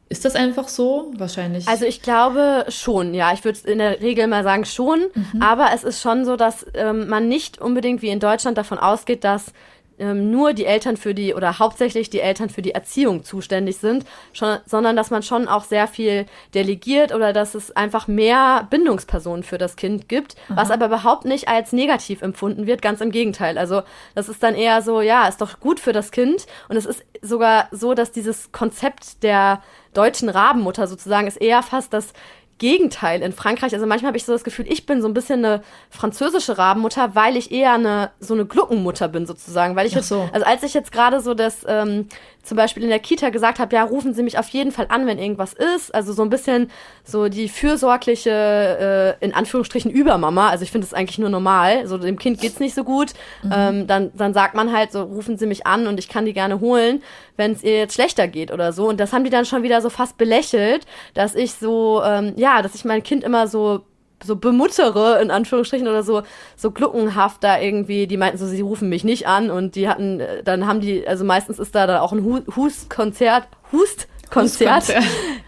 ist 0.08 0.24
das 0.24 0.34
einfach 0.34 0.68
so? 0.68 1.12
Wahrscheinlich. 1.16 1.68
Also 1.68 1.84
ich 1.84 2.00
glaube 2.00 2.64
schon, 2.68 3.12
ja. 3.12 3.32
Ich 3.32 3.44
würde 3.44 3.58
in 3.64 3.78
der 3.78 4.00
Regel 4.00 4.26
mal 4.26 4.42
sagen 4.42 4.64
schon. 4.64 5.00
Mhm. 5.14 5.42
Aber 5.42 5.70
es 5.74 5.84
ist 5.84 6.00
schon 6.00 6.24
so, 6.24 6.36
dass 6.36 6.66
ähm, 6.74 7.08
man 7.08 7.28
nicht 7.28 7.60
unbedingt 7.60 8.00
wie 8.00 8.08
in 8.08 8.20
Deutschland 8.20 8.56
davon 8.56 8.78
ausgeht, 8.78 9.24
dass 9.24 9.52
ähm, 9.98 10.30
nur 10.30 10.52
die 10.52 10.64
Eltern 10.64 10.96
für 10.96 11.14
die 11.14 11.34
oder 11.34 11.58
hauptsächlich 11.58 12.08
die 12.10 12.20
Eltern 12.20 12.50
für 12.50 12.62
die 12.62 12.72
Erziehung 12.72 13.24
zuständig 13.24 13.78
sind, 13.78 14.04
schon, 14.32 14.58
sondern 14.64 14.96
dass 14.96 15.10
man 15.10 15.22
schon 15.22 15.48
auch 15.48 15.64
sehr 15.64 15.88
viel 15.88 16.26
delegiert 16.54 17.12
oder 17.12 17.32
dass 17.32 17.54
es 17.54 17.74
einfach 17.74 18.06
mehr 18.06 18.66
Bindungspersonen 18.70 19.42
für 19.42 19.58
das 19.58 19.76
Kind 19.76 20.08
gibt, 20.08 20.36
mhm. 20.48 20.56
was 20.56 20.70
aber 20.70 20.86
überhaupt 20.86 21.24
nicht 21.24 21.48
als 21.48 21.72
negativ 21.72 22.22
empfunden 22.22 22.66
wird, 22.66 22.80
ganz 22.80 23.00
im 23.00 23.10
Gegenteil. 23.10 23.58
Also 23.58 23.82
das 24.14 24.28
ist 24.28 24.42
dann 24.42 24.54
eher 24.54 24.82
so, 24.82 25.00
ja, 25.00 25.26
ist 25.26 25.40
doch 25.40 25.60
gut 25.60 25.80
für 25.80 25.92
das 25.92 26.12
Kind 26.12 26.46
und 26.68 26.76
es 26.76 26.86
ist 26.86 27.04
sogar 27.20 27.68
so, 27.72 27.94
dass 27.94 28.12
dieses 28.12 28.52
Konzept 28.52 29.22
der 29.22 29.62
deutschen 29.98 30.28
Rabenmutter 30.28 30.86
sozusagen 30.86 31.26
ist 31.26 31.40
eher 31.40 31.62
fast 31.62 31.92
das 31.92 32.12
Gegenteil 32.58 33.22
in 33.22 33.32
Frankreich. 33.32 33.72
Also 33.72 33.86
manchmal 33.86 34.08
habe 34.08 34.16
ich 34.16 34.24
so 34.24 34.32
das 34.32 34.44
Gefühl, 34.44 34.66
ich 34.68 34.84
bin 34.84 35.00
so 35.00 35.08
ein 35.08 35.14
bisschen 35.14 35.44
eine 35.44 35.62
französische 35.90 36.58
Rabenmutter, 36.58 37.14
weil 37.14 37.36
ich 37.36 37.52
eher 37.52 37.74
eine 37.74 38.10
so 38.18 38.34
eine 38.34 38.46
Gluckenmutter 38.46 39.08
bin 39.08 39.26
sozusagen. 39.26 39.76
Weil 39.76 39.86
ich 39.86 39.94
jetzt, 39.94 40.08
so. 40.08 40.28
also 40.32 40.44
als 40.44 40.62
ich 40.64 40.74
jetzt 40.74 40.90
gerade 40.90 41.20
so 41.20 41.34
das 41.34 41.64
ähm, 41.68 42.08
zum 42.48 42.56
Beispiel 42.56 42.82
in 42.82 42.88
der 42.88 42.98
Kita 42.98 43.30
gesagt 43.30 43.58
habe, 43.58 43.74
ja, 43.74 43.84
rufen 43.84 44.14
Sie 44.14 44.22
mich 44.22 44.38
auf 44.38 44.48
jeden 44.48 44.72
Fall 44.72 44.86
an, 44.88 45.06
wenn 45.06 45.18
irgendwas 45.18 45.52
ist. 45.52 45.94
Also 45.94 46.12
so 46.12 46.22
ein 46.22 46.30
bisschen 46.30 46.70
so 47.04 47.28
die 47.28 47.48
fürsorgliche, 47.48 49.16
äh, 49.20 49.24
in 49.24 49.34
Anführungsstrichen, 49.34 49.90
Übermama. 49.90 50.48
Also 50.48 50.64
ich 50.64 50.72
finde 50.72 50.86
das 50.86 50.94
eigentlich 50.94 51.18
nur 51.18 51.28
normal. 51.28 51.86
So 51.86 51.98
dem 51.98 52.18
Kind 52.18 52.40
geht's 52.40 52.58
nicht 52.58 52.74
so 52.74 52.84
gut. 52.84 53.12
Mhm. 53.42 53.52
Ähm, 53.54 53.86
dann, 53.86 54.10
dann 54.14 54.34
sagt 54.34 54.54
man 54.54 54.72
halt 54.72 54.92
so, 54.92 55.02
rufen 55.02 55.36
Sie 55.36 55.46
mich 55.46 55.66
an 55.66 55.86
und 55.86 55.98
ich 55.98 56.08
kann 56.08 56.24
die 56.24 56.32
gerne 56.32 56.60
holen, 56.60 57.02
wenn 57.36 57.52
es 57.52 57.62
ihr 57.62 57.76
jetzt 57.76 57.94
schlechter 57.94 58.26
geht 58.26 58.50
oder 58.50 58.72
so. 58.72 58.88
Und 58.88 58.98
das 58.98 59.12
haben 59.12 59.24
die 59.24 59.30
dann 59.30 59.44
schon 59.44 59.62
wieder 59.62 59.80
so 59.80 59.90
fast 59.90 60.16
belächelt, 60.18 60.86
dass 61.14 61.34
ich 61.34 61.52
so, 61.52 62.02
ähm, 62.04 62.32
ja, 62.36 62.62
dass 62.62 62.74
ich 62.74 62.84
mein 62.84 63.02
Kind 63.02 63.22
immer 63.22 63.46
so 63.46 63.84
so 64.24 64.36
bemuttere, 64.36 65.20
in 65.22 65.30
Anführungsstrichen, 65.30 65.88
oder 65.88 66.02
so, 66.02 66.22
so 66.56 66.70
gluckenhaft 66.70 67.42
da 67.44 67.60
irgendwie, 67.60 68.06
die 68.06 68.16
meinten 68.16 68.38
so, 68.38 68.46
sie 68.46 68.60
rufen 68.60 68.88
mich 68.88 69.04
nicht 69.04 69.26
an 69.26 69.50
und 69.50 69.74
die 69.74 69.88
hatten, 69.88 70.20
äh, 70.20 70.42
dann 70.42 70.66
haben 70.66 70.80
die, 70.80 71.06
also 71.06 71.24
meistens 71.24 71.58
ist 71.58 71.74
da 71.74 71.86
dann 71.86 72.00
auch 72.00 72.12
ein 72.12 72.24
Hustkonzert, 72.56 73.48
Hustkonzert. 73.72 74.94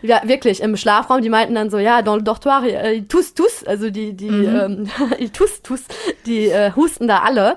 Ja, 0.03 0.23
wirklich, 0.25 0.63
im 0.63 0.77
Schlafraum, 0.77 1.21
die 1.21 1.29
meinten 1.29 1.55
dann 1.55 1.71
so, 1.71 1.79
ja, 1.79 2.03
dans 2.03 2.17
le 2.17 2.23
dortoir, 2.23 2.65
äh, 2.65 3.03
tous, 3.03 3.35
tous, 3.35 3.65
also 3.65 3.91
die, 3.91 4.15
die, 4.15 4.31
mhm. 4.31 4.89
ähm, 4.99 5.31
tous, 5.33 5.63
tous, 5.63 5.83
die 6.27 6.47
äh, 6.47 6.73
husten 6.75 7.07
da 7.07 7.19
alle. 7.19 7.57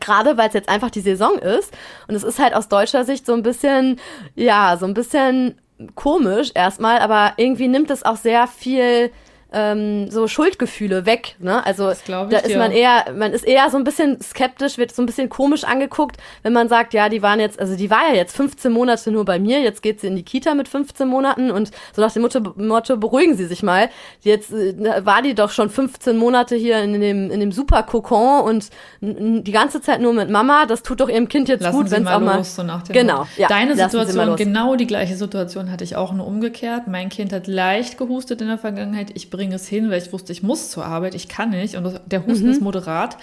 Gerade 0.00 0.36
weil 0.36 0.48
es 0.48 0.54
jetzt 0.54 0.68
einfach 0.68 0.90
die 0.90 1.00
Saison 1.00 1.38
ist. 1.38 1.72
Und 2.08 2.14
es 2.14 2.22
ist 2.22 2.38
halt 2.38 2.54
aus 2.54 2.68
deutscher 2.68 3.04
Sicht 3.04 3.24
so 3.24 3.32
ein 3.32 3.42
bisschen, 3.42 3.98
ja, 4.34 4.76
so 4.78 4.84
ein 4.84 4.92
bisschen 4.92 5.58
komisch 5.94 6.50
erstmal, 6.54 6.98
aber 6.98 7.34
irgendwie 7.36 7.68
nimmt 7.68 7.90
es 7.90 8.04
auch 8.04 8.16
sehr 8.16 8.46
viel 8.48 9.10
ähm, 9.52 10.10
so 10.10 10.28
Schuldgefühle 10.28 11.06
weg. 11.06 11.36
Ne? 11.38 11.64
Also 11.64 11.90
da 12.06 12.38
ist 12.38 12.56
man 12.56 12.70
eher, 12.70 13.06
man 13.16 13.32
ist 13.32 13.46
eher 13.46 13.70
so 13.70 13.78
ein 13.78 13.84
bisschen 13.84 14.20
skeptisch, 14.20 14.76
wird 14.76 14.94
so 14.94 15.02
ein 15.02 15.06
bisschen 15.06 15.28
komisch 15.28 15.64
angeguckt, 15.64 16.16
wenn 16.42 16.52
man 16.52 16.68
sagt, 16.68 16.92
ja, 16.92 17.08
die 17.08 17.22
waren 17.22 17.40
jetzt, 17.40 17.58
also 17.58 17.76
die 17.76 17.90
war 17.90 18.08
ja 18.10 18.14
jetzt 18.14 18.36
15 18.36 18.70
Monate 18.70 19.10
nur 19.10 19.24
bei 19.24 19.38
mir, 19.38 19.60
jetzt 19.60 19.82
geht 19.82 20.00
sie 20.00 20.06
in 20.06 20.16
die 20.16 20.22
Kita 20.22 20.54
mit 20.54 20.68
15 20.68 21.08
Monaten 21.08 21.50
und 21.50 21.70
so 21.94 22.02
nach 22.02 22.12
dem 22.12 22.22
Motto, 22.22 22.40
Motto 22.56 22.96
beruhigen 22.96 23.36
Sie 23.36 23.46
sich 23.46 23.62
mal. 23.62 23.88
Jetzt 24.20 24.52
äh, 24.52 25.04
war 25.04 25.22
die 25.22 25.34
doch 25.34 25.50
schon 25.50 25.70
15 25.70 26.16
Monate 26.16 26.54
hier 26.56 26.82
in 26.82 27.00
dem, 27.00 27.30
in 27.30 27.40
dem 27.40 27.52
super 27.52 27.82
Kokon 27.84 28.42
und 28.42 28.68
die 29.00 29.52
ganze 29.52 29.80
Zeit 29.80 30.00
nur 30.00 30.12
mit 30.12 30.28
Mama, 30.28 30.66
das 30.66 30.82
tut 30.82 31.00
doch 31.00 31.08
ihrem 31.08 31.28
Kind 31.28 31.48
jetzt 31.48 31.62
Lassen 31.62 31.76
gut, 31.76 31.90
wenn 31.90 32.02
es 32.02 32.08
auch 32.08 32.20
mal. 32.20 32.38
Los, 32.38 32.56
so 32.56 32.64
genau. 32.92 33.26
Ja, 33.36 33.48
Deine 33.48 33.76
Situation, 33.76 34.36
genau 34.36 34.76
die 34.76 34.86
gleiche 34.86 35.16
Situation 35.16 35.70
hatte 35.70 35.84
ich 35.84 35.96
auch 35.96 36.12
nur 36.12 36.26
umgekehrt. 36.26 36.86
Mein 36.86 37.08
Kind 37.08 37.32
hat 37.32 37.46
leicht 37.46 37.96
gehustet 37.96 38.40
in 38.40 38.48
der 38.48 38.58
Vergangenheit. 38.58 39.10
Ich 39.14 39.30
bringe 39.38 39.54
es 39.54 39.68
hin, 39.68 39.88
weil 39.88 40.02
ich 40.02 40.12
wusste, 40.12 40.32
ich 40.32 40.42
muss 40.42 40.68
zur 40.68 40.84
Arbeit, 40.84 41.14
ich 41.14 41.28
kann 41.28 41.50
nicht 41.50 41.76
und 41.76 42.00
der 42.06 42.26
Husten 42.26 42.46
mhm. 42.46 42.52
ist 42.52 42.60
moderat. 42.60 43.16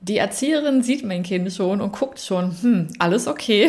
Die 0.00 0.16
Erzieherin 0.16 0.82
sieht 0.82 1.04
mein 1.04 1.22
Kind 1.22 1.52
schon 1.52 1.82
und 1.82 1.92
guckt 1.92 2.18
schon, 2.18 2.56
hm, 2.62 2.88
alles 2.98 3.28
okay. 3.28 3.68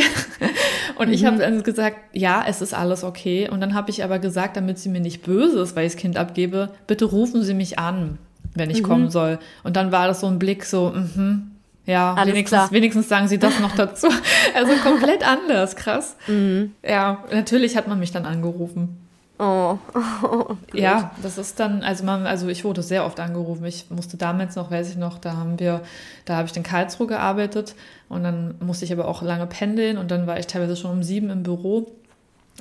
und 0.96 1.10
mhm. 1.10 1.14
ich 1.14 1.26
habe 1.26 1.40
dann 1.40 1.62
gesagt, 1.62 1.98
ja, 2.14 2.42
es 2.48 2.62
ist 2.62 2.74
alles 2.74 3.04
okay. 3.04 3.50
Und 3.50 3.60
dann 3.60 3.74
habe 3.74 3.92
ich 3.92 4.02
aber 4.02 4.18
gesagt, 4.18 4.56
damit 4.56 4.80
sie 4.80 4.88
mir 4.88 5.02
nicht 5.02 5.24
böse 5.24 5.60
ist, 5.60 5.76
weil 5.76 5.86
ich 5.86 5.92
das 5.94 6.02
Kind 6.02 6.16
abgebe, 6.16 6.70
bitte 6.88 7.04
rufen 7.04 7.44
Sie 7.44 7.54
mich 7.54 7.78
an, 7.78 8.18
wenn 8.56 8.70
ich 8.70 8.82
mhm. 8.82 8.88
kommen 8.88 9.10
soll. 9.10 9.38
Und 9.66 9.76
dann 9.76 9.92
war 9.92 10.08
das 10.08 10.22
so 10.22 10.28
ein 10.28 10.40
Blick 10.40 10.64
so, 10.64 10.94
mhm, 10.96 11.52
Ja, 11.86 12.16
wenigstens, 12.26 12.72
wenigstens 12.72 13.10
sagen 13.10 13.28
sie 13.28 13.40
das 13.40 13.60
noch 13.60 13.76
dazu. 13.76 14.08
Also 14.56 14.72
komplett 14.82 15.28
anders, 15.28 15.76
krass. 15.76 16.16
Mhm. 16.28 16.72
Ja, 16.82 17.26
natürlich 17.30 17.76
hat 17.76 17.90
man 17.90 18.00
mich 18.00 18.14
dann 18.14 18.26
angerufen. 18.26 19.03
Oh. 19.44 19.78
oh 20.24 20.56
ja, 20.74 21.12
das 21.22 21.38
ist 21.38 21.60
dann, 21.60 21.84
also 21.84 22.06
man, 22.06 22.26
also 22.26 22.48
ich 22.48 22.64
wurde 22.64 22.82
sehr 22.82 23.06
oft 23.06 23.20
angerufen. 23.20 23.66
Ich 23.66 23.90
musste 23.90 24.16
damals 24.16 24.56
noch, 24.56 24.72
weiß 24.72 24.90
ich 24.90 24.96
noch, 24.96 25.18
da 25.18 25.36
haben 25.36 25.60
wir, 25.60 25.82
da 26.24 26.38
habe 26.38 26.48
ich 26.48 26.56
in 26.56 26.64
Karlsruhe 26.64 27.08
gearbeitet 27.08 27.76
und 28.08 28.24
dann 28.24 28.56
musste 28.62 28.86
ich 28.86 28.94
aber 28.94 29.08
auch 29.08 29.22
lange 29.22 29.46
pendeln 29.48 29.98
und 29.98 30.12
dann 30.12 30.28
war 30.28 30.40
ich 30.40 30.48
teilweise 30.48 30.78
schon 30.78 30.92
um 30.92 31.04
sieben 31.04 31.30
im 31.30 31.44
Büro. 31.44 31.92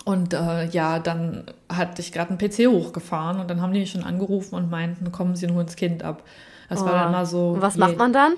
Und 0.05 0.35
äh, 0.35 0.67
ja, 0.71 0.99
dann 0.99 1.45
hatte 1.69 2.01
ich 2.01 2.11
gerade 2.11 2.31
einen 2.31 2.39
PC 2.39 2.67
hochgefahren 2.67 3.39
und 3.39 3.49
dann 3.49 3.61
haben 3.61 3.73
die 3.73 3.81
mich 3.81 3.93
schon 3.93 4.03
angerufen 4.03 4.57
und 4.57 4.71
meinten, 4.71 5.13
kommen 5.13 5.37
Sie 5.37 5.47
und 5.47 5.55
holen 5.55 5.67
das 5.67 5.77
Kind 5.77 6.03
ab. 6.03 6.25
Das 6.69 6.83
oh. 6.83 6.87
war 6.87 6.95
dann 6.95 7.09
oh. 7.09 7.13
mal 7.13 7.27
so. 7.27 7.57
Was 7.61 7.77
macht 7.77 7.99
man 7.99 8.13
dann? 8.13 8.33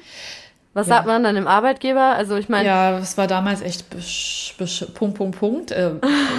Was 0.74 0.88
ja. 0.88 0.96
sagt 0.96 1.06
man 1.06 1.22
dann 1.22 1.36
dem 1.36 1.46
Arbeitgeber? 1.46 2.16
Also 2.16 2.36
ich 2.36 2.48
meine. 2.48 2.66
Ja, 2.66 2.98
es 2.98 3.16
war 3.16 3.28
damals 3.28 3.62
echt 3.62 3.86
Punkt, 4.94 5.16
Punkt, 5.16 5.38
Punkt. 5.38 5.70
Äh, 5.70 5.92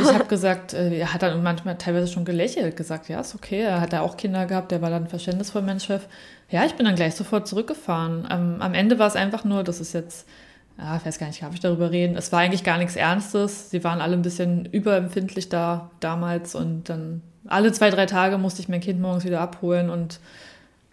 ich 0.04 0.14
habe 0.14 0.26
gesagt, 0.26 0.74
äh, 0.74 1.00
er 1.00 1.14
hat 1.14 1.24
dann 1.24 1.42
manchmal 1.42 1.78
teilweise 1.78 2.12
schon 2.12 2.26
gelächelt, 2.26 2.76
gesagt, 2.76 3.08
ja, 3.08 3.22
ist 3.22 3.34
okay. 3.34 3.62
Er 3.62 3.80
hat 3.80 3.94
da 3.94 4.02
auch 4.02 4.18
Kinder 4.18 4.46
gehabt, 4.46 4.72
der 4.72 4.82
war 4.82 4.90
dann 4.90 5.08
verständnisvoll, 5.08 5.62
mein 5.62 5.80
Chef. 5.80 6.08
Ja, 6.50 6.66
ich 6.66 6.76
bin 6.76 6.86
dann 6.86 6.96
gleich 6.96 7.16
sofort 7.16 7.48
zurückgefahren. 7.48 8.28
Ähm, 8.30 8.58
am 8.60 8.74
Ende 8.74 9.00
war 9.00 9.08
es 9.08 9.16
einfach 9.16 9.46
nur, 9.46 9.64
das 9.64 9.80
ist 9.80 9.94
jetzt, 9.94 10.28
ja, 10.78 10.98
ich 10.98 11.06
weiß 11.06 11.18
gar 11.18 11.28
nicht, 11.28 11.42
darf 11.42 11.54
ich 11.54 11.62
darüber 11.62 11.92
reden? 11.92 12.18
Es 12.18 12.34
war 12.34 12.42
eigentlich 12.42 12.66
gar 12.66 12.78
nichts 12.78 12.98
Ernstes. 12.98 13.70
Sie 13.70 13.86
waren 13.86 14.02
alle 14.02 14.14
ein 14.14 14.22
bisschen 14.22 14.66
überempfindlich 14.66 15.48
da 15.48 15.92
damals 16.02 16.56
und 16.56 16.90
dann 16.90 17.22
alle 17.48 17.72
zwei, 17.72 17.90
drei 17.90 18.06
Tage 18.06 18.38
musste 18.38 18.62
ich 18.62 18.68
mein 18.68 18.82
Kind 18.82 19.00
morgens 19.00 19.24
wieder 19.24 19.40
abholen 19.40 19.90
und 19.90 20.20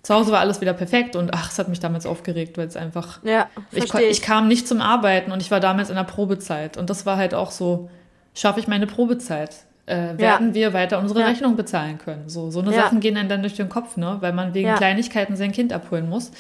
zu 0.02 0.14
Hause 0.14 0.32
war 0.32 0.40
alles 0.40 0.60
wieder 0.60 0.72
perfekt 0.72 1.14
und 1.14 1.32
ach, 1.32 1.50
es 1.50 1.58
hat 1.58 1.68
mich 1.68 1.78
damals 1.78 2.06
aufgeregt, 2.06 2.58
weil 2.58 2.66
es 2.66 2.76
einfach. 2.76 3.22
Ja, 3.22 3.48
ich, 3.70 3.94
ich. 3.94 4.22
kam 4.22 4.48
nicht 4.48 4.66
zum 4.66 4.80
Arbeiten 4.80 5.30
und 5.30 5.40
ich 5.40 5.50
war 5.50 5.60
damals 5.60 5.90
in 5.90 5.96
der 5.96 6.02
Probezeit. 6.04 6.76
Und 6.76 6.90
das 6.90 7.06
war 7.06 7.16
halt 7.16 7.34
auch 7.34 7.52
so, 7.52 7.88
schaffe 8.34 8.58
ich 8.58 8.66
meine 8.66 8.86
Probezeit? 8.88 9.54
Äh, 9.86 10.16
werden 10.18 10.48
ja. 10.48 10.54
wir 10.54 10.72
weiter 10.72 10.98
unsere 10.98 11.20
ja. 11.20 11.26
Rechnung 11.26 11.56
bezahlen 11.56 11.98
können? 11.98 12.28
So, 12.28 12.50
so 12.50 12.60
eine 12.60 12.72
ja. 12.72 12.82
Sachen 12.82 13.00
gehen 13.00 13.16
einem 13.16 13.28
dann 13.28 13.42
durch 13.42 13.54
den 13.54 13.68
Kopf, 13.68 13.96
ne? 13.96 14.16
Weil 14.20 14.32
man 14.32 14.54
wegen 14.54 14.74
Kleinigkeiten 14.74 15.36
sein 15.36 15.52
Kind 15.52 15.72
abholen 15.72 16.08
muss. 16.08 16.32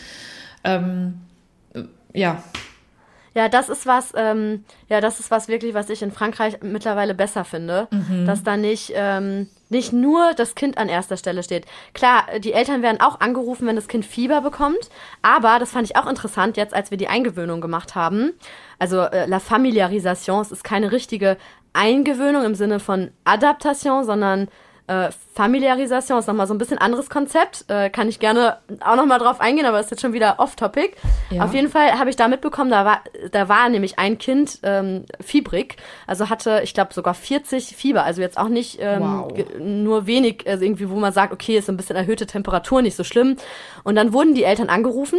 Ähm, 0.64 1.20
ja, 2.12 2.42
ja, 3.34 3.48
das 3.48 3.68
ist 3.68 3.86
was, 3.86 4.12
ähm, 4.16 4.64
ja, 4.88 5.00
das 5.00 5.20
ist 5.20 5.30
was 5.30 5.48
wirklich, 5.48 5.74
was 5.74 5.88
ich 5.90 6.02
in 6.02 6.12
Frankreich 6.12 6.58
mittlerweile 6.62 7.14
besser 7.14 7.44
finde, 7.44 7.88
mhm. 7.90 8.26
dass 8.26 8.42
da 8.42 8.56
nicht, 8.56 8.92
ähm, 8.94 9.48
nicht 9.68 9.92
nur 9.92 10.34
das 10.34 10.54
Kind 10.54 10.76
an 10.76 10.88
erster 10.88 11.16
Stelle 11.16 11.42
steht. 11.42 11.64
Klar, 11.94 12.26
die 12.40 12.52
Eltern 12.52 12.82
werden 12.82 13.00
auch 13.00 13.20
angerufen, 13.20 13.66
wenn 13.66 13.76
das 13.76 13.88
Kind 13.88 14.04
Fieber 14.04 14.42
bekommt, 14.42 14.90
aber 15.22 15.58
das 15.58 15.70
fand 15.70 15.88
ich 15.88 15.96
auch 15.96 16.06
interessant 16.06 16.56
jetzt, 16.56 16.74
als 16.74 16.90
wir 16.90 16.98
die 16.98 17.08
Eingewöhnung 17.08 17.60
gemacht 17.60 17.94
haben. 17.94 18.32
Also 18.78 19.00
äh, 19.00 19.26
la 19.26 19.38
Familiarisation, 19.38 20.42
es 20.42 20.52
ist 20.52 20.64
keine 20.64 20.92
richtige 20.92 21.38
Eingewöhnung 21.72 22.44
im 22.44 22.54
Sinne 22.54 22.80
von 22.80 23.12
Adaptation, 23.24 24.04
sondern 24.04 24.48
äh, 24.92 25.10
Familiarisation 25.34 26.18
ist 26.18 26.26
nochmal 26.26 26.46
so 26.46 26.52
ein 26.52 26.58
bisschen 26.58 26.78
anderes 26.78 27.08
Konzept. 27.08 27.64
Äh, 27.68 27.88
kann 27.88 28.08
ich 28.08 28.18
gerne 28.18 28.58
auch 28.80 28.96
nochmal 28.96 29.18
drauf 29.18 29.40
eingehen, 29.40 29.64
aber 29.64 29.78
das 29.78 29.86
ist 29.86 29.92
jetzt 29.92 30.00
schon 30.02 30.12
wieder 30.12 30.38
off-topic. 30.38 30.96
Ja. 31.30 31.44
Auf 31.44 31.54
jeden 31.54 31.68
Fall 31.68 31.98
habe 31.98 32.10
ich 32.10 32.16
da 32.16 32.28
mitbekommen, 32.28 32.70
da 32.70 32.84
war, 32.84 33.00
da 33.30 33.48
war 33.48 33.68
nämlich 33.68 33.98
ein 33.98 34.18
Kind 34.18 34.58
ähm, 34.62 35.04
fiebrig, 35.20 35.76
also 36.06 36.28
hatte, 36.28 36.60
ich 36.64 36.74
glaube, 36.74 36.92
sogar 36.92 37.14
40 37.14 37.74
Fieber. 37.76 38.04
Also 38.04 38.20
jetzt 38.20 38.36
auch 38.36 38.48
nicht 38.48 38.78
ähm, 38.80 39.00
wow. 39.00 39.32
nur 39.58 40.06
wenig, 40.06 40.44
also 40.46 40.64
irgendwie, 40.64 40.90
wo 40.90 40.96
man 40.96 41.12
sagt, 41.12 41.32
okay, 41.32 41.56
ist 41.56 41.70
ein 41.70 41.76
bisschen 41.76 41.96
erhöhte 41.96 42.26
Temperatur, 42.26 42.82
nicht 42.82 42.96
so 42.96 43.04
schlimm. 43.04 43.36
Und 43.84 43.94
dann 43.94 44.12
wurden 44.12 44.34
die 44.34 44.44
Eltern 44.44 44.68
angerufen, 44.68 45.18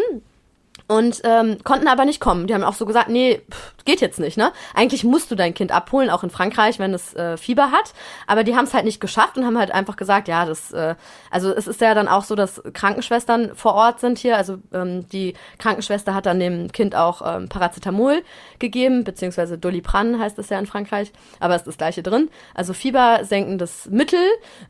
und 0.88 1.22
ähm, 1.24 1.58
konnten 1.64 1.88
aber 1.88 2.06
nicht 2.06 2.20
kommen. 2.20 2.48
Die 2.48 2.54
haben 2.54 2.64
auch 2.64 2.74
so 2.74 2.86
gesagt, 2.86 3.10
nee, 3.10 3.42
pff, 3.50 3.74
geht 3.86 4.02
jetzt 4.02 4.20
nicht, 4.20 4.38
ne? 4.38 4.52
Eigentlich 4.74 5.04
musst 5.04 5.32
du 5.32 5.36
dein 5.36 5.54
Kind 5.54 5.72
abholen, 5.72 6.10
auch 6.10 6.24
in 6.24 6.30
Frankreich, 6.30 6.80
wenn 6.80 6.94
es 6.94 7.14
äh, 7.16 7.38
Fieber 7.38 7.72
hat. 7.72 7.94
Aber 8.28 8.44
die 8.44 8.56
haben 8.56 8.66
es 8.66 8.74
halt 8.74 8.86
nicht 8.86 9.00
geschafft 9.00 9.38
und 9.38 9.46
haben 9.46 9.58
halt 9.58 9.72
einfach 9.72 9.96
gesagt, 9.96 10.28
ja, 10.28 10.46
das, 10.46 10.72
äh, 10.72 10.96
also 11.32 11.54
es 11.54 11.68
ist 11.68 11.82
ja 11.82 11.94
dann 11.94 12.08
auch 12.08 12.24
so, 12.24 12.36
dass 12.36 12.62
Krankenschwestern 12.74 13.56
vor 13.56 13.74
Ort 13.74 14.00
sind 14.00 14.18
hier. 14.18 14.38
Also 14.38 14.58
ähm, 14.74 15.08
die 15.10 15.34
Krankenschwester 15.58 16.14
hat 16.14 16.26
dann 16.26 16.40
dem 16.40 16.72
Kind 16.72 16.96
auch 16.96 17.22
ähm, 17.26 17.50
Paracetamol 17.50 18.24
gegeben, 18.60 19.04
beziehungsweise 19.04 19.58
Dolipran 19.58 20.20
heißt 20.20 20.40
es 20.40 20.50
ja 20.50 20.60
in 20.60 20.66
Frankreich, 20.66 21.12
aber 21.40 21.56
es 21.56 21.62
ist 21.62 21.68
das 21.68 21.78
gleiche 21.78 22.04
drin. 22.04 22.30
Also 22.54 22.74
fiebersenkendes 22.74 23.90
Mittel 23.90 24.20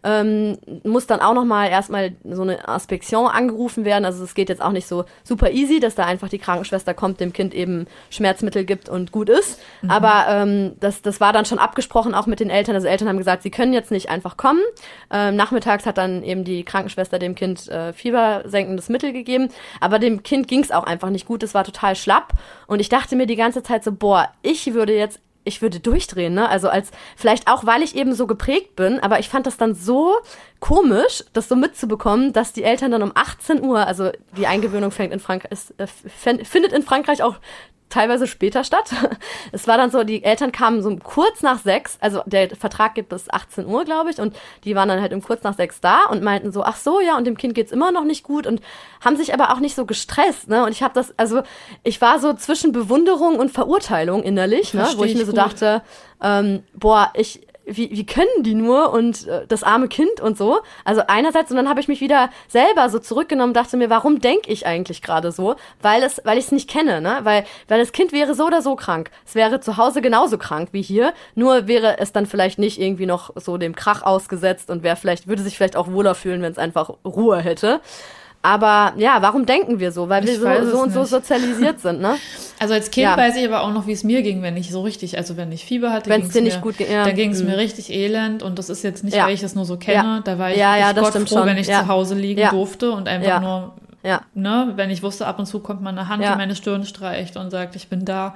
ähm, 0.04 0.58
muss 0.84 1.08
dann 1.08 1.20
auch 1.20 1.34
nochmal 1.34 1.70
erstmal 1.70 2.16
so 2.24 2.42
eine 2.42 2.60
Inspektion 2.74 3.28
angerufen 3.28 3.86
werden. 3.86 4.06
Also 4.06 4.24
es 4.24 4.36
geht 4.36 4.50
jetzt 4.50 4.62
auch 4.62 4.72
nicht 4.72 4.88
so 4.88 5.06
super 5.24 5.52
easy, 5.52 5.80
dass 5.80 5.96
da 5.96 6.03
einfach 6.06 6.30
die 6.30 6.38
Krankenschwester 6.38 6.94
kommt, 6.94 7.20
dem 7.20 7.34
Kind 7.34 7.54
eben 7.54 7.88
Schmerzmittel 8.10 8.66
gibt 8.66 8.90
und 8.90 9.12
gut 9.12 9.30
ist. 9.30 9.60
Mhm. 9.82 9.92
Aber 9.92 10.26
ähm, 10.30 10.74
das, 10.80 11.02
das 11.02 11.20
war 11.20 11.34
dann 11.34 11.46
schon 11.46 11.60
abgesprochen 11.60 12.14
auch 12.14 12.28
mit 12.28 12.40
den 12.40 12.50
Eltern. 12.50 12.76
Also 12.76 12.88
Eltern 12.88 13.10
haben 13.10 13.18
gesagt, 13.18 13.44
sie 13.44 13.52
können 13.52 13.74
jetzt 13.74 13.92
nicht 13.92 14.10
einfach 14.10 14.38
kommen. 14.38 14.62
Ähm, 15.12 15.36
nachmittags 15.36 15.86
hat 15.86 15.98
dann 15.98 16.24
eben 16.24 16.44
die 16.44 16.64
Krankenschwester 16.64 17.20
dem 17.20 17.36
Kind 17.36 17.68
äh, 17.70 17.94
fiebersenkendes 17.94 18.90
Mittel 18.90 19.14
gegeben. 19.14 19.50
Aber 19.80 20.00
dem 20.00 20.24
Kind 20.24 20.48
ging 20.48 20.62
es 20.62 20.72
auch 20.72 20.84
einfach 20.84 21.10
nicht 21.10 21.26
gut. 21.26 21.44
Es 21.44 21.54
war 21.54 21.64
total 21.64 21.96
schlapp. 21.96 22.34
Und 22.68 22.80
ich 22.80 22.90
dachte 22.90 23.16
mir 23.16 23.26
die 23.26 23.36
ganze 23.36 23.64
Zeit 23.64 23.84
so, 23.84 23.92
boah, 23.92 24.30
ich 24.42 24.74
würde 24.74 24.96
jetzt 24.96 25.20
ich 25.44 25.62
würde 25.62 25.80
durchdrehen, 25.80 26.34
ne? 26.34 26.50
Also 26.50 26.70
als 26.70 26.92
vielleicht 27.16 27.48
auch, 27.48 27.66
weil 27.66 27.84
ich 27.84 27.96
eben 27.96 28.14
so 28.14 28.28
geprägt 28.28 28.76
bin, 28.76 29.00
aber 29.00 29.20
ich 29.20 29.30
fand 29.30 29.46
das 29.46 29.58
dann 29.58 29.76
so 29.76 30.16
komisch, 30.60 31.24
das 31.34 31.50
so 31.50 31.56
mitzubekommen, 31.56 32.34
dass 32.34 32.54
die 32.54 32.64
Eltern 32.64 32.92
dann 32.92 33.04
um 33.04 33.12
18 33.14 33.64
Uhr, 33.64 33.86
also 33.86 34.12
die 34.38 34.48
Eingewöhnung 34.48 34.92
fängt 34.92 35.14
in 35.14 35.20
Frankreich, 35.20 35.60
äh, 35.78 35.88
findet 36.18 36.72
in 36.72 36.84
Frankreich 36.84 37.24
auch 37.24 37.36
teilweise 37.94 38.28
später 38.28 38.64
statt. 38.64 38.90
Es 39.52 39.68
war 39.68 39.78
dann 39.78 39.92
so, 39.92 40.04
die 40.04 40.24
Eltern 40.24 40.52
kamen 40.52 40.82
so 40.82 40.96
kurz 40.98 41.42
nach 41.42 41.60
sechs, 41.60 41.98
also 42.02 42.22
der 42.26 42.50
Vertrag 42.56 42.96
geht 42.96 43.10
bis 43.10 43.30
18 43.30 43.68
Uhr, 43.68 43.86
glaube 43.86 44.10
ich, 44.10 44.20
und 44.20 44.36
die 44.64 44.76
waren 44.76 44.90
dann 44.90 45.00
halt 45.02 45.14
um 45.14 45.22
kurz 45.22 45.44
nach 45.44 45.56
sechs 45.56 45.80
da 45.80 46.06
und 46.10 46.24
meinten 46.24 46.52
so, 46.52 46.64
ach 46.64 46.78
so, 46.78 47.00
ja, 47.00 47.18
und 47.18 47.26
dem 47.26 47.38
Kind 47.38 47.54
geht's 47.54 47.72
immer 47.72 47.92
noch 47.92 48.04
nicht 48.04 48.24
gut 48.24 48.48
und 48.48 48.62
haben 49.02 49.16
sich 49.16 49.34
aber 49.34 49.52
auch 49.52 49.60
nicht 49.60 49.76
so 49.76 49.86
gestresst, 49.86 50.50
ne? 50.50 50.64
Und 50.66 50.72
ich 50.72 50.82
habe 50.82 50.94
das, 50.94 51.14
also 51.18 51.44
ich 51.84 52.02
war 52.02 52.20
so 52.20 52.34
zwischen 52.34 52.72
Bewunderung 52.72 53.38
und 53.38 53.52
Verurteilung 53.52 54.24
innerlich, 54.24 54.74
ne? 54.74 54.88
Wo 54.96 55.04
ich 55.04 55.14
mir 55.14 55.26
so 55.26 55.32
gut. 55.32 55.38
dachte, 55.38 55.84
ähm, 56.22 56.64
boah, 56.74 57.12
ich 57.14 57.46
wie, 57.66 57.90
wie 57.92 58.06
können 58.06 58.44
die 58.44 58.56
nur 58.56 58.92
und 58.92 59.28
äh, 59.28 59.46
das 59.48 59.64
arme 59.64 59.88
Kind 59.88 60.20
und 60.20 60.38
so. 60.38 60.60
Also 60.84 61.04
einerseits, 61.08 61.52
und 61.52 61.58
dann 61.58 61.70
habe 61.70 61.80
ich 61.80 61.88
mich 61.88 62.02
wieder 62.02 62.30
selber 62.48 62.90
so 62.90 63.00
zurückgenommen, 63.00 63.54
dachte 63.54 63.78
mir, 63.78 63.90
warum 63.90 64.20
denke 64.20 64.52
ich 64.52 64.66
eigentlich 64.66 65.02
gerade 65.02 65.32
so? 65.32 65.56
Weil 65.82 66.04
es, 66.04 66.22
weil 66.26 66.38
ich 66.38 66.46
es 66.46 66.52
nicht 66.52 66.70
kenne, 66.70 67.02
ne? 67.02 67.20
Weil, 67.24 67.46
weil 67.68 67.80
das 67.80 67.92
Kind 67.92 68.12
wäre 68.12 68.36
so 68.36 68.46
oder 68.46 68.62
so 68.62 68.76
krank. 68.76 69.12
Es 69.26 69.36
wäre 69.36 69.60
zu 69.62 69.78
Hause 69.78 70.02
genauso 70.02 70.38
krank 70.38 70.70
wie 70.72 70.82
hier, 70.82 71.14
nur 71.36 71.68
wäre 71.68 72.00
es 72.00 72.12
dann 72.12 72.26
vielleicht 72.26 72.60
nicht 72.60 72.80
irgendwie 72.80 73.06
noch 73.06 73.32
so 73.36 73.58
dem 73.58 73.76
Krach 73.76 74.04
ausgesetzt 74.04 74.70
und 74.70 74.84
wäre 74.84 74.96
vielleicht, 74.96 75.28
würde 75.28 75.42
sich 75.42 75.56
vielleicht 75.56 75.78
auch 75.78 75.92
wohler 75.92 76.16
fühlen, 76.16 76.42
wenn 76.42 76.52
es 76.52 76.58
einfach 76.58 76.92
Ruhe 77.06 77.40
hätte. 77.40 77.82
Aber 78.46 78.94
ja, 78.98 79.22
warum 79.22 79.46
denken 79.46 79.80
wir 79.80 79.94
so? 79.94 80.10
Weil 80.10 80.28
ich 80.28 80.42
wir 80.42 80.66
so, 80.66 80.72
so 80.72 80.84
und 80.84 80.92
so 80.92 81.06
sozialisiert 81.06 81.80
sind, 81.80 82.02
ne? 82.02 82.18
Also 82.60 82.76
als 82.76 82.92
Kind 82.92 83.04
ja. 83.04 83.18
weiß 83.18 83.36
ich 83.36 83.46
aber 83.46 83.62
auch 83.62 83.74
noch, 83.74 83.88
wie 83.88 83.92
es 83.92 84.06
mir 84.06 84.22
ging, 84.22 84.42
wenn 84.42 84.56
ich 84.56 84.72
so 84.72 84.84
richtig, 84.84 85.18
also 85.18 85.36
wenn 85.36 85.52
ich 85.52 85.66
Fieber 85.66 85.92
hatte, 85.92 86.10
wenn 86.10 86.22
es 86.22 86.30
dir 86.30 86.42
nicht 86.42 86.58
mir, 86.58 86.62
gut 86.62 86.78
ging, 86.78 86.90
ja. 86.90 87.04
da 87.04 87.12
ging 87.12 87.32
es 87.32 87.42
mhm. 87.42 87.50
mir 87.50 87.58
richtig 87.58 87.90
elend 87.92 88.42
und 88.42 88.58
das 88.58 88.70
ist 88.70 88.84
jetzt 88.84 89.04
nicht, 89.04 89.18
ja. 89.18 89.26
weil 89.26 89.34
ich 89.34 89.42
das 89.42 89.56
nur 89.56 89.66
so 89.66 89.76
kenne. 89.76 90.22
Da 90.24 90.40
war 90.40 90.52
ich, 90.52 90.58
ja, 90.58 90.78
ja, 90.78 90.94
Gott 90.94 91.14
froh, 91.14 91.26
schon. 91.26 91.46
wenn 91.46 91.58
ich 91.58 91.68
zu 91.68 91.88
Hause 91.88 92.16
liegen 92.16 92.48
durfte 92.52 92.92
und 92.92 93.10
einfach 93.10 93.42
nur, 93.42 93.74
ne, 94.34 94.74
wenn 94.76 94.92
ich 94.92 95.04
wusste, 95.04 95.26
ab 95.28 95.40
und 95.40 95.46
zu 95.46 95.60
kommt 95.60 95.82
meine 95.82 96.08
Hand 96.08 96.24
in 96.24 96.38
meine 96.38 96.56
Stirn 96.56 96.86
streicht 96.86 97.36
und 97.36 97.50
sagt, 97.50 97.76
ich 97.76 97.90
bin 97.90 98.06
da 98.06 98.36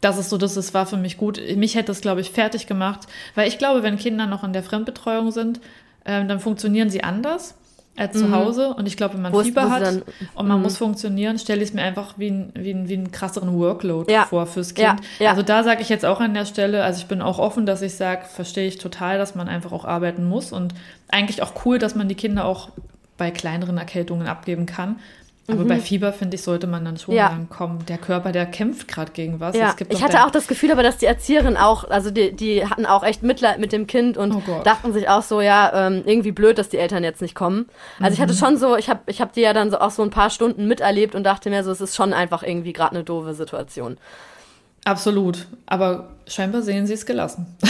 das 0.00 0.16
ist 0.16 0.30
so, 0.30 0.38
das, 0.38 0.54
das 0.54 0.72
war 0.74 0.86
für 0.86 0.96
mich 0.96 1.16
gut. 1.16 1.40
Mich 1.56 1.74
hätte 1.74 1.86
das, 1.86 2.00
glaube 2.00 2.20
ich, 2.20 2.30
fertig 2.30 2.68
gemacht, 2.68 3.08
weil 3.34 3.48
ich 3.48 3.58
glaube, 3.58 3.82
wenn 3.82 3.98
Kinder 3.98 4.26
noch 4.26 4.44
in 4.44 4.52
der 4.52 4.62
Fremdbetreuung 4.62 5.32
sind, 5.32 5.60
ähm, 6.04 6.28
dann 6.28 6.38
funktionieren 6.38 6.88
sie 6.88 7.02
anders 7.02 7.56
äh, 7.98 8.10
zu 8.10 8.26
mhm. 8.26 8.34
Hause. 8.34 8.74
Und 8.74 8.86
ich 8.86 8.96
glaube, 8.96 9.14
wenn 9.14 9.22
man 9.22 9.32
wo 9.32 9.42
Fieber 9.42 9.70
hat 9.70 9.82
dann, 9.82 10.02
und 10.34 10.46
man 10.46 10.58
mhm. 10.58 10.62
muss 10.62 10.76
funktionieren, 10.78 11.38
stelle 11.38 11.62
ich 11.62 11.70
es 11.70 11.74
mir 11.74 11.82
einfach 11.82 12.14
wie, 12.16 12.30
ein, 12.30 12.52
wie, 12.54 12.70
ein, 12.70 12.88
wie 12.88 12.94
einen 12.94 13.10
krasseren 13.10 13.58
Workload 13.58 14.10
ja. 14.12 14.24
vor 14.24 14.46
fürs 14.46 14.74
Kind. 14.74 15.00
Ja. 15.18 15.24
Ja. 15.24 15.30
Also 15.30 15.42
da 15.42 15.64
sage 15.64 15.82
ich 15.82 15.88
jetzt 15.88 16.04
auch 16.04 16.20
an 16.20 16.34
der 16.34 16.44
Stelle, 16.44 16.84
also 16.84 17.00
ich 17.00 17.06
bin 17.06 17.20
auch 17.20 17.38
offen, 17.38 17.66
dass 17.66 17.82
ich 17.82 17.94
sage, 17.94 18.24
verstehe 18.24 18.68
ich 18.68 18.78
total, 18.78 19.18
dass 19.18 19.34
man 19.34 19.48
einfach 19.48 19.72
auch 19.72 19.84
arbeiten 19.84 20.28
muss. 20.28 20.52
Und 20.52 20.74
eigentlich 21.08 21.42
auch 21.42 21.52
cool, 21.64 21.78
dass 21.78 21.94
man 21.94 22.08
die 22.08 22.14
Kinder 22.14 22.44
auch 22.44 22.70
bei 23.16 23.30
kleineren 23.30 23.76
Erkältungen 23.76 24.28
abgeben 24.28 24.66
kann. 24.66 25.00
Aber 25.50 25.64
mhm. 25.64 25.68
bei 25.68 25.80
Fieber, 25.80 26.12
finde 26.12 26.34
ich, 26.34 26.42
sollte 26.42 26.66
man 26.66 26.84
dann 26.84 26.98
schon 26.98 27.14
ja. 27.14 27.30
sagen, 27.30 27.48
komm, 27.48 27.86
der 27.86 27.96
Körper, 27.96 28.32
der 28.32 28.44
kämpft 28.44 28.86
gerade 28.86 29.12
gegen 29.12 29.40
was. 29.40 29.56
Ja. 29.56 29.74
ich 29.88 30.02
hatte 30.02 30.26
auch 30.26 30.30
das 30.30 30.46
Gefühl, 30.46 30.70
aber 30.70 30.82
dass 30.82 30.98
die 30.98 31.06
Erzieherin 31.06 31.56
auch, 31.56 31.84
also 31.88 32.10
die, 32.10 32.32
die 32.32 32.66
hatten 32.66 32.84
auch 32.84 33.02
echt 33.02 33.22
Mitleid 33.22 33.58
mit 33.58 33.72
dem 33.72 33.86
Kind 33.86 34.18
und 34.18 34.32
oh 34.32 34.60
dachten 34.62 34.92
sich 34.92 35.08
auch 35.08 35.22
so, 35.22 35.40
ja, 35.40 35.86
ähm, 35.86 36.02
irgendwie 36.04 36.32
blöd, 36.32 36.58
dass 36.58 36.68
die 36.68 36.76
Eltern 36.76 37.02
jetzt 37.02 37.22
nicht 37.22 37.34
kommen. 37.34 37.66
Also 37.98 38.10
mhm. 38.10 38.14
ich 38.14 38.20
hatte 38.20 38.32
mhm. 38.34 38.36
schon 38.36 38.56
so, 38.58 38.76
ich 38.76 38.90
habe 38.90 39.00
ich 39.06 39.22
hab 39.22 39.32
die 39.32 39.40
ja 39.40 39.54
dann 39.54 39.70
so 39.70 39.78
auch 39.78 39.90
so 39.90 40.02
ein 40.02 40.10
paar 40.10 40.28
Stunden 40.28 40.68
miterlebt 40.68 41.14
und 41.14 41.24
dachte 41.24 41.48
mir 41.48 41.64
so, 41.64 41.70
es 41.70 41.80
ist 41.80 41.96
schon 41.96 42.12
einfach 42.12 42.42
irgendwie 42.42 42.74
gerade 42.74 42.96
eine 42.96 43.04
doofe 43.04 43.32
Situation. 43.32 43.96
Absolut. 44.88 45.46
Aber 45.66 46.10
scheinbar 46.26 46.62
sehen 46.62 46.86
sie 46.86 46.94
es 46.94 47.06
gelassen. 47.06 47.46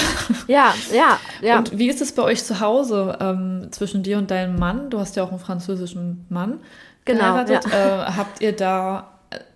Ja, 0.47 0.75
ja, 0.93 1.19
ja. 1.41 1.59
Und 1.59 1.79
wie 1.79 1.89
ist 1.89 2.03
es 2.03 2.13
bei 2.13 2.23
euch 2.23 2.45
zu 2.45 2.61
Hause 2.61 3.17
ähm, 3.19 3.69
zwischen 3.71 4.03
dir 4.03 4.19
und 4.19 4.31
deinem 4.31 4.59
Mann? 4.59 4.91
Du 4.91 4.99
hast 4.99 5.17
ja 5.17 5.23
auch 5.23 5.31
einen 5.31 5.39
französischen 5.39 6.27
Mann 6.29 6.61
genau, 7.07 7.21
geheiratet. 7.21 7.65
Ja. 7.73 8.09
Äh, 8.09 8.13
habt 8.13 8.43
ihr 8.43 8.53
da 8.53 9.09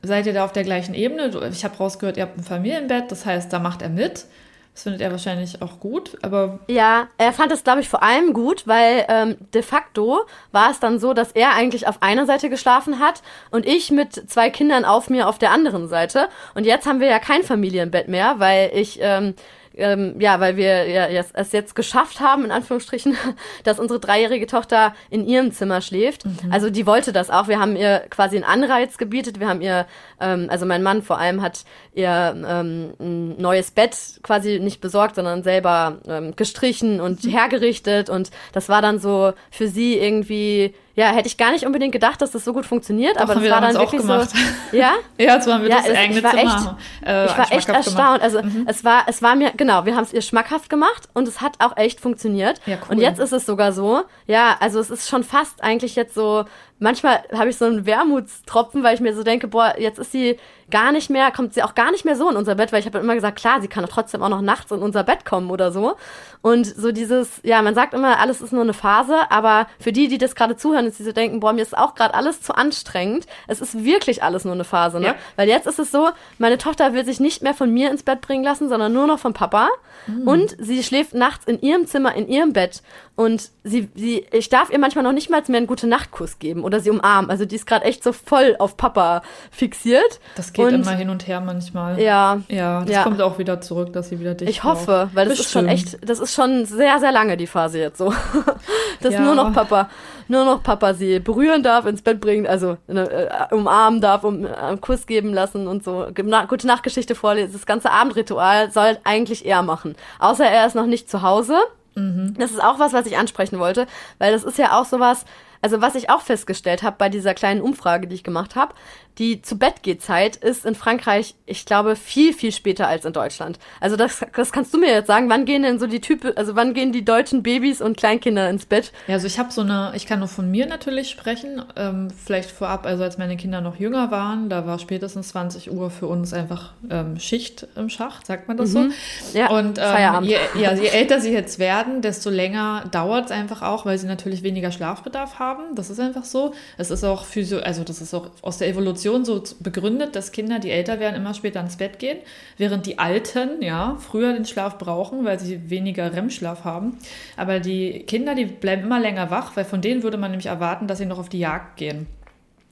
seid 0.03 0.27
ihr 0.27 0.33
da 0.33 0.45
auf 0.45 0.53
der 0.53 0.65
gleichen 0.65 0.95
Ebene? 0.95 1.31
Ich 1.51 1.65
habe 1.65 1.77
rausgehört, 1.77 2.17
ihr 2.17 2.25
habt 2.25 2.39
ein 2.39 2.43
Familienbett, 2.43 3.11
das 3.11 3.25
heißt, 3.27 3.53
da 3.53 3.59
macht 3.59 3.83
er 3.83 3.89
mit. 3.89 4.27
Das 4.75 4.85
findet 4.85 5.03
er 5.03 5.11
wahrscheinlich 5.11 5.61
auch 5.61 5.81
gut, 5.81 6.17
aber. 6.23 6.61
Ja, 6.67 7.09
er 7.19 7.33
fand 7.35 7.53
es, 7.53 7.63
glaube 7.63 7.83
ich, 7.83 7.91
vor 7.91 8.03
allem 8.03 8.33
gut, 8.33 8.67
weil 8.67 9.05
ähm, 9.09 9.37
de 9.53 9.63
facto 9.63 10.23
war 10.51 10.71
es 10.71 10.81
dann 10.81 10.99
so, 10.99 11.13
dass 11.13 11.33
er 11.33 11.55
eigentlich 11.55 11.87
auf 11.87 12.03
einer 12.03 12.25
Seite 12.25 12.49
geschlafen 12.49 12.99
hat 12.99 13.23
und 13.51 13.67
ich 13.67 13.91
mit 13.91 14.31
zwei 14.31 14.49
Kindern 14.49 14.87
auf 14.87 15.11
mir 15.11 15.29
auf 15.29 15.39
der 15.39 15.51
anderen 15.51 15.89
Seite. 15.89 16.29
Und 16.55 16.65
jetzt 16.65 16.87
haben 16.87 17.01
wir 17.01 17.09
ja 17.09 17.19
kein 17.19 17.43
Familienbett 17.43 18.09
mehr, 18.09 18.37
weil 18.39 18.71
ich. 18.75 18.99
Ähm, 19.01 19.35
ähm, 19.77 20.21
ja, 20.21 20.41
weil 20.41 20.57
wir 20.57 20.89
ja, 20.89 21.07
es 21.33 21.53
jetzt 21.53 21.75
geschafft 21.75 22.21
haben, 22.21 22.45
in 22.45 22.51
Anführungsstrichen, 22.51 23.17
dass 23.65 23.79
unsere 23.79 24.01
dreijährige 24.01 24.47
Tochter 24.47 24.95
in 25.11 25.27
ihrem 25.27 25.53
Zimmer 25.53 25.81
schläft. 25.81 26.25
Mhm. 26.25 26.53
Also 26.53 26.71
die 26.71 26.87
wollte 26.87 27.13
das 27.13 27.31
auch. 27.31 27.49
Wir 27.49 27.61
haben 27.61 27.77
ihr 27.77 28.01
quasi 28.11 28.37
einen 28.37 28.45
Anreiz 28.45 28.99
gebietet. 28.99 29.41
Wir 29.41 29.49
haben 29.49 29.61
ihr, 29.61 29.87
ähm, 30.21 30.49
also 30.51 30.67
mein 30.67 30.83
Mann 30.83 31.03
vor 31.03 31.19
allem 31.19 31.43
hat 31.43 31.65
ihr 31.95 32.35
ähm, 32.47 32.95
ein 32.99 33.41
neues 33.41 33.71
Bett 33.71 33.97
quasi 34.23 34.59
nicht 34.61 34.81
besorgt, 34.81 35.17
sondern 35.17 35.43
selber 35.43 35.99
ähm, 36.07 36.37
gestrichen 36.37 37.01
und 37.01 37.25
mhm. 37.25 37.31
hergerichtet. 37.31 38.11
Und 38.11 38.31
das 38.53 38.69
war 38.69 38.83
dann 38.83 38.99
so 38.99 39.33
für 39.51 39.69
sie 39.69 39.99
irgendwie 39.99 40.75
ja, 40.95 41.07
hätte 41.13 41.27
ich 41.27 41.37
gar 41.39 41.53
nicht 41.53 41.65
unbedingt 41.65 41.93
gedacht, 41.93 42.21
dass 42.21 42.33
das 42.33 42.45
so 42.45 42.53
gut 42.53 42.67
funktioniert, 42.67 43.17
Doch, 43.17 43.23
aber 43.23 43.35
das 43.37 43.51
war 43.51 43.61
dann 43.61 43.75
wirklich 43.75 44.03
so. 44.03 44.13
Ja? 44.73 44.95
ja, 45.19 45.41
so 45.41 45.53
haben 45.53 45.63
wir 45.63 45.71
ja, 45.71 45.77
das 45.77 45.97
eigene 45.97 46.19
ich 46.19 46.25
war 46.25 46.31
Zimmer. 46.33 46.79
Echt, 47.01 47.09
äh, 47.09 47.27
ich 47.27 47.39
war 47.39 47.53
echt 47.53 47.69
erstaunt. 47.69 47.97
Gemacht. 47.97 48.23
Also 48.23 48.43
mhm. 48.43 48.65
es 48.67 48.85
war, 48.85 49.05
es 49.07 49.23
war 49.23 49.35
mir, 49.35 49.53
genau, 49.57 49.87
wir 49.87 49.97
haben 49.97 50.05
es 50.05 50.13
ihr 50.13 50.23
schmackhaft 50.23 50.69
gemacht 50.69 51.09
und 51.15 51.27
es 51.29 51.41
hat 51.41 51.55
auch 51.61 51.77
echt 51.77 52.01
funktioniert. 52.01 52.61
Ja, 52.67 52.77
cool. 52.77 52.97
Und 52.97 52.99
jetzt 52.99 53.19
ist 53.19 53.33
es 53.33 53.47
sogar 53.47 53.73
so, 53.73 54.03
ja, 54.27 54.57
also 54.61 54.81
es 54.81 54.91
ist 54.91 55.09
schon 55.09 55.25
fast 55.25 55.63
eigentlich 55.63 55.97
jetzt 55.97 56.15
so, 56.15 56.45
manchmal 56.83 57.23
habe 57.33 57.49
ich 57.49 57.57
so 57.57 57.65
einen 57.65 57.87
Wermutstropfen, 57.87 58.83
weil 58.83 58.95
ich 58.95 59.01
mir 59.01 59.15
so 59.15 59.23
denke, 59.23 59.49
boah, 59.49 59.75
jetzt 59.79 59.99
ist 59.99 60.13
sie 60.13 60.39
gar 60.71 60.91
nicht 60.91 61.11
mehr, 61.11 61.31
kommt 61.31 61.55
sie 61.55 61.63
auch 61.63 61.75
gar 61.75 61.91
nicht 61.91 62.05
mehr 62.05 62.17
so 62.17 62.29
in 62.29 62.37
unser 62.37 62.55
Bett, 62.55 62.73
weil 62.73 62.81
ich 62.81 62.87
habe 62.87 62.99
immer 62.99 63.15
gesagt, 63.15 63.39
klar, 63.39 63.61
sie 63.61 63.69
kann 63.69 63.85
doch 63.85 63.93
trotzdem 63.93 64.23
auch 64.23 64.29
noch 64.29 64.41
nachts 64.41 64.71
in 64.73 64.81
unser 64.81 65.05
Bett 65.05 65.25
kommen 65.25 65.51
oder 65.51 65.71
so. 65.71 65.97
Und 66.41 66.67
so 66.67 66.91
dieses, 66.91 67.41
ja, 67.45 67.63
man 67.63 67.75
sagt 67.75 67.95
immer, 67.95 68.19
alles 68.19 68.41
ist 68.41 68.53
nur 68.53 68.63
eine 68.63 68.73
Phase, 68.73 69.31
aber 69.31 69.67
für 69.79 69.93
die, 69.93 70.09
die 70.09 70.19
das 70.19 70.35
gerade 70.35 70.57
zuhören, 70.57 70.87
ist 70.87 70.99
die 70.99 71.05
so 71.05 71.13
denken, 71.13 71.41
boah, 71.41 71.53
mir 71.53 71.63
ist 71.63 71.77
auch 71.77 71.95
gerade 71.95 72.15
alles 72.15 72.43
zu 72.43 72.55
anstrengend. 72.55 73.27
Es 73.47 73.61
ist 73.61 73.85
wirklich 73.85 74.23
alles 74.23 74.45
nur 74.45 74.55
eine 74.55 74.65
Phase, 74.65 74.99
ne? 74.99 75.07
Ja. 75.07 75.15
Weil 75.37 75.49
jetzt 75.49 75.67
ist 75.67 75.79
es 75.79 75.93
so, 75.93 76.09
meine 76.39 76.59
Tochter 76.59 76.95
will 76.95 77.05
sich 77.05 77.21
nicht 77.21 77.43
mehr 77.43 77.55
von 77.55 77.73
mir 77.73 77.91
ins 77.91 78.03
Bett 78.03 78.21
bringen 78.23 78.43
lassen, 78.43 78.69
sondern 78.69 78.93
nur 78.93 79.07
noch 79.07 79.19
vom 79.19 79.35
Papa. 79.35 79.69
Mhm. 80.07 80.27
Und 80.27 80.57
sie 80.59 80.83
schläft 80.83 81.15
nachts 81.15 81.45
in 81.45 81.61
ihrem 81.61 81.87
Zimmer, 81.87 82.15
in 82.15 82.29
ihrem 82.29 82.53
Bett. 82.53 82.83
Und 83.15 83.51
sie, 83.63 83.91
sie, 83.95 84.27
ich 84.33 84.49
darf 84.49 84.71
ihr 84.71 84.79
manchmal 84.79 85.05
noch 85.05 85.13
nicht 85.13 85.29
mal 85.29 85.43
mehr 85.47 85.59
einen 85.59 85.67
gute 85.67 85.87
Nachtkuss 85.87 86.39
geben 86.39 86.65
oder 86.65 86.81
sie 86.81 86.89
umarmen. 86.89 87.31
Also 87.31 87.45
die 87.45 87.57
ist 87.57 87.67
gerade 87.67 87.85
echt 87.85 88.03
so 88.03 88.13
voll 88.13 88.57
auf 88.59 88.79
Papa 88.79 89.21
fixiert. 89.51 90.19
Das 90.35 90.55
geht 90.55 90.65
und, 90.65 90.75
immer 90.75 90.93
hin 90.93 91.11
und 91.11 91.27
her 91.27 91.43
manchmal. 91.43 92.01
Ja. 92.01 92.41
Ja, 92.49 92.81
das 92.81 92.91
ja. 92.91 93.03
kommt 93.03 93.21
auch 93.21 93.39
wieder 93.39 93.61
zurück, 93.61 93.93
dass 93.93 94.09
sie 94.09 94.19
wieder 94.19 94.35
dich 94.35 94.49
Ich 94.49 94.65
hoffe, 94.65 95.11
weil 95.13 95.29
das 95.29 95.37
Bestimmt. 95.37 95.71
ist 95.71 95.85
schon 95.85 95.95
echt, 95.99 96.09
das 96.09 96.21
ist 96.21 96.35
schon 96.35 96.65
sehr, 96.65 97.01
sehr 97.01 97.13
lange 97.13 97.37
die 97.37 97.47
Phase 97.47 97.81
jetzt 97.81 97.99
so. 97.99 98.15
dass 99.01 99.13
ja. 99.13 99.21
nur 99.21 99.35
noch 99.35 99.53
Papa, 99.53 99.91
nur 100.29 100.47
noch 100.47 100.63
Papa 100.63 100.95
sie 100.95 101.21
berühren 101.21 101.63
darf, 101.63 101.85
ins 101.85 102.01
Bett 102.01 102.19
bringen, 102.19 102.47
also 102.47 102.79
äh, 102.89 103.55
umarmen 103.55 104.01
darf, 104.01 104.25
um 104.25 104.47
äh, 104.47 104.49
einen 104.49 104.81
Kuss 104.81 105.07
geben 105.07 105.35
lassen 105.35 105.67
und 105.67 105.85
so. 105.85 106.07
Gute 106.49 106.67
Nachtgeschichte 106.67 107.15
vorlesen. 107.15 107.53
Das 107.53 107.67
ganze 107.67 107.91
Abendritual 107.91 108.71
soll 108.71 108.97
eigentlich 109.05 109.45
er 109.45 109.63
machen. 109.63 109.97
Außer 110.19 110.47
er 110.47 110.67
ist 110.67 110.75
noch 110.75 110.87
nicht 110.87 111.11
zu 111.11 111.21
Hause. 111.21 111.57
Mhm. 111.95 112.35
Das 112.39 112.51
ist 112.51 112.63
auch 112.63 112.79
was, 112.79 112.93
was 112.93 113.07
ich 113.07 113.17
ansprechen 113.17 113.59
wollte, 113.59 113.87
weil 114.19 114.33
das 114.33 114.45
ist 114.45 114.59
ja 114.59 114.79
auch 114.79 114.85
sowas, 114.85 115.25
also 115.61 115.81
was 115.81 115.95
ich 115.95 116.11
auch 116.11 116.23
festgestellt 116.23 116.83
habe 116.83 116.97
bei 116.99 117.09
dieser 117.09 117.35
kleinen 117.35 117.61
Umfrage, 117.61 118.07
die 118.07 118.15
ich 118.15 118.25
gemacht 118.25 118.57
habe, 118.57 118.75
die 119.19 119.43
zu 119.43 119.59
Bett 119.59 119.83
geht 119.83 120.03
Zeit 120.03 120.37
ist 120.37 120.65
in 120.65 120.75
Frankreich, 120.75 121.35
ich 121.45 121.67
glaube, 121.67 121.97
viel, 121.97 122.33
viel 122.33 122.51
später 122.51 122.89
als 122.89 123.05
in 123.05 123.13
Deutschland. 123.13 123.59
Also 123.81 123.97
das, 123.97 124.25
das 124.35 124.53
kannst 124.53 124.73
du 124.73 124.79
mir 124.79 124.91
jetzt 124.91 125.07
sagen. 125.07 125.29
Wann 125.29 125.45
gehen 125.45 125.63
denn 125.63 125.79
so 125.79 125.87
die 125.87 126.01
Typen, 126.01 126.37
also 126.37 126.57
wann 126.57 126.73
gehen 126.73 126.93
die 126.93 127.05
deutschen 127.05 127.43
Babys 127.43 127.83
und 127.83 127.97
Kleinkinder 127.97 128.49
ins 128.49 128.65
Bett? 128.65 128.93
Ja, 129.07 129.15
also 129.15 129.27
ich 129.27 129.39
habe 129.39 129.53
so 129.53 129.61
eine, 129.61 129.93
ich 129.95 130.07
kann 130.07 130.21
nur 130.21 130.29
von 130.29 130.51
mir 130.51 130.67
natürlich 130.67 131.11
sprechen, 131.11 131.63
ähm, 131.77 132.09
vielleicht 132.11 132.51
vorab, 132.51 132.87
also 132.87 133.03
als 133.03 133.19
meine 133.19 133.37
Kinder 133.37 133.61
noch 133.61 133.79
jünger 133.79 134.11
waren, 134.11 134.49
da 134.49 134.67
war 134.67 134.79
spätestens 134.79 135.29
20 135.29 135.71
Uhr 135.71 135.91
für 135.91 136.07
uns 136.07 136.33
einfach 136.33 136.73
ähm, 136.91 137.19
Schicht 137.19 137.67
im 137.77 137.91
Schacht, 137.91 138.27
sagt 138.27 138.49
man 138.49 138.57
das 138.57 138.71
mhm. 138.71 138.93
so. 139.31 139.39
Ja, 139.39 139.51
und 139.51 139.79
ähm, 139.79 140.25
je, 140.25 140.37
ja, 140.59 140.73
je 140.73 140.89
älter 140.89 141.21
sie 141.21 141.33
jetzt 141.33 141.59
werden, 141.59 142.01
desto 142.01 142.31
länger 142.31 142.85
dauert 142.91 143.27
es 143.27 143.31
einfach 143.31 143.63
auch, 143.63 143.85
weil 143.85 143.99
sie 143.99 144.07
natürlich 144.07 144.43
weniger 144.43 144.73
Schlafbedarf 144.73 145.39
haben. 145.39 145.75
Das 145.75 145.91
ist 145.91 146.01
einfach 146.01 146.25
so. 146.25 146.55
Es 146.79 146.91
ist 146.91 147.05
auch 147.05 147.25
physio, 147.25 147.59
also 147.59 147.85
das 147.85 148.01
ist 148.01 148.15
auch 148.15 148.31
aus 148.41 148.59
der 148.59 148.69
Evolution 148.69 149.02
Evolution 149.05 149.25
so 149.25 149.43
begründet, 149.61 150.17
dass 150.17 150.33
Kinder, 150.33 150.59
die 150.59 150.71
älter 150.71 151.01
werden, 151.01 151.17
immer 151.17 151.35
später 151.35 151.61
ins 151.61 151.77
Bett 151.77 151.99
gehen, 151.99 152.19
während 152.59 152.87
die 152.87 152.99
Alten 152.99 153.63
ja 153.63 153.97
früher 153.99 154.33
den 154.33 154.45
Schlaf 154.45 154.79
brauchen, 154.79 155.25
weil 155.25 155.39
sie 155.39 155.71
weniger 155.71 156.13
REM-Schlaf 156.13 156.65
haben. 156.65 156.99
Aber 157.37 157.61
die 157.61 158.01
Kinder, 158.01 158.35
die 158.35 158.47
bleiben 158.47 158.83
immer 158.83 159.01
länger 159.01 159.31
wach, 159.31 159.57
weil 159.57 159.65
von 159.65 159.81
denen 159.81 160.03
würde 160.03 160.17
man 160.17 160.31
nämlich 160.31 160.47
erwarten, 160.47 160.87
dass 160.87 160.99
sie 160.99 161.07
noch 161.07 161.19
auf 161.19 161.29
die 161.29 161.39
Jagd 161.39 161.77
gehen 161.77 162.07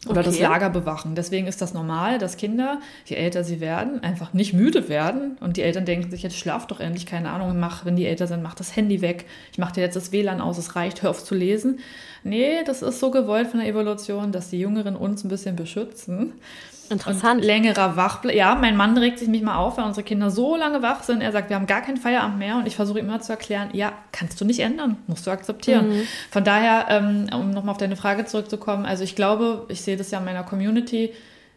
oder 0.06 0.20
okay. 0.20 0.30
das 0.30 0.38
Lager 0.40 0.70
bewachen. 0.70 1.14
Deswegen 1.14 1.46
ist 1.46 1.60
das 1.60 1.74
normal, 1.74 2.18
dass 2.18 2.38
Kinder, 2.38 2.80
je 3.04 3.16
älter 3.16 3.44
sie 3.44 3.60
werden, 3.60 4.02
einfach 4.02 4.32
nicht 4.32 4.54
müde 4.54 4.88
werden 4.88 5.36
und 5.40 5.58
die 5.58 5.62
Eltern 5.62 5.84
denken 5.84 6.10
sich, 6.10 6.22
jetzt 6.22 6.38
schlaf 6.38 6.66
doch 6.66 6.80
endlich, 6.80 7.04
keine 7.04 7.30
Ahnung, 7.30 7.58
mach, 7.60 7.84
wenn 7.84 7.96
die 7.96 8.06
älter 8.06 8.26
sind, 8.26 8.42
mach 8.42 8.54
das 8.54 8.74
Handy 8.76 9.02
weg, 9.02 9.26
ich 9.52 9.58
mach 9.58 9.72
dir 9.72 9.82
jetzt 9.82 9.96
das 9.96 10.10
WLAN 10.10 10.40
aus, 10.40 10.56
es 10.56 10.74
reicht, 10.74 11.02
hör 11.02 11.10
auf 11.10 11.22
zu 11.22 11.34
lesen. 11.34 11.80
Nee, 12.22 12.62
das 12.64 12.82
ist 12.82 13.00
so 13.00 13.10
gewollt 13.10 13.48
von 13.48 13.60
der 13.60 13.68
Evolution, 13.68 14.32
dass 14.32 14.50
die 14.50 14.60
Jüngeren 14.60 14.96
uns 14.96 15.24
ein 15.24 15.28
bisschen 15.28 15.56
beschützen. 15.56 16.34
Interessant. 16.90 17.40
Und 17.40 17.46
längerer 17.46 17.96
wach. 17.96 18.24
Ja, 18.24 18.56
mein 18.56 18.76
Mann 18.76 18.98
regt 18.98 19.20
sich 19.20 19.28
mich 19.28 19.42
mal 19.42 19.56
auf, 19.56 19.78
weil 19.78 19.84
unsere 19.84 20.04
Kinder 20.04 20.30
so 20.30 20.56
lange 20.56 20.82
wach 20.82 21.04
sind. 21.04 21.20
Er 21.20 21.30
sagt, 21.30 21.48
wir 21.48 21.56
haben 21.56 21.66
gar 21.66 21.82
keinen 21.82 21.96
Feierabend 21.96 22.38
mehr. 22.38 22.56
Und 22.56 22.66
ich 22.66 22.74
versuche 22.74 22.98
immer 22.98 23.20
zu 23.20 23.32
erklären, 23.32 23.70
ja, 23.72 23.92
kannst 24.10 24.40
du 24.40 24.44
nicht 24.44 24.58
ändern, 24.58 24.96
musst 25.06 25.26
du 25.26 25.30
akzeptieren. 25.30 25.88
Mhm. 25.88 26.02
Von 26.30 26.42
daher, 26.42 26.86
ähm, 26.88 27.26
um 27.32 27.50
nochmal 27.50 27.72
auf 27.72 27.78
deine 27.78 27.96
Frage 27.96 28.24
zurückzukommen, 28.24 28.86
also 28.86 29.04
ich 29.04 29.14
glaube, 29.14 29.66
ich 29.68 29.82
sehe 29.82 29.96
das 29.96 30.10
ja 30.10 30.18
in 30.18 30.24
meiner 30.24 30.42
Community, 30.42 31.12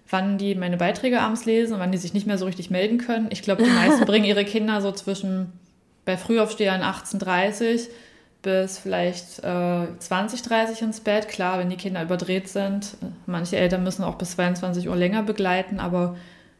wann 0.07 0.37
die 0.37 0.53
meine 0.53 0.77
Beiträge 0.77 1.19
abends 1.19 1.45
lesen 1.45 1.73
und 1.73 1.79
wann 1.79 1.91
die 1.91 1.97
sich 1.97 2.13
nicht 2.13 2.27
mehr 2.27 2.37
so 2.37 2.45
richtig 2.45 2.69
melden 2.69 2.99
können. 2.99 3.27
Ich 3.31 3.41
glaube, 3.41 3.63
die 3.63 3.69
meisten 3.69 4.05
bringen 4.05 4.25
ihre 4.25 4.45
Kinder 4.45 4.81
so 4.81 4.91
zwischen 4.91 5.51
bei 6.05 6.15
Frühaufstehern 6.15 6.81
18.30 6.81 7.87
bis 8.43 8.77
vielleicht 8.77 9.39
äh, 9.43 9.87
20, 9.97 10.43
30 10.43 10.81
ins 10.83 10.99
Bett. 10.99 11.27
Klar, 11.27 11.57
wenn 11.57 11.69
die 11.69 11.77
Kinder 11.77 12.03
überdreht 12.03 12.47
sind. 12.47 12.95
Manche 13.25 13.57
Eltern 13.57 13.83
müssen 13.83 14.03
auch 14.03 14.15
bis 14.15 14.31
22 14.31 14.87
Uhr 14.87 14.95
länger 14.95 15.23
begleiten, 15.23 15.79
aber 15.79 16.15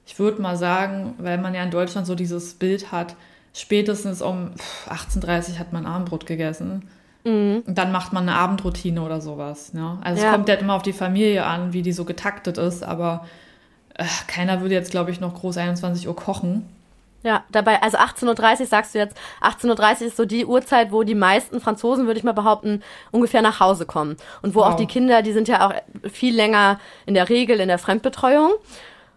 ich 0.06 0.18
würde 0.18 0.42
mal 0.42 0.58
sagen, 0.58 1.14
weil 1.20 1.38
man 1.38 1.54
ja 1.54 1.64
in 1.64 1.72
Deutschland 1.72 2.08
so 2.08 2.16
dieses 2.16 2.56
Bild 2.56 2.92
hat, 2.92 3.16
spätestens 3.54 4.22
um 4.22 4.52
18.30 4.88 5.52
Uhr 5.52 5.60
hat 5.60 5.74
man 5.74 5.86
Abendbrot 5.86 6.26
gegessen. 6.26 6.90
Mhm. 7.26 7.64
Und 7.66 7.78
dann 7.78 7.92
macht 7.92 8.14
man 8.14 8.28
eine 8.28 8.38
Abendroutine 8.38 9.02
oder 9.02 9.22
sowas. 9.22 9.74
Ne? 9.74 9.98
Also 10.02 10.22
ja. 10.22 10.30
es 10.30 10.34
kommt 10.34 10.50
halt 10.50 10.62
immer 10.62 10.74
auf 10.74 10.84
die 10.84 10.94
Familie 10.94 11.46
an, 11.46 11.74
wie 11.74 11.82
die 11.82 11.94
so 11.94 12.06
getaktet 12.06 12.58
ist, 12.58 12.84
aber 12.84 13.26
äh, 13.96 14.06
keiner 14.28 14.62
würde 14.62 14.74
jetzt, 14.74 14.92
glaube 14.92 15.12
ich, 15.12 15.20
noch 15.20 15.36
groß 15.36 15.58
21 15.58 16.08
Uhr 16.08 16.16
kochen. 16.16 16.66
Ja, 17.24 17.46
dabei, 17.52 17.82
also 17.82 17.98
18.30 17.98 18.60
Uhr 18.60 18.66
sagst 18.66 18.94
du 18.94 19.00
jetzt, 19.00 19.18
18.30 19.42 20.02
Uhr 20.02 20.08
ist 20.08 20.18
so 20.18 20.26
die 20.26 20.46
Uhrzeit, 20.46 20.92
wo 20.92 21.04
die 21.04 21.16
meisten 21.16 21.62
Franzosen, 21.62 22.06
würde 22.06 22.18
ich 22.18 22.26
mal 22.26 22.34
behaupten, 22.34 22.84
ungefähr 23.12 23.42
nach 23.42 23.62
Hause 23.62 23.86
kommen. 23.86 24.18
Und 24.42 24.56
wo 24.56 24.60
wow. 24.60 24.68
auch 24.68 24.76
die 24.76 24.88
Kinder, 24.88 25.22
die 25.22 25.32
sind 25.32 25.48
ja 25.48 25.66
auch 25.66 25.74
viel 26.12 26.36
länger 26.36 26.80
in 27.06 27.14
der 27.14 27.30
Regel 27.30 27.62
in 27.62 27.70
der 27.70 27.80
Fremdbetreuung. 27.80 28.52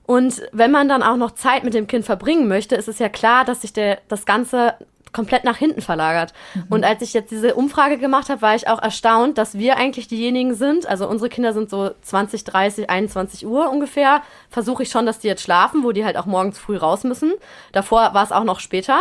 Und 0.07 0.43
wenn 0.53 0.71
man 0.71 0.89
dann 0.89 1.03
auch 1.03 1.17
noch 1.17 1.33
Zeit 1.33 1.65
mit 1.65 1.75
dem 1.75 1.89
Kind 1.89 2.05
verbringen 2.05 2.47
möchte, 2.47 2.77
ist 2.77 2.87
es 2.87 3.01
ja 3.01 3.09
klar, 3.09 3.45
dass 3.45 3.63
sich 3.63 3.73
der, 3.73 3.99
das 4.07 4.25
Ganze 4.25 4.75
komplett 5.17 5.45
nach 5.45 5.57
hinten 5.57 5.81
verlagert. 5.81 6.35
Mhm. 6.55 6.65
Und 6.69 6.85
als 6.85 7.01
ich 7.01 7.15
jetzt 7.15 7.31
diese 7.31 7.55
Umfrage 7.55 7.97
gemacht 7.97 8.29
habe, 8.29 8.43
war 8.43 8.55
ich 8.55 8.69
auch 8.69 8.83
erstaunt, 8.83 9.39
dass 9.39 9.57
wir 9.59 9.79
eigentlich 9.79 10.09
diejenigen 10.09 10.55
sind, 10.55 10.87
also 10.87 11.09
unsere 11.09 11.31
Kinder 11.31 11.55
sind 11.55 11.71
so 11.71 11.91
20, 12.03 12.45
30, 12.45 12.91
21 12.91 13.47
Uhr 13.47 13.71
ungefähr, 13.71 14.21
versuche 14.51 14.83
ich 14.83 14.91
schon, 14.91 15.07
dass 15.07 15.19
die 15.19 15.29
jetzt 15.29 15.43
schlafen, 15.43 15.85
wo 15.85 15.93
die 15.93 16.05
halt 16.05 16.19
auch 16.19 16.27
morgens 16.27 16.59
früh 16.59 16.77
raus 16.77 17.03
müssen. 17.05 17.33
Davor 17.73 18.13
war 18.13 18.25
es 18.25 18.33
auch 18.33 18.45
noch 18.45 18.61
später. 18.61 19.01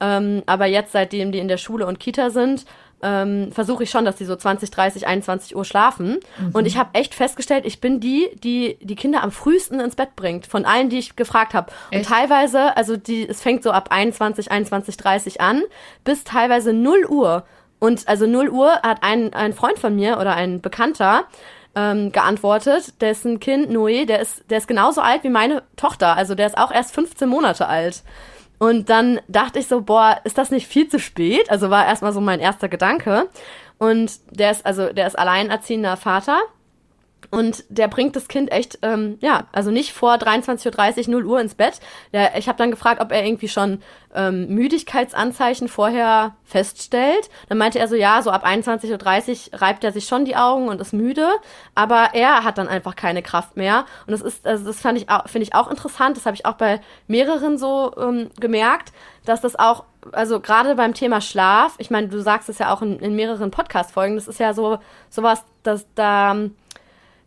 Ähm, 0.00 0.42
aber 0.44 0.66
jetzt, 0.66 0.92
seitdem 0.92 1.32
die 1.32 1.38
in 1.38 1.48
der 1.48 1.56
Schule 1.56 1.86
und 1.86 1.98
Kita 1.98 2.28
sind, 2.28 2.66
ähm, 3.04 3.52
versuche 3.52 3.82
ich 3.82 3.90
schon, 3.90 4.04
dass 4.04 4.16
die 4.16 4.24
so 4.24 4.34
20, 4.34 4.70
30, 4.70 5.06
21 5.06 5.54
Uhr 5.54 5.64
schlafen. 5.64 6.18
Mhm. 6.38 6.50
Und 6.54 6.66
ich 6.66 6.78
habe 6.78 6.90
echt 6.94 7.14
festgestellt, 7.14 7.66
ich 7.66 7.80
bin 7.80 8.00
die, 8.00 8.30
die 8.42 8.78
die 8.80 8.96
Kinder 8.96 9.22
am 9.22 9.30
frühesten 9.30 9.78
ins 9.78 9.94
Bett 9.94 10.16
bringt, 10.16 10.46
von 10.46 10.64
allen, 10.64 10.88
die 10.88 10.98
ich 10.98 11.14
gefragt 11.14 11.54
habe. 11.54 11.70
Und 11.92 12.06
teilweise, 12.06 12.76
also 12.76 12.96
die, 12.96 13.28
es 13.28 13.42
fängt 13.42 13.62
so 13.62 13.70
ab 13.70 13.88
21, 13.90 14.50
21, 14.50 14.96
30 14.96 15.40
an, 15.40 15.62
bis 16.02 16.24
teilweise 16.24 16.72
0 16.72 17.04
Uhr. 17.06 17.44
Und 17.78 18.08
also 18.08 18.26
0 18.26 18.48
Uhr 18.48 18.72
hat 18.82 19.02
ein, 19.02 19.34
ein 19.34 19.52
Freund 19.52 19.78
von 19.78 19.94
mir 19.94 20.18
oder 20.18 20.34
ein 20.34 20.62
Bekannter, 20.62 21.24
ähm, 21.76 22.12
geantwortet, 22.12 23.00
dessen 23.00 23.40
Kind 23.40 23.70
Noé, 23.70 24.06
der 24.06 24.20
ist, 24.20 24.48
der 24.48 24.58
ist 24.58 24.68
genauso 24.68 25.00
alt 25.00 25.24
wie 25.24 25.28
meine 25.28 25.62
Tochter, 25.76 26.16
also 26.16 26.34
der 26.34 26.46
ist 26.46 26.56
auch 26.56 26.70
erst 26.70 26.94
15 26.94 27.28
Monate 27.28 27.66
alt. 27.66 28.02
Und 28.58 28.88
dann 28.88 29.20
dachte 29.28 29.58
ich 29.58 29.66
so, 29.66 29.82
boah, 29.82 30.20
ist 30.24 30.38
das 30.38 30.50
nicht 30.50 30.66
viel 30.66 30.88
zu 30.88 30.98
spät? 30.98 31.50
Also 31.50 31.70
war 31.70 31.86
erstmal 31.86 32.12
so 32.12 32.20
mein 32.20 32.40
erster 32.40 32.68
Gedanke. 32.68 33.28
Und 33.78 34.12
der 34.30 34.50
ist, 34.52 34.64
also, 34.64 34.92
der 34.92 35.06
ist 35.06 35.18
alleinerziehender 35.18 35.96
Vater. 35.96 36.40
Und 37.30 37.64
der 37.68 37.88
bringt 37.88 38.16
das 38.16 38.28
Kind 38.28 38.52
echt, 38.52 38.78
ähm, 38.82 39.18
ja, 39.20 39.44
also 39.52 39.70
nicht 39.70 39.92
vor 39.92 40.14
23.30 40.14 41.08
Uhr, 41.08 41.12
0 41.12 41.26
Uhr 41.26 41.40
ins 41.40 41.54
Bett. 41.54 41.80
Der, 42.12 42.36
ich 42.36 42.48
habe 42.48 42.58
dann 42.58 42.70
gefragt, 42.70 43.00
ob 43.00 43.12
er 43.12 43.24
irgendwie 43.24 43.48
schon 43.48 43.80
ähm, 44.14 44.48
Müdigkeitsanzeichen 44.48 45.68
vorher 45.68 46.36
feststellt. 46.44 47.28
Dann 47.48 47.58
meinte 47.58 47.78
er 47.78 47.88
so, 47.88 47.96
ja, 47.96 48.22
so 48.22 48.30
ab 48.30 48.46
21.30 48.46 49.52
Uhr 49.52 49.60
reibt 49.60 49.84
er 49.84 49.92
sich 49.92 50.06
schon 50.06 50.24
die 50.24 50.36
Augen 50.36 50.68
und 50.68 50.80
ist 50.80 50.92
müde, 50.92 51.28
aber 51.74 52.10
er 52.12 52.44
hat 52.44 52.58
dann 52.58 52.68
einfach 52.68 52.96
keine 52.96 53.22
Kraft 53.22 53.56
mehr. 53.56 53.86
Und 54.06 54.12
das 54.12 54.22
ist, 54.22 54.46
also 54.46 54.64
das 54.64 54.80
fand 54.80 54.98
ich 54.98 55.08
auch, 55.08 55.28
finde 55.28 55.44
ich 55.44 55.54
auch 55.54 55.70
interessant. 55.70 56.16
Das 56.16 56.26
habe 56.26 56.36
ich 56.36 56.46
auch 56.46 56.54
bei 56.54 56.80
mehreren 57.06 57.58
so 57.58 57.92
ähm, 57.98 58.30
gemerkt, 58.38 58.92
dass 59.24 59.40
das 59.40 59.56
auch, 59.56 59.84
also 60.12 60.40
gerade 60.40 60.74
beim 60.74 60.94
Thema 60.94 61.20
Schlaf, 61.20 61.74
ich 61.78 61.90
meine, 61.90 62.08
du 62.08 62.20
sagst 62.20 62.48
es 62.48 62.58
ja 62.58 62.72
auch 62.72 62.82
in, 62.82 62.98
in 63.00 63.16
mehreren 63.16 63.50
Podcast-Folgen, 63.50 64.14
das 64.16 64.28
ist 64.28 64.38
ja 64.38 64.52
so 64.54 64.78
sowas, 65.08 65.44
dass 65.62 65.86
da 65.94 66.36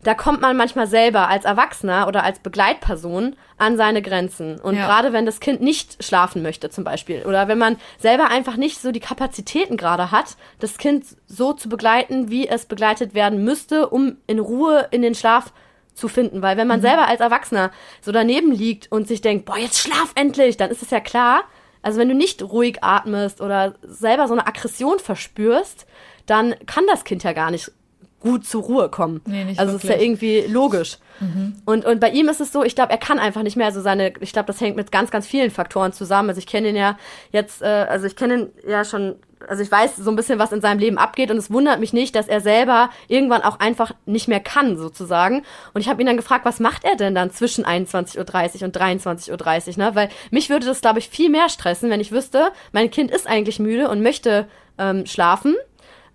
da 0.02 0.14
kommt 0.14 0.40
man 0.40 0.56
manchmal 0.56 0.86
selber 0.86 1.28
als 1.28 1.44
Erwachsener 1.44 2.06
oder 2.06 2.22
als 2.22 2.38
Begleitperson 2.38 3.34
an 3.56 3.76
seine 3.76 4.00
Grenzen. 4.00 4.60
Und 4.60 4.76
ja. 4.76 4.86
gerade 4.86 5.12
wenn 5.12 5.26
das 5.26 5.40
Kind 5.40 5.60
nicht 5.60 6.02
schlafen 6.04 6.42
möchte 6.42 6.70
zum 6.70 6.84
Beispiel 6.84 7.24
oder 7.26 7.48
wenn 7.48 7.58
man 7.58 7.76
selber 7.98 8.28
einfach 8.30 8.56
nicht 8.56 8.80
so 8.80 8.92
die 8.92 9.00
Kapazitäten 9.00 9.76
gerade 9.76 10.12
hat, 10.12 10.36
das 10.60 10.78
Kind 10.78 11.04
so 11.26 11.52
zu 11.52 11.68
begleiten, 11.68 12.30
wie 12.30 12.46
es 12.46 12.66
begleitet 12.66 13.14
werden 13.14 13.42
müsste, 13.44 13.88
um 13.88 14.18
in 14.26 14.38
Ruhe 14.38 14.86
in 14.92 15.02
den 15.02 15.16
Schlaf 15.16 15.52
zu 15.94 16.06
finden. 16.06 16.42
Weil 16.42 16.56
wenn 16.56 16.68
man 16.68 16.78
mhm. 16.78 16.84
selber 16.84 17.08
als 17.08 17.20
Erwachsener 17.20 17.72
so 18.00 18.12
daneben 18.12 18.52
liegt 18.52 18.92
und 18.92 19.08
sich 19.08 19.20
denkt, 19.20 19.46
boah, 19.46 19.58
jetzt 19.58 19.78
schlaf 19.78 20.12
endlich, 20.14 20.56
dann 20.56 20.70
ist 20.70 20.82
es 20.82 20.90
ja 20.90 21.00
klar. 21.00 21.42
Also 21.82 21.98
wenn 21.98 22.08
du 22.08 22.14
nicht 22.14 22.42
ruhig 22.42 22.84
atmest 22.84 23.40
oder 23.40 23.74
selber 23.82 24.28
so 24.28 24.34
eine 24.34 24.46
Aggression 24.46 25.00
verspürst, 25.00 25.86
dann 26.26 26.54
kann 26.66 26.84
das 26.86 27.04
Kind 27.04 27.24
ja 27.24 27.32
gar 27.32 27.50
nicht 27.50 27.72
gut 28.20 28.46
zur 28.46 28.62
Ruhe 28.62 28.88
kommen. 28.88 29.20
Nee, 29.26 29.44
nicht 29.44 29.60
also 29.60 29.76
es 29.76 29.84
ist 29.84 29.90
ja 29.90 29.96
irgendwie 29.96 30.40
logisch. 30.48 30.98
Mhm. 31.20 31.56
Und, 31.64 31.84
und 31.84 32.00
bei 32.00 32.10
ihm 32.10 32.28
ist 32.28 32.40
es 32.40 32.52
so, 32.52 32.64
ich 32.64 32.74
glaube, 32.74 32.90
er 32.90 32.98
kann 32.98 33.18
einfach 33.18 33.42
nicht 33.42 33.56
mehr. 33.56 33.66
Also 33.66 33.80
seine, 33.80 34.12
ich 34.20 34.32
glaube, 34.32 34.46
das 34.46 34.60
hängt 34.60 34.76
mit 34.76 34.90
ganz, 34.90 35.10
ganz 35.10 35.26
vielen 35.26 35.50
Faktoren 35.50 35.92
zusammen. 35.92 36.28
Also 36.28 36.38
ich 36.38 36.46
kenne 36.46 36.68
ihn 36.68 36.76
ja 36.76 36.98
jetzt, 37.30 37.62
äh, 37.62 37.66
also 37.66 38.06
ich 38.06 38.16
kenne 38.16 38.34
ihn 38.34 38.48
ja 38.66 38.84
schon, 38.84 39.16
also 39.46 39.62
ich 39.62 39.70
weiß 39.70 39.96
so 39.96 40.10
ein 40.10 40.16
bisschen, 40.16 40.40
was 40.40 40.50
in 40.50 40.60
seinem 40.60 40.80
Leben 40.80 40.98
abgeht 40.98 41.30
und 41.30 41.36
es 41.36 41.50
wundert 41.50 41.78
mich 41.78 41.92
nicht, 41.92 42.16
dass 42.16 42.26
er 42.26 42.40
selber 42.40 42.90
irgendwann 43.06 43.42
auch 43.42 43.60
einfach 43.60 43.92
nicht 44.04 44.26
mehr 44.26 44.40
kann, 44.40 44.76
sozusagen. 44.76 45.44
Und 45.74 45.80
ich 45.80 45.88
habe 45.88 46.02
ihn 46.02 46.06
dann 46.06 46.16
gefragt, 46.16 46.44
was 46.44 46.58
macht 46.58 46.84
er 46.84 46.96
denn 46.96 47.14
dann 47.14 47.30
zwischen 47.30 47.64
21.30 47.64 48.16
Uhr 48.18 48.64
und 48.64 48.76
23.30 48.76 49.68
Uhr, 49.70 49.84
ne? 49.84 49.94
Weil 49.94 50.08
mich 50.30 50.50
würde 50.50 50.66
das, 50.66 50.80
glaube 50.80 50.98
ich, 50.98 51.08
viel 51.08 51.30
mehr 51.30 51.48
stressen, 51.48 51.88
wenn 51.90 52.00
ich 52.00 52.10
wüsste, 52.10 52.50
mein 52.72 52.90
Kind 52.90 53.12
ist 53.12 53.28
eigentlich 53.28 53.60
müde 53.60 53.88
und 53.88 54.02
möchte 54.02 54.48
ähm, 54.76 55.06
schlafen 55.06 55.54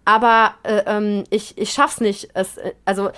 aber 0.05 0.55
äh, 0.63 0.83
ähm, 0.85 1.23
ich, 1.29 1.57
ich 1.57 1.71
schaff's 1.71 2.01
nicht. 2.01 2.29
Es, 2.33 2.57
äh, 2.57 2.73
also, 2.85 3.11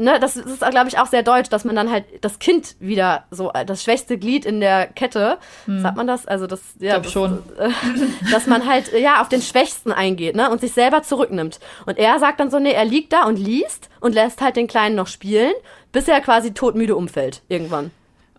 ne, 0.00 0.18
das 0.20 0.36
ist, 0.36 0.60
glaube 0.60 0.88
ich, 0.88 0.98
auch 0.98 1.06
sehr 1.06 1.22
deutsch, 1.22 1.50
dass 1.50 1.64
man 1.64 1.76
dann 1.76 1.90
halt 1.90 2.04
das 2.22 2.38
Kind 2.38 2.76
wieder 2.80 3.24
so, 3.30 3.52
äh, 3.52 3.64
das 3.64 3.82
schwächste 3.82 4.18
Glied 4.18 4.44
in 4.44 4.60
der 4.60 4.86
Kette, 4.86 5.38
hm. 5.66 5.80
sagt 5.80 5.96
man 5.96 6.06
das? 6.06 6.26
Also 6.26 6.46
das, 6.46 6.60
ja, 6.78 6.96
ich 6.96 7.02
das, 7.04 7.12
schon. 7.12 7.42
Äh, 7.58 7.70
dass 8.32 8.46
man 8.46 8.66
halt, 8.66 8.92
ja, 8.92 9.20
auf 9.20 9.28
den 9.28 9.42
Schwächsten 9.42 9.92
eingeht, 9.92 10.34
ne, 10.34 10.50
und 10.50 10.60
sich 10.60 10.72
selber 10.72 11.02
zurücknimmt. 11.02 11.60
Und 11.86 11.98
er 11.98 12.18
sagt 12.18 12.40
dann 12.40 12.50
so, 12.50 12.58
nee, 12.58 12.72
er 12.72 12.84
liegt 12.84 13.12
da 13.12 13.24
und 13.24 13.36
liest 13.36 13.90
und 14.00 14.14
lässt 14.14 14.40
halt 14.40 14.56
den 14.56 14.66
Kleinen 14.66 14.96
noch 14.96 15.06
spielen, 15.06 15.52
bis 15.92 16.08
er 16.08 16.20
quasi 16.20 16.54
todmüde 16.54 16.96
umfällt, 16.96 17.42
irgendwann. 17.48 17.90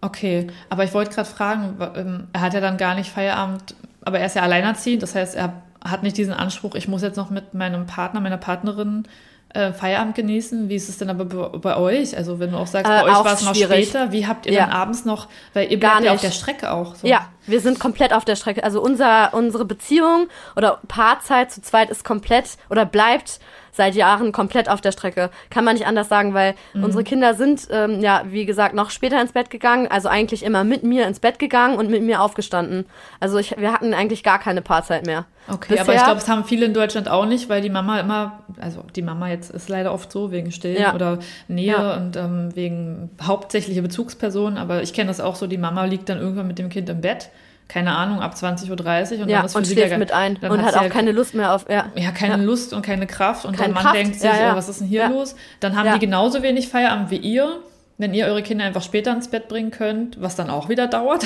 Okay, 0.02 0.48
aber 0.70 0.84
ich 0.84 0.94
wollte 0.94 1.14
gerade 1.14 1.30
fragen, 1.30 1.78
ähm, 1.96 2.28
er 2.34 2.42
hat 2.42 2.54
ja 2.56 2.60
dann 2.60 2.78
gar 2.78 2.96
nicht 2.96 3.12
Feierabend, 3.12 3.76
aber 4.04 4.20
er 4.20 4.26
ist 4.26 4.36
ja 4.36 4.42
alleinerziehend, 4.42 5.04
das 5.04 5.14
heißt, 5.14 5.36
er 5.36 5.62
hat 5.84 6.04
nicht 6.04 6.18
diesen 6.18 6.34
Anspruch, 6.34 6.76
ich 6.76 6.88
muss 6.88 7.02
jetzt 7.02 7.18
noch 7.18 7.30
mit 7.30 7.54
meinem 7.54 7.86
Partner, 7.86 8.20
meiner 8.20 8.38
Partnerin 8.38 9.08
äh, 9.54 9.74
Feierabend 9.74 10.16
genießen. 10.16 10.70
Wie 10.70 10.76
ist 10.76 10.90
es 10.90 10.98
denn 10.98 11.10
aber 11.10 11.26
bei, 11.26 11.58
bei 11.58 11.78
euch? 11.78 12.16
Also 12.16 12.40
wenn 12.40 12.52
du 12.52 12.58
auch 12.58 12.68
sagst, 12.68 12.90
bei 12.90 13.00
äh, 13.00 13.04
euch 13.04 13.12
war 13.12 13.34
es 13.34 13.44
noch 13.44 13.56
später, 13.56 14.12
wie 14.12 14.28
habt 14.28 14.46
ihr 14.46 14.54
ja. 14.54 14.66
dann 14.66 14.72
abends 14.72 15.06
noch, 15.06 15.28
weil 15.54 15.72
ihr 15.72 15.80
bleibt 15.80 16.04
ja 16.04 16.14
auf 16.14 16.22
der 16.22 16.32
Strecke 16.32 16.72
auch. 16.72 16.96
So. 16.96 17.08
Ja, 17.08 17.28
wir 17.48 17.60
sind 17.60 17.80
komplett 17.80 18.14
auf 18.14 18.26
der 18.26 18.36
Strecke. 18.36 18.64
Also 18.64 18.82
unser, 18.82 19.34
unsere 19.34 19.66
Beziehung 19.66 20.28
oder 20.56 20.80
Paarzeit 20.88 21.52
zu 21.52 21.62
zweit 21.62 21.90
ist 21.90 22.04
komplett 22.04 22.58
oder 22.70 22.86
bleibt 22.86 23.40
seit 23.72 23.96
Jahren 23.96 24.32
komplett 24.32 24.70
auf 24.70 24.82
der 24.82 24.92
Strecke. 24.92 25.30
Kann 25.50 25.64
man 25.64 25.76
nicht 25.76 25.88
anders 25.88 26.10
sagen, 26.10 26.34
weil 26.34 26.56
mhm. 26.74 26.84
unsere 26.84 27.04
Kinder 27.04 27.34
sind, 27.34 27.68
ähm, 27.72 28.02
ja, 28.02 28.24
wie 28.28 28.46
gesagt, 28.46 28.76
noch 28.76 28.90
später 28.90 29.22
ins 29.22 29.32
Bett 29.32 29.50
gegangen, 29.50 29.88
also 29.88 30.10
eigentlich 30.10 30.44
immer 30.44 30.64
mit 30.64 30.84
mir 30.84 31.08
ins 31.08 31.20
Bett 31.20 31.40
gegangen 31.40 31.78
und 31.78 31.90
mit 31.90 32.04
mir 32.04 32.22
aufgestanden. 32.22 32.86
Also 33.20 33.38
ich, 33.38 33.56
wir 33.58 33.72
hatten 33.74 33.94
eigentlich 33.94 34.24
gar 34.24 34.40
keine 34.40 34.62
Paarzeit 34.62 35.06
mehr. 35.06 35.26
Okay, 35.48 35.70
Bisher, 35.70 35.82
aber 35.82 35.96
ich 35.96 36.04
glaube, 36.04 36.20
es 36.20 36.30
haben 36.30 36.46
viele 36.46 36.66
in 36.68 36.74
Deutschland 36.74 37.10
auch 37.10 37.26
nicht, 37.26 37.50
weil 37.50 37.62
die 37.62 37.70
Mama 37.70 38.00
immer, 38.00 38.44
also 38.60 38.84
die 38.96 39.02
Mama 39.02 39.30
jetzt 39.30 39.50
ist 39.50 39.70
leider 39.70 39.94
oft 39.94 40.12
so, 40.12 40.32
wegen 40.32 40.52
Stillen 40.52 40.82
ja. 40.82 40.94
oder 40.94 41.20
Nähe 41.48 41.72
ja. 41.72 41.96
und 41.96 42.16
ähm, 42.16 42.56
wegen 42.56 43.10
hauptsächliche 43.22 43.82
Bezugspersonen, 43.82 44.58
aber 44.58 44.84
ich 44.84 44.94
kenne 44.94 45.08
das 45.08 45.20
auch 45.20 45.36
so, 45.36 45.48
die 45.48 45.58
Mama 45.58 45.86
liegt 45.86 46.10
dann 46.10 46.20
irgendwann 46.20 46.48
mit 46.48 46.60
dem 46.60 46.70
Kind 46.70 46.90
im 46.90 47.02
Bett 47.02 47.30
keine 47.68 47.96
Ahnung, 47.96 48.20
ab 48.20 48.34
20.30 48.36 48.68
Uhr 48.70 49.22
und 49.22 49.30
ja, 49.30 49.38
dann 49.38 49.46
ist 49.46 49.56
und 49.56 49.66
sie 49.66 49.74
schläft 49.74 49.98
mit 49.98 50.12
ein 50.12 50.38
und 50.38 50.62
hat 50.62 50.76
auch 50.76 50.84
ja, 50.84 50.90
keine 50.90 51.12
Lust 51.14 51.34
mehr 51.34 51.54
auf, 51.54 51.70
ja. 51.70 51.86
Ja, 51.96 52.12
keine 52.12 52.38
ja. 52.38 52.44
Lust 52.44 52.74
und 52.74 52.82
keine 52.82 53.08
Kraft 53.08 53.46
und 53.46 53.56
keine 53.56 53.68
der 53.68 53.74
Mann 53.76 53.84
Kraft. 53.84 53.96
denkt 53.96 54.20
sich, 54.20 54.30
oh, 54.30 54.56
was 54.56 54.68
ist 54.68 54.82
denn 54.82 54.88
hier 54.88 55.08
los? 55.10 55.36
Dann 55.62 55.78
haben 55.78 55.94
die 55.94 56.00
genauso 56.00 56.44
wenig 56.44 56.68
Feierabend 56.68 57.12
wie 57.12 57.18
ihr, 57.18 57.60
wenn 57.98 58.14
ihr 58.14 58.26
eure 58.26 58.44
Kinder 58.44 58.66
einfach 58.66 58.82
später 58.82 59.14
ins 59.14 59.30
Bett 59.30 59.48
bringen 59.48 59.72
könnt, 59.72 60.22
was 60.22 60.36
dann 60.36 60.50
auch 60.50 60.68
wieder 60.68 60.88
dauert, 60.90 61.26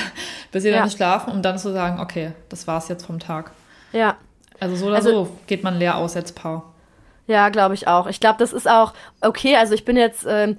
bis 0.52 0.64
sie 0.64 0.72
dann 0.72 0.90
schlafen, 0.90 1.34
um 1.34 1.42
dann 1.42 1.58
zu 1.58 1.72
sagen, 1.72 2.00
okay, 2.00 2.34
das 2.50 2.68
war's 2.68 2.90
jetzt 2.90 3.06
vom 3.06 3.20
Tag. 3.20 3.52
Ja. 3.92 4.18
Also 4.60 4.76
so 4.76 4.86
oder 4.88 4.98
also, 4.98 5.10
so 5.10 5.38
geht 5.48 5.64
man 5.64 5.80
leer 5.80 5.98
aus 5.98 6.16
als 6.16 6.32
Paar. 6.32 6.75
Ja, 7.28 7.50
glaube 7.50 7.74
ich 7.74 7.88
auch. 7.88 8.06
Ich 8.08 8.20
glaube, 8.20 8.38
das 8.38 8.54
ist 8.54 8.70
auch 8.70 8.94
okay. 9.22 9.56
Also 9.56 9.74
ich 9.74 9.84
bin 9.84 9.98
jetzt, 9.98 10.26
ähm, 10.30 10.58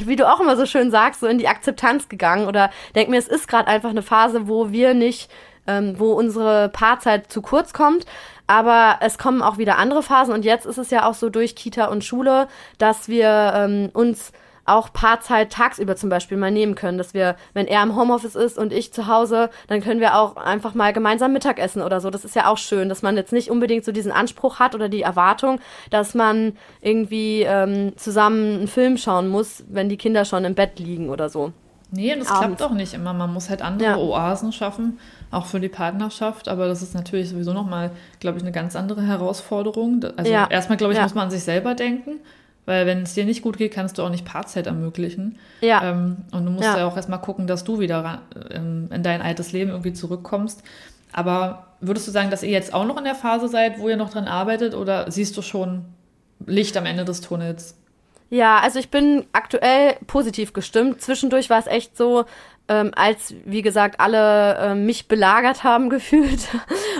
wie 0.00 0.16
du 0.16 0.30
auch 0.30 0.40
immer 0.40 0.56
so 0.56 0.66
schön 0.66 0.90
sagst, 0.90 1.20
so 1.20 1.26
in 1.26 1.38
die 1.38 1.48
Akzeptanz 1.48 2.08
gegangen 2.08 2.46
oder 2.46 2.70
denk 2.94 3.08
mir, 3.08 3.18
es 3.18 3.28
ist 3.28 3.48
gerade 3.48 3.68
einfach 3.68 3.90
eine 3.90 4.02
Phase, 4.02 4.46
wo 4.46 4.70
wir 4.70 4.94
nicht, 4.94 5.30
ähm, 5.66 5.98
wo 5.98 6.12
unsere 6.12 6.68
Paarzeit 6.68 7.32
zu 7.32 7.42
kurz 7.42 7.72
kommt. 7.72 8.06
Aber 8.46 8.98
es 9.00 9.18
kommen 9.18 9.42
auch 9.42 9.56
wieder 9.58 9.78
andere 9.78 10.02
Phasen 10.02 10.34
und 10.34 10.44
jetzt 10.44 10.66
ist 10.66 10.78
es 10.78 10.90
ja 10.90 11.08
auch 11.08 11.14
so 11.14 11.30
durch 11.30 11.56
Kita 11.56 11.86
und 11.86 12.04
Schule, 12.04 12.46
dass 12.76 13.08
wir 13.08 13.52
ähm, 13.56 13.90
uns 13.94 14.32
auch 14.64 14.92
Paarzeit 14.92 15.52
tagsüber 15.52 15.96
zum 15.96 16.08
Beispiel 16.08 16.36
mal 16.36 16.50
nehmen 16.50 16.74
können, 16.74 16.98
dass 16.98 17.14
wir, 17.14 17.36
wenn 17.52 17.66
er 17.66 17.82
im 17.82 17.96
Homeoffice 17.96 18.34
ist 18.34 18.58
und 18.58 18.72
ich 18.72 18.92
zu 18.92 19.06
Hause, 19.06 19.50
dann 19.68 19.80
können 19.80 20.00
wir 20.00 20.16
auch 20.16 20.36
einfach 20.36 20.74
mal 20.74 20.92
gemeinsam 20.92 21.32
Mittagessen 21.32 21.82
oder 21.82 22.00
so. 22.00 22.10
Das 22.10 22.24
ist 22.24 22.34
ja 22.34 22.46
auch 22.48 22.58
schön, 22.58 22.88
dass 22.88 23.02
man 23.02 23.16
jetzt 23.16 23.32
nicht 23.32 23.50
unbedingt 23.50 23.84
so 23.84 23.92
diesen 23.92 24.12
Anspruch 24.12 24.58
hat 24.58 24.74
oder 24.74 24.88
die 24.88 25.02
Erwartung, 25.02 25.60
dass 25.90 26.14
man 26.14 26.56
irgendwie 26.80 27.42
ähm, 27.42 27.96
zusammen 27.96 28.58
einen 28.58 28.68
Film 28.68 28.96
schauen 28.96 29.28
muss, 29.28 29.64
wenn 29.68 29.88
die 29.88 29.96
Kinder 29.98 30.24
schon 30.24 30.44
im 30.44 30.54
Bett 30.54 30.78
liegen 30.78 31.10
oder 31.10 31.28
so. 31.28 31.52
Nee, 31.90 32.14
das 32.16 32.28
Abends. 32.28 32.56
klappt 32.56 32.62
auch 32.62 32.74
nicht 32.74 32.92
immer. 32.94 33.12
Man 33.12 33.32
muss 33.32 33.50
halt 33.50 33.62
andere 33.62 33.90
ja. 33.90 33.96
Oasen 33.96 34.52
schaffen, 34.52 34.98
auch 35.30 35.46
für 35.46 35.60
die 35.60 35.68
Partnerschaft. 35.68 36.48
Aber 36.48 36.66
das 36.66 36.82
ist 36.82 36.94
natürlich 36.94 37.28
sowieso 37.28 37.52
nochmal, 37.52 37.92
glaube 38.18 38.38
ich, 38.38 38.42
eine 38.42 38.50
ganz 38.50 38.74
andere 38.74 39.02
Herausforderung. 39.02 40.04
Also 40.16 40.30
ja. 40.32 40.48
erstmal, 40.50 40.76
glaube 40.76 40.92
ich, 40.92 40.98
ja. 40.98 41.04
muss 41.04 41.14
man 41.14 41.24
an 41.26 41.30
sich 41.30 41.44
selber 41.44 41.74
denken. 41.74 42.20
Weil 42.66 42.86
wenn 42.86 43.02
es 43.02 43.14
dir 43.14 43.24
nicht 43.24 43.42
gut 43.42 43.58
geht, 43.58 43.72
kannst 43.72 43.98
du 43.98 44.02
auch 44.02 44.08
nicht 44.08 44.24
Paarzeit 44.24 44.66
ermöglichen. 44.66 45.38
Ja. 45.60 45.90
Ähm, 45.90 46.16
und 46.32 46.46
du 46.46 46.50
musst 46.50 46.64
ja. 46.64 46.78
ja 46.78 46.86
auch 46.86 46.96
erstmal 46.96 47.20
gucken, 47.20 47.46
dass 47.46 47.64
du 47.64 47.78
wieder 47.78 48.22
ähm, 48.50 48.88
in 48.92 49.02
dein 49.02 49.20
altes 49.20 49.52
Leben 49.52 49.70
irgendwie 49.70 49.92
zurückkommst. 49.92 50.62
Aber 51.12 51.66
würdest 51.80 52.08
du 52.08 52.10
sagen, 52.10 52.30
dass 52.30 52.42
ihr 52.42 52.50
jetzt 52.50 52.72
auch 52.72 52.86
noch 52.86 52.96
in 52.96 53.04
der 53.04 53.14
Phase 53.14 53.48
seid, 53.48 53.78
wo 53.78 53.88
ihr 53.88 53.96
noch 53.96 54.10
dran 54.10 54.26
arbeitet 54.26 54.74
oder 54.74 55.10
siehst 55.10 55.36
du 55.36 55.42
schon 55.42 55.84
Licht 56.46 56.76
am 56.76 56.86
Ende 56.86 57.04
des 57.04 57.20
Tunnels? 57.20 57.76
Ja, 58.30 58.58
also 58.58 58.78
ich 58.78 58.90
bin 58.90 59.26
aktuell 59.32 59.96
positiv 60.06 60.52
gestimmt. 60.52 61.00
Zwischendurch 61.00 61.50
war 61.50 61.58
es 61.58 61.66
echt 61.66 61.96
so, 61.96 62.24
ähm, 62.66 62.92
als, 62.96 63.34
wie 63.44 63.60
gesagt, 63.60 64.00
alle 64.00 64.56
äh, 64.56 64.74
mich 64.74 65.06
belagert 65.06 65.64
haben 65.64 65.90
gefühlt 65.94 66.48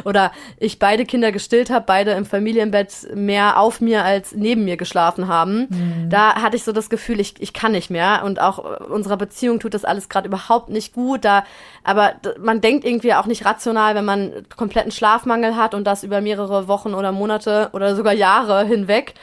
oder 0.05 0.31
ich 0.59 0.79
beide 0.79 1.07
Kinder 1.07 1.33
gestillt 1.33 1.71
habe, 1.71 1.85
beide 1.87 2.12
im 2.12 2.27
Familienbett 2.27 3.09
mehr 3.15 3.59
auf 3.59 3.81
mir 3.81 4.05
als 4.05 4.35
neben 4.35 4.65
mir 4.65 4.77
geschlafen 4.77 5.27
haben. 5.27 5.67
Mhm. 5.71 6.11
Da 6.11 6.35
hatte 6.43 6.57
ich 6.57 6.65
so 6.65 6.73
das 6.73 6.91
Gefühl, 6.91 7.19
ich, 7.19 7.41
ich 7.41 7.55
kann 7.55 7.73
nicht 7.73 7.91
mehr 7.91 8.23
und 8.25 8.41
auch 8.41 8.59
äh, 8.59 8.85
unserer 8.85 9.17
Beziehung 9.17 9.59
tut 9.59 9.73
das 9.73 9.85
alles 9.85 10.09
gerade 10.09 10.29
überhaupt 10.29 10.69
nicht 10.69 10.93
gut. 10.93 11.25
Da, 11.25 11.45
aber 11.83 12.15
man 12.39 12.61
denkt 12.61 12.85
irgendwie 12.85 13.15
auch 13.15 13.27
nicht 13.27 13.47
rational, 13.47 13.95
wenn 13.95 14.05
man 14.05 14.33
kompletten 14.55 14.93
Schlafmangel 14.93 15.57
hat 15.57 15.75
und 15.75 15.85
das 15.85 16.05
über 16.05 16.21
mehrere 16.21 16.69
Wochen 16.69 16.93
oder 16.93 17.11
Monate 17.12 17.71
oder 17.73 17.97
sogar 17.97 18.12
Jahre 18.12 18.67
hinweg 18.67 19.15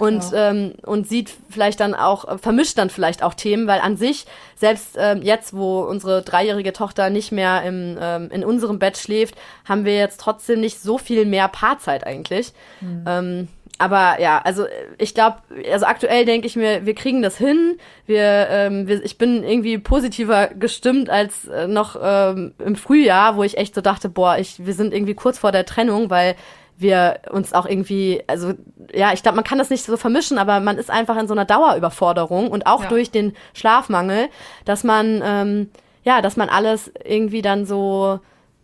und, 0.00 0.32
ja. 0.32 0.50
ähm, 0.50 0.74
und 0.84 1.08
sieht 1.08 1.30
vielleicht 1.48 1.80
dann 1.80 1.94
auch, 1.94 2.38
vermischt 2.38 2.78
dann 2.78 2.90
vielleicht 2.90 3.22
auch 3.22 3.34
Themen, 3.34 3.66
weil 3.66 3.80
an 3.80 3.96
sich, 3.96 4.26
selbst 4.56 4.96
ähm, 4.98 5.22
jetzt, 5.22 5.54
wo 5.54 5.80
unsere 5.82 6.22
dreijährige 6.22 6.72
Tochter 6.72 7.10
nicht 7.10 7.32
mehr 7.32 7.62
im, 7.62 7.98
ähm, 8.00 8.30
in 8.30 8.44
unserem 8.44 8.78
Bett 8.78 8.96
schläft, 8.96 9.34
haben 9.68 9.84
wir 9.84 9.96
jetzt 9.96 10.20
trotzdem 10.20 10.60
nicht 10.60 10.80
so 10.80 10.98
viel 10.98 11.26
mehr 11.26 11.48
Paarzeit 11.48 12.06
eigentlich. 12.06 12.52
Mhm. 12.80 13.04
Ähm, 13.06 13.48
aber 13.80 14.20
ja, 14.20 14.42
also 14.44 14.66
ich 14.98 15.14
glaube, 15.14 15.38
also 15.72 15.86
aktuell 15.86 16.26
denke 16.26 16.46
ich 16.46 16.54
mir, 16.54 16.84
wir 16.84 16.94
kriegen 16.94 17.22
das 17.22 17.38
hin. 17.38 17.78
Wir, 18.04 18.46
ähm, 18.50 18.86
wir, 18.86 19.02
ich 19.02 19.16
bin 19.16 19.42
irgendwie 19.42 19.78
positiver 19.78 20.48
gestimmt 20.48 21.08
als 21.08 21.48
äh, 21.48 21.66
noch 21.66 21.96
ähm, 22.02 22.52
im 22.58 22.76
Frühjahr, 22.76 23.36
wo 23.36 23.42
ich 23.42 23.56
echt 23.56 23.74
so 23.74 23.80
dachte, 23.80 24.10
boah, 24.10 24.36
ich, 24.36 24.66
wir 24.66 24.74
sind 24.74 24.92
irgendwie 24.92 25.14
kurz 25.14 25.38
vor 25.38 25.50
der 25.50 25.64
Trennung, 25.64 26.10
weil 26.10 26.36
wir 26.80 27.20
uns 27.30 27.52
auch 27.52 27.66
irgendwie, 27.66 28.22
also 28.26 28.54
ja, 28.92 29.12
ich 29.12 29.22
glaube, 29.22 29.36
man 29.36 29.44
kann 29.44 29.58
das 29.58 29.70
nicht 29.70 29.84
so 29.84 29.96
vermischen, 29.96 30.38
aber 30.38 30.60
man 30.60 30.78
ist 30.78 30.90
einfach 30.90 31.16
in 31.16 31.28
so 31.28 31.34
einer 31.34 31.44
Dauerüberforderung 31.44 32.50
und 32.50 32.66
auch 32.66 32.84
ja. 32.84 32.88
durch 32.88 33.10
den 33.10 33.34
Schlafmangel, 33.54 34.28
dass 34.64 34.84
man, 34.84 35.22
ähm, 35.24 35.70
ja, 36.04 36.22
dass 36.22 36.36
man 36.36 36.48
alles 36.48 36.90
irgendwie 37.04 37.42
dann 37.42 37.66
so 37.66 38.20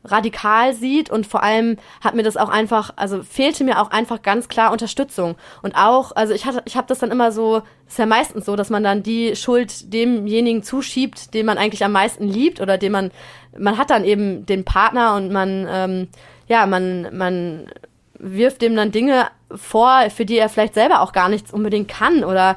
radikal 0.07 0.73
sieht 0.73 1.11
und 1.11 1.27
vor 1.27 1.43
allem 1.43 1.77
hat 2.01 2.15
mir 2.15 2.23
das 2.23 2.37
auch 2.37 2.49
einfach, 2.49 2.93
also 2.97 3.23
fehlte 3.23 3.65
mir 3.65 3.81
auch 3.81 3.91
einfach 3.91 4.23
ganz 4.23 4.49
klar 4.49 4.73
Unterstützung 4.73 5.37
und 5.63 5.75
auch, 5.77 6.15
also 6.15 6.33
ich 6.33 6.47
hatte, 6.47 6.63
ich 6.65 6.77
habe 6.77 6.87
das 6.87 7.01
dann 7.01 7.11
immer 7.11 7.33
so, 7.33 7.63
ist 7.87 7.99
ja 7.99 8.07
meistens 8.07 8.47
so, 8.47 8.57
dass 8.57 8.71
man 8.71 8.83
dann 8.83 9.03
die 9.03 9.37
Schuld 9.37 9.93
demjenigen 9.93 10.63
zuschiebt, 10.63 11.35
den 11.35 11.47
man 11.47 11.59
eigentlich 11.59 11.85
am 11.85 11.93
meisten 11.93 12.29
liebt 12.29 12.61
oder 12.61 12.79
den 12.79 12.93
man, 12.93 13.11
man 13.59 13.79
hat 13.79 13.91
dann 13.91 14.05
eben 14.05 14.47
den 14.47 14.65
Partner 14.65 15.15
und 15.17 15.33
man, 15.33 15.67
ähm, 15.69 16.09
ja, 16.49 16.67
man, 16.67 17.17
man 17.17 17.67
wirft 18.19 18.63
dem 18.63 18.77
dann 18.77 18.93
Dinge 18.93 19.29
vor, 19.55 20.11
für 20.11 20.25
die 20.25 20.39
er 20.39 20.49
vielleicht 20.49 20.75
selber 20.75 21.01
auch 21.01 21.13
gar 21.13 21.29
nichts 21.29 21.53
unbedingt 21.53 21.89
kann 21.89 22.25
oder 22.25 22.57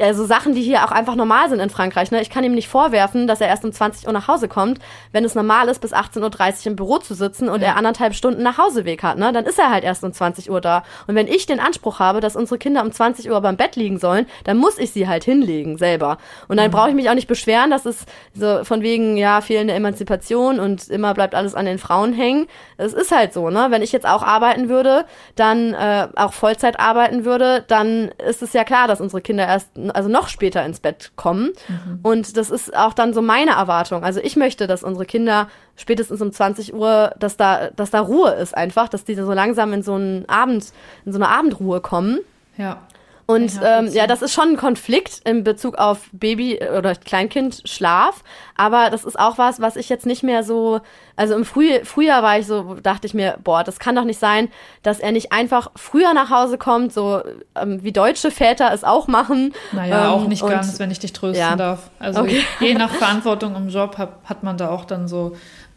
also 0.00 0.24
Sachen, 0.24 0.54
die 0.54 0.62
hier 0.62 0.84
auch 0.84 0.92
einfach 0.92 1.16
normal 1.16 1.48
sind 1.48 1.60
in 1.60 1.70
Frankreich. 1.70 2.10
Ne? 2.10 2.22
Ich 2.22 2.30
kann 2.30 2.44
ihm 2.44 2.54
nicht 2.54 2.68
vorwerfen, 2.68 3.26
dass 3.26 3.40
er 3.40 3.48
erst 3.48 3.64
um 3.64 3.72
20 3.72 4.06
Uhr 4.06 4.12
nach 4.12 4.28
Hause 4.28 4.48
kommt, 4.48 4.78
wenn 5.12 5.24
es 5.24 5.34
normal 5.34 5.68
ist, 5.68 5.80
bis 5.80 5.92
18.30 5.92 6.20
Uhr 6.20 6.66
im 6.68 6.76
Büro 6.76 6.98
zu 6.98 7.14
sitzen 7.14 7.48
und 7.48 7.60
ja. 7.60 7.68
er 7.68 7.76
anderthalb 7.76 8.14
Stunden 8.14 8.42
nach 8.42 8.58
Hauseweg 8.58 9.02
hat. 9.02 9.18
Ne? 9.18 9.32
Dann 9.32 9.44
ist 9.44 9.58
er 9.58 9.70
halt 9.70 9.84
erst 9.84 10.04
um 10.04 10.12
20 10.12 10.50
Uhr 10.50 10.60
da. 10.60 10.84
Und 11.06 11.16
wenn 11.16 11.26
ich 11.26 11.46
den 11.46 11.60
Anspruch 11.60 11.98
habe, 11.98 12.20
dass 12.20 12.36
unsere 12.36 12.58
Kinder 12.58 12.82
um 12.82 12.92
20 12.92 13.30
Uhr 13.30 13.40
beim 13.40 13.56
Bett 13.56 13.76
liegen 13.76 13.98
sollen, 13.98 14.26
dann 14.44 14.58
muss 14.58 14.78
ich 14.78 14.92
sie 14.92 15.08
halt 15.08 15.24
hinlegen 15.24 15.76
selber. 15.76 16.18
Und 16.48 16.56
dann 16.56 16.68
mhm. 16.68 16.72
brauche 16.72 16.88
ich 16.90 16.94
mich 16.94 17.10
auch 17.10 17.14
nicht 17.14 17.28
beschweren, 17.28 17.70
dass 17.70 17.84
es 17.84 18.06
so 18.32 18.64
von 18.64 18.82
wegen, 18.82 19.16
ja, 19.16 19.40
fehlende 19.40 19.74
Emanzipation 19.74 20.60
und 20.60 20.88
immer 20.88 21.14
bleibt 21.14 21.34
alles 21.34 21.54
an 21.54 21.66
den 21.66 21.78
Frauen 21.78 22.12
hängen. 22.12 22.46
Es 22.76 22.92
ist 22.92 23.10
halt 23.10 23.32
so, 23.32 23.50
ne? 23.50 23.66
Wenn 23.70 23.82
ich 23.82 23.92
jetzt 23.92 24.06
auch 24.06 24.22
arbeiten 24.22 24.68
würde, 24.68 25.04
dann 25.34 25.74
äh, 25.74 26.08
auch 26.14 26.32
Vollzeit 26.32 26.78
arbeiten 26.78 27.24
würde, 27.24 27.64
dann 27.66 28.12
ist 28.26 28.42
es 28.42 28.52
ja 28.52 28.64
klar, 28.64 28.88
dass 28.88 29.00
unsere 29.00 29.20
Kinder 29.20 29.46
erst 29.46 29.63
also 29.92 30.08
noch 30.08 30.28
später 30.28 30.64
ins 30.64 30.80
Bett 30.80 31.12
kommen. 31.16 31.52
Mhm. 31.68 32.00
Und 32.02 32.36
das 32.36 32.50
ist 32.50 32.76
auch 32.76 32.92
dann 32.92 33.14
so 33.14 33.22
meine 33.22 33.52
Erwartung. 33.52 34.04
Also 34.04 34.20
ich 34.20 34.36
möchte, 34.36 34.66
dass 34.66 34.82
unsere 34.82 35.06
Kinder 35.06 35.48
spätestens 35.76 36.20
um 36.20 36.32
20 36.32 36.74
Uhr, 36.74 37.14
dass 37.18 37.36
da, 37.36 37.70
dass 37.70 37.90
da 37.90 38.00
Ruhe 38.00 38.30
ist 38.32 38.56
einfach, 38.56 38.88
dass 38.88 39.04
die 39.04 39.14
so 39.14 39.32
langsam 39.32 39.72
in 39.72 39.82
so 39.82 39.94
einen 39.94 40.28
Abend, 40.28 40.72
in 41.04 41.12
so 41.12 41.18
eine 41.18 41.28
Abendruhe 41.28 41.80
kommen. 41.80 42.20
Ja. 42.56 42.78
Und 43.26 43.58
ähm, 43.62 43.88
ja, 43.92 44.06
das 44.06 44.20
ist 44.20 44.34
schon 44.34 44.50
ein 44.50 44.56
Konflikt 44.56 45.22
in 45.24 45.44
Bezug 45.44 45.76
auf 45.76 46.10
Baby- 46.12 46.60
oder 46.76 46.94
Kleinkindschlaf. 46.94 48.22
Aber 48.56 48.90
das 48.90 49.04
ist 49.04 49.18
auch 49.18 49.38
was, 49.38 49.60
was 49.60 49.76
ich 49.76 49.88
jetzt 49.88 50.04
nicht 50.04 50.22
mehr 50.22 50.44
so. 50.44 50.80
Also 51.16 51.34
im 51.34 51.44
Früh 51.44 51.84
Frühjahr 51.84 52.22
war 52.22 52.38
ich 52.38 52.46
so, 52.46 52.74
dachte 52.82 53.06
ich 53.06 53.14
mir, 53.14 53.38
boah, 53.42 53.64
das 53.64 53.78
kann 53.78 53.94
doch 53.94 54.04
nicht 54.04 54.18
sein, 54.18 54.48
dass 54.82 55.00
er 55.00 55.12
nicht 55.12 55.32
einfach 55.32 55.70
früher 55.74 56.12
nach 56.12 56.28
Hause 56.28 56.58
kommt, 56.58 56.92
so 56.92 57.22
ähm, 57.54 57.82
wie 57.82 57.92
deutsche 57.92 58.30
Väter 58.30 58.72
es 58.74 58.84
auch 58.84 59.08
machen. 59.08 59.54
Naja, 59.72 60.06
ähm, 60.06 60.10
auch 60.10 60.26
nicht 60.26 60.46
ganz, 60.46 60.78
wenn 60.78 60.90
ich 60.90 60.98
dich 60.98 61.12
trösten 61.14 61.40
ja. 61.40 61.56
darf. 61.56 61.90
Also 61.98 62.20
okay. 62.20 62.42
je 62.60 62.74
nach 62.74 62.90
Verantwortung 62.90 63.56
im 63.56 63.68
Job 63.70 63.96
hat, 63.96 64.18
hat 64.24 64.42
man 64.42 64.58
da 64.58 64.68
auch 64.68 64.84
dann 64.84 65.08
so 65.08 65.36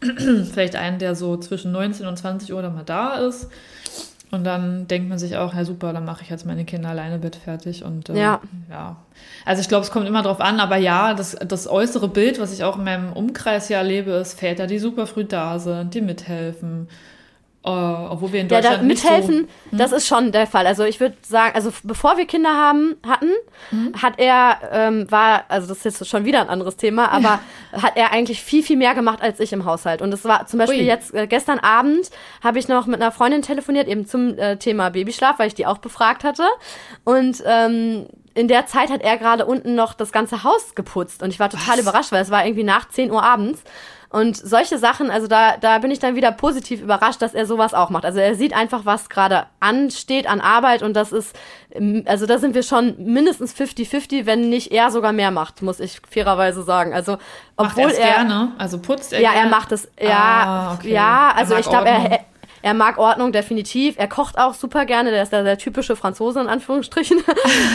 vielleicht 0.52 0.76
einen, 0.76 0.98
der 0.98 1.14
so 1.14 1.36
zwischen 1.38 1.72
19 1.72 2.06
und 2.06 2.16
20 2.16 2.52
Uhr 2.52 2.60
dann 2.60 2.74
mal 2.74 2.84
da 2.84 3.14
ist. 3.14 3.48
Und 4.30 4.44
dann 4.44 4.86
denkt 4.88 5.08
man 5.08 5.18
sich 5.18 5.36
auch, 5.36 5.54
ja 5.54 5.64
super, 5.64 5.92
dann 5.92 6.04
mache 6.04 6.22
ich 6.22 6.28
jetzt 6.28 6.44
meine 6.44 6.64
Kinder 6.64 6.90
alleine 6.90 7.18
Bett 7.18 7.36
fertig. 7.36 7.82
Und 7.82 8.10
äh, 8.10 8.20
ja. 8.20 8.40
ja. 8.70 8.96
Also 9.46 9.62
ich 9.62 9.68
glaube, 9.68 9.84
es 9.84 9.90
kommt 9.90 10.06
immer 10.06 10.22
drauf 10.22 10.40
an, 10.40 10.60
aber 10.60 10.76
ja, 10.76 11.14
das, 11.14 11.36
das 11.46 11.66
äußere 11.66 12.08
Bild, 12.08 12.38
was 12.38 12.52
ich 12.52 12.62
auch 12.62 12.76
in 12.76 12.84
meinem 12.84 13.12
Umkreis 13.12 13.68
ja 13.70 13.78
erlebe, 13.78 14.10
ist 14.12 14.38
Väter, 14.38 14.66
die 14.66 14.78
super 14.78 15.06
früh 15.06 15.24
da 15.24 15.58
sind, 15.58 15.94
die 15.94 16.02
mithelfen, 16.02 16.88
Uh, 17.66 18.10
obwohl 18.10 18.32
wir 18.32 18.40
in 18.40 18.48
Deutschland 18.48 18.76
ja, 18.76 18.80
da 18.80 18.86
mithelfen, 18.86 19.48
so, 19.64 19.70
hm? 19.72 19.78
das 19.78 19.90
ist 19.90 20.06
schon 20.06 20.30
der 20.30 20.46
Fall. 20.46 20.64
Also 20.68 20.84
ich 20.84 21.00
würde 21.00 21.16
sagen, 21.22 21.56
also 21.56 21.72
bevor 21.82 22.16
wir 22.16 22.24
Kinder 22.24 22.54
haben 22.54 22.94
hatten, 23.04 23.30
hm? 23.70 23.94
hat 24.00 24.14
er 24.18 24.58
ähm, 24.70 25.10
war, 25.10 25.44
also 25.48 25.66
das 25.66 25.78
ist 25.78 26.00
jetzt 26.00 26.08
schon 26.08 26.24
wieder 26.24 26.40
ein 26.40 26.48
anderes 26.48 26.76
Thema, 26.76 27.08
aber 27.10 27.40
ja. 27.72 27.82
hat 27.82 27.96
er 27.96 28.12
eigentlich 28.12 28.42
viel 28.42 28.62
viel 28.62 28.76
mehr 28.76 28.94
gemacht 28.94 29.20
als 29.20 29.40
ich 29.40 29.52
im 29.52 29.64
Haushalt. 29.64 30.02
Und 30.02 30.12
das 30.12 30.24
war 30.24 30.46
zum 30.46 30.60
Beispiel 30.60 30.78
Ui. 30.78 30.86
jetzt 30.86 31.12
äh, 31.12 31.26
gestern 31.26 31.58
Abend 31.58 32.10
habe 32.44 32.60
ich 32.60 32.68
noch 32.68 32.86
mit 32.86 33.02
einer 33.02 33.10
Freundin 33.10 33.42
telefoniert 33.42 33.88
eben 33.88 34.06
zum 34.06 34.38
äh, 34.38 34.56
Thema 34.56 34.90
Babyschlaf, 34.90 35.40
weil 35.40 35.48
ich 35.48 35.54
die 35.54 35.66
auch 35.66 35.78
befragt 35.78 36.22
hatte. 36.22 36.44
Und 37.04 37.42
ähm, 37.44 38.06
in 38.34 38.46
der 38.46 38.66
Zeit 38.66 38.88
hat 38.90 39.02
er 39.02 39.16
gerade 39.16 39.46
unten 39.46 39.74
noch 39.74 39.94
das 39.94 40.12
ganze 40.12 40.44
Haus 40.44 40.76
geputzt 40.76 41.24
und 41.24 41.30
ich 41.30 41.40
war 41.40 41.50
total 41.50 41.74
Was? 41.74 41.80
überrascht, 41.80 42.12
weil 42.12 42.22
es 42.22 42.30
war 42.30 42.46
irgendwie 42.46 42.62
nach 42.62 42.88
10 42.88 43.10
Uhr 43.10 43.24
abends. 43.24 43.64
Und 44.10 44.36
solche 44.38 44.78
Sachen, 44.78 45.10
also 45.10 45.26
da, 45.26 45.58
da 45.58 45.78
bin 45.78 45.90
ich 45.90 45.98
dann 45.98 46.14
wieder 46.14 46.32
positiv 46.32 46.80
überrascht, 46.80 47.20
dass 47.20 47.34
er 47.34 47.44
sowas 47.44 47.74
auch 47.74 47.90
macht. 47.90 48.06
Also 48.06 48.20
er 48.20 48.34
sieht 48.34 48.54
einfach, 48.54 48.86
was 48.86 49.10
gerade 49.10 49.46
ansteht 49.60 50.26
an 50.26 50.40
Arbeit 50.40 50.82
und 50.82 50.94
das 50.94 51.12
ist, 51.12 51.36
also 52.06 52.24
da 52.24 52.38
sind 52.38 52.54
wir 52.54 52.62
schon 52.62 52.94
mindestens 52.98 53.54
50-50, 53.54 54.24
wenn 54.24 54.48
nicht 54.48 54.72
er 54.72 54.90
sogar 54.90 55.12
mehr 55.12 55.30
macht, 55.30 55.60
muss 55.60 55.78
ich 55.78 56.00
fairerweise 56.08 56.62
sagen. 56.62 56.94
Also 56.94 57.18
obwohl 57.56 57.84
macht 57.84 57.98
er 57.98 58.14
gerne, 58.14 58.52
also 58.56 58.78
putzt 58.78 59.12
er. 59.12 59.20
Ja, 59.20 59.32
er 59.32 59.46
macht 59.46 59.72
es, 59.72 59.86
ja, 60.00 60.10
ah, 60.10 60.74
okay. 60.74 60.92
ja, 60.92 61.32
also 61.36 61.56
ich 61.56 61.68
glaube, 61.68 61.88
er, 61.88 62.20
er 62.62 62.74
mag 62.74 62.98
Ordnung 62.98 63.32
definitiv. 63.32 63.96
Er 63.98 64.08
kocht 64.08 64.38
auch 64.38 64.54
super 64.54 64.84
gerne. 64.84 65.10
Der 65.10 65.22
ist 65.22 65.32
da 65.32 65.42
der 65.42 65.58
typische 65.58 65.96
Franzose 65.96 66.40
in 66.40 66.48
Anführungsstrichen. 66.48 67.18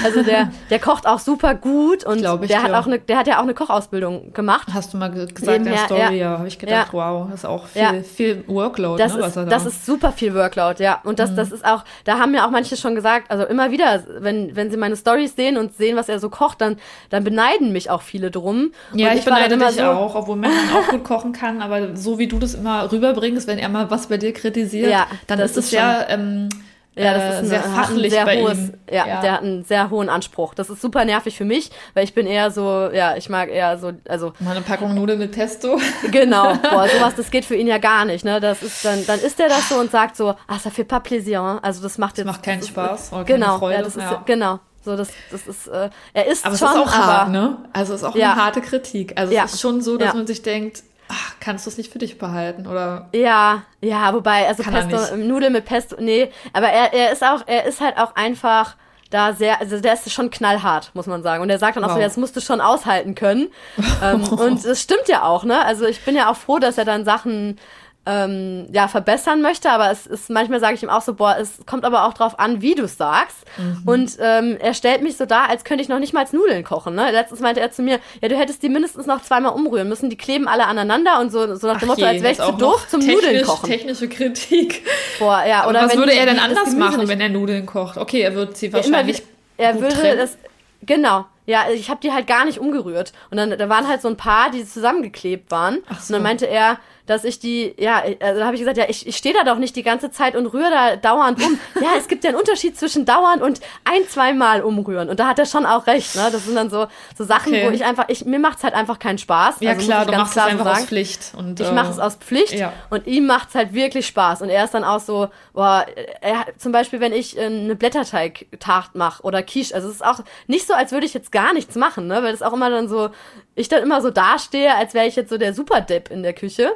Also 0.03 0.21
der, 0.21 0.51
der 0.69 0.79
kocht 0.79 1.07
auch 1.07 1.19
super 1.19 1.55
gut 1.55 2.03
und 2.05 2.17
ich 2.17 2.47
der 2.47 2.63
hat 2.63 2.73
auch 2.73 2.85
eine, 2.85 2.99
der 2.99 3.17
hat 3.17 3.27
ja 3.27 3.37
auch 3.37 3.43
eine 3.43 3.53
Kochausbildung 3.53 4.33
gemacht. 4.33 4.67
Hast 4.73 4.93
du 4.93 4.97
mal 4.97 5.09
gesagt 5.09 5.39
in 5.39 5.63
der 5.63 5.77
Story? 5.77 5.99
Ja, 5.99 6.11
ja 6.11 6.37
habe 6.37 6.47
ich 6.47 6.59
gedacht, 6.59 6.87
ja. 6.91 6.93
wow, 6.93 7.27
das 7.29 7.41
ist 7.41 7.45
auch 7.45 7.67
viel, 7.67 7.81
ja. 7.81 7.93
viel 8.03 8.43
Workload. 8.47 9.01
Das, 9.01 9.15
ne, 9.15 9.25
ist, 9.25 9.37
da 9.37 9.45
das 9.45 9.65
ist 9.65 9.85
super 9.85 10.11
viel 10.11 10.33
Workload, 10.35 10.83
ja. 10.83 10.99
Und 11.03 11.19
das, 11.19 11.31
mhm. 11.31 11.35
das 11.37 11.51
ist 11.51 11.65
auch, 11.65 11.83
da 12.03 12.19
haben 12.19 12.31
mir 12.31 12.45
auch 12.45 12.49
manche 12.49 12.75
schon 12.75 12.95
gesagt, 12.95 13.31
also 13.31 13.45
immer 13.45 13.71
wieder, 13.71 14.03
wenn, 14.19 14.55
wenn 14.55 14.69
sie 14.71 14.77
meine 14.77 14.97
Stories 14.97 15.35
sehen 15.35 15.57
und 15.57 15.75
sehen, 15.75 15.95
was 15.95 16.09
er 16.09 16.19
so 16.19 16.29
kocht, 16.29 16.61
dann, 16.61 16.77
dann 17.09 17.23
beneiden 17.23 17.71
mich 17.71 17.89
auch 17.89 18.01
viele 18.01 18.29
drum. 18.29 18.71
Ja, 18.93 19.07
und 19.07 19.13
ich, 19.13 19.19
ich 19.19 19.25
beneide 19.25 19.57
dich 19.57 19.69
so, 19.69 19.83
auch, 19.83 20.15
obwohl 20.15 20.35
man 20.35 20.51
auch 20.51 20.89
gut 20.89 21.03
kochen 21.03 21.31
kann, 21.31 21.61
aber 21.61 21.95
so 21.95 22.19
wie 22.19 22.27
du 22.27 22.39
das 22.39 22.55
immer 22.55 22.91
rüberbringst, 22.91 23.47
wenn 23.47 23.59
er 23.59 23.69
mal 23.69 23.89
was 23.89 24.07
bei 24.07 24.17
dir 24.17 24.33
kritisiert 24.33 24.72
kritisiert, 24.73 24.91
ja, 24.91 25.07
dann 25.27 25.39
ist 25.39 25.57
es 25.57 25.71
ja 25.71 26.09
ähm, 26.09 26.49
ja, 26.95 27.13
das 27.13 27.35
ist 27.35 27.45
äh, 27.45 27.45
sehr 27.47 27.65
ein, 27.65 27.71
fachlich 27.71 28.13
sehr 28.13 28.25
bei 28.25 28.41
hohes, 28.41 28.57
ihm. 28.57 28.73
Ja, 28.91 29.07
ja, 29.07 29.21
der 29.21 29.31
hat 29.33 29.41
einen 29.41 29.63
sehr 29.63 29.89
hohen 29.89 30.09
Anspruch. 30.09 30.53
Das 30.53 30.69
ist 30.69 30.79
super 30.79 31.05
nervig 31.05 31.35
für 31.35 31.45
mich, 31.45 31.71
weil 31.95 32.03
ich 32.03 32.13
bin 32.13 32.27
eher 32.27 32.51
so, 32.51 32.89
ja, 32.93 33.15
ich 33.15 33.29
mag 33.29 33.49
eher 33.49 33.79
so, 33.79 33.93
also. 34.07 34.33
Mal 34.39 34.51
eine 34.51 34.61
Packung 34.61 34.93
Nudeln 34.93 35.19
mit 35.19 35.31
Pesto. 35.31 35.79
Genau, 36.11 36.53
boah, 36.55 36.87
sowas, 36.97 37.15
das 37.15 37.31
geht 37.31 37.45
für 37.45 37.55
ihn 37.55 37.67
ja 37.67 37.79
gar 37.79 38.05
nicht, 38.05 38.25
ne? 38.25 38.39
Das 38.39 38.61
ist 38.61 38.85
dann, 38.85 39.05
dann 39.07 39.19
isst 39.19 39.39
er 39.39 39.49
das 39.49 39.69
so 39.69 39.75
und 39.75 39.89
sagt 39.89 40.15
so, 40.15 40.29
ah, 40.29 40.57
ça 40.57 40.69
fait 40.69 40.83
pas 40.83 41.01
plaisir, 41.01 41.59
also 41.61 41.81
das 41.81 41.97
macht 41.97 42.17
jetzt. 42.17 42.27
Das 42.27 42.35
macht 42.35 42.43
keinen 42.43 42.61
Spaß. 42.61 43.13
Oder 43.13 43.23
genau, 43.23 43.57
Freude. 43.57 43.77
ja, 43.77 43.81
das 43.81 43.95
ist, 43.95 44.05
genau. 44.25 44.59
So, 44.85 44.97
das, 44.97 45.09
das 45.31 45.47
ist, 45.47 45.67
äh, 45.67 45.89
er 46.13 46.27
ist 46.27 46.45
aber 46.45 46.57
schon, 46.57 46.67
es 46.67 46.73
ist 46.75 46.79
auch 46.81 46.91
hart, 46.91 47.29
ne? 47.29 47.57
Also 47.71 47.93
es 47.93 48.01
ist 48.01 48.07
auch 48.07 48.15
ja. 48.15 48.33
eine 48.33 48.43
harte 48.43 48.61
Kritik. 48.61 49.13
Also 49.17 49.33
ja. 49.33 49.45
es 49.45 49.53
ist 49.53 49.61
schon 49.61 49.81
so, 49.81 49.97
dass 49.97 50.09
ja. 50.09 50.13
man 50.13 50.27
sich 50.27 50.41
denkt, 50.41 50.83
ach, 51.13 51.35
kannst 51.39 51.65
du 51.65 51.69
es 51.69 51.77
nicht 51.77 51.91
für 51.91 51.99
dich 51.99 52.17
behalten 52.17 52.67
oder? 52.67 53.09
Ja, 53.13 53.63
ja, 53.81 54.13
wobei, 54.13 54.47
also 54.47 54.63
Pesto, 54.63 55.15
Nudeln 55.15 55.53
mit 55.53 55.65
Pesto, 55.65 55.97
nee, 55.99 56.31
aber 56.53 56.67
er, 56.67 56.93
er 56.93 57.11
ist 57.11 57.23
auch, 57.23 57.43
er 57.45 57.65
ist 57.65 57.81
halt 57.81 57.97
auch 57.97 58.15
einfach 58.15 58.75
da 59.09 59.33
sehr, 59.33 59.61
also 59.61 59.79
der 59.79 59.93
ist 59.93 60.11
schon 60.11 60.31
knallhart, 60.31 60.89
muss 60.95 61.05
man 61.05 61.21
sagen. 61.21 61.43
Und 61.43 61.49
er 61.49 61.59
sagt 61.59 61.77
dann 61.77 61.83
auch 61.83 61.89
wow. 61.89 61.97
so, 61.97 62.01
das 62.01 62.17
musst 62.17 62.35
du 62.35 62.41
schon 62.41 62.61
aushalten 62.61 63.13
können. 63.13 63.49
ähm, 64.03 64.23
und 64.27 64.65
es 64.65 64.81
stimmt 64.81 65.07
ja 65.07 65.23
auch, 65.23 65.43
ne? 65.43 65.63
Also 65.63 65.85
ich 65.85 66.03
bin 66.03 66.15
ja 66.15 66.31
auch 66.31 66.35
froh, 66.35 66.57
dass 66.57 66.79
er 66.79 66.85
dann 66.85 67.05
Sachen 67.05 67.59
ähm, 68.05 68.67
ja, 68.73 68.89
verbessern 68.89 69.41
möchte, 69.41 69.71
aber 69.71 69.89
es 69.89 70.05
ist 70.05 70.29
manchmal 70.29 70.59
sage 70.59 70.75
ich 70.75 70.83
ihm 70.83 70.89
auch 70.89 71.01
so, 71.01 71.13
boah, 71.13 71.37
es 71.39 71.59
kommt 71.65 71.85
aber 71.85 72.05
auch 72.05 72.13
drauf 72.13 72.37
an, 72.37 72.61
wie 72.61 72.75
du 72.75 72.85
sagst. 72.85 73.37
Mhm. 73.57 73.81
Und 73.85 74.17
ähm, 74.19 74.57
er 74.59 74.73
stellt 74.73 75.01
mich 75.01 75.15
so 75.15 75.25
dar, 75.25 75.49
als 75.49 75.63
könnte 75.63 75.83
ich 75.83 75.89
noch 75.89 75.99
nicht 75.99 76.13
mal 76.13 76.25
Nudeln 76.33 76.63
kochen. 76.63 76.95
Ne? 76.95 77.11
Letztens 77.11 77.39
meinte 77.39 77.61
er 77.61 77.71
zu 77.71 77.81
mir, 77.81 77.99
ja, 78.21 78.27
du 78.27 78.35
hättest 78.35 78.61
die 78.61 78.69
mindestens 78.69 79.05
noch 79.05 79.21
zweimal 79.21 79.53
umrühren 79.53 79.87
müssen, 79.87 80.09
die 80.09 80.17
kleben 80.17 80.47
alle 80.47 80.65
aneinander 80.65 81.21
und 81.21 81.31
so, 81.31 81.55
so 81.55 81.67
nach 81.67 81.79
dem 81.79 81.91
Ach 81.91 81.95
Motto, 81.95 82.01
je, 82.01 82.07
als 82.07 82.23
wäre 82.23 82.33
ich 82.33 82.39
zu 82.39 82.51
doof 82.51 82.87
zum 82.89 83.05
Nudeln 83.05 83.45
kochen. 83.45 83.69
Technische 83.69 84.09
Kritik. 84.09 84.85
Boah, 85.19 85.43
ja, 85.47 85.67
oder 85.67 85.85
was 85.85 85.95
würde 85.95 86.13
er 86.13 86.25
denn 86.25 86.39
anders 86.39 86.73
machen, 86.73 87.07
wenn 87.07 87.21
er 87.21 87.29
Nudeln 87.29 87.65
kocht? 87.65 87.97
Okay, 87.97 88.21
er 88.21 88.35
würde 88.35 88.53
sie 88.55 88.73
wahrscheinlich. 88.73 89.19
Ja, 89.57 89.69
er 89.69 89.79
würde 89.79 90.17
das. 90.17 90.37
Genau, 90.81 91.25
ja, 91.45 91.69
ich 91.73 91.89
habe 91.89 91.99
die 92.01 92.11
halt 92.11 92.27
gar 92.27 92.45
nicht 92.45 92.59
umgerührt. 92.59 93.13
Und 93.29 93.37
dann 93.37 93.57
da 93.57 93.69
waren 93.69 93.87
halt 93.87 94.01
so 94.01 94.07
ein 94.07 94.17
paar, 94.17 94.49
die 94.49 94.65
zusammengeklebt 94.65 95.51
waren. 95.51 95.79
Ach 95.89 95.99
so. 95.99 96.13
Und 96.13 96.19
dann 96.19 96.23
meinte 96.23 96.45
er, 96.45 96.77
dass 97.05 97.25
ich 97.25 97.37
die, 97.39 97.75
ja, 97.77 98.01
also 98.21 98.39
da 98.39 98.45
habe 98.45 98.55
ich 98.55 98.61
gesagt, 98.61 98.77
ja, 98.77 98.85
ich, 98.87 99.05
ich 99.05 99.17
stehe 99.17 99.35
da 99.35 99.43
doch 99.43 99.57
nicht 99.57 99.75
die 99.75 99.83
ganze 99.83 100.09
Zeit 100.09 100.37
und 100.37 100.45
rühre 100.47 100.69
da 100.71 100.95
dauernd 100.95 101.43
um. 101.43 101.59
ja, 101.81 101.89
es 101.97 102.07
gibt 102.07 102.23
ja 102.23 102.29
einen 102.29 102.39
Unterschied 102.39 102.77
zwischen 102.77 103.05
dauernd 103.05 103.41
und 103.41 103.59
ein, 103.83 104.07
zweimal 104.07 104.61
umrühren. 104.61 105.09
Und 105.09 105.19
da 105.19 105.27
hat 105.27 105.37
er 105.37 105.45
schon 105.45 105.65
auch 105.65 105.85
recht, 105.85 106.15
ne? 106.15 106.29
Das 106.31 106.45
sind 106.45 106.55
dann 106.55 106.69
so, 106.69 106.87
so 107.17 107.25
Sachen, 107.25 107.53
okay. 107.53 107.67
wo 107.67 107.71
ich 107.71 107.83
einfach, 107.83 108.05
ich, 108.07 108.23
mir 108.23 108.39
macht's 108.39 108.63
halt 108.63 108.73
einfach 108.73 108.99
keinen 108.99 109.17
Spaß. 109.17 109.55
Ja, 109.59 109.71
also, 109.71 109.85
klar, 109.85 110.05
du 110.05 110.13
machst 110.13 110.37
es 110.37 110.43
einfach 110.43 110.65
sagen. 110.65 110.77
aus 110.77 110.85
Pflicht. 110.85 111.33
Und, 111.35 111.59
ich 111.59 111.71
mache 111.71 111.91
es 111.91 111.97
äh, 111.97 112.01
aus 112.01 112.15
Pflicht 112.15 112.53
ja. 112.53 112.71
und 112.89 113.05
ihm 113.05 113.25
macht's 113.25 113.53
halt 113.53 113.73
wirklich 113.73 114.07
Spaß. 114.07 114.41
Und 114.41 114.49
er 114.49 114.63
ist 114.63 114.73
dann 114.73 114.85
auch 114.85 115.01
so, 115.01 115.27
boah, 115.51 115.85
er, 116.21 116.45
zum 116.57 116.71
Beispiel, 116.71 117.01
wenn 117.01 117.11
ich 117.11 117.37
äh, 117.37 117.47
eine 117.47 117.75
Blätterteig-Tart 117.75 118.95
mache 118.95 119.23
oder 119.23 119.43
Quiche, 119.43 119.75
also 119.75 119.89
es 119.89 119.95
ist 119.95 120.05
auch 120.05 120.19
nicht 120.47 120.65
so, 120.65 120.73
als 120.73 120.93
würde 120.93 121.05
ich 121.05 121.13
jetzt 121.13 121.32
gar 121.33 121.53
nichts 121.53 121.75
machen, 121.75 122.07
ne? 122.07 122.23
Weil 122.23 122.31
das 122.31 122.41
auch 122.41 122.53
immer 122.53 122.69
dann 122.69 122.87
so, 122.87 123.09
ich 123.55 123.67
dann 123.67 123.83
immer 123.83 124.01
so 124.01 124.09
dastehe, 124.09 124.73
als 124.73 124.93
wäre 124.93 125.07
ich 125.07 125.17
jetzt 125.17 125.29
so 125.29 125.37
der 125.37 125.53
Superdepp 125.53 126.09
in 126.09 126.23
der 126.23 126.33
Küche. 126.33 126.71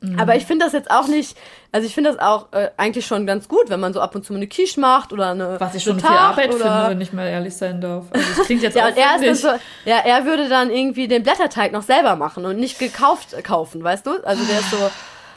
Mhm. 0.00 0.20
Aber 0.20 0.36
ich 0.36 0.44
finde 0.44 0.64
das 0.64 0.72
jetzt 0.72 0.90
auch 0.90 1.08
nicht, 1.08 1.36
also 1.72 1.86
ich 1.86 1.94
finde 1.94 2.10
das 2.10 2.18
auch 2.20 2.52
äh, 2.52 2.70
eigentlich 2.76 3.06
schon 3.06 3.26
ganz 3.26 3.48
gut, 3.48 3.68
wenn 3.68 3.80
man 3.80 3.92
so 3.92 4.00
ab 4.00 4.14
und 4.14 4.24
zu 4.24 4.32
mal 4.32 4.38
eine 4.38 4.46
Quiche 4.46 4.78
macht 4.78 5.12
oder 5.12 5.30
eine. 5.30 5.58
Was 5.58 5.74
ich 5.74 5.82
schon 5.82 5.98
viel 5.98 6.08
Arbeit 6.08 6.54
oder... 6.54 6.64
finde, 6.64 6.90
wenn 6.90 7.00
ich 7.00 7.12
mal 7.12 7.26
ehrlich 7.26 7.56
sein 7.56 7.80
darf. 7.80 8.04
Also 8.10 8.26
das 8.36 8.46
klingt 8.46 8.62
jetzt 8.62 8.76
ja, 8.76 8.88
und 8.88 8.96
er 8.96 9.22
ist 9.22 9.42
so, 9.42 9.48
Ja, 9.84 9.98
er 10.04 10.24
würde 10.26 10.48
dann 10.48 10.70
irgendwie 10.70 11.08
den 11.08 11.22
Blätterteig 11.22 11.72
noch 11.72 11.82
selber 11.82 12.14
machen 12.16 12.44
und 12.44 12.58
nicht 12.58 12.78
gekauft 12.78 13.34
kaufen, 13.42 13.82
weißt 13.82 14.06
du? 14.06 14.22
Also 14.24 14.44
der 14.44 14.60
ist 14.60 14.70
so, 14.70 14.90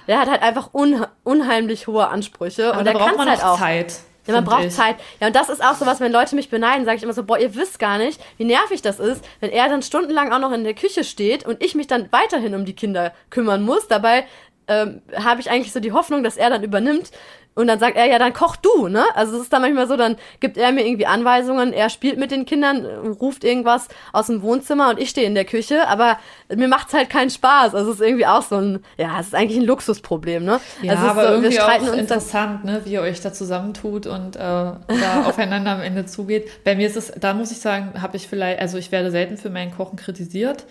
der 0.08 0.20
hat 0.20 0.30
halt 0.30 0.42
einfach 0.42 0.74
un, 0.74 1.06
unheimlich 1.24 1.88
hohe 1.88 2.08
Ansprüche 2.08 2.70
Aber 2.70 2.80
und 2.80 2.86
der 2.86 2.94
kann 2.96 3.30
halt 3.30 3.44
auch. 3.44 3.58
Zeit. 3.58 3.94
Ja, 4.30 4.42
man 4.42 4.46
braucht 4.46 4.66
ich. 4.66 4.74
Zeit. 4.74 4.96
Ja, 5.20 5.28
und 5.28 5.36
das 5.36 5.50
ist 5.50 5.64
auch 5.64 5.76
so 5.76 5.86
was, 5.86 6.00
wenn 6.00 6.12
Leute 6.12 6.36
mich 6.36 6.50
beneiden, 6.50 6.86
sage 6.86 6.98
ich 6.98 7.04
immer 7.04 7.14
so, 7.14 7.24
boah, 7.24 7.38
ihr 7.38 7.56
wisst 7.56 7.80
gar 7.80 7.98
nicht, 7.98 8.22
wie 8.38 8.46
nervig 8.46 8.82
das 8.82 9.00
ist, 9.00 9.24
wenn 9.40 9.52
er 9.52 9.70
dann 9.70 9.82
stundenlang 9.82 10.32
auch 10.32 10.40
noch 10.40 10.52
in 10.52 10.64
der 10.64 10.74
Küche 10.74 11.04
steht 11.04 11.46
und 11.46 11.64
ich 11.64 11.76
mich 11.76 11.88
dann 11.88 12.12
weiterhin 12.12 12.56
um 12.56 12.66
die 12.66 12.76
Kinder 12.76 13.14
kümmern 13.30 13.64
muss. 13.64 13.88
Dabei 13.88 14.26
ähm, 14.68 15.02
habe 15.16 15.42
ich 15.42 15.50
eigentlich 15.50 15.74
so 15.74 15.80
die 15.80 15.92
Hoffnung, 15.92 16.24
dass 16.24 16.38
er 16.38 16.50
dann 16.50 16.64
übernimmt. 16.64 17.12
Und 17.60 17.68
dann 17.68 17.78
sagt 17.78 17.98
er, 17.98 18.06
ja, 18.06 18.18
dann 18.20 18.32
koch 18.32 18.56
du, 18.56 18.88
ne? 18.88 19.04
Also 19.16 19.36
es 19.36 19.44
ist 19.44 19.52
dann 19.52 19.62
manchmal 19.62 19.86
so, 19.86 19.98
dann 19.98 20.16
gibt 20.40 20.56
er 20.56 20.72
mir 20.72 20.88
irgendwie 20.88 21.06
Anweisungen, 21.06 21.74
er 21.74 21.90
spielt 21.90 22.18
mit 22.18 22.32
den 22.32 22.46
Kindern, 22.46 22.86
ruft 22.86 23.44
irgendwas 23.44 23.90
aus 24.14 24.28
dem 24.28 24.42
Wohnzimmer 24.44 24.92
und 24.92 24.98
ich 24.98 25.10
stehe 25.10 25.28
in 25.28 25.36
der 25.36 25.44
Küche, 25.44 25.86
aber 25.90 26.20
mir 26.56 26.70
macht's 26.70 26.94
halt 26.94 27.10
keinen 27.10 27.30
Spaß. 27.30 27.76
Also 27.76 27.92
es 27.92 28.00
ist 28.00 28.08
irgendwie 28.08 28.26
auch 28.26 28.44
so 28.44 28.56
ein, 28.56 28.80
ja, 28.98 29.20
es 29.20 29.28
ist 29.28 29.36
eigentlich 29.36 29.60
ein 29.60 29.66
Luxusproblem, 29.66 30.46
ne? 30.46 30.62
Ja, 30.82 30.94
also 30.94 31.08
aber 31.08 31.22
so, 31.22 31.28
irgendwie 31.28 31.50
wir 31.50 31.62
streiten 31.62 31.88
auch 31.90 31.92
uns 31.92 32.00
interessant, 32.00 32.64
ne, 32.64 32.80
wie 32.86 32.94
ihr 32.94 33.02
euch 33.02 33.20
da 33.20 33.34
zusammentut 33.34 34.08
und 34.08 34.38
äh, 34.38 34.40
da 34.40 34.80
aufeinander 35.26 35.72
am 35.72 35.82
Ende 35.82 36.06
zugeht. 36.06 36.64
Bei 36.64 36.76
mir 36.76 36.88
ist 36.88 36.96
es, 36.96 37.12
da 37.20 37.34
muss 37.34 37.52
ich 37.52 37.60
sagen, 37.60 38.02
habe 38.02 38.16
ich 38.16 38.30
vielleicht, 38.30 38.62
also 38.62 38.78
ich 38.78 38.94
werde 38.94 39.12
selten 39.12 39.36
für 39.36 39.50
mein 39.50 39.76
Kochen 39.76 39.98
kritisiert. 39.98 40.66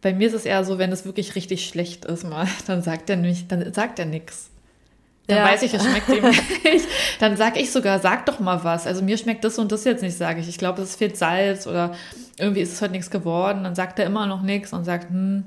Bei 0.00 0.12
mir 0.12 0.26
ist 0.26 0.34
es 0.34 0.44
eher 0.44 0.64
so, 0.64 0.78
wenn 0.78 0.90
es 0.90 1.04
wirklich 1.04 1.36
richtig 1.36 1.68
schlecht 1.68 2.04
ist 2.04 2.24
mal, 2.24 2.48
dann 2.66 2.82
sagt 2.82 3.08
er 3.10 3.16
nicht, 3.16 3.52
dann 3.52 3.72
sagt 3.72 4.00
er 4.00 4.06
nichts. 4.06 4.51
Dann 5.28 5.38
ja. 5.38 5.44
weiß 5.44 5.62
ich, 5.62 5.72
es 5.72 5.84
schmeckt 5.84 6.08
ihm 6.08 6.24
nicht. 6.64 6.88
Dann 7.20 7.36
sag 7.36 7.56
ich 7.56 7.70
sogar, 7.70 8.00
sag 8.00 8.26
doch 8.26 8.40
mal 8.40 8.64
was. 8.64 8.86
Also 8.86 9.02
mir 9.02 9.16
schmeckt 9.16 9.44
das 9.44 9.58
und 9.58 9.70
das 9.70 9.84
jetzt 9.84 10.02
nicht, 10.02 10.16
sage 10.16 10.40
ich. 10.40 10.48
Ich 10.48 10.58
glaube, 10.58 10.82
es 10.82 10.96
fehlt 10.96 11.16
Salz 11.16 11.66
oder 11.66 11.92
irgendwie 12.38 12.60
ist 12.60 12.72
es 12.72 12.82
heute 12.82 12.92
nichts 12.92 13.10
geworden. 13.10 13.62
Dann 13.62 13.74
sagt 13.74 13.98
er 13.98 14.06
immer 14.06 14.26
noch 14.26 14.42
nichts 14.42 14.72
und 14.72 14.84
sagt, 14.84 15.10
hm, 15.10 15.44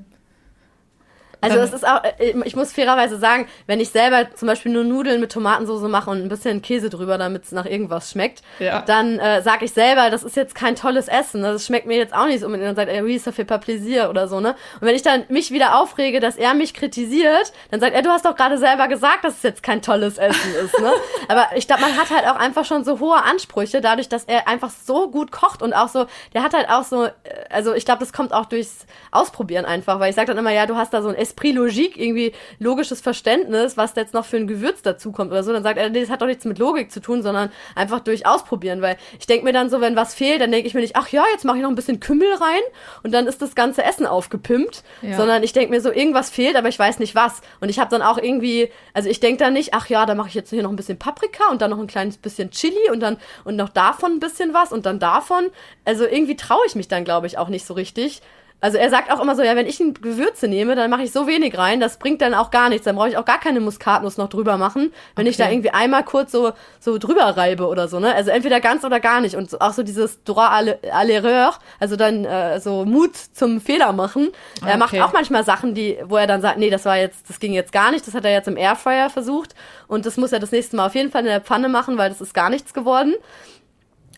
also 1.52 1.64
es 1.64 1.72
ist 1.72 1.86
auch, 1.86 2.02
äh, 2.18 2.34
ich 2.44 2.56
muss 2.56 2.72
fairerweise 2.72 3.18
sagen, 3.18 3.46
wenn 3.66 3.80
ich 3.80 3.90
selber 3.90 4.26
zum 4.34 4.48
Beispiel 4.48 4.72
nur 4.72 4.84
Nudeln 4.84 5.20
mit 5.20 5.32
Tomatensauce 5.32 5.82
mache 5.88 6.10
und 6.10 6.22
ein 6.22 6.28
bisschen 6.28 6.62
Käse 6.62 6.90
drüber, 6.90 7.18
damit 7.18 7.44
es 7.44 7.52
nach 7.52 7.66
irgendwas 7.66 8.10
schmeckt, 8.10 8.42
ja. 8.58 8.82
dann 8.82 9.18
äh, 9.18 9.42
sage 9.42 9.64
ich 9.64 9.72
selber, 9.72 10.10
das 10.10 10.22
ist 10.22 10.36
jetzt 10.36 10.54
kein 10.54 10.76
tolles 10.76 11.08
Essen. 11.08 11.42
Das 11.42 11.66
schmeckt 11.66 11.86
mir 11.86 11.96
jetzt 11.96 12.14
auch 12.14 12.26
nicht 12.26 12.42
unbedingt. 12.44 12.68
Dann 12.68 12.76
sagt 12.76 12.90
er, 12.90 13.04
oui, 13.04 13.16
ça 13.16 13.32
fait 13.32 13.44
pas 13.44 13.58
plaisir 13.58 14.10
oder 14.10 14.28
so, 14.28 14.40
ne? 14.40 14.54
Und 14.80 14.86
wenn 14.86 14.94
ich 14.94 15.02
dann 15.02 15.24
mich 15.28 15.50
wieder 15.50 15.80
aufrege, 15.80 16.20
dass 16.20 16.36
er 16.36 16.54
mich 16.54 16.74
kritisiert, 16.74 17.52
dann 17.70 17.80
sagt 17.80 17.94
er, 17.94 18.02
du 18.02 18.10
hast 18.10 18.24
doch 18.24 18.36
gerade 18.36 18.58
selber 18.58 18.88
gesagt, 18.88 19.24
dass 19.24 19.36
es 19.36 19.42
jetzt 19.42 19.62
kein 19.62 19.82
tolles 19.82 20.18
Essen 20.18 20.54
ist, 20.64 20.78
ne? 20.80 20.92
Aber 21.28 21.48
ich 21.56 21.66
glaube, 21.66 21.82
man 21.82 21.96
hat 21.96 22.10
halt 22.10 22.26
auch 22.26 22.36
einfach 22.36 22.64
schon 22.64 22.84
so 22.84 23.00
hohe 23.00 23.22
Ansprüche, 23.22 23.80
dadurch, 23.80 24.08
dass 24.08 24.24
er 24.24 24.48
einfach 24.48 24.70
so 24.70 25.10
gut 25.10 25.32
kocht 25.32 25.62
und 25.62 25.72
auch 25.72 25.88
so, 25.88 26.06
der 26.34 26.42
hat 26.42 26.54
halt 26.54 26.68
auch 26.68 26.84
so, 26.84 27.04
äh, 27.04 27.10
also 27.50 27.74
ich 27.74 27.84
glaube, 27.84 28.00
das 28.00 28.12
kommt 28.12 28.32
auch 28.32 28.46
durchs 28.46 28.86
Ausprobieren 29.10 29.64
einfach, 29.64 30.00
weil 30.00 30.10
ich 30.10 30.16
sage 30.16 30.28
dann 30.28 30.38
immer, 30.38 30.52
ja, 30.52 30.66
du 30.66 30.76
hast 30.76 30.92
da 30.92 31.02
so 31.02 31.08
ein 31.08 31.14
Esprit 31.36 31.54
Logique, 31.54 31.96
irgendwie 31.98 32.32
logisches 32.58 33.00
Verständnis, 33.00 33.76
was 33.76 33.92
da 33.94 34.00
jetzt 34.00 34.14
noch 34.14 34.24
für 34.24 34.38
ein 34.38 34.46
Gewürz 34.46 34.82
dazukommt 34.82 35.30
oder 35.30 35.42
so, 35.42 35.52
dann 35.52 35.62
sagt 35.62 35.78
er, 35.78 35.90
nee, 35.90 36.00
das 36.00 36.10
hat 36.10 36.22
doch 36.22 36.26
nichts 36.26 36.44
mit 36.44 36.58
Logik 36.58 36.90
zu 36.90 37.00
tun, 37.00 37.22
sondern 37.22 37.50
einfach 37.74 38.00
durch 38.00 38.26
Ausprobieren, 38.26 38.80
weil 38.80 38.96
ich 39.18 39.26
denke 39.26 39.44
mir 39.44 39.52
dann 39.52 39.68
so, 39.68 39.80
wenn 39.80 39.96
was 39.96 40.14
fehlt, 40.14 40.40
dann 40.40 40.50
denke 40.50 40.66
ich 40.66 40.74
mir 40.74 40.80
nicht, 40.80 40.96
ach 40.96 41.08
ja, 41.08 41.24
jetzt 41.32 41.44
mache 41.44 41.58
ich 41.58 41.62
noch 41.62 41.68
ein 41.68 41.74
bisschen 41.74 42.00
Kümmel 42.00 42.32
rein 42.32 42.60
und 43.02 43.12
dann 43.12 43.26
ist 43.26 43.42
das 43.42 43.54
ganze 43.54 43.84
Essen 43.84 44.06
aufgepimpt, 44.06 44.82
ja. 45.02 45.16
sondern 45.16 45.42
ich 45.42 45.52
denke 45.52 45.70
mir 45.70 45.80
so, 45.80 45.92
irgendwas 45.92 46.30
fehlt, 46.30 46.56
aber 46.56 46.68
ich 46.68 46.78
weiß 46.78 46.98
nicht 46.98 47.14
was. 47.14 47.42
Und 47.60 47.68
ich 47.68 47.78
habe 47.78 47.90
dann 47.90 48.02
auch 48.02 48.18
irgendwie, 48.18 48.70
also 48.94 49.08
ich 49.10 49.20
denke 49.20 49.44
dann 49.44 49.52
nicht, 49.52 49.74
ach 49.74 49.88
ja, 49.88 50.06
da 50.06 50.14
mache 50.14 50.28
ich 50.28 50.34
jetzt 50.34 50.50
hier 50.50 50.62
noch 50.62 50.70
ein 50.70 50.76
bisschen 50.76 50.98
Paprika 50.98 51.50
und 51.50 51.60
dann 51.60 51.70
noch 51.70 51.78
ein 51.78 51.86
kleines 51.86 52.16
bisschen 52.16 52.50
Chili 52.50 52.90
und 52.90 53.00
dann 53.00 53.18
und 53.44 53.56
noch 53.56 53.68
davon 53.68 54.12
ein 54.12 54.20
bisschen 54.20 54.54
was 54.54 54.72
und 54.72 54.86
dann 54.86 54.98
davon. 54.98 55.50
Also 55.84 56.04
irgendwie 56.04 56.36
traue 56.36 56.64
ich 56.66 56.74
mich 56.74 56.88
dann, 56.88 57.04
glaube 57.04 57.26
ich, 57.26 57.38
auch 57.38 57.48
nicht 57.48 57.66
so 57.66 57.74
richtig. 57.74 58.22
Also 58.58 58.78
er 58.78 58.88
sagt 58.88 59.12
auch 59.12 59.20
immer 59.20 59.36
so, 59.36 59.42
ja, 59.42 59.54
wenn 59.54 59.66
ich 59.66 59.80
ein 59.80 59.92
Gewürze 59.92 60.48
nehme, 60.48 60.74
dann 60.74 60.90
mache 60.90 61.02
ich 61.02 61.12
so 61.12 61.26
wenig 61.26 61.58
rein, 61.58 61.78
das 61.78 61.98
bringt 61.98 62.22
dann 62.22 62.32
auch 62.32 62.50
gar 62.50 62.70
nichts. 62.70 62.84
Dann 62.84 62.96
brauche 62.96 63.10
ich 63.10 63.18
auch 63.18 63.24
gar 63.26 63.38
keine 63.38 63.60
Muskatnuss 63.60 64.16
noch 64.16 64.30
drüber 64.30 64.56
machen, 64.56 64.92
wenn 65.14 65.24
okay. 65.24 65.30
ich 65.30 65.36
da 65.36 65.50
irgendwie 65.50 65.70
einmal 65.70 66.04
kurz 66.04 66.32
so, 66.32 66.52
so 66.80 66.96
drüber 66.96 67.36
reibe 67.36 67.66
oder 67.66 67.86
so, 67.86 68.00
ne? 68.00 68.14
Also 68.14 68.30
entweder 68.30 68.60
ganz 68.60 68.82
oder 68.82 68.98
gar 68.98 69.20
nicht. 69.20 69.36
Und 69.36 69.60
auch 69.60 69.74
so 69.74 69.82
dieses 69.82 70.24
droit 70.24 70.48
à 70.48 71.04
l'erreur, 71.04 71.52
also 71.78 71.96
dann 71.96 72.24
äh, 72.24 72.58
so 72.58 72.86
Mut 72.86 73.14
zum 73.14 73.60
Fehler 73.60 73.92
machen. 73.92 74.28
Er 74.62 74.68
okay. 74.68 74.78
macht 74.78 75.00
auch 75.00 75.12
manchmal 75.12 75.44
Sachen, 75.44 75.74
die, 75.74 75.98
wo 76.04 76.16
er 76.16 76.26
dann 76.26 76.40
sagt, 76.40 76.58
nee, 76.58 76.70
das 76.70 76.86
war 76.86 76.96
jetzt, 76.96 77.28
das 77.28 77.38
ging 77.38 77.52
jetzt 77.52 77.72
gar 77.72 77.90
nicht, 77.90 78.06
das 78.06 78.14
hat 78.14 78.24
er 78.24 78.32
jetzt 78.32 78.48
im 78.48 78.56
Airfryer 78.56 79.10
versucht. 79.10 79.54
Und 79.86 80.06
das 80.06 80.16
muss 80.16 80.32
er 80.32 80.40
das 80.40 80.50
nächste 80.50 80.76
Mal 80.76 80.86
auf 80.86 80.94
jeden 80.94 81.10
Fall 81.10 81.20
in 81.20 81.28
der 81.28 81.42
Pfanne 81.42 81.68
machen, 81.68 81.98
weil 81.98 82.08
das 82.08 82.22
ist 82.22 82.32
gar 82.32 82.48
nichts 82.48 82.72
geworden. 82.72 83.14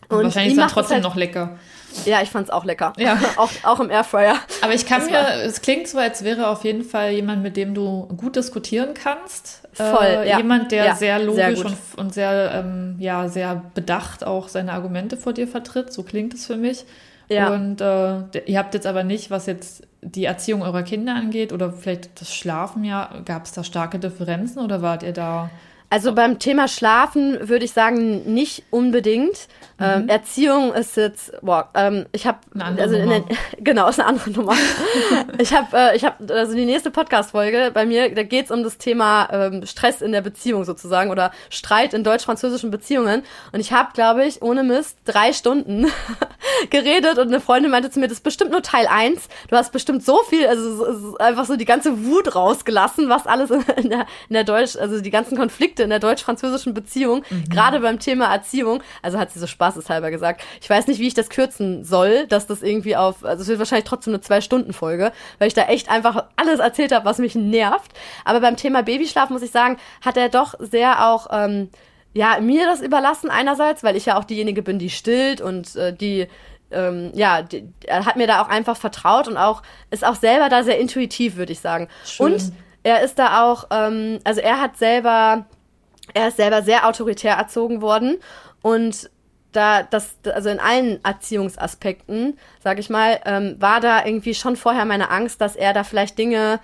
Und 0.07 0.23
wahrscheinlich 0.23 0.53
ist 0.53 0.59
dann 0.59 0.69
trotzdem 0.69 0.95
halt, 0.95 1.03
noch 1.03 1.15
lecker. 1.15 1.59
Ja, 2.05 2.21
ich 2.21 2.29
fand's 2.29 2.49
auch 2.49 2.65
lecker. 2.65 2.93
Ja. 2.97 3.17
auch, 3.37 3.49
auch 3.63 3.79
im 3.79 3.89
Airfryer. 3.89 4.35
Aber 4.61 4.73
ich 4.73 4.85
kann 4.85 5.05
mir, 5.05 5.43
es 5.43 5.61
klingt 5.61 5.87
so, 5.87 5.97
als 5.97 6.23
wäre 6.23 6.47
auf 6.47 6.63
jeden 6.63 6.83
Fall 6.83 7.11
jemand, 7.11 7.43
mit 7.43 7.57
dem 7.57 7.73
du 7.73 8.07
gut 8.17 8.35
diskutieren 8.35 8.93
kannst. 8.93 9.67
Voll, 9.73 10.05
äh, 10.05 10.29
ja. 10.29 10.37
Jemand, 10.37 10.71
der 10.71 10.85
ja, 10.85 10.95
sehr 10.95 11.19
logisch 11.19 11.59
sehr 11.59 11.65
und, 11.65 11.77
und, 11.97 12.13
sehr, 12.13 12.51
ähm, 12.53 12.95
ja, 12.99 13.27
sehr 13.27 13.63
bedacht 13.73 14.23
auch 14.23 14.47
seine 14.47 14.73
Argumente 14.73 15.17
vor 15.17 15.33
dir 15.33 15.47
vertritt. 15.47 15.93
So 15.93 16.03
klingt 16.03 16.33
es 16.33 16.45
für 16.45 16.57
mich. 16.57 16.85
Ja. 17.29 17.53
Und 17.53 17.79
äh, 17.79 18.41
ihr 18.45 18.57
habt 18.57 18.73
jetzt 18.73 18.87
aber 18.87 19.03
nicht, 19.03 19.29
was 19.29 19.45
jetzt 19.45 19.83
die 20.01 20.25
Erziehung 20.25 20.63
eurer 20.63 20.83
Kinder 20.83 21.13
angeht 21.13 21.53
oder 21.53 21.71
vielleicht 21.71 22.19
das 22.19 22.33
Schlafen 22.33 22.83
ja, 22.83 23.21
gab 23.25 23.45
es 23.45 23.51
da 23.51 23.63
starke 23.63 23.99
Differenzen 23.99 24.59
oder 24.59 24.81
wart 24.81 25.03
ihr 25.03 25.13
da? 25.13 25.49
Also 25.91 26.13
beim 26.13 26.37
Thema 26.37 26.67
Schlafen 26.67 27.49
würde 27.49 27.65
ich 27.65 27.71
sagen, 27.71 28.31
nicht 28.31 28.63
unbedingt. 28.69 29.47
Ähm, 29.81 30.03
mhm. 30.03 30.09
Erziehung 30.09 30.73
ist 30.73 30.97
jetzt, 30.97 31.31
boah, 31.41 31.69
ähm, 31.73 32.05
ich 32.11 32.27
habe, 32.27 32.39
also 32.77 32.95
der, 32.95 33.23
genau, 33.59 33.87
ist 33.87 33.99
eine 33.99 34.09
andere 34.09 34.29
Nummer. 34.29 34.53
ich 35.39 35.53
habe, 35.53 35.75
äh, 35.75 35.95
ich 35.95 36.03
habe, 36.03 36.31
also 36.33 36.53
die 36.53 36.65
nächste 36.65 36.91
Podcast-Folge 36.91 37.71
bei 37.73 37.85
mir, 37.85 38.13
da 38.13 38.23
geht's 38.23 38.51
um 38.51 38.61
das 38.63 38.77
Thema 38.77 39.29
ähm, 39.31 39.65
Stress 39.65 40.01
in 40.01 40.11
der 40.11 40.21
Beziehung 40.21 40.63
sozusagen 40.63 41.09
oder 41.09 41.31
Streit 41.49 41.93
in 41.93 42.03
deutsch-französischen 42.03 42.69
Beziehungen. 42.69 43.23
Und 43.51 43.59
ich 43.59 43.71
habe, 43.71 43.89
glaube 43.93 44.25
ich, 44.25 44.41
ohne 44.41 44.63
Mist 44.63 44.97
drei 45.05 45.33
Stunden 45.33 45.87
geredet 46.69 47.17
und 47.17 47.29
eine 47.29 47.39
Freundin 47.39 47.71
meinte 47.71 47.89
zu 47.89 47.99
mir, 47.99 48.07
das 48.07 48.17
ist 48.17 48.23
bestimmt 48.23 48.51
nur 48.51 48.61
Teil 48.61 48.87
eins. 48.87 49.29
Du 49.47 49.55
hast 49.55 49.71
bestimmt 49.71 50.03
so 50.03 50.19
viel, 50.23 50.45
also 50.45 50.85
es 50.85 51.03
ist 51.03 51.21
einfach 51.21 51.45
so 51.45 51.55
die 51.55 51.65
ganze 51.65 52.05
Wut 52.05 52.35
rausgelassen, 52.35 53.09
was 53.09 53.25
alles 53.27 53.49
in 53.49 53.89
der, 53.89 54.05
in 54.27 54.33
der 54.33 54.43
Deutsch, 54.43 54.75
also 54.75 54.99
die 55.01 55.09
ganzen 55.09 55.37
Konflikte 55.37 55.83
in 55.83 55.89
der 55.89 55.99
deutsch-französischen 55.99 56.73
Beziehung, 56.73 57.23
mhm. 57.29 57.45
gerade 57.49 57.79
beim 57.79 57.99
Thema 57.99 58.31
Erziehung, 58.33 58.83
also 59.01 59.17
hat 59.17 59.31
sie 59.31 59.39
so 59.39 59.47
Spaß 59.47 59.69
spaßeshalber 59.69 60.11
gesagt. 60.11 60.41
Ich 60.61 60.69
weiß 60.69 60.87
nicht, 60.87 60.99
wie 60.99 61.07
ich 61.07 61.13
das 61.13 61.29
kürzen 61.29 61.83
soll, 61.83 62.27
dass 62.27 62.47
das 62.47 62.61
irgendwie 62.61 62.95
auf, 62.95 63.23
also 63.23 63.41
es 63.41 63.47
wird 63.47 63.59
wahrscheinlich 63.59 63.87
trotzdem 63.87 64.13
eine 64.13 64.21
Zwei-Stunden-Folge, 64.21 65.11
weil 65.37 65.47
ich 65.47 65.53
da 65.53 65.63
echt 65.63 65.89
einfach 65.89 66.25
alles 66.35 66.59
erzählt 66.59 66.91
habe, 66.91 67.05
was 67.05 67.19
mich 67.19 67.35
nervt. 67.35 67.91
Aber 68.25 68.39
beim 68.39 68.57
Thema 68.57 68.83
Babyschlaf 68.83 69.29
muss 69.29 69.41
ich 69.41 69.51
sagen, 69.51 69.77
hat 70.01 70.17
er 70.17 70.29
doch 70.29 70.55
sehr 70.59 71.07
auch, 71.07 71.27
ähm, 71.31 71.69
ja, 72.13 72.39
mir 72.39 72.65
das 72.65 72.81
überlassen 72.81 73.29
einerseits, 73.29 73.83
weil 73.83 73.95
ich 73.95 74.05
ja 74.05 74.17
auch 74.17 74.23
diejenige 74.23 74.61
bin, 74.61 74.79
die 74.79 74.89
stillt 74.89 75.41
und 75.41 75.75
äh, 75.75 75.93
die 75.93 76.27
ähm, 76.71 77.11
ja, 77.15 77.41
die, 77.41 77.67
er 77.85 78.05
hat 78.05 78.15
mir 78.15 78.27
da 78.27 78.41
auch 78.41 78.49
einfach 78.49 78.77
vertraut 78.77 79.27
und 79.27 79.37
auch 79.37 79.63
ist 79.89 80.05
auch 80.05 80.15
selber 80.15 80.49
da 80.49 80.63
sehr 80.63 80.79
intuitiv, 80.79 81.35
würde 81.35 81.51
ich 81.51 81.59
sagen. 81.59 81.87
Schön. 82.05 82.33
Und 82.33 82.51
er 82.83 83.01
ist 83.01 83.17
da 83.19 83.43
auch, 83.43 83.67
ähm, 83.71 84.19
also 84.23 84.41
er 84.41 84.61
hat 84.61 84.77
selber, 84.77 85.45
er 86.13 86.27
ist 86.27 86.37
selber 86.37 86.61
sehr 86.61 86.87
autoritär 86.87 87.35
erzogen 87.35 87.81
worden 87.81 88.17
und 88.61 89.09
da 89.51 89.81
das, 89.81 90.15
also 90.31 90.49
in 90.49 90.59
allen 90.59 91.03
Erziehungsaspekten, 91.03 92.37
sag 92.63 92.77
ich 92.77 92.89
mal, 92.89 93.19
ähm, 93.25 93.55
war 93.59 93.79
da 93.79 94.05
irgendwie 94.05 94.35
schon 94.35 94.55
vorher 94.55 94.85
meine 94.85 95.09
Angst, 95.09 95.41
dass 95.41 95.55
er 95.55 95.73
da 95.73 95.83
vielleicht 95.83 96.19
Dinge 96.19 96.59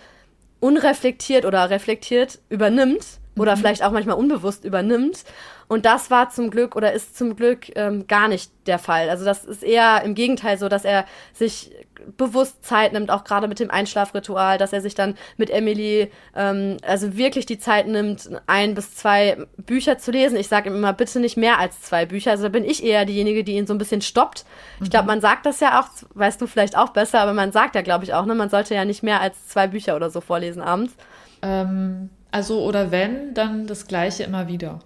unreflektiert 0.60 1.46
oder 1.46 1.70
reflektiert 1.72 2.39
übernimmt 2.50 3.20
oder 3.38 3.56
mhm. 3.56 3.60
vielleicht 3.60 3.84
auch 3.84 3.92
manchmal 3.92 4.18
unbewusst 4.18 4.66
übernimmt 4.66 5.24
und 5.68 5.86
das 5.86 6.12
war 6.12 6.30
zum 6.30 6.52
Glück 6.52 6.76
oder 6.76 6.94
ist 6.94 7.18
zum 7.18 7.36
Glück 7.36 7.76
ähm, 7.76 8.08
gar 8.08 8.28
nicht 8.28 8.52
der 8.68 8.78
Fall. 8.78 9.10
Also 9.10 9.26
das 9.26 9.44
ist 9.46 9.64
eher 9.64 10.04
im 10.04 10.14
Gegenteil 10.14 10.58
so, 10.58 10.70
dass 10.70 10.86
er 10.86 11.06
sich 11.34 11.72
bewusst 12.18 12.64
Zeit 12.64 12.94
nimmt, 12.94 13.10
auch 13.10 13.24
gerade 13.24 13.48
mit 13.48 13.60
dem 13.60 13.72
Einschlafritual, 13.72 14.60
dass 14.60 14.74
er 14.74 14.82
sich 14.82 14.94
dann 14.94 15.16
mit 15.38 15.50
Emily 15.50 16.12
ähm, 16.36 16.78
also 16.86 17.18
wirklich 17.18 17.48
die 17.48 17.58
Zeit 17.58 17.88
nimmt, 17.88 18.30
ein 18.46 18.76
bis 18.76 18.94
zwei 18.94 19.38
Bücher 19.58 19.98
zu 19.98 20.12
lesen. 20.12 20.38
Ich 20.38 20.48
sage 20.48 20.70
ihm 20.70 20.76
immer, 20.76 20.94
bitte 20.94 21.20
nicht 21.20 21.36
mehr 21.36 21.58
als 21.58 21.82
zwei 21.82 22.06
Bücher. 22.06 22.32
Also 22.32 22.44
da 22.44 22.50
bin 22.50 22.64
ich 22.64 22.84
eher 22.84 23.06
diejenige, 23.06 23.44
die 23.44 23.54
ihn 23.54 23.66
so 23.66 23.74
ein 23.74 23.80
bisschen 23.80 24.02
stoppt. 24.02 24.46
Ich 24.84 24.92
glaube, 24.92 25.06
mhm. 25.06 25.10
man 25.10 25.22
sagt 25.22 25.48
das 25.48 25.60
ja 25.62 25.80
auch, 25.80 25.88
weißt 26.14 26.40
du 26.40 26.46
vielleicht 26.46 26.78
auch 26.78 26.90
besser, 26.90 27.22
aber 27.22 27.34
man 27.34 27.52
sagt 27.52 27.74
ja, 27.74 27.82
glaube 27.82 28.04
ich, 28.04 28.14
auch, 28.14 28.26
ne, 28.28 28.36
man 28.36 28.50
sollte 28.50 28.76
ja 28.76 28.86
nicht 28.86 29.02
mehr 29.02 29.20
als 29.20 29.48
zwei 29.48 29.66
Bücher 29.66 29.96
oder 29.96 30.12
so 30.12 30.22
vorlesen 30.22 30.62
abends. 30.62 30.94
Ähm, 31.42 32.12
also, 32.36 32.62
oder 32.64 32.92
wenn, 32.92 33.34
dann 33.34 33.66
das 33.66 33.88
Gleiche 33.88 34.24
immer 34.24 34.50
wieder. 34.50 34.80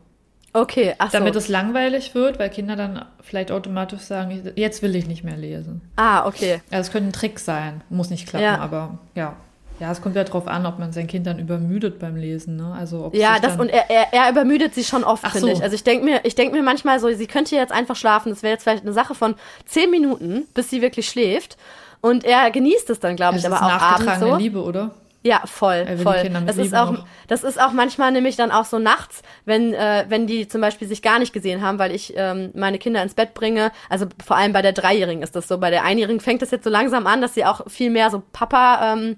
Okay, 0.54 0.94
ach 1.00 1.10
so. 1.10 1.18
Damit 1.18 1.36
es 1.36 1.48
langweilig 1.48 2.14
wird, 2.14 2.38
weil 2.38 2.52
Kinder 2.52 2.76
dann 2.76 3.06
vielleicht 3.24 3.52
automatisch 3.52 4.02
sagen, 4.02 4.52
jetzt 4.56 4.84
will 4.84 4.96
ich 4.96 5.08
nicht 5.08 5.24
mehr 5.24 5.36
lesen. 5.36 5.82
Ah, 5.96 6.28
okay. 6.28 6.62
Also 6.70 6.82
es 6.82 6.92
könnte 6.92 7.10
ein 7.10 7.14
Trick 7.14 7.40
sein, 7.40 7.82
muss 7.90 8.12
nicht 8.12 8.28
klappen, 8.28 8.44
ja. 8.44 8.60
aber 8.60 9.00
ja. 9.16 9.36
Ja, 9.80 9.92
es 9.92 10.00
kommt 10.00 10.16
ja 10.16 10.24
darauf 10.24 10.48
an, 10.48 10.68
ob 10.68 10.78
man 10.78 10.92
sein 10.92 11.08
Kind 11.08 11.26
dann 11.26 11.40
übermüdet 11.40 11.98
beim 11.98 12.18
Lesen, 12.18 12.58
ne? 12.58 12.72
Also 12.78 13.10
ja, 13.16 13.40
das 13.40 13.58
und 13.58 13.70
er, 13.70 13.90
er, 13.90 14.14
er 14.14 14.30
übermüdet 14.30 14.76
sie 14.76 14.84
schon 14.84 15.04
oft, 15.04 15.26
finde 15.26 15.40
so. 15.40 15.48
ich. 15.48 15.64
Also 15.64 15.74
ich 15.74 15.84
denke 15.84 16.06
mir, 16.06 16.20
ich 16.26 16.36
denke 16.36 16.56
mir 16.56 16.62
manchmal 16.62 17.00
so, 17.00 17.12
sie 17.12 17.28
könnte 17.28 17.56
jetzt 17.56 17.72
einfach 17.72 17.96
schlafen. 17.96 18.30
Das 18.30 18.44
wäre 18.44 18.54
jetzt 18.54 18.64
vielleicht 18.64 18.84
eine 18.84 18.94
Sache 18.94 19.16
von 19.16 19.34
zehn 19.66 19.90
Minuten, 19.90 20.46
bis 20.54 20.70
sie 20.70 20.84
wirklich 20.84 21.10
schläft. 21.10 21.58
Und 22.02 22.26
er 22.26 22.52
genießt 22.52 22.92
es 22.92 23.00
dann, 23.00 23.16
glaube 23.16 23.40
ich, 23.40 23.46
aber 23.48 23.56
auch 23.56 23.82
abends 23.82 24.20
so. 24.20 24.36
Liebe, 24.36 24.62
oder? 24.62 24.92
Ja, 25.30 25.44
voll, 25.46 25.86
voll. 26.02 26.28
Das 26.48 26.58
ist 26.58 26.74
auch, 26.74 27.06
das 27.28 27.44
ist 27.44 27.62
auch 27.62 27.72
manchmal 27.72 28.12
nämlich 28.12 28.36
dann 28.36 28.50
auch 28.50 28.66
so 28.66 28.80
nachts, 28.80 29.22
wenn 29.46 29.76
äh, 29.76 30.06
wenn 30.08 30.26
die 30.26 30.48
zum 30.48 30.60
Beispiel 30.60 30.88
sich 30.88 31.04
gar 31.04 31.20
nicht 31.20 31.34
gesehen 31.34 31.62
haben, 31.62 31.78
weil 31.78 31.94
ich 31.94 32.14
ähm, 32.18 32.50
meine 32.56 32.80
Kinder 32.80 33.04
ins 33.04 33.14
Bett 33.14 33.36
bringe. 33.36 33.72
Also 33.90 34.08
vor 34.26 34.38
allem 34.38 34.54
bei 34.54 34.64
der 34.64 34.74
Dreijährigen 34.74 35.22
ist 35.22 35.36
das 35.36 35.48
so. 35.48 35.60
Bei 35.60 35.70
der 35.70 35.84
Einjährigen 35.84 36.20
fängt 36.20 36.42
es 36.42 36.50
jetzt 36.50 36.64
so 36.64 36.72
langsam 36.72 37.06
an, 37.06 37.22
dass 37.22 37.36
sie 37.36 37.46
auch 37.46 37.70
viel 37.70 37.92
mehr 37.92 38.10
so 38.10 38.24
Papa 38.34 38.94
ähm, 38.94 39.18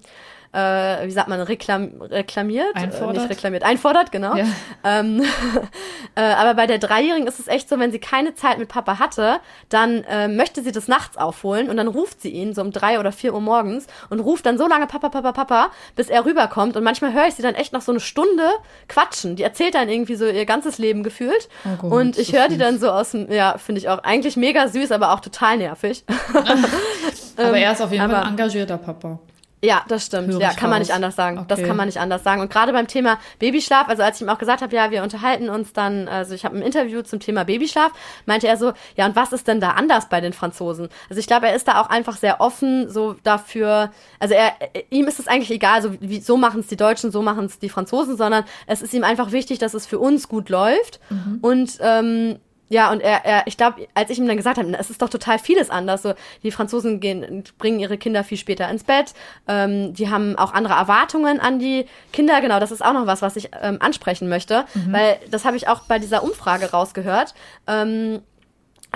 äh, 0.54 1.08
wie 1.08 1.12
sagt 1.12 1.30
man, 1.30 1.40
reklam 1.42 2.02
reklamiert? 2.02 2.76
Einfordert. 2.76 3.16
Äh, 3.16 3.20
nicht 3.20 3.30
reklamiert, 3.30 3.64
einfordert, 3.64 4.12
genau. 4.12 4.36
Ja. 4.36 4.46
Ähm, 4.84 5.24
äh, 6.16 6.22
aber 6.22 6.56
bei 6.56 6.68
der 6.68 6.78
Dreijährigen 6.78 7.28
ist 7.28 7.40
es 7.40 7.48
echt 7.48 7.70
so, 7.70 7.80
wenn 7.80 7.92
sie 7.92 8.00
keine 8.00 8.36
Zeit 8.36 8.58
mit 8.58 8.68
Papa 8.68 9.00
hatte, 9.00 9.40
dann 9.70 10.04
äh, 10.04 10.28
möchte 10.28 10.62
sie 10.62 10.72
das 10.72 10.88
nachts 10.88 11.18
aufholen 11.18 11.70
und 11.70 11.78
dann 11.78 11.88
ruft 11.88 12.22
sie 12.22 12.30
ihn 12.30 12.54
so 12.54 12.62
um 12.62 12.72
drei 12.72 13.00
oder 13.00 13.12
vier 13.12 13.34
Uhr 13.34 13.42
morgens 13.42 13.88
und 14.10 14.20
ruft 14.20 14.46
dann 14.46 14.58
so 14.58 14.68
lange 14.68 14.88
Papa, 14.88 15.10
Papa, 15.10 15.32
Papa, 15.32 15.72
bis 15.96 16.10
er 16.10 16.26
rüberkommt. 16.26 16.76
Und 16.76 16.84
manchmal 16.84 17.14
höre 17.14 17.28
ich 17.28 17.36
sie 17.36 17.44
dann 17.44 17.56
echt 17.56 17.72
noch 17.72 17.82
so 17.82 17.94
eine 17.94 18.02
Stunde 18.02 18.50
quatschen. 18.90 19.38
Die 19.38 19.44
erzählt 19.44 19.76
dann 19.76 19.88
irgendwie 19.88 20.16
so 20.16 20.26
ihr 20.26 20.46
ganzes 20.46 20.78
Leben 20.78 21.04
gefühlt. 21.04 21.48
Oh 21.64 21.82
Gott, 21.82 21.92
und 21.92 22.18
ich 22.18 22.34
höre 22.34 22.50
die 22.50 22.58
dann 22.58 22.78
so 22.78 22.90
aus 22.90 23.12
dem, 23.12 23.32
ja, 23.32 23.58
finde 23.58 23.80
ich 23.80 23.88
auch 23.88 24.00
eigentlich 24.04 24.36
mega 24.36 24.68
süß, 24.68 24.92
aber 24.92 25.14
auch 25.14 25.22
total 25.22 25.58
nervig. 25.58 26.04
aber 27.38 27.58
er 27.58 27.72
ist 27.72 27.82
auf 27.82 27.92
jeden 27.92 28.10
Fall 28.10 28.24
ein 28.24 28.32
engagierter 28.32 28.78
Papa. 28.78 29.20
Ja, 29.64 29.84
das 29.88 30.08
stimmt. 30.08 30.34
ja, 30.40 30.54
kann 30.54 30.72
man 30.72 30.80
nicht 30.80 30.92
anders 30.92 31.16
sagen. 31.16 31.38
Okay. 31.38 31.48
Das 31.50 31.62
kann 31.62 31.78
man 31.78 31.86
nicht 31.86 32.00
anders 32.00 32.24
sagen. 32.24 32.42
Und 32.42 32.52
gerade 32.52 32.74
beim 32.74 32.88
Thema 32.88 33.20
Babyschlaf, 33.38 33.88
also 33.90 34.02
als 34.02 34.18
ich 34.18 34.24
ihm 34.24 34.30
auch 34.30 34.40
gesagt 34.40 34.62
habe, 34.62 34.76
ja, 34.76 34.90
wir 34.90 35.04
unterhalten 35.04 35.50
uns 35.50 35.72
dann, 35.72 36.08
also 36.08 36.34
ich 36.34 36.46
habe 36.46 36.58
ein 36.58 36.64
Interview 36.64 37.04
zum 37.04 37.20
Thema 37.20 37.44
Babyschlaf, 37.44 37.92
meinte 38.26 38.48
er 38.48 38.58
so, 38.58 38.74
ja, 38.96 39.06
und 39.06 39.16
was 39.16 39.34
ist 39.34 39.48
denn 39.48 39.60
da 39.60 39.72
anders 39.72 40.10
bei 40.10 40.20
den 40.20 40.34
Franzosen? 40.34 40.90
Also 41.10 41.20
ich 41.20 41.28
glaube, 41.28 41.48
er 41.48 41.56
ist 41.56 41.68
da 41.68 41.80
auch 41.80 41.90
einfach 41.90 42.18
sehr 42.18 42.42
offen 42.42 42.90
so 42.90 43.16
dafür, 43.24 43.92
also 44.20 44.34
er, 44.34 44.54
ihm 44.90 45.08
ist 45.08 45.20
es 45.20 45.28
eigentlich 45.28 45.52
egal, 45.52 45.84
so, 45.84 45.96
wie, 46.00 46.22
so 46.22 46.38
machen 46.38 46.62
es 46.62 46.68
die 46.68 46.78
Deutschen, 46.78 47.12
so 47.12 47.22
machen 47.22 47.46
es 47.46 47.60
die 47.60 47.70
Franzosen, 47.70 48.18
sondern 48.18 48.46
es 48.66 48.82
ist 48.82 48.94
ihm 48.96 49.04
einfach 49.04 49.32
wichtig, 49.32 49.60
dass 49.60 49.76
es 49.76 49.86
für 49.86 50.00
uns 50.00 50.28
gut 50.28 50.50
läuft. 50.50 51.00
Mhm. 51.10 51.38
Und 51.42 51.78
ähm, 51.82 52.40
ja, 52.72 52.90
und 52.90 53.02
er, 53.02 53.26
er 53.26 53.48
ich 53.48 53.58
glaube, 53.58 53.88
als 53.94 54.10
ich 54.10 54.18
ihm 54.18 54.28
dann 54.28 54.38
gesagt 54.38 54.58
habe, 54.58 54.74
es 54.80 54.90
ist 54.90 55.02
doch 55.02 55.10
total 55.10 55.40
vieles 55.40 55.70
anders. 55.70 56.04
So, 56.04 56.14
die 56.42 56.52
Franzosen 56.52 57.02
gehen, 57.02 57.44
bringen 57.58 57.82
ihre 57.82 57.98
Kinder 57.98 58.24
viel 58.24 58.38
später 58.38 58.70
ins 58.70 58.86
Bett. 58.86 59.14
Ähm, 59.46 59.94
die 59.94 60.10
haben 60.10 60.38
auch 60.38 60.54
andere 60.54 60.76
Erwartungen 60.76 61.42
an 61.42 61.60
die 61.60 61.86
Kinder. 62.14 62.40
Genau, 62.40 62.62
das 62.62 62.72
ist 62.72 62.84
auch 62.84 62.94
noch 62.94 63.08
was, 63.08 63.22
was 63.22 63.36
ich 63.36 63.50
ähm, 63.62 63.78
ansprechen 63.82 64.30
möchte, 64.30 64.64
mhm. 64.74 64.94
weil 64.94 65.20
das 65.30 65.44
habe 65.44 65.58
ich 65.58 65.68
auch 65.68 65.82
bei 65.82 66.00
dieser 66.00 66.24
Umfrage 66.24 66.72
rausgehört. 66.72 67.34
Ähm, 67.68 68.22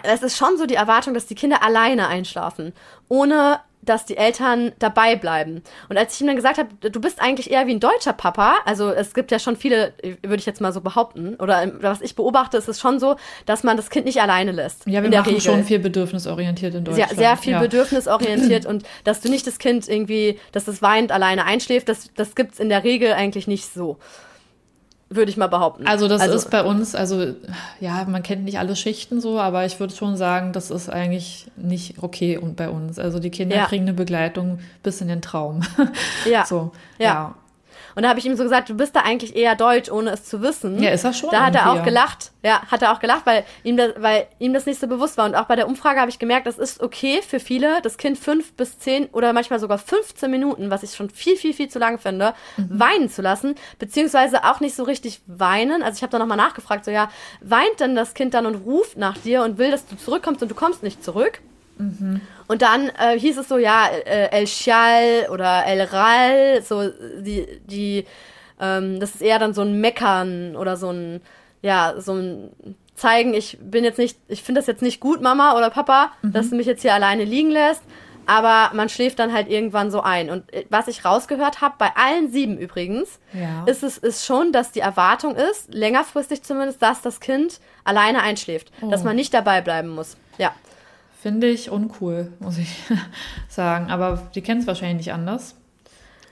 es 0.03 0.23
ist 0.23 0.37
schon 0.37 0.57
so 0.57 0.65
die 0.65 0.75
Erwartung, 0.75 1.13
dass 1.13 1.25
die 1.25 1.35
Kinder 1.35 1.61
alleine 1.61 2.07
einschlafen, 2.07 2.71
ohne 3.09 3.59
dass 3.85 4.05
die 4.05 4.17
Eltern 4.17 4.71
dabei 4.79 5.15
bleiben. 5.15 5.63
Und 5.89 5.97
als 5.97 6.15
ich 6.15 6.21
ihm 6.21 6.27
dann 6.27 6.35
gesagt 6.35 6.57
habe, 6.57 6.69
du 6.89 6.99
bist 6.99 7.21
eigentlich 7.21 7.51
eher 7.51 7.67
wie 7.67 7.71
ein 7.71 7.79
deutscher 7.79 8.13
Papa, 8.13 8.55
also 8.65 8.89
es 8.89 9.13
gibt 9.13 9.31
ja 9.31 9.39
schon 9.39 9.55
viele, 9.55 9.93
würde 10.21 10.37
ich 10.37 10.45
jetzt 10.45 10.61
mal 10.61 10.71
so 10.71 10.81
behaupten, 10.81 11.35
oder 11.35 11.71
was 11.81 12.01
ich 12.01 12.15
beobachte, 12.15 12.57
ist 12.57 12.67
es 12.67 12.79
schon 12.79 12.99
so, 12.99 13.15
dass 13.45 13.63
man 13.63 13.77
das 13.77 13.89
Kind 13.89 14.05
nicht 14.05 14.21
alleine 14.21 14.51
lässt. 14.51 14.85
Ja, 14.87 15.03
wir 15.03 15.09
machen 15.09 15.25
Regel. 15.25 15.41
schon 15.41 15.63
viel 15.63 15.79
bedürfnisorientiert 15.79 16.75
in 16.75 16.83
Deutschland. 16.83 17.09
Sehr, 17.09 17.17
sehr 17.17 17.37
viel 17.37 17.53
ja. 17.53 17.59
bedürfnisorientiert 17.59 18.65
und 18.67 18.83
dass 19.03 19.21
du 19.21 19.29
nicht 19.29 19.47
das 19.47 19.59
Kind 19.59 19.87
irgendwie, 19.87 20.39
dass 20.51 20.67
es 20.67 20.81
weinend 20.81 21.11
alleine 21.11 21.45
einschläft, 21.45 21.89
das, 21.89 22.09
das 22.15 22.35
gibt's 22.35 22.59
in 22.59 22.69
der 22.69 22.83
Regel 22.83 23.13
eigentlich 23.13 23.47
nicht 23.47 23.73
so 23.73 23.97
würde 25.15 25.31
ich 25.31 25.37
mal 25.37 25.47
behaupten. 25.47 25.87
Also 25.87 26.07
das 26.07 26.21
also, 26.21 26.35
ist 26.35 26.49
bei 26.49 26.63
uns, 26.63 26.95
also 26.95 27.33
ja, 27.79 28.05
man 28.05 28.23
kennt 28.23 28.43
nicht 28.43 28.59
alle 28.59 28.75
Schichten 28.75 29.21
so, 29.21 29.39
aber 29.39 29.65
ich 29.65 29.79
würde 29.79 29.93
schon 29.95 30.17
sagen, 30.17 30.53
das 30.53 30.71
ist 30.71 30.89
eigentlich 30.89 31.47
nicht 31.55 32.01
okay 32.01 32.37
und 32.37 32.55
bei 32.55 32.69
uns. 32.69 32.99
Also 32.99 33.19
die 33.19 33.29
Kinder 33.29 33.55
ja. 33.55 33.65
kriegen 33.65 33.83
eine 33.83 33.93
Begleitung 33.93 34.59
bis 34.83 35.01
in 35.01 35.07
den 35.07 35.21
Traum. 35.21 35.61
Ja. 36.29 36.45
so, 36.47 36.71
ja. 36.97 37.05
ja. 37.05 37.35
Und 37.95 38.03
da 38.03 38.09
habe 38.09 38.19
ich 38.19 38.25
ihm 38.25 38.35
so 38.35 38.43
gesagt, 38.43 38.69
du 38.69 38.75
bist 38.75 38.95
da 38.95 39.01
eigentlich 39.01 39.35
eher 39.35 39.55
deutsch, 39.55 39.89
ohne 39.89 40.11
es 40.11 40.25
zu 40.25 40.41
wissen. 40.41 40.81
Ja, 40.81 40.91
ist 40.91 41.05
er 41.05 41.13
schon. 41.13 41.31
Da 41.31 41.45
hat 41.45 41.55
er 41.55 41.71
auch 41.71 41.83
gelacht. 41.83 42.31
Ja, 42.43 42.61
hat 42.69 42.81
er 42.81 42.91
auch 42.91 42.99
gelacht, 42.99 43.25
weil 43.25 43.45
ihm, 43.63 43.77
das, 43.77 43.93
weil 43.97 44.27
ihm 44.37 44.53
das 44.53 44.65
nicht 44.65 44.79
so 44.79 44.87
bewusst 44.87 45.17
war. 45.17 45.25
Und 45.25 45.35
auch 45.35 45.45
bei 45.45 45.55
der 45.55 45.67
Umfrage 45.67 45.99
habe 45.99 46.11
ich 46.11 46.19
gemerkt, 46.19 46.45
es 46.45 46.57
ist 46.57 46.81
okay 46.81 47.21
für 47.21 47.39
viele, 47.39 47.81
das 47.81 47.97
Kind 47.97 48.17
fünf 48.17 48.53
bis 48.53 48.77
zehn 48.77 49.07
oder 49.07 49.33
manchmal 49.33 49.59
sogar 49.59 49.77
15 49.77 50.29
Minuten, 50.29 50.69
was 50.69 50.83
ich 50.83 50.93
schon 50.93 51.09
viel, 51.09 51.37
viel, 51.37 51.53
viel 51.53 51.69
zu 51.69 51.79
lang 51.79 51.97
finde, 51.97 52.33
mhm. 52.57 52.79
weinen 52.79 53.09
zu 53.09 53.21
lassen, 53.21 53.55
beziehungsweise 53.79 54.43
auch 54.43 54.59
nicht 54.59 54.75
so 54.75 54.83
richtig 54.83 55.21
weinen. 55.27 55.81
Also 55.81 55.97
ich 55.97 56.03
habe 56.03 56.11
da 56.11 56.19
nochmal 56.19 56.37
nachgefragt, 56.37 56.85
so 56.85 56.91
ja, 56.91 57.09
weint 57.41 57.79
denn 57.79 57.95
das 57.95 58.13
Kind 58.13 58.33
dann 58.33 58.45
und 58.45 58.55
ruft 58.55 58.97
nach 58.97 59.17
dir 59.17 59.43
und 59.43 59.57
will, 59.57 59.71
dass 59.71 59.87
du 59.87 59.95
zurückkommst 59.95 60.41
und 60.41 60.49
du 60.49 60.55
kommst 60.55 60.83
nicht 60.83 61.03
zurück? 61.03 61.41
Mhm. 61.77 62.21
Und 62.47 62.61
dann 62.61 62.89
äh, 62.89 63.19
hieß 63.19 63.37
es 63.37 63.47
so, 63.47 63.57
ja, 63.57 63.87
äh, 63.87 64.29
El 64.31 64.45
Chal 64.45 65.27
oder 65.31 65.65
El 65.65 65.81
Ral, 65.81 66.61
so 66.61 66.89
die, 67.19 67.47
die 67.65 68.05
ähm, 68.59 68.99
das 68.99 69.15
ist 69.15 69.21
eher 69.21 69.39
dann 69.39 69.53
so 69.53 69.61
ein 69.61 69.79
Meckern 69.79 70.55
oder 70.55 70.77
so 70.77 70.89
ein, 70.89 71.21
ja, 71.61 71.95
so 71.97 72.13
ein 72.13 72.75
zeigen, 72.95 73.33
ich 73.33 73.57
bin 73.61 73.83
jetzt 73.83 73.97
nicht, 73.97 74.17
ich 74.27 74.43
finde 74.43 74.59
das 74.59 74.67
jetzt 74.67 74.81
nicht 74.81 74.99
gut, 74.99 75.21
Mama 75.21 75.57
oder 75.57 75.69
Papa, 75.69 76.11
mhm. 76.21 76.31
dass 76.31 76.49
du 76.49 76.55
mich 76.55 76.65
jetzt 76.65 76.81
hier 76.81 76.93
alleine 76.93 77.25
liegen 77.25 77.51
lässt. 77.51 77.83
Aber 78.27 78.71
man 78.73 78.89
schläft 78.89 79.19
dann 79.19 79.33
halt 79.33 79.49
irgendwann 79.49 79.91
so 79.91 80.01
ein. 80.01 80.31
Und 80.31 80.51
äh, 80.51 80.65
was 80.69 80.87
ich 80.87 81.05
rausgehört 81.05 81.61
habe, 81.61 81.75
bei 81.77 81.91
allen 81.95 82.31
sieben 82.31 82.57
übrigens, 82.57 83.19
ja. 83.33 83.63
ist 83.67 83.83
es 83.83 83.99
ist 83.99 84.25
schon, 84.25 84.51
dass 84.51 84.71
die 84.71 84.79
Erwartung 84.79 85.35
ist, 85.35 85.71
längerfristig 85.71 86.41
zumindest, 86.41 86.81
dass 86.81 87.01
das 87.03 87.19
Kind 87.19 87.59
alleine 87.83 88.23
einschläft. 88.23 88.71
Oh. 88.81 88.89
Dass 88.89 89.03
man 89.03 89.15
nicht 89.15 89.31
dabei 89.31 89.61
bleiben 89.61 89.89
muss. 89.89 90.17
Ja. 90.39 90.55
Finde 91.25 91.47
ich 91.47 91.71
uncool, 91.71 92.33
muss 92.39 92.59
ich 92.59 92.83
sagen. 93.49 93.89
Aber 93.89 94.29
die 94.35 94.43
kennen 94.43 94.61
es 94.61 94.67
wahrscheinlich 94.67 95.07
nicht 95.07 95.13
anders. 95.13 95.55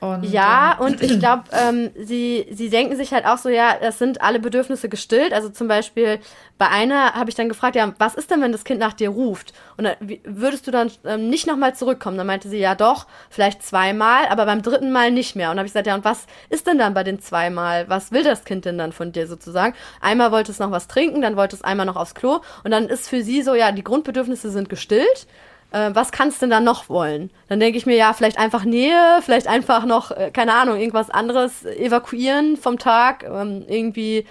Und, 0.04 0.24
ja, 0.24 0.76
ähm, 0.78 0.86
und 0.86 1.02
ich 1.02 1.18
glaube, 1.18 1.44
ähm, 1.54 1.92
sie, 1.98 2.46
sie 2.52 2.70
denken 2.70 2.98
sich 2.98 3.14
halt 3.14 3.26
auch 3.26 3.38
so, 3.38 3.48
ja, 3.48 3.78
das 3.80 4.00
sind 4.00 4.22
alle 4.22 4.42
Bedürfnisse 4.42 4.90
gestillt. 4.90 5.32
Also 5.32 5.48
zum 5.48 5.70
Beispiel 5.70 6.20
bei 6.58 6.68
einer 6.68 7.14
habe 7.14 7.30
ich 7.30 7.38
dann 7.38 7.48
gefragt, 7.48 7.78
ja, 7.78 7.94
was 8.00 8.16
ist 8.16 8.30
denn, 8.30 8.42
wenn 8.42 8.52
das 8.52 8.66
Kind 8.66 8.82
nach 8.82 8.92
dir 8.92 9.08
ruft? 9.08 9.54
Und 9.78 9.86
dann, 9.86 9.96
würdest 10.26 10.68
du 10.68 10.72
dann 10.72 10.92
ähm, 11.06 11.30
nicht 11.30 11.48
nochmal 11.48 11.74
zurückkommen? 11.74 12.18
Dann 12.18 12.28
meinte 12.28 12.50
sie, 12.50 12.58
ja 12.58 12.76
doch, 12.76 13.08
vielleicht 13.30 13.64
zweimal, 13.64 14.26
aber 14.28 14.46
beim 14.46 14.62
dritten 14.62 14.92
Mal 14.92 15.10
nicht 15.10 15.38
mehr. 15.38 15.50
Und 15.50 15.56
dann 15.56 15.60
habe 15.60 15.68
ich 15.68 15.74
gesagt, 15.74 15.88
ja, 15.88 15.96
und 15.96 16.04
was 16.04 16.28
ist 16.50 16.68
denn 16.68 16.78
dann 16.78 16.94
bei 16.94 17.06
den 17.06 17.22
zweimal? 17.22 17.88
Was 17.88 18.12
will 18.12 18.26
das 18.26 18.44
Kind 18.44 18.66
denn 18.66 18.78
dann 18.78 18.92
von 18.92 19.14
dir 19.14 19.26
sozusagen? 19.26 19.74
Einmal 20.02 20.34
wollte 20.34 20.52
es 20.52 20.60
noch 20.60 20.72
was 20.72 20.90
trinken, 20.90 21.22
dann 21.22 21.38
wollte 21.38 21.56
es 21.56 21.64
einmal 21.64 21.86
noch 21.86 21.96
aufs 21.96 22.14
Klo. 22.14 22.42
Und 22.66 22.72
dann 22.72 22.90
ist 22.90 23.08
für 23.08 23.24
sie 23.24 23.42
so, 23.42 23.56
ja, 23.56 23.72
die 23.72 23.86
Grundbedürfnisse 23.86 24.52
sind 24.52 24.68
gestillt 24.68 25.28
äh, 25.74 25.94
was 25.94 26.12
kannst 26.12 26.38
du 26.38 26.46
denn 26.46 26.52
dann 26.52 26.64
noch 26.64 26.88
wollen? 26.88 27.32
Dann 27.50 27.60
denke 27.60 27.78
ich 27.78 27.86
mir, 27.86 27.96
ja, 27.96 28.14
vielleicht 28.14 28.38
einfach 28.38 28.64
Nähe, 28.64 29.20
vielleicht 29.22 29.48
einfach 29.48 29.86
noch, 29.86 30.12
äh, 30.12 30.32
keine 30.32 30.54
Ahnung, 30.54 30.80
irgendwas 30.80 31.10
anderes 31.10 31.66
evakuieren 31.66 32.56
vom 32.58 32.78
Tag, 32.78 33.24
ähm, 33.24 33.66
irgendwie, 33.68 34.26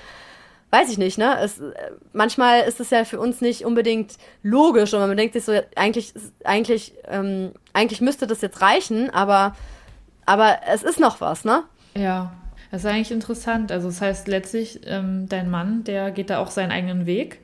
weiß 0.70 0.90
ich 0.90 0.98
nicht, 0.98 1.18
ne? 1.18 1.38
Es, 1.40 1.58
äh, 1.58 1.72
manchmal 2.12 2.62
ist 2.62 2.80
es 2.80 2.90
ja 2.90 3.04
für 3.04 3.20
uns 3.20 3.40
nicht 3.40 3.64
unbedingt 3.64 4.14
logisch 4.42 4.94
und 4.94 5.00
man 5.00 5.16
denkt 5.16 5.34
sich 5.34 5.44
so, 5.44 5.52
eigentlich, 5.74 6.14
eigentlich, 6.44 6.94
ähm, 7.08 7.52
eigentlich 7.72 8.00
müsste 8.00 8.26
das 8.26 8.40
jetzt 8.40 8.62
reichen, 8.62 9.10
aber, 9.10 9.56
aber 10.24 10.60
es 10.72 10.82
ist 10.82 11.00
noch 11.00 11.20
was, 11.20 11.44
ne? 11.44 11.64
Ja. 11.94 12.32
Das 12.70 12.84
ist 12.84 12.90
eigentlich 12.90 13.12
interessant. 13.12 13.70
Also 13.70 13.88
das 13.88 14.00
heißt 14.00 14.28
letztlich, 14.28 14.80
ähm, 14.86 15.28
dein 15.28 15.50
Mann, 15.50 15.84
der 15.84 16.10
geht 16.10 16.30
da 16.30 16.38
auch 16.38 16.50
seinen 16.50 16.72
eigenen 16.72 17.04
Weg 17.04 17.40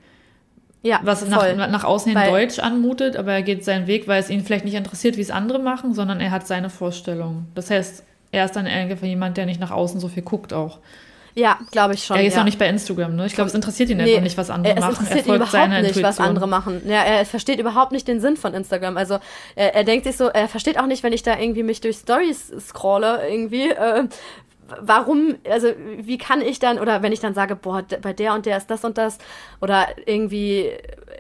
ja, 0.83 1.01
was 1.03 1.27
nach, 1.27 1.57
nach 1.57 1.85
außen 1.85 2.13
hin 2.13 2.21
weil, 2.21 2.31
deutsch 2.31 2.59
anmutet, 2.59 3.17
aber 3.17 3.33
er 3.33 3.43
geht 3.43 3.65
seinen 3.65 3.87
Weg, 3.87 4.07
weil 4.07 4.21
es 4.21 4.31
ihn 4.31 4.45
vielleicht 4.45 4.65
nicht 4.65 4.75
interessiert, 4.75 5.17
wie 5.17 5.23
es 5.23 5.31
andere 5.31 5.59
machen, 5.59 5.95
sondern 5.95 6.21
er 6.21 6.31
hat 6.31 6.47
seine 6.47 6.71
Vorstellung. 6.71 7.47
Das 7.55 7.71
heißt, 7.71 8.05
er 8.31 8.45
ist 8.45 8.55
dann 8.55 8.67
einfach 8.67 9.07
jemand, 9.07 9.37
der 9.37 9.47
nicht 9.47 9.61
nach 9.61 9.71
außen 9.71 10.01
so 10.01 10.09
viel 10.09 10.23
guckt 10.23 10.53
auch. 10.53 10.79
Ja, 11.35 11.59
glaube 11.71 11.95
ich 11.95 12.05
schon. 12.05 12.17
Er 12.17 12.25
ist 12.25 12.35
ja. 12.35 12.41
auch 12.41 12.45
nicht 12.45 12.59
bei 12.59 12.69
Instagram, 12.69 13.15
ne? 13.15 13.27
Ich 13.27 13.35
glaube, 13.35 13.49
es 13.49 13.55
interessiert 13.55 13.91
ihn 13.91 13.99
nee, 13.99 14.11
einfach 14.11 14.23
nicht, 14.23 14.37
was 14.37 14.51
andere 14.51 14.75
es 14.75 14.81
machen. 14.81 14.93
Es 14.93 14.99
interessiert 15.01 15.27
ihn 15.27 15.35
überhaupt 15.35 15.69
nicht, 15.69 15.79
Intuition. 15.79 16.05
was 16.05 16.21
andere 16.21 16.49
machen. 16.49 16.83
Ja, 16.87 17.03
er 17.03 17.25
versteht 17.25 17.61
überhaupt 17.61 17.93
nicht 17.93 18.09
den 18.09 18.21
Sinn 18.21 18.37
von 18.37 18.55
Instagram. 18.55 18.97
Also 18.97 19.19
er, 19.55 19.75
er, 19.75 19.85
denkt 19.85 20.05
sich 20.05 20.17
so, 20.17 20.29
er 20.29 20.49
versteht 20.49 20.81
auch 20.81 20.87
nicht, 20.87 21.05
wenn 21.05 21.13
ich 21.13 21.23
da 21.23 21.39
irgendwie 21.39 21.63
mich 21.63 21.81
durch 21.81 21.99
Stories 21.99 22.53
scrolle, 22.59 23.21
irgendwie, 23.31 23.71
äh, 23.71 24.09
warum, 24.81 25.37
also 25.49 25.69
wie 25.97 26.19
kann 26.19 26.41
ich 26.41 26.59
dann, 26.59 26.79
oder 26.79 27.03
wenn 27.03 27.13
ich 27.13 27.21
dann 27.21 27.35
sage, 27.35 27.57
boah, 27.57 27.83
bei 28.03 28.13
der 28.13 28.35
und 28.35 28.47
der 28.47 28.57
ist 28.57 28.71
das 28.71 28.85
und 28.85 28.99
das, 28.99 29.19
oder 29.61 29.87
irgendwie 30.07 30.71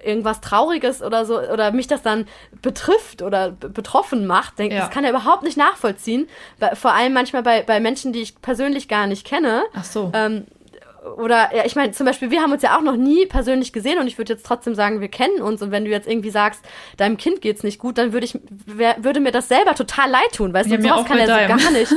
irgendwas 0.04 0.40
Trauriges 0.40 1.02
oder 1.02 1.24
so, 1.24 1.40
oder 1.40 1.72
mich 1.72 1.86
das 1.86 2.02
dann 2.02 2.26
betrifft 2.62 3.22
oder 3.22 3.50
betroffen 3.50 4.26
macht, 4.26 4.58
denk, 4.58 4.72
ja. 4.72 4.80
das 4.80 4.90
kann 4.90 5.04
er 5.04 5.10
überhaupt 5.10 5.42
nicht 5.42 5.56
nachvollziehen. 5.56 6.28
Vor 6.74 6.92
allem 6.92 7.12
manchmal 7.12 7.42
bei, 7.42 7.62
bei 7.62 7.80
Menschen, 7.80 8.12
die 8.12 8.20
ich 8.20 8.40
persönlich 8.40 8.88
gar 8.88 9.06
nicht 9.06 9.26
kenne. 9.26 9.64
Ach 9.74 9.84
so. 9.84 10.10
Ähm, 10.14 10.46
oder 11.16 11.54
ja, 11.54 11.64
ich 11.64 11.76
meine, 11.76 11.92
zum 11.92 12.06
Beispiel, 12.06 12.30
wir 12.30 12.42
haben 12.42 12.52
uns 12.52 12.62
ja 12.62 12.76
auch 12.76 12.82
noch 12.82 12.96
nie 12.96 13.26
persönlich 13.26 13.72
gesehen 13.72 13.98
und 13.98 14.06
ich 14.06 14.18
würde 14.18 14.32
jetzt 14.32 14.44
trotzdem 14.44 14.74
sagen, 14.74 15.00
wir 15.00 15.08
kennen 15.08 15.40
uns 15.40 15.62
und 15.62 15.70
wenn 15.70 15.84
du 15.84 15.90
jetzt 15.90 16.08
irgendwie 16.08 16.30
sagst, 16.30 16.64
deinem 16.96 17.16
Kind 17.16 17.40
geht's 17.40 17.62
nicht 17.62 17.78
gut, 17.78 17.98
dann 17.98 18.12
würde 18.12 18.26
ich, 18.26 18.38
wär, 18.66 18.96
würde 18.98 19.20
mir 19.20 19.30
das 19.30 19.48
selber 19.48 19.74
total 19.74 20.10
leid 20.10 20.32
tun, 20.34 20.52
weißt 20.52 20.70
ja, 20.70 20.76
du, 20.76 20.82
sowas 20.82 21.04
kann 21.06 21.18
er 21.18 21.26
so 21.26 21.32
gar 21.48 21.70
nicht. 21.70 21.94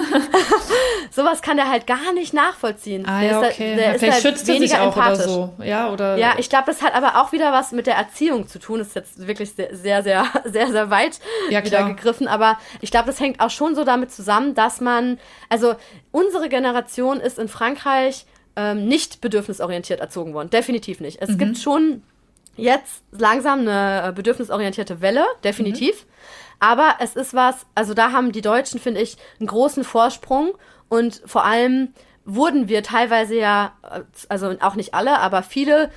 sowas 1.12 1.42
kann 1.42 1.58
er 1.58 1.70
halt 1.70 1.88
gar 1.88 2.14
nicht 2.14 2.34
nachvollziehen. 2.34 3.06
Ah, 3.08 3.22
ja, 3.22 3.40
okay. 3.40 3.76
Der, 3.76 3.92
der 3.92 4.00
vielleicht 4.00 4.24
halt 4.24 4.36
schützt 4.36 4.50
er 4.50 4.60
sich 4.60 4.76
auch 4.76 4.96
empathisch. 4.96 5.26
oder 5.26 5.54
so. 5.58 5.64
Ja, 5.64 5.92
oder. 5.92 6.18
Ja, 6.18 6.36
ich 6.38 6.50
glaube, 6.50 6.66
das 6.68 6.82
hat 6.82 6.94
aber 6.96 7.22
auch 7.22 7.32
wieder 7.32 7.52
was 7.52 7.72
mit 7.72 7.88
der 7.88 7.96
Erziehung 7.96 8.48
zu 8.48 8.60
tun. 8.60 8.80
Das 8.80 8.90
ist 8.90 8.96
jetzt 8.96 9.28
wirklich 9.28 9.54
sehr, 9.54 9.76
sehr, 9.76 10.04
sehr, 10.04 10.26
sehr, 10.46 10.72
sehr 10.72 10.90
weit 10.90 11.20
ja, 11.50 11.64
wieder 11.64 11.88
gegriffen. 11.88 12.28
Aber 12.28 12.58
ich 12.82 12.92
glaube, 12.92 13.08
das 13.08 13.20
hängt 13.20 13.40
auch 13.40 13.50
schon 13.50 13.76
so 13.76 13.84
damit 13.84 14.12
zusammen, 14.12 14.54
dass 14.56 14.80
man, 14.80 15.20
also 15.50 15.76
unsere 16.12 16.50
Generation 16.50 17.20
ist 17.20 17.40
in 17.40 17.48
Frankreich 17.48 18.26
ähm, 18.56 18.88
nicht 18.88 19.22
bedürfnisorientiert 19.22 20.00
erzogen 20.00 20.34
worden. 20.34 20.50
Definitiv 20.50 21.00
nicht. 21.00 21.22
Es 21.22 21.30
mhm. 21.30 21.38
gibt 21.38 21.58
schon 21.58 22.04
jetzt 22.56 23.04
langsam 23.12 23.62
eine 23.62 24.10
äh, 24.10 24.12
bedürfnisorientierte 24.12 25.02
Welle, 25.02 25.26
definitiv. 25.44 26.06
Mhm. 26.06 26.10
Aber 26.60 26.96
es 27.00 27.16
ist 27.16 27.34
was, 27.34 27.66
also 27.74 27.94
da 27.94 28.12
haben 28.12 28.32
die 28.32 28.42
Deutschen, 28.42 28.80
finde 28.80 29.02
ich, 29.02 29.18
einen 29.40 29.48
großen 29.48 29.84
Vorsprung 29.84 30.54
und 30.90 31.22
vor 31.26 31.44
allem 31.44 31.94
wurden 32.24 32.68
wir 32.68 32.84
teilweise 32.84 33.36
ja, 33.36 33.74
äh, 33.90 34.02
also 34.30 34.56
auch 34.60 34.76
nicht 34.76 34.94
alle, 34.94 35.20
aber 35.20 35.44
viele 35.44 35.90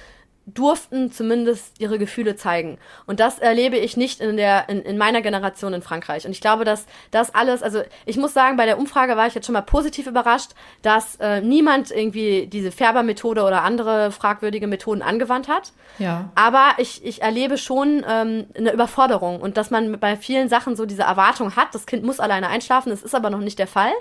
durften 0.46 1.10
zumindest 1.10 1.80
ihre 1.80 1.98
Gefühle 1.98 2.36
zeigen. 2.36 2.78
Und 3.06 3.18
das 3.18 3.38
erlebe 3.38 3.76
ich 3.76 3.96
nicht 3.96 4.20
in 4.20 4.36
der, 4.36 4.68
in, 4.68 4.82
in 4.82 4.98
meiner 4.98 5.22
Generation 5.22 5.72
in 5.72 5.80
Frankreich. 5.80 6.26
Und 6.26 6.32
ich 6.32 6.40
glaube, 6.40 6.64
dass 6.64 6.86
das 7.10 7.34
alles, 7.34 7.62
also 7.62 7.82
ich 8.04 8.18
muss 8.18 8.34
sagen, 8.34 8.56
bei 8.56 8.66
der 8.66 8.78
Umfrage 8.78 9.16
war 9.16 9.26
ich 9.26 9.34
jetzt 9.34 9.46
schon 9.46 9.54
mal 9.54 9.62
positiv 9.62 10.06
überrascht, 10.06 10.50
dass 10.82 11.16
äh, 11.16 11.40
niemand 11.40 11.90
irgendwie 11.90 12.46
diese 12.46 12.72
Färbermethode 12.72 13.42
oder 13.42 13.62
andere 13.62 14.10
fragwürdige 14.10 14.66
Methoden 14.66 15.00
angewandt 15.00 15.48
hat. 15.48 15.72
Ja. 15.98 16.30
Aber 16.34 16.74
ich, 16.76 17.04
ich 17.04 17.22
erlebe 17.22 17.56
schon 17.56 18.04
ähm, 18.06 18.46
eine 18.56 18.72
Überforderung 18.72 19.40
und 19.40 19.56
dass 19.56 19.70
man 19.70 19.98
bei 19.98 20.16
vielen 20.16 20.50
Sachen 20.50 20.76
so 20.76 20.84
diese 20.84 21.02
Erwartung 21.02 21.56
hat, 21.56 21.74
das 21.74 21.86
Kind 21.86 22.04
muss 22.04 22.20
alleine 22.20 22.48
einschlafen, 22.48 22.90
das 22.90 23.02
ist 23.02 23.14
aber 23.14 23.30
noch 23.30 23.40
nicht 23.40 23.58
der 23.58 23.66
Fall. 23.66 23.92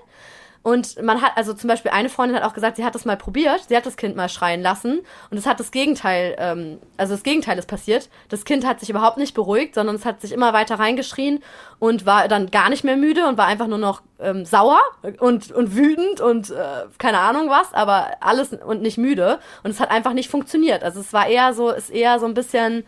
Und 0.64 1.02
man 1.03 1.22
hat, 1.22 1.34
also 1.35 1.53
zum 1.53 1.68
Beispiel 1.68 1.91
eine 1.91 2.07
Freundin 2.07 2.38
hat 2.38 2.44
auch 2.44 2.53
gesagt, 2.53 2.77
sie 2.77 2.85
hat 2.85 2.95
das 2.95 3.03
mal 3.03 3.18
probiert, 3.18 3.65
sie 3.68 3.76
hat 3.76 3.85
das 3.85 3.98
Kind 3.98 4.15
mal 4.15 4.30
schreien 4.30 4.61
lassen 4.61 5.02
und 5.30 5.38
es 5.38 5.45
hat 5.45 5.60
das 5.60 5.72
Gegenteil, 5.72 6.38
ähm, 6.40 6.80
also 6.95 7.14
das 7.14 7.23
Gegenteil 7.23 7.60
ist 7.60 7.68
passiert. 7.68 8.10
Das 8.30 8.45
Kind 8.45 8.65
hat 8.65 8.80
sich 8.80 8.90
überhaupt 8.90 9.18
nicht 9.18 9.34
beruhigt, 9.34 9.76
sondern 9.76 9.98
es 9.98 10.06
hat 10.06 10.22
sich 10.22 10.31
immer 10.31 10.53
weiter 10.53 10.80
reingeschrien 10.80 11.44
und 11.80 12.06
war 12.06 12.30
dann 12.30 12.49
gar 12.49 12.69
nicht 12.69 12.85
mehr 12.85 12.95
müde 12.95 13.27
und 13.27 13.38
war 13.38 13.48
einfach 13.48 13.68
nur 13.68 13.77
noch 13.77 14.03
ähm, 14.19 14.45
sauer 14.45 14.80
und, 15.19 15.52
und 15.52 15.76
wütend 15.76 16.22
und 16.22 16.49
äh, 16.52 16.85
keine 16.98 17.19
Ahnung 17.19 17.49
was, 17.49 17.73
aber 17.73 18.11
alles 18.22 18.53
und 18.53 18.81
nicht 18.81 18.98
müde. 18.98 19.40
Und 19.64 19.72
es 19.72 19.81
hat 19.81 19.91
einfach 19.91 20.14
nicht 20.14 20.30
funktioniert. 20.30 20.81
Also 20.81 21.02
es 21.02 21.11
war 21.11 21.27
eher 21.27 21.53
so, 21.53 21.72
ist 21.72 21.90
eher 21.90 22.19
so 22.19 22.26
ein 22.26 22.34
bisschen, 22.34 22.85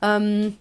ähm, 0.00 0.56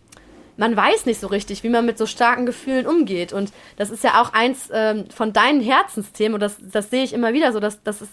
man 0.58 0.76
weiß 0.76 1.06
nicht 1.06 1.20
so 1.20 1.28
richtig, 1.28 1.64
wie 1.64 1.70
man 1.70 1.86
mit 1.86 1.98
so 1.98 2.06
starken 2.06 2.46
Gefühlen 2.46 2.88
umgeht. 2.88 3.34
Und 3.34 3.52
das 3.78 3.90
ist 3.90 4.04
ja 4.04 4.22
auch 4.22 4.34
eins 4.34 4.70
ähm, 4.72 5.06
von 5.10 5.34
deinen 5.34 5.62
Herzensthemen, 5.62 6.36
und 6.36 6.40
das, 6.40 6.58
das 6.62 6.90
sehe 6.90 7.04
ich 7.04 7.14
immer 7.14 7.34
wieder 7.34 7.52
so, 7.52 7.60
dass 7.60 7.84
das 7.84 8.02
ist 8.02 8.12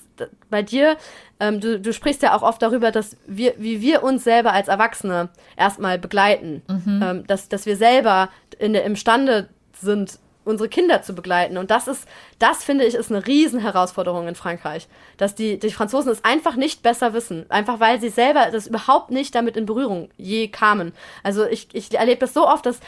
bei 0.51 0.63
dir, 0.63 0.97
ähm, 1.41 1.61
du, 1.61 1.81
du 1.81 1.93
sprichst 1.93 2.23
ja 2.23 2.37
auch 2.37 2.43
oft 2.43 2.63
darüber, 2.63 2.91
dass 2.91 3.17
wir, 3.27 3.55
wie 3.59 3.81
wir 3.81 4.03
uns 4.03 4.25
selber 4.25 4.53
als 4.53 4.69
Erwachsene 4.69 5.29
erstmal 5.57 5.99
begleiten, 5.99 6.63
mhm. 6.69 7.03
ähm, 7.03 7.27
dass, 7.27 7.49
dass 7.49 7.67
wir 7.67 7.77
selber 7.77 8.29
in 8.59 8.75
imstande 8.75 9.49
sind, 9.81 10.19
unsere 10.45 10.69
Kinder 10.69 11.03
zu 11.03 11.15
begleiten. 11.15 11.57
Und 11.57 11.71
das 11.71 11.89
ist, 11.89 12.09
das 12.39 12.65
finde 12.65 12.85
ich, 12.85 12.95
ist 12.95 13.11
eine 13.11 13.27
Riesenherausforderung 13.27 14.29
in 14.29 14.35
Frankreich. 14.35 14.89
Dass 15.17 15.35
die, 15.35 15.59
die 15.59 15.71
Franzosen 15.71 16.11
es 16.11 16.25
einfach 16.25 16.57
nicht 16.57 16.83
besser 16.83 17.15
wissen. 17.15 17.47
Einfach 17.51 17.81
weil 17.81 18.01
sie 18.01 18.09
selber 18.09 18.49
das 18.51 18.67
überhaupt 18.67 19.11
nicht 19.11 19.35
damit 19.35 19.57
in 19.57 19.67
Berührung 19.67 20.11
je 20.17 20.49
kamen. 20.49 20.93
Also 21.23 21.47
ich, 21.47 21.69
ich 21.73 21.95
erlebe 21.95 22.21
das 22.21 22.35
so 22.35 22.47
oft, 22.47 22.67
dass 22.67 22.81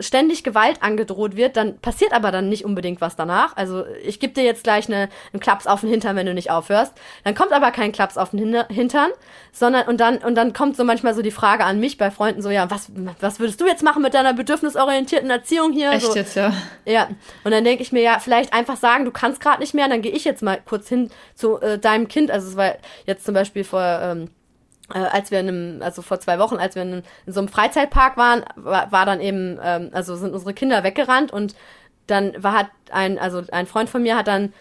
ständig 0.00 0.44
Gewalt 0.44 0.82
angedroht 0.82 1.36
wird, 1.36 1.56
dann 1.56 1.78
passiert 1.78 2.12
aber 2.12 2.30
dann 2.30 2.48
nicht 2.48 2.64
unbedingt 2.64 3.00
was 3.00 3.16
danach. 3.16 3.56
Also 3.56 3.84
ich 4.02 4.18
gebe 4.18 4.32
dir 4.32 4.42
jetzt 4.42 4.64
gleich 4.64 4.88
eine, 4.88 5.08
einen 5.32 5.40
Klaps 5.40 5.66
auf 5.66 5.80
den 5.80 5.90
Hintern, 5.90 6.16
wenn 6.16 6.26
du 6.26 6.32
nicht 6.32 6.50
aufhörst. 6.50 6.94
Dann 7.22 7.34
kommt 7.34 7.52
aber 7.52 7.70
kein 7.70 7.92
Klaps 7.92 8.16
auf 8.16 8.30
den 8.30 8.64
Hintern, 8.70 9.10
sondern 9.52 9.86
und 9.86 10.00
dann 10.00 10.18
und 10.18 10.34
dann 10.36 10.52
kommt 10.52 10.76
so 10.76 10.84
manchmal 10.84 11.14
so 11.14 11.22
die 11.22 11.30
Frage 11.30 11.64
an 11.64 11.80
mich 11.80 11.98
bei 11.98 12.10
Freunden 12.10 12.40
so 12.40 12.50
ja 12.50 12.70
was 12.70 12.90
was 13.20 13.40
würdest 13.40 13.60
du 13.60 13.66
jetzt 13.66 13.82
machen 13.82 14.02
mit 14.02 14.14
deiner 14.14 14.32
bedürfnisorientierten 14.32 15.30
Erziehung 15.30 15.72
hier? 15.72 15.90
Echt 15.92 16.06
so, 16.06 16.14
jetzt 16.14 16.34
ja? 16.34 16.52
Ja. 16.86 17.08
Und 17.44 17.50
dann 17.50 17.64
denke 17.64 17.82
ich 17.82 17.92
mir 17.92 18.02
ja 18.02 18.18
vielleicht 18.18 18.54
einfach 18.54 18.76
sagen, 18.76 19.04
du 19.04 19.10
kannst 19.10 19.40
gerade 19.40 19.60
nicht 19.60 19.74
mehr. 19.74 19.88
Dann 19.88 20.02
gehe 20.02 20.12
ich 20.12 20.24
jetzt 20.24 20.42
mal 20.42 20.60
kurz 20.64 20.88
hin 20.88 21.10
zu 21.34 21.60
äh, 21.60 21.78
deinem 21.78 22.08
Kind. 22.08 22.30
Also 22.30 22.48
es 22.48 22.56
war 22.56 22.74
jetzt 23.06 23.24
zum 23.24 23.34
Beispiel 23.34 23.64
vor 23.64 23.82
ähm, 23.82 24.30
äh, 24.92 24.98
als 24.98 25.30
wir 25.30 25.40
in 25.40 25.48
einem, 25.48 25.82
also 25.82 26.02
vor 26.02 26.20
zwei 26.20 26.38
Wochen, 26.38 26.56
als 26.56 26.74
wir 26.74 26.82
in, 26.82 27.02
in 27.26 27.32
so 27.32 27.40
einem 27.40 27.48
Freizeitpark 27.48 28.16
waren, 28.16 28.44
war, 28.56 28.92
war 28.92 29.06
dann 29.06 29.20
eben, 29.20 29.58
ähm, 29.62 29.90
also 29.92 30.16
sind 30.16 30.34
unsere 30.34 30.54
Kinder 30.54 30.84
weggerannt 30.84 31.32
und 31.32 31.54
dann 32.06 32.34
war 32.42 32.52
hat 32.52 32.70
ein, 32.90 33.18
also 33.18 33.42
ein 33.50 33.66
Freund 33.66 33.88
von 33.88 34.02
mir 34.02 34.16
hat 34.16 34.28
dann 34.28 34.52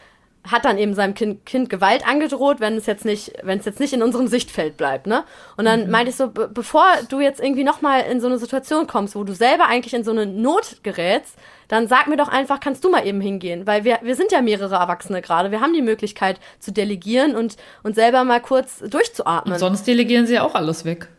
hat 0.49 0.65
dann 0.65 0.77
eben 0.77 0.93
seinem 0.93 1.13
kind, 1.13 1.45
kind 1.45 1.69
Gewalt 1.69 2.05
angedroht, 2.07 2.59
wenn 2.59 2.75
es 2.75 2.85
jetzt 2.85 3.05
nicht, 3.05 3.31
wenn 3.43 3.59
es 3.59 3.65
jetzt 3.65 3.79
nicht 3.79 3.93
in 3.93 4.03
unserem 4.03 4.27
Sichtfeld 4.27 4.75
bleibt, 4.75 5.07
ne? 5.07 5.23
Und 5.55 5.65
dann 5.65 5.85
mhm. 5.85 5.91
meinte 5.91 6.09
ich 6.09 6.17
so, 6.17 6.29
bevor 6.29 6.85
du 7.07 7.21
jetzt 7.21 7.41
irgendwie 7.41 7.63
nochmal 7.63 8.01
in 8.01 8.19
so 8.19 8.27
eine 8.27 8.37
Situation 8.37 8.85
kommst, 8.85 9.15
wo 9.15 9.23
du 9.23 9.33
selber 9.33 9.67
eigentlich 9.67 9.93
in 9.93 10.03
so 10.03 10.11
eine 10.11 10.25
Not 10.25 10.77
gerätst, 10.83 11.35
dann 11.69 11.87
sag 11.87 12.07
mir 12.07 12.17
doch 12.17 12.27
einfach, 12.27 12.59
kannst 12.59 12.83
du 12.83 12.89
mal 12.89 13.07
eben 13.07 13.21
hingehen? 13.21 13.65
Weil 13.65 13.85
wir, 13.85 13.99
wir 14.01 14.15
sind 14.15 14.31
ja 14.31 14.41
mehrere 14.41 14.75
Erwachsene 14.75 15.21
gerade. 15.21 15.49
Wir 15.49 15.61
haben 15.61 15.73
die 15.73 15.81
Möglichkeit 15.81 16.39
zu 16.59 16.71
delegieren 16.71 17.35
und, 17.35 17.55
und 17.83 17.95
selber 17.95 18.25
mal 18.25 18.41
kurz 18.41 18.79
durchzuatmen. 18.79 19.53
Und 19.53 19.59
sonst 19.59 19.87
delegieren 19.87 20.27
sie 20.27 20.35
ja 20.35 20.43
auch 20.43 20.55
alles 20.55 20.85
weg. 20.85 21.07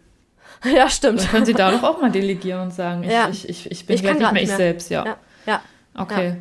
Ja, 0.65 0.89
stimmt. 0.89 1.21
Dann 1.21 1.29
können 1.29 1.45
sie 1.45 1.53
da 1.53 1.71
doch 1.71 1.83
auch 1.83 2.01
mal 2.01 2.11
delegieren 2.11 2.63
und 2.63 2.73
sagen, 2.73 3.05
ich, 3.05 3.11
ja. 3.11 3.29
ich, 3.29 3.47
ich, 3.51 3.71
ich 3.71 3.87
bin 3.87 3.97
ich 3.97 4.03
nicht 4.03 4.19
mehr, 4.19 4.33
nicht 4.33 4.33
mehr 4.33 4.43
ich 4.43 4.51
selbst, 4.51 4.89
ja. 4.89 5.05
Ja. 5.05 5.17
ja. 5.45 5.63
Okay. 5.95 6.29
Ja. 6.29 6.37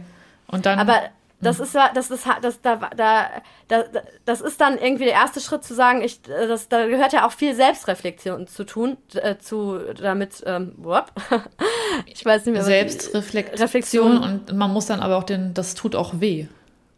Und 0.48 0.66
dann. 0.66 0.80
Aber 0.80 1.02
das 1.44 1.60
ist 1.60 1.76
ja, 1.76 1.92
das 1.94 2.10
ist, 2.12 2.26
das, 2.42 2.62
da, 2.62 2.76
da, 2.96 3.28
da, 3.68 3.84
das 4.26 4.42
ist 4.42 4.60
dann 4.60 4.78
irgendwie 4.78 5.06
der 5.06 5.14
erste 5.14 5.40
Schritt 5.40 5.64
zu 5.64 5.74
sagen, 5.74 6.02
ich, 6.02 6.22
das, 6.22 6.70
da 6.70 6.88
gehört 6.88 7.14
ja 7.14 7.28
auch 7.28 7.32
viel 7.32 7.56
Selbstreflexion 7.56 8.48
zu 8.48 8.66
tun, 8.66 8.98
äh, 9.14 9.38
zu, 9.38 9.80
damit, 10.00 10.44
ähm, 10.46 10.74
ich 12.06 12.26
weiß 12.26 12.46
nicht 12.46 12.54
mehr. 12.54 12.64
Selbstreflexion 12.64 14.18
und 14.18 14.54
man 14.54 14.72
muss 14.72 14.88
dann 14.88 15.00
aber 15.00 15.18
auch 15.18 15.24
den, 15.24 15.54
das 15.54 15.76
tut 15.76 15.96
auch 15.96 16.20
weh, 16.20 16.48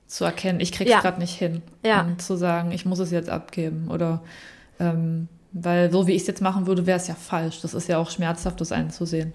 zu 0.07 0.23
erkennen, 0.23 0.59
ich 0.59 0.71
krieg's 0.71 0.91
ja. 0.91 1.01
gerade 1.01 1.19
nicht 1.19 1.33
hin. 1.33 1.61
Ja. 1.83 2.01
Und 2.01 2.21
zu 2.21 2.35
sagen, 2.35 2.71
ich 2.71 2.85
muss 2.85 2.99
es 2.99 3.11
jetzt 3.11 3.29
abgeben 3.29 3.89
oder, 3.89 4.21
ähm, 4.79 5.27
weil 5.51 5.91
so 5.91 6.07
wie 6.07 6.13
ich 6.13 6.21
es 6.21 6.27
jetzt 6.27 6.41
machen 6.41 6.67
würde, 6.67 6.85
wäre 6.85 6.97
es 6.97 7.07
ja 7.07 7.15
falsch. 7.15 7.61
Das 7.61 7.73
ist 7.73 7.87
ja 7.87 7.97
auch 7.97 8.09
schmerzhaft, 8.09 8.59
das 8.61 8.71
einzusehen. 8.71 9.33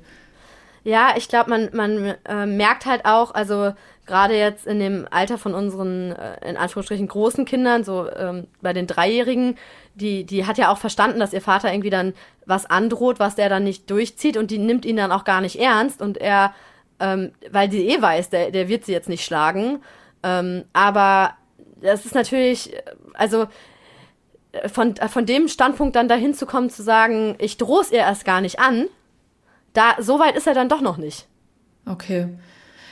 Ja, 0.83 1.15
ich 1.17 1.29
glaube, 1.29 1.51
man, 1.51 1.71
man 1.73 2.15
äh, 2.27 2.47
merkt 2.47 2.87
halt 2.87 3.05
auch, 3.05 3.35
also 3.35 3.73
gerade 4.07 4.37
jetzt 4.37 4.67
in 4.67 4.81
dem 4.81 5.07
Alter 5.11 5.39
von 5.39 5.55
unseren, 5.55 6.13
äh, 6.13 6.49
in 6.49 6.57
Anführungsstrichen, 6.57 7.07
großen 7.07 7.45
Kindern, 7.45 7.85
so 7.85 8.11
ähm, 8.11 8.47
bei 8.63 8.73
den 8.73 8.87
Dreijährigen, 8.87 9.57
die, 9.95 10.25
die 10.25 10.47
hat 10.47 10.59
ja 10.59 10.73
auch 10.73 10.79
verstanden, 10.79 11.21
dass 11.21 11.33
ihr 11.33 11.43
Vater 11.43 11.73
irgendwie 11.73 11.91
dann 11.91 12.15
was 12.47 12.67
androht, 12.67 13.21
was 13.21 13.37
der 13.37 13.49
dann 13.49 13.65
nicht 13.65 13.91
durchzieht 13.91 14.37
und 14.37 14.51
die 14.51 14.59
nimmt 14.59 14.85
ihn 14.85 14.97
dann 14.97 15.13
auch 15.13 15.25
gar 15.25 15.41
nicht 15.41 15.61
ernst 15.61 16.01
und 16.01 16.19
er, 16.19 16.55
ähm, 16.99 17.33
weil 17.51 17.71
sie 17.71 17.89
eh 17.89 18.01
weiß, 18.01 18.31
der, 18.31 18.51
der 18.51 18.69
wird 18.69 18.85
sie 18.85 18.93
jetzt 18.93 19.09
nicht 19.09 19.25
schlagen. 19.25 19.83
Ähm, 20.23 20.65
aber 20.73 21.35
das 21.81 22.07
ist 22.07 22.15
natürlich, 22.15 22.75
also 23.15 23.47
von, 24.73 24.97
von 24.97 25.27
dem 25.27 25.49
Standpunkt 25.49 25.95
dann 25.95 26.09
dahin 26.09 26.35
zu 26.35 26.47
kommen, 26.47 26.71
zu 26.71 26.83
sagen, 26.83 27.37
ich 27.39 27.57
drohe 27.57 27.83
es 27.83 27.93
ihr 27.93 27.99
erst 27.99 28.25
gar 28.25 28.41
nicht 28.41 28.59
an, 28.59 28.89
da, 29.73 29.97
so 30.01 30.19
weit 30.19 30.37
ist 30.37 30.47
er 30.47 30.55
dann 30.55 30.69
doch 30.69 30.81
noch 30.81 30.97
nicht. 30.97 31.27
Okay. 31.87 32.29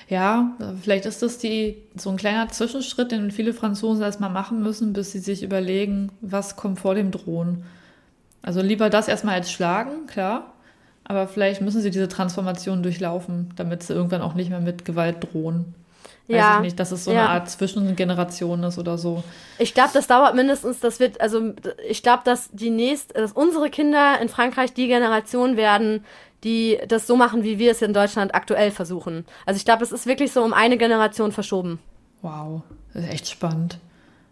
Ja, 0.08 0.56
vielleicht 0.82 1.04
ist 1.04 1.22
das 1.22 1.38
die, 1.38 1.82
so 1.94 2.08
ein 2.08 2.16
kleiner 2.16 2.48
Zwischenschritt, 2.48 3.12
den 3.12 3.30
viele 3.30 3.52
Franzosen 3.52 4.02
erstmal 4.02 4.30
machen 4.30 4.62
müssen, 4.62 4.94
bis 4.94 5.12
sie 5.12 5.18
sich 5.18 5.42
überlegen, 5.42 6.10
was 6.22 6.56
kommt 6.56 6.80
vor 6.80 6.94
dem 6.94 7.10
Drohen. 7.10 7.64
Also 8.40 8.62
lieber 8.62 8.88
das 8.88 9.08
erstmal 9.08 9.34
als 9.34 9.52
Schlagen, 9.52 10.06
klar. 10.06 10.54
Aber 11.04 11.28
vielleicht 11.28 11.60
müssen 11.60 11.82
sie 11.82 11.90
diese 11.90 12.08
Transformation 12.08 12.82
durchlaufen, 12.82 13.52
damit 13.56 13.82
sie 13.82 13.92
irgendwann 13.92 14.22
auch 14.22 14.34
nicht 14.34 14.50
mehr 14.50 14.60
mit 14.60 14.84
Gewalt 14.84 15.32
drohen. 15.32 15.74
Weiß 16.28 16.36
ja. 16.36 16.56
ich 16.56 16.62
nicht, 16.62 16.80
dass 16.80 16.92
es 16.92 17.04
so 17.04 17.12
ja. 17.12 17.20
eine 17.20 17.28
Art 17.30 17.50
Zwischengeneration 17.50 18.62
ist 18.62 18.78
oder 18.78 18.98
so. 18.98 19.24
Ich 19.58 19.72
glaube, 19.72 19.90
das 19.94 20.06
dauert 20.06 20.34
mindestens, 20.34 20.80
das 20.80 21.00
wird, 21.00 21.20
also 21.22 21.54
ich 21.88 22.02
glaube, 22.02 22.22
dass 22.24 22.50
die 22.52 22.68
nächste, 22.68 23.14
dass 23.14 23.32
unsere 23.32 23.70
Kinder 23.70 24.20
in 24.20 24.28
Frankreich 24.28 24.74
die 24.74 24.88
Generation 24.88 25.56
werden, 25.56 26.04
die 26.44 26.78
das 26.88 27.06
so 27.06 27.16
machen, 27.16 27.42
wie 27.42 27.58
wir 27.58 27.72
es 27.72 27.82
in 27.82 27.92
Deutschland 27.92 28.34
aktuell 28.34 28.70
versuchen. 28.70 29.24
Also 29.46 29.58
ich 29.58 29.64
glaube, 29.64 29.82
es 29.82 29.92
ist 29.92 30.06
wirklich 30.06 30.32
so 30.32 30.42
um 30.42 30.52
eine 30.52 30.78
Generation 30.78 31.32
verschoben. 31.32 31.78
Wow, 32.22 32.62
das 32.94 33.04
ist 33.04 33.12
echt 33.12 33.28
spannend. 33.28 33.78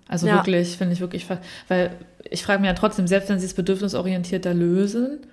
Also 0.08 0.26
ja. 0.26 0.36
wirklich, 0.36 0.76
finde 0.76 0.92
ich 0.92 1.00
wirklich, 1.00 1.26
weil 1.68 1.90
ich 2.30 2.44
frage 2.44 2.60
mich 2.60 2.68
ja 2.68 2.74
trotzdem, 2.74 3.06
selbst 3.06 3.28
wenn 3.28 3.40
sie 3.40 3.46
es 3.46 3.54
bedürfnisorientierter 3.54 4.54
lösen, 4.54 5.26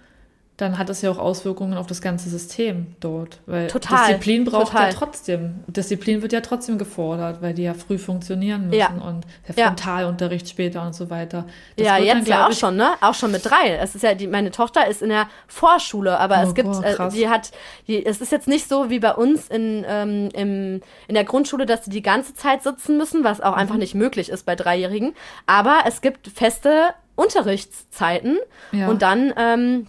dann 0.58 0.78
hat 0.78 0.90
es 0.92 1.02
ja 1.02 1.10
auch 1.10 1.18
Auswirkungen 1.18 1.74
auf 1.74 1.88
das 1.88 2.00
ganze 2.00 2.30
System 2.30 2.96
dort. 3.00 3.40
Weil 3.48 3.68
total, 3.68 4.08
Disziplin 4.08 4.46
braucht 4.46 4.68
total. 4.68 4.92
ja 4.92 4.94
trotzdem. 4.96 5.64
Disziplin 5.66 6.22
wird 6.22 6.32
ja 6.32 6.42
trotzdem 6.42 6.78
gefordert, 6.78 7.42
weil 7.42 7.56
die 7.56 7.64
ja 7.64 7.74
früh 7.74 7.98
funktionieren 7.98 8.68
müssen 8.68 8.80
ja. 8.80 8.90
und 8.90 9.26
der 9.48 9.66
Frontalunterricht 9.66 10.46
ja. 10.46 10.52
später 10.52 10.86
und 10.86 10.94
so 10.94 11.10
weiter. 11.10 11.46
Das 11.76 11.88
ja, 11.88 11.98
jetzt 11.98 12.14
dann, 12.14 12.26
ja 12.26 12.46
auch 12.46 12.52
ich, 12.52 12.60
schon, 12.60 12.76
ne? 12.76 12.92
Auch 13.02 13.16
schon 13.16 13.32
mit 13.32 13.44
drei. 13.44 13.78
Es 13.82 13.96
ist 13.96 14.04
ja, 14.04 14.14
die, 14.14 14.28
meine 14.28 14.52
Tochter 14.52 14.88
ist 14.88 15.02
in 15.02 15.10
der 15.10 15.28
Vorschule, 15.48 16.20
aber 16.20 16.42
oh, 16.44 16.48
es 16.48 16.54
gibt, 16.54 16.70
boah, 16.70 16.84
äh, 16.84 17.10
die 17.10 17.28
hat, 17.28 17.52
die, 17.88 18.06
es 18.06 18.22
ist 18.22 18.32
jetzt 18.32 18.48
nicht 18.48 18.70
so 18.70 18.92
wie 18.92 19.00
bei 19.00 19.14
uns 19.16 19.48
in, 19.48 19.84
ähm, 19.88 20.30
im, 20.34 20.82
in 21.08 21.16
der 21.16 21.24
Grundschule, 21.24 21.66
dass 21.66 21.86
sie 21.86 21.92
die 21.92 22.04
ganze 22.04 22.36
Zeit 22.36 22.62
sitzen 22.62 22.98
müssen, 22.98 23.24
was 23.24 23.42
auch 23.42 23.54
mhm. 23.54 23.58
einfach 23.60 23.78
nicht 23.78 23.96
möglich 23.96 24.30
ist 24.30 24.46
bei 24.46 24.56
Dreijährigen. 24.56 25.16
Aber 25.48 25.80
es 25.88 26.02
gibt 26.02 26.28
feste 26.28 26.94
Unterrichtszeiten 27.16 28.38
ja. 28.72 28.88
und 28.88 29.02
dann 29.02 29.34
ähm, 29.38 29.88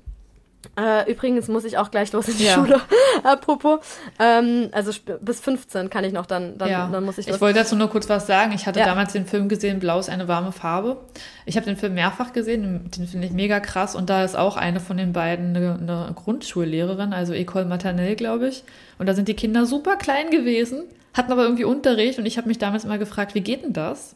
äh, 0.76 1.10
übrigens 1.10 1.48
muss 1.48 1.64
ich 1.64 1.78
auch 1.78 1.90
gleich 1.90 2.12
los 2.12 2.28
in 2.28 2.36
die 2.36 2.44
ja. 2.44 2.54
Schule. 2.54 2.80
Apropos. 3.22 3.80
Ähm, 4.18 4.68
also 4.72 4.92
bis 5.20 5.40
15 5.40 5.90
kann 5.90 6.04
ich 6.04 6.12
noch 6.12 6.26
dann, 6.26 6.58
dann, 6.58 6.68
ja. 6.68 6.88
dann 6.90 7.04
muss 7.04 7.18
ich 7.18 7.26
los. 7.26 7.36
Ich 7.36 7.40
wollte 7.40 7.60
dazu 7.60 7.76
nur 7.76 7.88
kurz 7.88 8.08
was 8.08 8.26
sagen. 8.26 8.52
Ich 8.52 8.66
hatte 8.66 8.80
ja. 8.80 8.86
damals 8.86 9.12
den 9.12 9.26
Film 9.26 9.48
gesehen, 9.48 9.78
Blau 9.80 9.98
ist 9.98 10.10
eine 10.10 10.28
warme 10.28 10.52
Farbe. 10.52 10.98
Ich 11.46 11.56
habe 11.56 11.66
den 11.66 11.76
Film 11.76 11.94
mehrfach 11.94 12.32
gesehen, 12.32 12.90
den 12.90 13.06
finde 13.06 13.26
ich 13.26 13.32
mega 13.32 13.60
krass. 13.60 13.94
Und 13.94 14.10
da 14.10 14.24
ist 14.24 14.36
auch 14.36 14.56
eine 14.56 14.80
von 14.80 14.96
den 14.96 15.12
beiden 15.12 15.56
eine, 15.56 15.78
eine 15.80 16.12
Grundschullehrerin, 16.14 17.12
also 17.12 17.32
Ecole 17.32 17.64
Maternelle, 17.64 18.16
glaube 18.16 18.48
ich. 18.48 18.64
Und 18.98 19.06
da 19.06 19.14
sind 19.14 19.28
die 19.28 19.34
Kinder 19.34 19.66
super 19.66 19.96
klein 19.96 20.30
gewesen, 20.30 20.84
hatten 21.12 21.32
aber 21.32 21.44
irgendwie 21.44 21.64
Unterricht. 21.64 22.18
Und 22.18 22.26
ich 22.26 22.38
habe 22.38 22.48
mich 22.48 22.58
damals 22.58 22.84
immer 22.84 22.98
gefragt, 22.98 23.34
wie 23.34 23.40
geht 23.40 23.62
denn 23.62 23.72
das? 23.72 24.14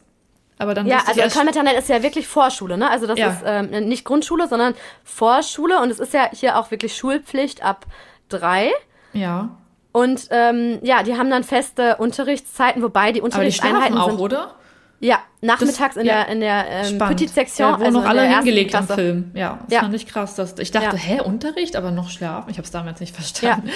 Aber 0.59 0.73
dann 0.73 0.87
ja, 0.87 1.01
also 1.07 1.43
Maternelle 1.43 1.79
ist 1.79 1.87
ja 1.87 2.03
wirklich 2.03 2.27
Vorschule, 2.27 2.77
ne? 2.77 2.89
Also 2.89 3.07
das 3.07 3.17
ja. 3.17 3.29
ist 3.29 3.43
ähm, 3.45 3.87
nicht 3.87 4.03
Grundschule, 4.03 4.47
sondern 4.47 4.75
Vorschule 5.05 5.79
und 5.79 5.89
es 5.89 5.99
ist 5.99 6.13
ja 6.13 6.29
hier 6.33 6.59
auch 6.59 6.69
wirklich 6.69 6.95
Schulpflicht 6.95 7.63
ab 7.63 7.85
drei. 8.27 8.69
Ja. 9.13 9.49
Und 9.93 10.27
ähm, 10.31 10.79
ja, 10.81 11.01
die 11.01 11.17
haben 11.17 11.29
dann 11.29 11.45
feste 11.45 11.95
Unterrichtszeiten, 11.95 12.83
wobei 12.83 13.13
die 13.13 13.21
Unterrichtseinheiten 13.21 13.97
Aber 13.97 14.09
die 14.09 14.13
auch, 14.13 14.17
sind, 14.17 14.19
oder? 14.19 14.55
Ja, 14.99 15.19
nachmittags 15.41 15.95
das, 15.95 16.01
in 16.01 16.05
der, 16.05 16.27
in 16.27 16.39
der 16.41 16.65
ähm, 16.69 16.97
Petit-Sektion. 16.97 17.69
Ja, 17.69 17.79
wo 17.79 17.85
also 17.85 17.99
noch 17.99 18.07
alle 18.07 18.23
hingelegt 18.23 18.75
am 18.75 18.87
Film. 18.87 19.31
Ja, 19.33 19.59
das 19.63 19.73
ja. 19.73 19.81
fand 19.81 19.93
ich 19.95 20.05
krass. 20.07 20.35
Dass, 20.35 20.57
ich 20.59 20.71
dachte, 20.71 20.97
ja. 20.97 21.01
hä, 21.01 21.21
Unterricht, 21.21 21.75
aber 21.75 21.91
noch 21.91 22.09
schlafen? 22.09 22.49
Ich 22.49 22.57
habe 22.57 22.65
es 22.65 22.71
damals 22.71 22.99
nicht 22.99 23.15
verstanden. 23.15 23.69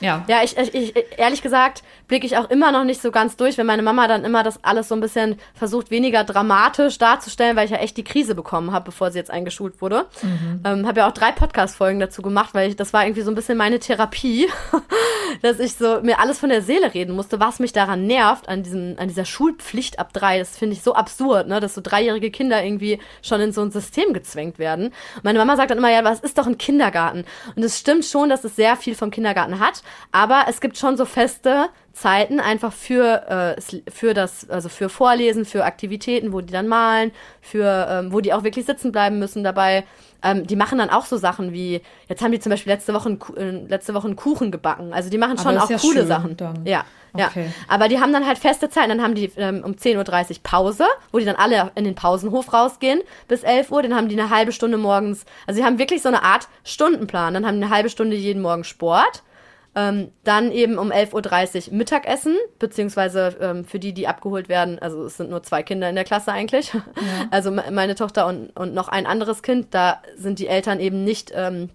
Ja, 0.00 0.24
ja. 0.28 0.38
ja 0.38 0.44
ich, 0.44 0.56
ich, 0.56 0.94
ehrlich 1.16 1.42
gesagt 1.42 1.82
blicke 2.08 2.26
ich 2.26 2.36
auch 2.36 2.48
immer 2.50 2.72
noch 2.72 2.84
nicht 2.84 3.02
so 3.02 3.10
ganz 3.10 3.36
durch, 3.36 3.58
wenn 3.58 3.66
meine 3.66 3.82
Mama 3.82 4.08
dann 4.08 4.24
immer 4.24 4.42
das 4.42 4.64
alles 4.64 4.88
so 4.88 4.94
ein 4.94 5.00
bisschen 5.00 5.36
versucht, 5.54 5.90
weniger 5.90 6.24
dramatisch 6.24 6.98
darzustellen, 6.98 7.54
weil 7.54 7.66
ich 7.66 7.70
ja 7.70 7.76
echt 7.76 7.96
die 7.96 8.04
Krise 8.04 8.34
bekommen 8.34 8.72
habe, 8.72 8.86
bevor 8.86 9.10
sie 9.10 9.18
jetzt 9.18 9.30
eingeschult 9.30 9.80
wurde. 9.82 10.06
Mhm. 10.22 10.60
Ähm, 10.64 10.86
habe 10.86 11.00
ja 11.00 11.08
auch 11.08 11.12
drei 11.12 11.32
Podcast-Folgen 11.32 12.00
dazu 12.00 12.22
gemacht, 12.22 12.54
weil 12.54 12.70
ich, 12.70 12.76
das 12.76 12.94
war 12.94 13.04
irgendwie 13.04 13.22
so 13.22 13.30
ein 13.30 13.34
bisschen 13.34 13.58
meine 13.58 13.78
Therapie, 13.78 14.48
dass 15.42 15.60
ich 15.60 15.74
so 15.74 16.00
mir 16.00 16.18
alles 16.18 16.38
von 16.38 16.48
der 16.48 16.62
Seele 16.62 16.94
reden 16.94 17.14
musste, 17.14 17.40
was 17.40 17.58
mich 17.58 17.72
daran 17.72 18.06
nervt, 18.06 18.48
an, 18.48 18.62
diesem, 18.62 18.96
an 18.98 19.08
dieser 19.08 19.26
Schulpflicht 19.26 19.98
ab 19.98 20.12
drei. 20.14 20.38
Das 20.38 20.56
finde 20.56 20.74
ich 20.74 20.82
so 20.82 20.94
absurd, 20.98 21.48
ne? 21.48 21.60
dass 21.60 21.74
so 21.74 21.80
dreijährige 21.80 22.30
Kinder 22.30 22.62
irgendwie 22.62 22.98
schon 23.22 23.40
in 23.40 23.52
so 23.52 23.62
ein 23.62 23.70
System 23.70 24.12
gezwängt 24.12 24.58
werden. 24.58 24.92
meine 25.22 25.38
Mama 25.38 25.56
sagt 25.56 25.70
dann 25.70 25.78
immer, 25.78 25.90
ja, 25.90 26.04
was 26.04 26.20
ist 26.20 26.38
doch 26.38 26.46
ein 26.46 26.58
Kindergarten? 26.58 27.24
Und 27.56 27.62
es 27.62 27.78
stimmt 27.78 28.04
schon, 28.04 28.28
dass 28.28 28.44
es 28.44 28.56
sehr 28.56 28.76
viel 28.76 28.94
vom 28.94 29.10
Kindergarten 29.10 29.60
hat, 29.60 29.82
aber 30.12 30.44
es 30.48 30.60
gibt 30.60 30.76
schon 30.76 30.96
so 30.96 31.04
feste 31.04 31.68
Zeiten 31.98 32.38
einfach 32.38 32.72
für, 32.72 33.56
äh, 33.58 33.90
für 33.90 34.14
das, 34.14 34.48
also 34.48 34.68
für 34.68 34.88
Vorlesen, 34.88 35.44
für 35.44 35.64
Aktivitäten, 35.64 36.32
wo 36.32 36.40
die 36.40 36.52
dann 36.52 36.68
malen, 36.68 37.10
für, 37.40 37.88
ähm, 37.90 38.12
wo 38.12 38.20
die 38.20 38.32
auch 38.32 38.44
wirklich 38.44 38.66
sitzen 38.66 38.92
bleiben 38.92 39.18
müssen 39.18 39.42
dabei. 39.42 39.84
Ähm, 40.22 40.46
die 40.46 40.54
machen 40.54 40.78
dann 40.78 40.90
auch 40.90 41.06
so 41.06 41.16
Sachen 41.16 41.52
wie, 41.52 41.80
jetzt 42.08 42.22
haben 42.22 42.30
die 42.30 42.38
zum 42.38 42.50
Beispiel 42.50 42.72
letzte 42.72 42.94
Woche, 42.94 43.08
einen, 43.08 43.66
äh, 43.66 43.68
letzte 43.68 43.94
Woche 43.94 44.06
einen 44.06 44.16
Kuchen 44.16 44.52
gebacken. 44.52 44.92
Also 44.92 45.10
die 45.10 45.18
machen 45.18 45.38
schon 45.38 45.58
auch 45.58 45.68
ja 45.68 45.78
coole 45.78 46.06
Sachen. 46.06 46.36
Dann. 46.36 46.64
Ja, 46.64 46.84
okay. 47.12 47.46
ja. 47.46 47.52
Aber 47.66 47.88
die 47.88 48.00
haben 48.00 48.12
dann 48.12 48.26
halt 48.26 48.38
feste 48.38 48.68
Zeiten. 48.68 48.90
Dann 48.90 49.02
haben 49.02 49.16
die 49.16 49.32
ähm, 49.36 49.64
um 49.64 49.72
10.30 49.72 50.30
Uhr 50.30 50.36
Pause, 50.44 50.84
wo 51.10 51.18
die 51.18 51.24
dann 51.24 51.36
alle 51.36 51.72
in 51.74 51.84
den 51.84 51.96
Pausenhof 51.96 52.52
rausgehen 52.52 53.00
bis 53.26 53.42
11 53.42 53.72
Uhr. 53.72 53.82
Dann 53.82 53.94
haben 53.94 54.08
die 54.08 54.20
eine 54.20 54.30
halbe 54.30 54.52
Stunde 54.52 54.76
morgens, 54.78 55.24
also 55.48 55.60
sie 55.60 55.66
haben 55.66 55.78
wirklich 55.78 56.02
so 56.02 56.08
eine 56.08 56.22
Art 56.22 56.48
Stundenplan. 56.64 57.34
Dann 57.34 57.46
haben 57.46 57.58
die 57.58 57.64
eine 57.64 57.74
halbe 57.74 57.90
Stunde 57.90 58.14
jeden 58.14 58.42
Morgen 58.42 58.62
Sport. 58.62 59.24
Ähm, 59.78 60.10
dann 60.24 60.50
eben 60.50 60.76
um 60.76 60.90
11.30 60.90 61.68
Uhr 61.68 61.76
Mittagessen, 61.76 62.34
beziehungsweise 62.58 63.36
ähm, 63.40 63.64
für 63.64 63.78
die, 63.78 63.92
die 63.92 64.08
abgeholt 64.08 64.48
werden, 64.48 64.80
also 64.80 65.04
es 65.04 65.18
sind 65.18 65.30
nur 65.30 65.44
zwei 65.44 65.62
Kinder 65.62 65.88
in 65.88 65.94
der 65.94 66.04
Klasse 66.04 66.32
eigentlich. 66.32 66.72
Ja. 66.98 67.28
Also 67.30 67.52
meine 67.52 67.94
Tochter 67.94 68.26
und, 68.26 68.50
und 68.56 68.74
noch 68.74 68.88
ein 68.88 69.06
anderes 69.06 69.42
Kind, 69.42 69.68
da 69.70 70.02
sind 70.16 70.40
die 70.40 70.48
Eltern 70.48 70.80
eben 70.80 71.04
nicht, 71.04 71.32
ähm, 71.34 71.70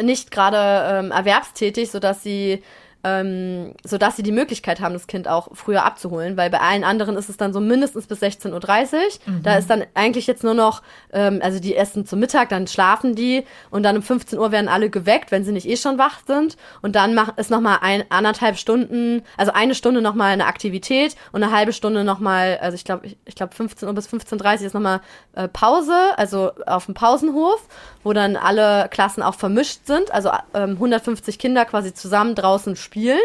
nicht 0.00 0.30
gerade 0.32 0.98
ähm, 0.98 1.12
erwerbstätig, 1.12 1.90
sodass 1.90 2.24
sie 2.24 2.62
ähm, 3.06 3.74
sodass 3.84 4.16
sie 4.16 4.24
die 4.24 4.32
Möglichkeit 4.32 4.80
haben, 4.80 4.92
das 4.92 5.06
Kind 5.06 5.28
auch 5.28 5.48
früher 5.52 5.84
abzuholen, 5.84 6.36
weil 6.36 6.50
bei 6.50 6.60
allen 6.60 6.82
anderen 6.82 7.16
ist 7.16 7.28
es 7.28 7.36
dann 7.36 7.52
so 7.52 7.60
mindestens 7.60 8.08
bis 8.08 8.20
16.30 8.20 8.52
Uhr. 8.52 9.00
Mhm. 9.26 9.42
Da 9.44 9.56
ist 9.56 9.70
dann 9.70 9.84
eigentlich 9.94 10.26
jetzt 10.26 10.42
nur 10.42 10.54
noch, 10.54 10.82
ähm, 11.12 11.38
also 11.40 11.60
die 11.60 11.76
essen 11.76 12.04
zum 12.04 12.18
Mittag, 12.18 12.48
dann 12.48 12.66
schlafen 12.66 13.14
die 13.14 13.44
und 13.70 13.84
dann 13.84 13.96
um 13.96 14.02
15 14.02 14.38
Uhr 14.38 14.50
werden 14.50 14.68
alle 14.68 14.90
geweckt, 14.90 15.30
wenn 15.30 15.44
sie 15.44 15.52
nicht 15.52 15.68
eh 15.68 15.76
schon 15.76 15.98
wach 15.98 16.20
sind. 16.26 16.56
Und 16.82 16.96
dann 16.96 17.14
mach, 17.14 17.36
ist 17.38 17.50
nochmal 17.50 17.78
ein, 17.82 18.02
anderthalb 18.08 18.58
Stunden, 18.58 19.22
also 19.36 19.52
eine 19.52 19.76
Stunde 19.76 20.02
nochmal 20.02 20.32
eine 20.32 20.46
Aktivität 20.46 21.14
und 21.30 21.44
eine 21.44 21.52
halbe 21.52 21.72
Stunde 21.72 22.02
nochmal, 22.02 22.58
also 22.60 22.74
ich 22.74 22.84
glaube, 22.84 23.06
ich, 23.06 23.16
ich 23.24 23.36
glaube 23.36 23.54
15 23.54 23.86
Uhr 23.86 23.94
bis 23.94 24.08
15.30 24.08 24.60
Uhr 24.60 24.66
ist 24.66 24.74
nochmal 24.74 25.00
äh, 25.34 25.46
Pause, 25.46 25.94
also 26.16 26.50
auf 26.66 26.86
dem 26.86 26.94
Pausenhof, 26.94 27.62
wo 28.02 28.12
dann 28.12 28.34
alle 28.34 28.88
Klassen 28.90 29.22
auch 29.22 29.36
vermischt 29.36 29.86
sind, 29.86 30.10
also 30.10 30.30
ähm, 30.54 30.72
150 30.72 31.38
Kinder 31.38 31.64
quasi 31.64 31.94
zusammen 31.94 32.34
draußen 32.34 32.74
spielen 32.74 32.95
spielen. 32.96 33.20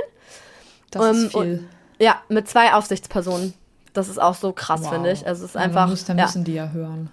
Das 0.91 1.05
ähm, 1.05 1.25
ist 1.25 1.31
viel. 1.31 1.39
Und, 1.39 1.69
ja, 1.99 2.21
mit 2.29 2.49
zwei 2.49 2.73
Aufsichtspersonen. 2.73 3.53
Das 3.93 4.07
ist 4.07 4.21
auch 4.21 4.35
so 4.35 4.53
krass, 4.53 4.81
wow. 4.83 4.93
finde 4.93 5.11
ich. 5.11 5.25
Also 5.25 5.43
es 5.43 5.51
ist 5.51 5.57
einfach. 5.57 5.87
Muss, 5.87 6.05
dann 6.05 6.17
ja. 6.17 6.25
müssen 6.25 6.43
die 6.43 6.53
ja 6.53 6.69
hören. 6.69 7.09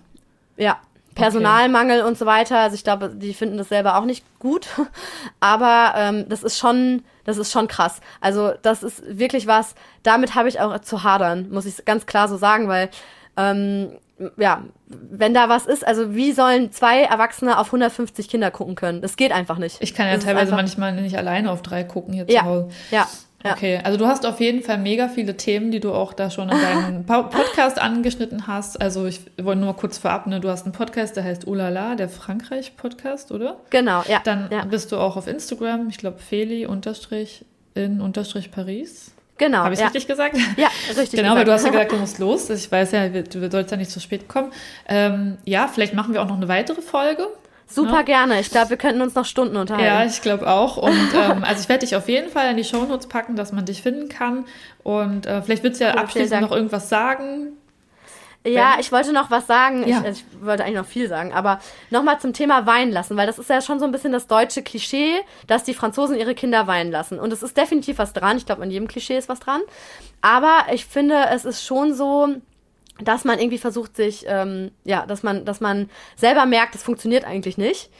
Ja, 0.57 0.79
Personalmangel 1.15 2.01
okay. 2.01 2.09
und 2.09 2.19
so 2.19 2.27
weiter. 2.27 2.59
Also 2.59 2.75
ich 2.75 2.85
glaube, 2.85 3.11
die 3.11 3.35
finden 3.35 3.59
das 3.59 3.69
selber 3.69 3.97
auch 3.97 4.05
nicht 4.05 4.25
gut. 4.39 4.69
Aber 5.41 5.95
ähm, 5.97 6.29
das 6.29 6.43
ist 6.43 6.59
schon, 6.59 7.03
das 7.25 7.37
ist 7.37 7.53
schon 7.53 7.69
krass. 7.69 8.01
Also 8.21 8.53
das 8.63 8.83
ist 8.83 9.03
wirklich 9.07 9.47
was. 9.47 9.75
Damit 10.03 10.35
habe 10.35 10.49
ich 10.49 10.61
auch 10.61 10.79
zu 10.81 11.03
hadern, 11.03 11.51
muss 11.51 11.67
ich 11.67 11.85
ganz 11.85 12.07
klar 12.07 12.29
so 12.29 12.37
sagen, 12.37 12.69
weil 12.69 12.91
ähm, 13.37 13.91
ja, 14.37 14.65
wenn 14.87 15.35
da 15.35 15.49
was 15.49 15.67
ist, 15.67 15.87
also 15.87 16.15
wie 16.15 16.33
sollen 16.33 16.73
zwei 16.73 17.03
Erwachsene 17.03 17.59
auf 17.59 17.67
150 17.69 18.29
Kinder 18.29 18.51
gucken 18.51 18.75
können? 18.75 19.01
Das 19.01 19.17
geht 19.17 19.33
einfach 19.33 19.59
nicht. 19.59 19.77
Ich 19.81 19.95
kann 19.95 20.07
ja 20.07 20.15
das 20.15 20.25
teilweise 20.25 20.53
manchmal 20.53 20.93
nicht 20.93 21.17
alleine 21.17 21.51
auf 21.51 21.63
drei 21.63 21.85
gucken 21.85 22.15
hier 22.15 22.27
ja, 22.29 22.41
zu 22.41 22.47
Hause. 22.47 22.69
Ja. 22.91 23.07
Ja. 23.45 23.53
Okay, 23.53 23.79
also 23.85 23.97
du 23.97 24.07
hast 24.07 24.27
auf 24.27 24.41
jeden 24.41 24.63
Fall 24.63 24.79
mega 24.79 25.09
viele 25.09 25.37
Themen, 25.37 25.71
die 25.71 25.79
du 25.79 25.93
auch 25.93 26.13
da 26.13 26.29
schon 26.29 26.49
in 26.49 26.59
deinem 26.59 27.07
Podcast 27.07 27.81
angeschnitten 27.81 28.49
hast. 28.49 28.81
Also 28.81 29.07
ich 29.07 29.21
wollte 29.41 29.61
nur 29.61 29.77
kurz 29.77 29.97
vorab, 29.97 30.27
ne, 30.27 30.41
du 30.41 30.49
hast 30.49 30.65
einen 30.65 30.73
Podcast, 30.73 31.15
der 31.15 31.23
heißt 31.23 31.47
Ulala, 31.47 31.95
der 31.95 32.09
Frankreich-Podcast, 32.09 33.31
oder? 33.31 33.61
Genau, 33.71 34.03
ja. 34.09 34.21
Dann 34.25 34.49
ja. 34.51 34.65
bist 34.65 34.91
du 34.91 34.97
auch 34.97 35.17
auf 35.17 35.29
Instagram, 35.29 35.89
ich 35.89 35.99
glaube 35.99 36.19
Feli 36.19 36.67
unterstrich 36.67 37.45
in 37.75 38.01
unterstrich 38.01 38.51
Paris. 38.51 39.13
Genau. 39.39 39.59
Habe 39.59 39.75
ich 39.75 39.81
ja. 39.81 39.87
richtig 39.87 40.07
gesagt? 40.07 40.37
Ja, 40.57 40.69
richtig. 40.89 41.13
genau, 41.13 41.35
gesagt. 41.35 41.37
weil 41.37 41.45
du 41.45 41.53
hast 41.53 41.65
ja 41.65 41.71
gesagt, 41.71 41.93
du 41.93 41.97
musst 42.01 42.19
los. 42.19 42.51
Ich 42.51 42.71
weiß 42.71 42.93
ja, 42.93 43.09
du 43.09 43.51
sollst 43.51 43.71
ja 43.71 43.77
nicht 43.77 43.91
zu 43.91 44.01
spät 44.01 44.29
kommen. 44.29 44.53
Ähm, 44.89 45.39
ja, 45.45 45.69
vielleicht 45.69 45.95
machen 45.95 46.13
wir 46.13 46.23
auch 46.23 46.29
noch 46.29 46.37
eine 46.37 46.49
weitere 46.49 46.83
Folge. 46.83 47.29
Super 47.71 47.99
ja. 47.99 48.03
gerne. 48.03 48.41
Ich 48.41 48.51
glaube, 48.51 48.71
wir 48.71 48.77
könnten 48.79 49.03
uns 49.03 49.15
noch 49.15 49.27
Stunden 49.27 49.57
unterhalten. 49.57 49.87
Ja, 49.87 50.05
ich 50.05 50.23
glaube 50.23 50.49
auch. 50.49 50.79
Und 50.79 50.93
ähm, 51.15 51.45
also 51.45 51.63
ich 51.63 51.69
werde 51.69 51.87
dich 51.87 51.97
auf 51.97 52.09
jeden 52.09 52.31
Fall 52.31 52.51
in 52.51 52.57
die 52.57 52.65
Shownotes 52.65 53.09
packen, 53.09 53.37
dass 53.37 53.53
man 53.53 53.65
dich 53.65 53.83
finden 53.83 54.09
kann. 54.09 54.47
Und 54.83 55.27
äh, 55.27 55.43
vielleicht 55.43 55.63
willst 55.63 55.81
du 55.81 55.85
ja 55.85 55.95
abschließend 55.95 56.41
noch 56.41 56.53
irgendwas 56.53 56.89
sagen, 56.89 57.58
ja, 58.47 58.77
ich 58.79 58.93
wollte 58.93 59.13
noch 59.13 59.31
was 59.31 59.47
sagen. 59.47 59.87
Ja. 59.87 60.03
Ich, 60.03 60.21
ich, 60.21 60.25
wollte 60.41 60.65
eigentlich 60.65 60.79
noch 60.79 60.87
viel 60.87 61.09
sagen, 61.09 61.33
aber 61.33 61.61
nochmal 61.91 62.21
zum 62.21 62.33
Thema 62.33 62.67
weinen 62.67 62.93
lassen, 62.93 63.17
weil 63.17 63.27
das 63.27 63.39
ist 63.39 63.51
ja 63.51 63.61
schon 63.61 63.79
so 63.79 63.85
ein 63.85 63.93
bisschen 63.93 64.13
das 64.13 64.27
deutsche 64.27 64.63
Klischee, 64.63 65.17
dass 65.47 65.65
die 65.65 65.75
Franzosen 65.75 66.17
ihre 66.17 66.35
Kinder 66.35 66.67
weinen 66.67 66.91
lassen. 66.91 67.19
Und 67.19 67.33
es 67.33 67.43
ist 67.43 67.57
definitiv 67.57 67.99
was 67.99 68.13
dran. 68.13 68.37
Ich 68.37 68.47
glaube, 68.47 68.63
an 68.63 68.71
jedem 68.71 68.89
Klischee 68.89 69.19
ist 69.19 69.29
was 69.29 69.41
dran. 69.41 69.61
Aber 70.21 70.67
ich 70.73 70.87
finde, 70.87 71.27
es 71.31 71.45
ist 71.45 71.65
schon 71.65 71.95
so, 71.95 72.29
dass 73.01 73.25
man 73.25 73.39
irgendwie 73.39 73.59
versucht, 73.59 73.97
sich, 73.97 74.25
ähm, 74.29 74.71
ja, 74.85 75.07
dass 75.07 75.23
man, 75.23 75.45
dass 75.45 75.61
man 75.61 75.91
selber 76.17 76.47
merkt, 76.47 76.75
es 76.75 76.83
funktioniert 76.83 77.25
eigentlich 77.25 77.59
nicht. 77.59 77.91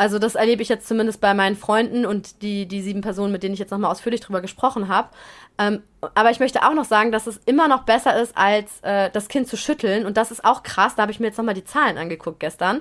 Also 0.00 0.18
das 0.18 0.34
erlebe 0.34 0.62
ich 0.62 0.70
jetzt 0.70 0.88
zumindest 0.88 1.20
bei 1.20 1.34
meinen 1.34 1.56
Freunden 1.56 2.06
und 2.06 2.40
die, 2.40 2.64
die 2.64 2.80
sieben 2.80 3.02
Personen, 3.02 3.32
mit 3.32 3.42
denen 3.42 3.52
ich 3.52 3.60
jetzt 3.60 3.70
nochmal 3.70 3.90
ausführlich 3.90 4.22
drüber 4.22 4.40
gesprochen 4.40 4.88
habe. 4.88 5.10
Ähm, 5.60 5.82
aber 6.14 6.30
ich 6.30 6.40
möchte 6.40 6.62
auch 6.62 6.72
noch 6.72 6.86
sagen, 6.86 7.12
dass 7.12 7.26
es 7.26 7.38
immer 7.44 7.68
noch 7.68 7.82
besser 7.82 8.18
ist, 8.18 8.34
als 8.34 8.80
äh, 8.80 9.10
das 9.10 9.28
Kind 9.28 9.46
zu 9.46 9.58
schütteln. 9.58 10.06
Und 10.06 10.16
das 10.16 10.30
ist 10.30 10.42
auch 10.42 10.62
krass, 10.62 10.94
da 10.94 11.02
habe 11.02 11.12
ich 11.12 11.20
mir 11.20 11.26
jetzt 11.26 11.36
nochmal 11.36 11.54
die 11.54 11.64
Zahlen 11.64 11.98
angeguckt 11.98 12.40
gestern. 12.40 12.80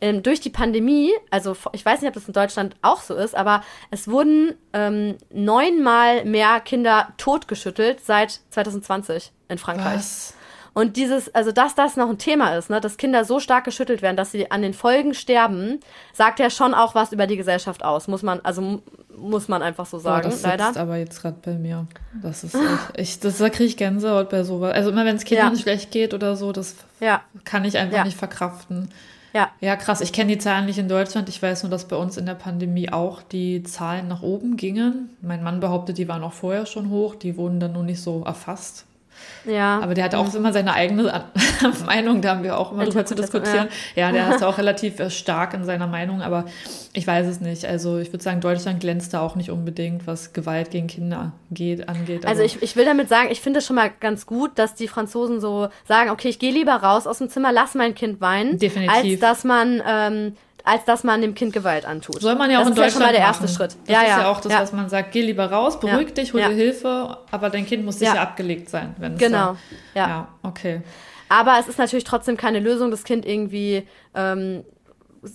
Ähm, 0.00 0.22
durch 0.22 0.40
die 0.40 0.50
Pandemie, 0.50 1.10
also 1.30 1.56
ich 1.72 1.84
weiß 1.84 2.00
nicht, 2.00 2.08
ob 2.08 2.14
das 2.14 2.28
in 2.28 2.32
Deutschland 2.32 2.76
auch 2.82 3.00
so 3.00 3.16
ist, 3.16 3.34
aber 3.34 3.64
es 3.90 4.06
wurden 4.06 4.54
ähm, 4.72 5.18
neunmal 5.30 6.24
mehr 6.24 6.60
Kinder 6.60 7.08
totgeschüttelt 7.18 8.04
seit 8.04 8.40
2020 8.50 9.32
in 9.48 9.58
Frankreich. 9.58 9.96
Was? 9.96 10.34
Und 10.72 10.96
dieses, 10.96 11.34
also 11.34 11.52
dass 11.52 11.74
das 11.74 11.96
noch 11.96 12.08
ein 12.08 12.18
Thema 12.18 12.56
ist, 12.56 12.70
ne, 12.70 12.80
dass 12.80 12.96
Kinder 12.96 13.24
so 13.24 13.40
stark 13.40 13.64
geschüttelt 13.64 14.02
werden, 14.02 14.16
dass 14.16 14.30
sie 14.32 14.50
an 14.50 14.62
den 14.62 14.74
Folgen 14.74 15.14
sterben, 15.14 15.80
sagt 16.12 16.38
ja 16.38 16.50
schon 16.50 16.74
auch 16.74 16.94
was 16.94 17.12
über 17.12 17.26
die 17.26 17.36
Gesellschaft 17.36 17.84
aus. 17.84 18.08
Muss 18.08 18.22
man, 18.22 18.40
also 18.40 18.82
muss 19.16 19.48
man 19.48 19.62
einfach 19.62 19.86
so 19.86 19.98
sagen, 19.98 20.22
Boah, 20.22 20.30
das 20.30 20.42
leider. 20.42 20.68
Das 20.68 20.76
aber 20.76 20.96
jetzt 20.96 21.20
gerade 21.20 21.36
bei 21.42 21.52
mir. 21.52 21.86
Das 22.22 22.44
ist 22.44 22.54
echt, 22.54 22.64
ich, 22.96 23.20
das, 23.20 23.38
da 23.38 23.48
kriege 23.50 23.64
ich 23.64 23.76
Gänsehaut 23.76 24.30
bei 24.30 24.44
sowas. 24.44 24.74
Also 24.74 24.90
immer 24.90 25.04
wenn 25.04 25.16
es 25.16 25.24
Kindern 25.24 25.54
ja. 25.54 25.60
schlecht 25.60 25.90
geht 25.90 26.14
oder 26.14 26.36
so, 26.36 26.52
das 26.52 26.76
ja. 27.00 27.22
kann 27.44 27.64
ich 27.64 27.78
einfach 27.78 27.98
ja. 27.98 28.04
nicht 28.04 28.16
verkraften. 28.16 28.90
Ja. 29.32 29.50
Ja, 29.60 29.76
krass. 29.76 30.00
Ich 30.00 30.12
kenne 30.12 30.32
die 30.32 30.38
Zahlen 30.38 30.66
nicht 30.66 30.78
in 30.78 30.88
Deutschland. 30.88 31.28
Ich 31.28 31.40
weiß 31.40 31.62
nur, 31.62 31.70
dass 31.70 31.86
bei 31.86 31.96
uns 31.96 32.16
in 32.16 32.26
der 32.26 32.34
Pandemie 32.34 32.92
auch 32.92 33.22
die 33.22 33.62
Zahlen 33.62 34.08
nach 34.08 34.22
oben 34.22 34.56
gingen. 34.56 35.10
Mein 35.22 35.42
Mann 35.42 35.60
behauptet, 35.60 35.98
die 35.98 36.08
waren 36.08 36.22
auch 36.22 36.32
vorher 36.32 36.66
schon 36.66 36.90
hoch. 36.90 37.14
Die 37.14 37.36
wurden 37.36 37.60
dann 37.60 37.72
nur 37.72 37.84
nicht 37.84 38.02
so 38.02 38.24
erfasst. 38.24 38.86
Ja. 39.44 39.80
Aber 39.80 39.94
der 39.94 40.04
hat 40.04 40.14
auch 40.14 40.32
immer 40.34 40.52
seine 40.52 40.74
eigene 40.74 41.24
Meinung, 41.86 42.22
da 42.22 42.30
haben 42.30 42.42
wir 42.42 42.58
auch 42.58 42.72
immer 42.72 42.84
drüber 42.84 43.04
zu 43.04 43.14
diskutieren. 43.14 43.68
Ja, 43.94 44.10
ja 44.10 44.12
der 44.12 44.30
ist 44.36 44.42
auch 44.42 44.58
relativ 44.58 45.00
äh, 45.00 45.10
stark 45.10 45.54
in 45.54 45.64
seiner 45.64 45.86
Meinung, 45.86 46.22
aber 46.22 46.44
ich 46.92 47.06
weiß 47.06 47.26
es 47.26 47.40
nicht. 47.40 47.64
Also 47.64 47.98
ich 47.98 48.12
würde 48.12 48.22
sagen, 48.22 48.40
Deutschland 48.40 48.80
glänzt 48.80 49.14
da 49.14 49.20
auch 49.20 49.36
nicht 49.36 49.50
unbedingt, 49.50 50.06
was 50.06 50.32
Gewalt 50.32 50.70
gegen 50.70 50.86
Kinder 50.86 51.32
geht, 51.50 51.88
angeht. 51.88 52.26
Also, 52.26 52.42
also 52.42 52.56
ich, 52.56 52.62
ich 52.62 52.76
will 52.76 52.84
damit 52.84 53.08
sagen, 53.08 53.28
ich 53.30 53.40
finde 53.40 53.60
es 53.60 53.66
schon 53.66 53.76
mal 53.76 53.90
ganz 54.00 54.26
gut, 54.26 54.52
dass 54.56 54.74
die 54.74 54.88
Franzosen 54.88 55.40
so 55.40 55.68
sagen, 55.86 56.10
okay, 56.10 56.28
ich 56.28 56.38
gehe 56.38 56.52
lieber 56.52 56.74
raus 56.74 57.06
aus 57.06 57.18
dem 57.18 57.28
Zimmer, 57.28 57.52
lass 57.52 57.74
mein 57.74 57.94
Kind 57.94 58.20
weinen, 58.20 58.58
Definitiv. 58.58 58.94
als 58.94 59.20
dass 59.20 59.44
man 59.44 59.82
ähm, 59.86 60.36
als 60.64 60.84
dass 60.84 61.04
man 61.04 61.20
dem 61.20 61.34
Kind 61.34 61.52
Gewalt 61.52 61.84
antut. 61.84 62.20
Soll 62.20 62.34
man 62.34 62.50
ja 62.50 62.58
auch 62.58 62.62
das 62.62 62.70
in 62.70 62.74
Deutschland 62.76 62.92
ja 62.92 62.92
schon 62.92 63.02
mal 63.02 63.12
der 63.12 63.20
erste 63.20 63.44
machen. 63.44 63.54
Schritt. 63.54 63.76
Das 63.86 63.94
ja, 63.94 64.02
ist 64.02 64.08
ja, 64.08 64.20
ja 64.20 64.30
auch 64.30 64.40
das, 64.40 64.52
ja. 64.52 64.60
was 64.60 64.72
man 64.72 64.88
sagt, 64.88 65.12
geh 65.12 65.22
lieber 65.22 65.50
raus, 65.50 65.80
beruhig 65.80 66.14
dich, 66.14 66.32
hol 66.32 66.40
dir 66.40 66.48
Hilfe, 66.48 67.18
aber 67.30 67.50
dein 67.50 67.66
Kind 67.66 67.84
muss 67.84 67.98
sicher 67.98 68.20
abgelegt 68.20 68.68
sein. 68.68 68.94
Wenn 68.98 69.16
genau. 69.16 69.56
Dann, 69.94 70.10
ja. 70.10 70.28
okay. 70.42 70.82
Aber 71.28 71.58
es 71.60 71.68
ist 71.68 71.78
natürlich 71.78 72.04
trotzdem 72.04 72.36
keine 72.36 72.58
Lösung, 72.58 72.90
das 72.90 73.04
Kind 73.04 73.24
irgendwie 73.24 73.86
ähm, 74.14 74.64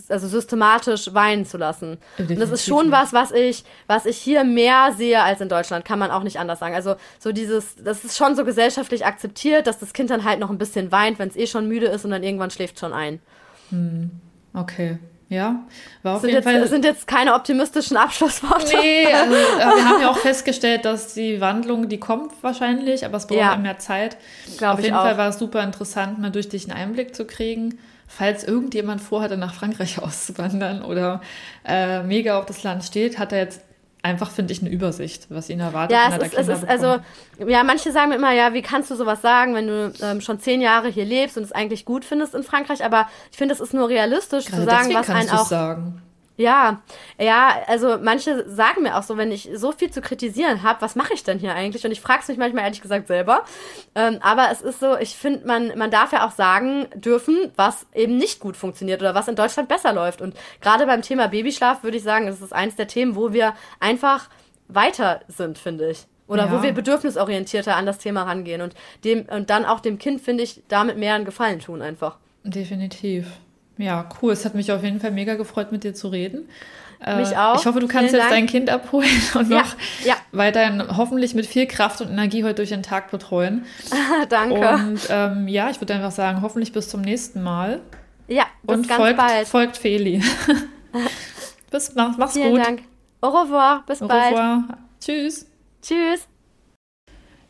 also 0.10 0.28
systematisch 0.28 1.14
weinen 1.14 1.46
zu 1.46 1.58
lassen. 1.58 1.98
Und 2.18 2.40
das 2.40 2.52
ist 2.52 2.66
schon 2.66 2.92
was, 2.92 3.14
was 3.14 3.32
ich, 3.32 3.64
was 3.88 4.06
ich 4.06 4.18
hier 4.18 4.44
mehr 4.44 4.94
sehe 4.98 5.22
als 5.22 5.42
in 5.42 5.50
Deutschland, 5.50 5.86
kann 5.86 6.00
man 6.00 6.12
auch 6.12 6.24
nicht 6.24 6.40
anders 6.40 6.60
sagen. 6.60 6.76
Also 6.76 6.96
so 7.20 7.32
dieses, 7.32 7.76
das 7.76 8.04
ist 8.04 8.18
schon 8.18 8.36
so 8.36 8.44
gesellschaftlich 8.46 9.06
akzeptiert, 9.06 9.68
dass 9.68 9.80
das 9.80 9.94
Kind 9.94 10.10
dann 10.10 10.24
halt 10.24 10.40
noch 10.40 10.50
ein 10.50 10.58
bisschen 10.58 10.92
weint, 10.92 11.20
wenn 11.20 11.30
es 11.30 11.36
eh 11.36 11.48
schon 11.48 11.68
müde 11.68 11.88
ist 11.88 12.06
und 12.06 12.12
dann 12.12 12.24
irgendwann 12.24 12.52
schläft 12.52 12.80
schon 12.80 12.94
ein. 12.94 13.20
Hm. 13.70 14.12
Okay. 14.54 15.00
Ja, 15.28 15.66
war 16.04 16.16
auf 16.16 16.22
sind 16.22 16.30
jeden 16.30 16.44
jetzt, 16.44 16.58
Fall. 16.58 16.68
sind 16.68 16.86
jetzt 16.86 17.08
keine 17.08 17.34
optimistischen 17.34 17.98
Abschlussworte. 17.98 18.78
Nee, 18.78 19.08
also, 19.12 19.32
wir 19.32 19.86
haben 19.90 20.02
ja 20.02 20.10
auch 20.12 20.18
festgestellt, 20.18 20.86
dass 20.86 21.16
die 21.16 21.42
Wandlung, 21.42 21.90
die 21.90 22.00
kommt 22.00 22.32
wahrscheinlich, 22.44 23.06
aber 23.06 23.18
es 23.18 23.26
braucht 23.26 23.40
ja. 23.40 23.56
mehr 23.58 23.80
Zeit. 23.80 24.18
Auf 24.62 24.80
jeden 24.80 24.96
auch. 24.96 25.02
Fall 25.02 25.18
war 25.18 25.30
es 25.30 25.40
super 25.40 25.64
interessant, 25.64 26.20
mal 26.20 26.30
durch 26.30 26.50
dich 26.50 26.70
einen 26.70 26.78
Einblick 26.78 27.16
zu 27.16 27.26
kriegen. 27.26 27.80
Falls 28.08 28.44
irgendjemand 28.44 29.02
vorhatte, 29.02 29.36
nach 29.36 29.56
Frankreich 29.56 30.00
auszuwandern 30.02 30.84
oder 30.84 31.22
äh, 31.66 32.04
mega 32.04 32.38
auf 32.38 32.46
das 32.46 32.62
Land 32.62 32.84
steht, 32.84 33.18
hat 33.18 33.32
er 33.32 33.40
jetzt 33.40 33.62
einfach, 34.06 34.30
finde 34.30 34.54
ich, 34.54 34.62
eine 34.62 34.70
Übersicht, 34.70 35.28
was 35.30 35.50
ihn 35.50 35.60
erwartet. 35.60 35.98
Ja, 35.98 36.16
es 36.16 36.32
ist, 36.32 36.38
es 36.38 36.48
ist 36.48 36.70
also, 36.70 36.98
ja, 37.46 37.64
manche 37.64 37.92
sagen 37.92 38.10
mir 38.10 38.16
immer, 38.16 38.32
ja, 38.32 38.54
wie 38.54 38.62
kannst 38.62 38.92
du 38.92 38.96
sowas 38.96 39.22
sagen, 39.22 39.56
wenn 39.56 39.68
du 39.68 39.92
ähm, 40.02 40.22
schon 40.22 40.40
zehn 40.40 40.62
Jahre 40.62 40.90
hier 40.90 41.06
lebst 41.06 41.38
und 41.38 41.44
es 41.44 41.52
eigentlich 41.52 41.86
gut 41.86 42.06
findest 42.06 42.36
in 42.36 42.44
Frankreich, 42.44 42.86
aber 42.86 43.08
ich 43.32 43.38
finde, 43.38 43.56
es 43.56 43.60
ist 43.60 43.74
nur 43.74 43.90
realistisch 43.90 44.46
Gerade 44.46 44.64
zu 44.64 44.70
sagen, 44.70 44.94
was 44.94 45.10
einen 45.10 45.30
auch. 45.30 45.48
Sagen. 45.48 46.02
Ja, 46.38 46.82
ja, 47.18 47.64
also 47.68 47.98
manche 48.02 48.50
sagen 48.50 48.84
mir 48.84 48.98
auch 48.98 49.04
so, 49.04 49.16
wenn 49.16 49.32
ich 49.32 49.50
so 49.56 49.72
viel 49.72 49.90
zu 49.90 50.02
kritisieren 50.02 50.64
habe, 50.64 50.82
was 50.82 50.96
mache 50.96 51.14
ich 51.14 51.24
denn 51.24 51.40
hier 51.40 51.56
eigentlich? 51.56 51.86
Und 51.86 51.92
ich 51.92 52.02
frage 52.02 52.22
es 52.24 52.28
mich 52.28 52.38
manchmal 52.38 52.66
ehrlich 52.66 52.82
gesagt 52.82 53.08
selber. 53.08 53.46
Ähm, 53.96 54.18
aber 54.22 54.50
es 54.52 54.62
ist 54.62 54.82
so, 54.82 54.98
ich 54.98 55.16
finde, 55.16 55.48
man, 55.48 55.78
man 55.78 55.92
darf 55.92 56.12
ja 56.12 56.28
auch 56.28 56.32
sagen 56.32 56.88
dürfen, 56.94 57.52
was 57.56 57.86
eben 57.94 58.18
nicht 58.18 58.42
gut 58.42 58.58
funktioniert 58.58 59.02
oder 59.02 59.16
was 59.16 59.30
in 59.30 59.36
Deutschland 59.38 59.70
besser 59.70 59.94
läuft. 59.94 60.22
Und 60.22 60.36
gerade 60.60 60.86
beim 60.86 61.02
Thema 61.02 61.28
Babyschlaf 61.28 61.84
würde 61.84 61.98
ich 61.98 62.04
sagen, 62.04 62.26
das 62.26 62.42
ist 62.42 62.54
eins 62.54 62.76
der 62.76 62.88
Themen, 62.88 63.16
wo 63.16 63.32
wir 63.32 63.54
einfach 63.80 64.30
weiter 64.68 65.22
sind, 65.30 65.58
finde 65.58 65.90
ich. 65.90 66.06
Oder 66.28 66.48
ja. 66.48 66.52
wo 66.52 66.64
wir 66.64 66.74
bedürfnisorientierter 66.74 67.76
an 67.76 67.86
das 67.86 68.00
Thema 68.00 68.24
rangehen 68.24 68.62
und 68.62 68.74
dem 69.04 69.26
und 69.30 69.50
dann 69.50 69.64
auch 69.64 69.80
dem 69.80 70.00
Kind, 70.00 70.22
finde 70.22 70.44
ich, 70.44 70.64
damit 70.68 70.98
mehr 70.98 71.14
einen 71.14 71.24
Gefallen 71.24 71.60
tun 71.60 71.82
einfach. 71.82 72.18
Definitiv. 72.44 73.28
Ja, 73.78 74.08
cool. 74.22 74.32
Es 74.32 74.46
hat 74.46 74.56
mich 74.56 74.72
auf 74.72 74.84
jeden 74.84 75.00
Fall 75.00 75.12
mega 75.12 75.36
gefreut, 75.36 75.72
mit 75.72 75.84
dir 75.84 75.94
zu 75.94 76.08
reden. 76.08 76.48
Mich 77.00 77.32
äh, 77.32 77.36
auch. 77.36 77.60
Ich 77.60 77.66
hoffe, 77.66 77.80
du 77.80 77.88
kannst 77.88 78.12
Vielen 78.12 78.22
jetzt 78.22 78.32
Dank. 78.32 78.32
dein 78.32 78.46
Kind 78.48 78.70
abholen 78.70 79.10
und 79.36 79.50
ja, 79.50 79.60
noch 79.60 79.76
ja. 80.06 80.16
weiterhin 80.32 80.98
hoffentlich 80.98 81.36
mit 81.36 81.46
viel 81.46 81.68
Kraft 81.68 82.02
und 82.02 82.10
Energie 82.10 82.44
heute 82.44 82.56
durch 82.56 82.70
den 82.70 82.84
Tag 82.84 83.12
betreuen. 83.12 83.66
Danke. 84.30 84.70
Und 84.70 85.02
ähm, 85.10 85.48
ja, 85.48 85.70
ich 85.70 85.82
würde 85.82 85.94
einfach 85.94 86.12
sagen, 86.12 86.42
hoffentlich 86.42 86.72
bis 86.72 86.90
zum 86.90 87.02
nächsten 87.02 87.44
Mal. 87.44 87.82
Ja, 88.28 88.46
bis 88.64 88.78
und 88.78 88.88
ganz 88.88 89.02
folgt, 89.02 89.18
bald. 89.18 89.48
folgt 89.48 89.78
Feli. 89.78 90.24
bis, 91.72 91.94
mach, 91.96 92.18
mach's 92.18 92.34
Vielen 92.34 92.56
gut. 92.56 92.66
Dank. 92.66 92.82
Au 93.22 93.30
revoir, 93.30 93.84
bis 93.86 94.02
Au 94.02 94.08
bald. 94.08 94.24
Au 94.24 94.30
revoir. 94.30 94.64
Tschüss. 95.00 95.46
Tschüss. 95.82 96.28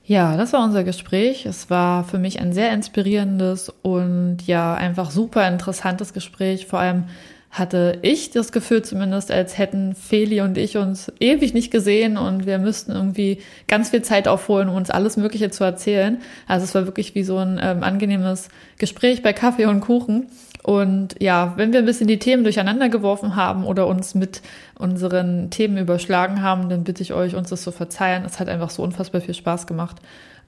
Ja, 0.08 0.38
das 0.38 0.54
war 0.54 0.64
unser 0.64 0.84
Gespräch. 0.84 1.48
Es 1.48 1.72
war 1.72 2.04
für 2.04 2.20
mich 2.20 2.40
ein 2.40 2.54
sehr 2.54 2.72
inspirierendes 2.72 3.74
und 3.82 4.38
ja, 4.46 4.76
einfach 4.76 5.10
super 5.10 5.48
interessantes 5.48 6.14
Gespräch. 6.14 6.68
Vor 6.68 6.80
allem 6.80 7.06
hatte 7.50 7.98
ich 8.04 8.30
das 8.30 8.52
Gefühl 8.52 8.84
zumindest, 8.84 9.32
als 9.32 9.58
hätten 9.58 9.96
Feli 9.96 10.42
und 10.42 10.60
ich 10.60 10.78
uns 10.78 11.12
ewig 11.20 11.56
nicht 11.56 11.72
gesehen 11.72 12.18
und 12.18 12.46
wir 12.46 12.60
müssten 12.60 12.92
irgendwie 12.92 13.40
ganz 13.68 13.90
viel 13.90 14.04
Zeit 14.04 14.28
aufholen, 14.28 14.70
um 14.70 14.76
uns 14.76 14.92
alles 14.92 15.18
Mögliche 15.18 15.50
zu 15.50 15.64
erzählen. 15.64 16.20
Also 16.48 16.66
es 16.66 16.76
war 16.76 16.86
wirklich 16.86 17.16
wie 17.16 17.24
so 17.24 17.38
ein 17.38 17.60
ähm, 17.64 17.82
angenehmes 17.82 18.50
Gespräch 18.78 19.24
bei 19.24 19.34
Kaffee 19.34 19.66
und 19.66 19.80
Kuchen. 19.80 20.28
Und 20.66 21.22
ja, 21.22 21.54
wenn 21.58 21.74
wir 21.74 21.80
ein 21.80 21.86
bisschen 21.86 22.08
die 22.08 22.18
Themen 22.18 22.44
durcheinander 22.44 22.90
geworfen 22.90 23.36
haben 23.36 23.66
oder 23.66 23.86
uns 23.86 24.16
mit 24.16 24.42
unseren 24.80 25.52
Themen 25.52 25.78
überschlagen 25.78 26.42
haben, 26.42 26.70
dann 26.70 26.84
bitte 26.84 27.04
ich 27.04 27.14
euch, 27.14 27.36
uns 27.36 27.52
das 27.52 27.62
zu 27.62 27.72
verzeihen. 27.72 28.26
Es 28.26 28.40
hat 28.40 28.50
einfach 28.50 28.72
so 28.72 28.82
unfassbar 28.82 29.22
viel 29.22 29.36
Spaß 29.36 29.68
gemacht. 29.68 29.98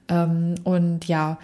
Ähm, 0.08 0.56
und 0.64 1.06
ja, 1.06 1.38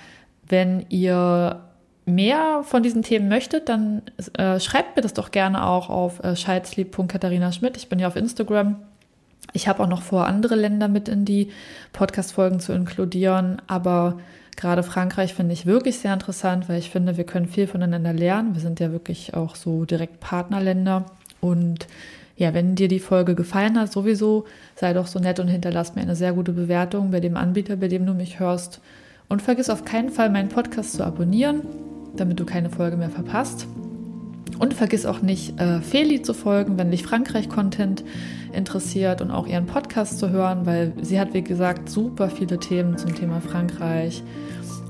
wenn 0.48 0.86
ihr 0.88 1.60
mehr 2.04 2.62
von 2.64 2.82
diesen 2.82 3.02
Themen 3.02 3.28
möchtet, 3.28 3.68
dann 3.68 4.02
äh, 4.36 4.58
schreibt 4.58 4.96
mir 4.96 5.02
das 5.02 5.14
doch 5.14 5.30
gerne 5.30 5.64
auch 5.64 5.88
auf 5.88 6.24
äh, 6.24 6.34
scheidsliebt.katharina-schmidt. 6.34 7.76
Ich 7.76 7.88
bin 7.88 8.00
ja 8.00 8.08
auf 8.08 8.16
Instagram. 8.16 8.74
Ich 9.52 9.68
habe 9.68 9.84
auch 9.84 9.88
noch 9.88 10.02
vor, 10.02 10.26
andere 10.26 10.56
Länder 10.56 10.88
mit 10.88 11.08
in 11.08 11.24
die 11.24 11.52
Podcast-Folgen 11.92 12.58
zu 12.58 12.72
inkludieren, 12.72 13.62
aber 13.68 14.18
Gerade 14.56 14.82
Frankreich 14.82 15.34
finde 15.34 15.52
ich 15.52 15.66
wirklich 15.66 15.98
sehr 15.98 16.14
interessant, 16.14 16.68
weil 16.68 16.78
ich 16.78 16.90
finde, 16.90 17.16
wir 17.16 17.24
können 17.24 17.46
viel 17.46 17.66
voneinander 17.66 18.12
lernen. 18.12 18.54
Wir 18.54 18.60
sind 18.60 18.80
ja 18.80 18.92
wirklich 18.92 19.34
auch 19.34 19.56
so 19.56 19.84
direkt 19.84 20.20
Partnerländer. 20.20 21.06
Und 21.40 21.86
ja, 22.36 22.54
wenn 22.54 22.74
dir 22.74 22.88
die 22.88 23.00
Folge 23.00 23.34
gefallen 23.34 23.78
hat, 23.78 23.92
sowieso 23.92 24.44
sei 24.74 24.92
doch 24.92 25.06
so 25.06 25.18
nett 25.18 25.38
und 25.38 25.48
hinterlass 25.48 25.94
mir 25.94 26.02
eine 26.02 26.16
sehr 26.16 26.32
gute 26.32 26.52
Bewertung 26.52 27.10
bei 27.10 27.20
dem 27.20 27.36
Anbieter, 27.36 27.76
bei 27.76 27.88
dem 27.88 28.06
du 28.06 28.14
mich 28.14 28.40
hörst. 28.40 28.80
Und 29.28 29.42
vergiss 29.42 29.70
auf 29.70 29.84
keinen 29.84 30.10
Fall, 30.10 30.30
meinen 30.30 30.48
Podcast 30.48 30.94
zu 30.94 31.04
abonnieren, 31.04 31.62
damit 32.16 32.38
du 32.40 32.44
keine 32.44 32.70
Folge 32.70 32.96
mehr 32.96 33.10
verpasst. 33.10 33.66
Und 34.58 34.74
vergiss 34.74 35.04
auch 35.06 35.20
nicht, 35.20 35.60
äh, 35.60 35.80
Feli 35.80 36.22
zu 36.22 36.32
folgen, 36.32 36.78
wenn 36.78 36.90
dich 36.90 37.02
Frankreich-Content 37.02 38.04
interessiert 38.52 39.20
und 39.20 39.30
auch 39.30 39.46
ihren 39.46 39.66
Podcast 39.66 40.18
zu 40.18 40.30
hören, 40.30 40.64
weil 40.64 40.92
sie 41.02 41.18
hat, 41.18 41.34
wie 41.34 41.42
gesagt, 41.42 41.88
super 41.88 42.30
viele 42.30 42.58
Themen 42.58 42.96
zum 42.96 43.14
Thema 43.14 43.40
Frankreich 43.40 44.22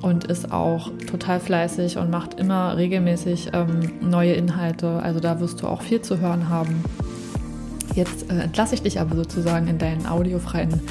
und 0.02 0.24
ist 0.24 0.52
auch 0.52 0.90
total 1.10 1.40
fleißig 1.40 1.96
und 1.96 2.10
macht 2.10 2.38
immer 2.38 2.76
regelmäßig 2.76 3.50
ähm, 3.54 3.92
neue 4.02 4.34
Inhalte. 4.34 5.02
Also 5.02 5.18
da 5.18 5.40
wirst 5.40 5.62
du 5.62 5.66
auch 5.66 5.80
viel 5.80 6.02
zu 6.02 6.20
hören 6.20 6.50
haben. 6.50 6.84
Jetzt 7.94 8.30
äh, 8.30 8.40
entlasse 8.40 8.74
ich 8.74 8.82
dich 8.82 9.00
aber 9.00 9.16
sozusagen 9.16 9.66
in 9.66 9.78
deinen 9.78 10.06
audiofreien 10.06 10.82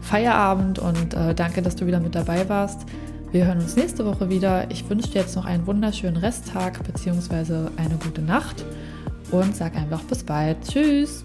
Feierabend 0.00 0.78
und 0.78 1.14
äh, 1.14 1.34
danke, 1.34 1.62
dass 1.62 1.76
du 1.76 1.86
wieder 1.86 2.00
mit 2.00 2.14
dabei 2.14 2.48
warst. 2.48 2.86
Wir 3.32 3.46
hören 3.46 3.58
uns 3.58 3.76
nächste 3.76 4.04
Woche 4.04 4.28
wieder. 4.28 4.68
Ich 4.72 4.90
wünsche 4.90 5.08
dir 5.08 5.20
jetzt 5.20 5.36
noch 5.36 5.44
einen 5.44 5.64
wunderschönen 5.64 6.16
Resttag 6.16 6.82
bzw. 6.82 7.68
eine 7.76 7.94
gute 8.02 8.22
Nacht 8.22 8.64
und 9.30 9.54
sag 9.54 9.76
einfach 9.76 10.02
bis 10.02 10.24
bald. 10.24 10.56
Tschüss. 10.68 11.24